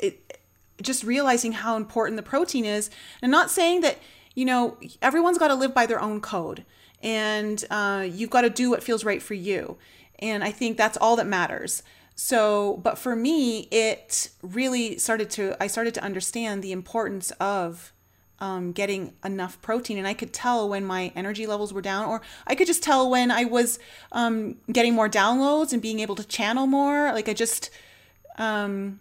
it 0.00 0.40
just 0.82 1.04
realizing 1.04 1.52
how 1.52 1.76
important 1.76 2.16
the 2.16 2.22
protein 2.22 2.64
is. 2.64 2.90
And 3.22 3.30
not 3.30 3.50
saying 3.50 3.80
that 3.82 3.98
you 4.34 4.44
know 4.44 4.78
everyone's 5.02 5.38
got 5.38 5.48
to 5.48 5.54
live 5.54 5.74
by 5.74 5.86
their 5.86 6.00
own 6.00 6.20
code. 6.20 6.64
And 7.02 7.62
uh, 7.70 8.06
you've 8.10 8.30
got 8.30 8.40
to 8.40 8.50
do 8.50 8.70
what 8.70 8.82
feels 8.82 9.04
right 9.04 9.22
for 9.22 9.34
you. 9.34 9.76
And 10.18 10.42
I 10.42 10.50
think 10.50 10.76
that's 10.76 10.96
all 10.96 11.16
that 11.16 11.26
matters. 11.26 11.82
So, 12.14 12.78
but 12.82 12.96
for 12.96 13.14
me, 13.14 13.68
it 13.70 14.30
really 14.42 14.96
started 14.98 15.28
to, 15.30 15.54
I 15.62 15.66
started 15.66 15.92
to 15.94 16.02
understand 16.02 16.62
the 16.62 16.72
importance 16.72 17.30
of 17.32 17.92
um, 18.38 18.72
getting 18.72 19.12
enough 19.24 19.60
protein. 19.60 19.98
And 19.98 20.06
I 20.06 20.14
could 20.14 20.32
tell 20.32 20.68
when 20.68 20.84
my 20.84 21.12
energy 21.14 21.46
levels 21.46 21.74
were 21.74 21.82
down, 21.82 22.06
or 22.06 22.22
I 22.46 22.54
could 22.54 22.66
just 22.66 22.82
tell 22.82 23.10
when 23.10 23.30
I 23.30 23.44
was 23.44 23.78
um, 24.12 24.56
getting 24.72 24.94
more 24.94 25.08
downloads 25.08 25.72
and 25.72 25.82
being 25.82 26.00
able 26.00 26.14
to 26.16 26.24
channel 26.24 26.66
more. 26.66 27.12
Like 27.12 27.28
I 27.28 27.34
just, 27.34 27.70
um, 28.38 29.00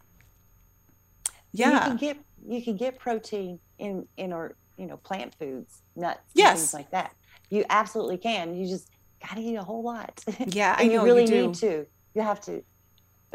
yeah. 1.53 1.71
You 1.71 1.79
can 1.79 1.97
get, 1.97 2.17
you 2.47 2.61
can 2.61 2.75
get 2.75 2.99
protein 2.99 3.59
in, 3.77 4.07
in 4.17 4.33
our, 4.33 4.55
you 4.77 4.87
know, 4.87 4.97
plant 4.97 5.33
foods, 5.35 5.81
nuts, 5.95 6.19
yes. 6.33 6.59
things 6.59 6.73
like 6.73 6.91
that. 6.91 7.13
You 7.49 7.63
absolutely 7.69 8.17
can. 8.17 8.55
You 8.55 8.67
just 8.67 8.89
got 9.27 9.35
to 9.35 9.41
eat 9.41 9.56
a 9.56 9.64
whole 9.64 9.84
lot. 9.84 10.23
Yeah, 10.47 10.76
I 10.77 10.85
know. 10.88 10.93
you 10.93 11.03
really 11.03 11.26
you 11.26 11.47
need 11.47 11.56
to. 11.56 11.85
You 12.14 12.22
have 12.22 12.41
to 12.41 12.64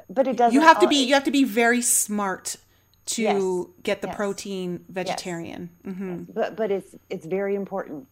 but 0.08 0.26
it 0.26 0.36
doesn't. 0.36 0.54
You 0.54 0.60
have 0.62 0.80
to 0.80 0.88
be. 0.88 1.04
You 1.04 1.14
have 1.14 1.24
to 1.24 1.30
be 1.30 1.44
very 1.44 1.82
smart 1.82 2.56
to 3.06 3.22
Yes. 3.22 3.42
get 3.82 4.00
the 4.02 4.08
Yes. 4.08 4.16
protein 4.16 4.84
vegetarian. 4.88 5.70
hmm 5.84 6.22
but 6.32 6.56
but 6.56 6.70
it's 6.70 6.94
it's 7.08 7.26
very 7.26 7.54
important. 7.54 8.06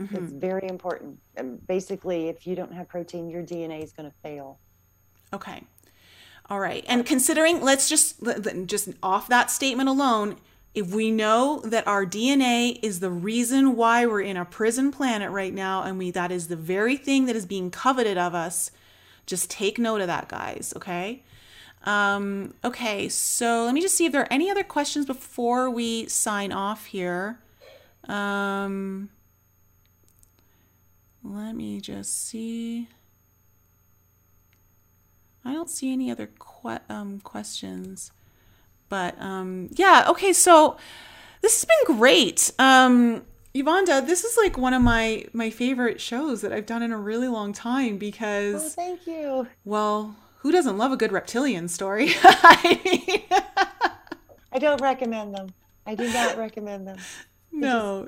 Mm-hmm. 0.00 0.16
It's 0.16 0.32
very 0.32 0.68
important. 0.68 1.18
And 1.36 1.66
basically, 1.66 2.28
if 2.28 2.46
you 2.46 2.54
don't 2.54 2.72
have 2.72 2.88
protein, 2.88 3.28
your 3.28 3.42
DNA 3.42 3.82
is 3.82 3.92
going 3.92 4.08
to 4.08 4.14
fail. 4.22 4.60
Okay. 5.32 5.64
All 6.48 6.60
right. 6.60 6.84
And 6.88 7.04
considering, 7.04 7.60
let's 7.62 7.88
just 7.88 8.22
just 8.66 8.88
off 9.02 9.28
that 9.28 9.50
statement 9.50 9.88
alone, 9.88 10.36
if 10.74 10.94
we 10.94 11.10
know 11.10 11.60
that 11.64 11.86
our 11.86 12.04
DNA 12.04 12.78
is 12.82 13.00
the 13.00 13.10
reason 13.10 13.74
why 13.74 14.06
we're 14.06 14.20
in 14.20 14.36
a 14.36 14.44
prison 14.44 14.92
planet 14.92 15.30
right 15.30 15.52
now, 15.52 15.82
and 15.82 15.98
we 15.98 16.10
that 16.12 16.30
is 16.30 16.48
the 16.48 16.56
very 16.56 16.96
thing 16.96 17.26
that 17.26 17.36
is 17.36 17.46
being 17.46 17.70
coveted 17.70 18.18
of 18.18 18.34
us, 18.34 18.70
just 19.26 19.50
take 19.50 19.78
note 19.78 20.00
of 20.00 20.06
that, 20.06 20.28
guys. 20.28 20.72
Okay. 20.76 21.22
Um, 21.84 22.54
okay. 22.64 23.08
So 23.08 23.64
let 23.64 23.74
me 23.74 23.80
just 23.80 23.94
see 23.94 24.06
if 24.06 24.12
there 24.12 24.22
are 24.22 24.32
any 24.32 24.50
other 24.50 24.64
questions 24.64 25.06
before 25.06 25.70
we 25.70 26.06
sign 26.06 26.52
off 26.52 26.86
here. 26.86 27.38
Um, 28.08 29.10
let 31.22 31.54
me 31.54 31.80
just 31.80 32.26
see. 32.26 32.88
I 35.44 35.52
don't 35.52 35.70
see 35.70 35.92
any 35.92 36.10
other 36.10 36.26
que- 36.38 36.80
um, 36.88 37.20
questions. 37.20 38.12
But 38.88 39.20
um, 39.20 39.68
yeah, 39.72 40.06
okay, 40.08 40.32
so 40.32 40.76
this 41.42 41.60
has 41.60 41.64
been 41.64 41.96
great. 41.96 42.52
Um, 42.58 43.22
Yuvonda, 43.54 44.06
this 44.06 44.24
is 44.24 44.36
like 44.36 44.56
one 44.58 44.72
of 44.74 44.82
my 44.82 45.24
my 45.32 45.50
favorite 45.50 46.00
shows 46.00 46.40
that 46.42 46.52
I've 46.52 46.66
done 46.66 46.82
in 46.82 46.92
a 46.92 46.98
really 46.98 47.28
long 47.28 47.52
time 47.52 47.98
because 47.98 48.64
Oh, 48.64 48.68
thank 48.68 49.06
you. 49.06 49.46
well, 49.64 50.16
who 50.38 50.52
doesn't 50.52 50.78
love 50.78 50.92
a 50.92 50.96
good 50.96 51.12
reptilian 51.12 51.68
story? 51.68 52.10
I 52.22 52.80
mean, 52.84 53.40
I 54.52 54.58
don't 54.58 54.80
recommend 54.80 55.34
them. 55.34 55.48
I 55.86 55.94
do 55.94 56.12
not 56.12 56.36
recommend 56.36 56.86
them. 56.86 56.98
no, 57.52 58.06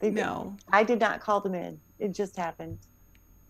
They, 0.00 0.10
no. 0.10 0.56
I 0.70 0.82
did 0.84 1.00
not 1.00 1.20
call 1.20 1.40
them 1.40 1.54
in. 1.54 1.80
It 1.98 2.12
just 2.12 2.36
happened. 2.36 2.78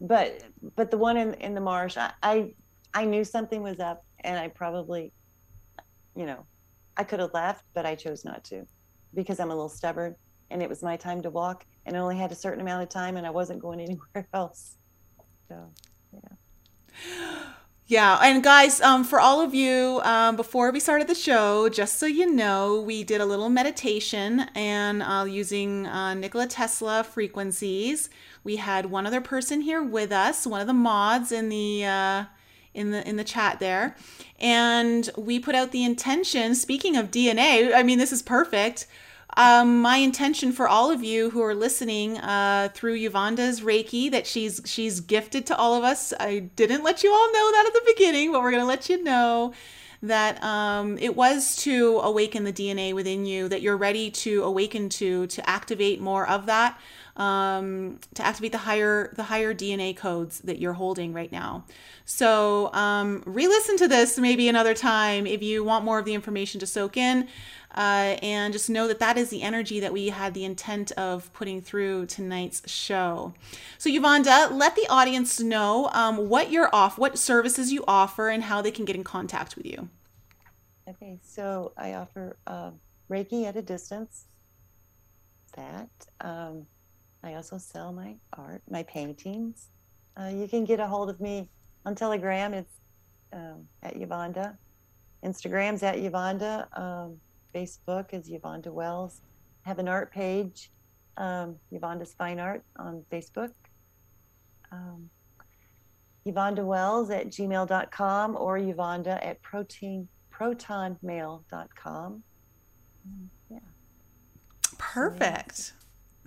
But 0.01 0.43
but 0.77 0.91
the 0.91 0.99
one 0.99 1.17
in 1.17 1.35
in 1.35 1.55
the 1.55 1.61
marsh, 1.61 1.97
I 1.97 2.13
I, 2.23 2.55
I 2.95 3.05
knew 3.05 3.25
something 3.25 3.63
was 3.63 3.81
up, 3.81 4.05
and 4.21 4.39
I 4.39 4.49
probably, 4.49 5.13
you 6.19 6.27
know, 6.27 6.45
I 6.97 7.05
could 7.05 7.21
have 7.21 7.33
left, 7.33 7.65
but 7.75 7.87
I 7.87 7.95
chose 7.95 8.25
not 8.25 8.43
to, 8.47 8.67
because 9.15 9.39
I'm 9.39 9.51
a 9.51 9.55
little 9.55 9.69
stubborn, 9.69 10.17
and 10.51 10.61
it 10.61 10.69
was 10.69 10.83
my 10.83 10.97
time 10.97 11.23
to 11.23 11.31
walk, 11.31 11.65
and 11.87 11.97
I 11.97 12.01
only 12.01 12.17
had 12.17 12.33
a 12.33 12.35
certain 12.35 12.61
amount 12.61 12.83
of 12.83 12.89
time, 12.89 13.17
and 13.17 13.25
I 13.25 13.31
wasn't 13.31 13.63
going 13.63 13.81
anywhere 13.89 14.27
else. 14.35 14.77
So 15.49 15.71
Yeah, 16.13 17.39
Yeah, 17.87 18.19
and 18.21 18.43
guys, 18.43 18.81
um, 18.81 19.05
for 19.05 19.21
all 19.21 19.41
of 19.41 19.55
you, 19.55 20.01
um, 20.03 20.35
before 20.35 20.73
we 20.73 20.81
started 20.81 21.07
the 21.07 21.15
show, 21.15 21.69
just 21.69 22.01
so 22.01 22.07
you 22.07 22.31
know, 22.31 22.81
we 22.81 23.05
did 23.05 23.21
a 23.21 23.25
little 23.25 23.49
meditation 23.49 24.41
and 24.57 25.03
uh, 25.05 25.25
using 25.25 25.87
uh, 25.87 26.15
Nikola 26.15 26.49
Tesla 26.49 27.05
frequencies. 27.05 28.11
We 28.43 28.57
had 28.57 28.87
one 28.87 29.07
other 29.07 29.21
person 29.21 29.61
here 29.61 29.85
with 29.85 30.11
us, 30.11 30.49
one 30.49 30.61
of 30.61 30.67
the 30.67 30.75
mods 30.75 31.31
in 31.31 31.49
the 31.49 31.85
uh, 31.85 32.25
in 32.79 32.91
the 32.93 33.07
in 33.07 33.17
the 33.17 33.25
chat 33.25 33.59
there, 33.59 33.97
and 34.39 35.11
we 35.17 35.39
put 35.39 35.55
out 35.55 35.73
the 35.73 35.85
intention. 35.85 36.55
Speaking 36.55 36.97
of 36.97 37.11
DNA, 37.11 37.75
I 37.75 37.83
mean, 37.83 37.99
this 37.99 38.13
is 38.13 38.23
perfect. 38.23 38.87
Um, 39.37 39.83
my 39.83 39.99
intention 39.99 40.53
for 40.53 40.67
all 40.67 40.91
of 40.91 41.05
you 41.05 41.31
who 41.31 41.43
are 41.43 41.55
listening 41.55 42.19
uh, 42.19 42.71
through 42.75 42.99
Yuvonda's 42.99 43.61
Reiki 43.61 44.11
that 44.11 44.27
she's 44.27 44.61
she's 44.65 45.01
gifted 45.01 45.47
to 45.47 45.57
all 45.57 45.75
of 45.75 45.85
us. 45.85 46.13
I 46.19 46.41
didn't 46.57 46.83
let 46.83 47.03
you 47.03 47.13
all 47.13 47.33
know 47.33 47.53
that 47.53 47.65
at 47.67 47.75
the 47.75 47.93
beginning, 47.95 48.33
but 48.33 48.41
we're 48.41 48.51
gonna 48.51 48.65
let 48.65 48.89
you 48.89 49.03
know 49.03 49.53
that 50.03 50.43
um, 50.43 50.97
it 50.99 51.17
was 51.17 51.57
to 51.57 51.99
awaken 52.03 52.45
the 52.45 52.53
DNA 52.53 52.95
within 52.95 53.27
you 53.27 53.49
that 53.49 53.63
you're 53.63 53.77
ready 53.77 54.11
to 54.11 54.45
awaken 54.45 54.89
to 54.89 55.27
to 55.27 55.49
activate 55.49 56.01
more 56.01 56.27
of 56.29 56.47
that 56.47 56.79
um, 57.19 57.99
to 58.15 58.25
activate 58.25 58.53
the 58.53 58.59
higher 58.59 59.13
the 59.17 59.25
higher 59.25 59.53
DNA 59.53 59.95
codes 59.95 60.39
that 60.41 60.59
you're 60.59 60.73
holding 60.75 61.13
right 61.13 61.31
now. 61.31 61.65
So 62.05 62.73
um, 62.73 63.23
re-listen 63.27 63.77
to 63.79 63.89
this 63.89 64.19
maybe 64.19 64.49
another 64.49 64.73
time 64.73 65.27
if 65.27 65.43
you 65.43 65.65
want 65.65 65.85
more 65.85 65.99
of 65.99 66.05
the 66.05 66.15
information 66.15 66.61
to 66.61 66.67
soak 66.67 66.97
in. 66.97 67.29
Uh, 67.75 68.17
and 68.23 68.55
just 68.55 68.71
know 68.71 68.89
that 68.89 68.99
that 68.99 69.19
is 69.19 69.29
the 69.29 69.43
energy 69.43 69.79
that 69.79 69.93
we 69.93 70.09
had 70.09 70.33
the 70.33 70.45
intent 70.45 70.91
of 70.93 71.31
putting 71.35 71.61
through 71.61 72.07
tonight's 72.07 72.69
show. 72.69 73.35
So, 73.77 73.91
Yuvonda, 73.91 74.51
let 74.51 74.75
the 74.75 74.87
audience 74.89 75.39
know 75.39 75.91
um, 75.93 76.29
what 76.29 76.51
you're 76.51 76.75
off, 76.75 76.97
what 76.97 77.19
services 77.19 77.71
you 77.71 77.85
offer, 77.87 78.31
and 78.31 78.45
how 78.45 78.63
they 78.63 78.71
can 78.71 78.87
get 78.87 78.97
in 78.97 79.05
contact 79.05 79.55
with 79.55 79.67
you. 79.67 79.91
okay, 80.89 81.21
so 81.23 81.73
I 81.77 81.93
offer 81.93 82.39
uh, 82.47 82.71
Reiki 83.11 83.45
at 83.45 83.55
a 83.55 83.63
distance. 83.63 84.25
That 85.55 85.91
um, 86.23 86.67
I 87.29 87.35
also 87.35 87.59
sell 87.59 87.93
my 87.93 88.15
art, 88.33 88.63
my 88.71 88.83
paintings. 88.85 89.69
Uh, 90.19 90.31
you 90.33 90.49
can 90.49 90.65
get 90.65 90.81
a 90.81 90.87
hold 90.87 91.11
of 91.11 91.21
me 91.21 91.51
on 91.85 91.95
Telegram. 91.95 92.55
It's 92.55 92.77
um, 93.35 93.67
at 93.83 93.97
Yuvonda. 93.97 94.57
Instagram's 95.23 95.83
at 95.83 95.97
Yuvonda. 95.97 96.67
Um, 96.79 97.19
Facebook 97.55 98.15
is 98.15 98.31
Yuvonda 98.31 98.69
Wells. 98.73 99.21
I 99.67 99.69
have 99.69 99.79
an 99.79 99.89
art 99.89 100.11
page, 100.11 100.71
um, 101.19 101.57
Yuvonda's 101.71 102.15
Fine 102.15 102.41
Art 102.41 102.65
on 102.77 103.05
Facebook. 103.13 103.53
Um, 104.73 105.11
Yuvonda 106.27 106.65
Wells 106.65 107.11
at 107.11 107.27
gmail.com 107.27 108.37
or 108.37 108.59
Yuvonda 108.59 109.23
at 109.23 109.43
protein, 109.43 110.09
protonmail.com. 110.33 112.23
Um, 113.05 113.31
Yeah. 113.51 113.59
Perfect. 114.79 115.75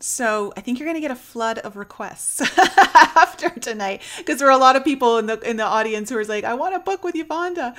So 0.02 0.52
I 0.58 0.62
think 0.62 0.80
you're 0.80 0.88
going 0.88 0.96
to 0.96 1.02
get 1.02 1.12
a 1.12 1.16
flood 1.16 1.60
of 1.60 1.76
requests 1.76 2.42
after 2.58 3.50
tonight 3.50 4.02
because 4.18 4.40
there 4.40 4.48
are 4.48 4.52
a 4.52 4.58
lot 4.58 4.76
of 4.76 4.84
people 4.84 5.20
in 5.20 5.28
the 5.28 5.40
in 5.42 5.58
the 5.58 5.64
audience 5.64 6.10
who 6.10 6.18
are 6.18 6.26
like, 6.26 6.44
I 6.44 6.56
want 6.56 6.74
to 6.74 6.80
book 6.80 7.04
with 7.04 7.16
Yuvonda. 7.16 7.76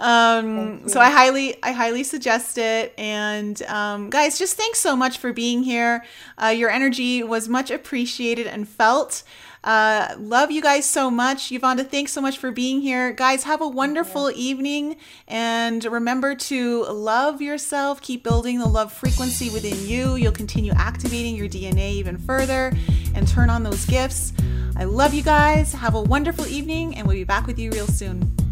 Um, 0.00 0.88
so. 0.88 1.00
I 1.00 1.10
highly 1.10 1.62
I 1.62 1.72
highly 1.72 2.04
suggest 2.04 2.56
it. 2.56 2.94
And 2.96 3.60
um, 3.62 4.10
guys, 4.10 4.38
just 4.38 4.56
thanks 4.56 4.78
so 4.78 4.94
much 4.94 5.18
for 5.18 5.32
being 5.32 5.64
here. 5.64 6.04
Uh, 6.40 6.48
your 6.48 6.70
energy 6.70 7.22
was 7.22 7.48
much 7.48 7.70
appreciated 7.70 8.46
and 8.46 8.68
felt. 8.68 9.24
Uh, 9.66 10.14
love 10.20 10.52
you 10.52 10.62
guys 10.62 10.86
so 10.86 11.10
much. 11.10 11.50
Yuvonda, 11.50 11.84
thanks 11.84 12.12
so 12.12 12.20
much 12.20 12.38
for 12.38 12.52
being 12.52 12.80
here. 12.80 13.12
Guys, 13.12 13.42
have 13.42 13.60
a 13.60 13.66
wonderful 13.66 14.30
evening. 14.30 14.96
And 15.26 15.84
remember 15.84 16.36
to 16.36 16.84
love 16.84 17.42
yourself. 17.42 18.00
Keep 18.00 18.22
building 18.22 18.60
the 18.60 18.68
love 18.68 18.92
frequency 18.92 19.50
within 19.50 19.84
you. 19.84 20.14
You'll 20.14 20.30
continue 20.30 20.72
activating 20.72 21.34
your 21.34 21.48
DNA 21.48 21.94
even 21.94 22.16
further 22.16 22.72
and 23.16 23.26
turn 23.26 23.50
on 23.50 23.64
those 23.64 23.84
gifts. 23.86 24.32
I 24.76 24.84
love 24.84 25.12
you 25.12 25.24
guys. 25.24 25.72
Have 25.72 25.96
a 25.96 26.02
wonderful 26.02 26.46
evening, 26.46 26.94
and 26.94 27.04
we'll 27.04 27.16
be 27.16 27.24
back 27.24 27.48
with 27.48 27.58
you 27.58 27.72
real 27.72 27.88
soon. 27.88 28.45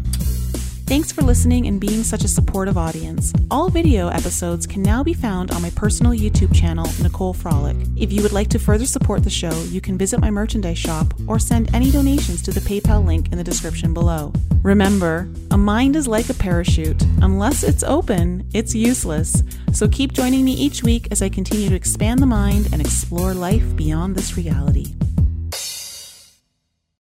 Thanks 0.87 1.11
for 1.11 1.23
listening 1.23 1.65
and 1.65 1.81
being 1.81 2.03
such 2.03 2.23
a 2.23 2.27
supportive 2.27 2.77
audience. 2.77 3.33
All 3.49 3.69
video 3.69 4.09
episodes 4.09 4.67
can 4.67 4.83
now 4.83 5.03
be 5.03 5.15
found 5.15 5.49
on 5.49 5.63
my 5.63 5.71
personal 5.71 6.11
YouTube 6.11 6.53
channel, 6.53 6.87
Nicole 7.01 7.33
Frolick. 7.33 7.75
If 7.97 8.13
you 8.13 8.21
would 8.21 8.33
like 8.33 8.49
to 8.49 8.59
further 8.59 8.85
support 8.85 9.23
the 9.23 9.29
show, 9.31 9.51
you 9.63 9.81
can 9.81 9.97
visit 9.97 10.19
my 10.19 10.29
merchandise 10.29 10.77
shop 10.77 11.11
or 11.27 11.39
send 11.39 11.73
any 11.73 11.89
donations 11.89 12.43
to 12.43 12.51
the 12.51 12.59
PayPal 12.59 13.03
link 13.03 13.31
in 13.31 13.39
the 13.39 13.43
description 13.43 13.95
below. 13.95 14.31
Remember, 14.61 15.27
a 15.49 15.57
mind 15.57 15.95
is 15.95 16.07
like 16.07 16.29
a 16.29 16.35
parachute. 16.35 17.01
Unless 17.23 17.63
it's 17.63 17.81
open, 17.81 18.47
it's 18.53 18.75
useless. 18.75 19.41
So 19.73 19.87
keep 19.87 20.13
joining 20.13 20.45
me 20.45 20.53
each 20.53 20.83
week 20.83 21.07
as 21.09 21.23
I 21.23 21.29
continue 21.29 21.69
to 21.69 21.75
expand 21.75 22.19
the 22.19 22.27
mind 22.27 22.69
and 22.71 22.79
explore 22.79 23.33
life 23.33 23.75
beyond 23.75 24.15
this 24.15 24.37
reality. 24.37 24.93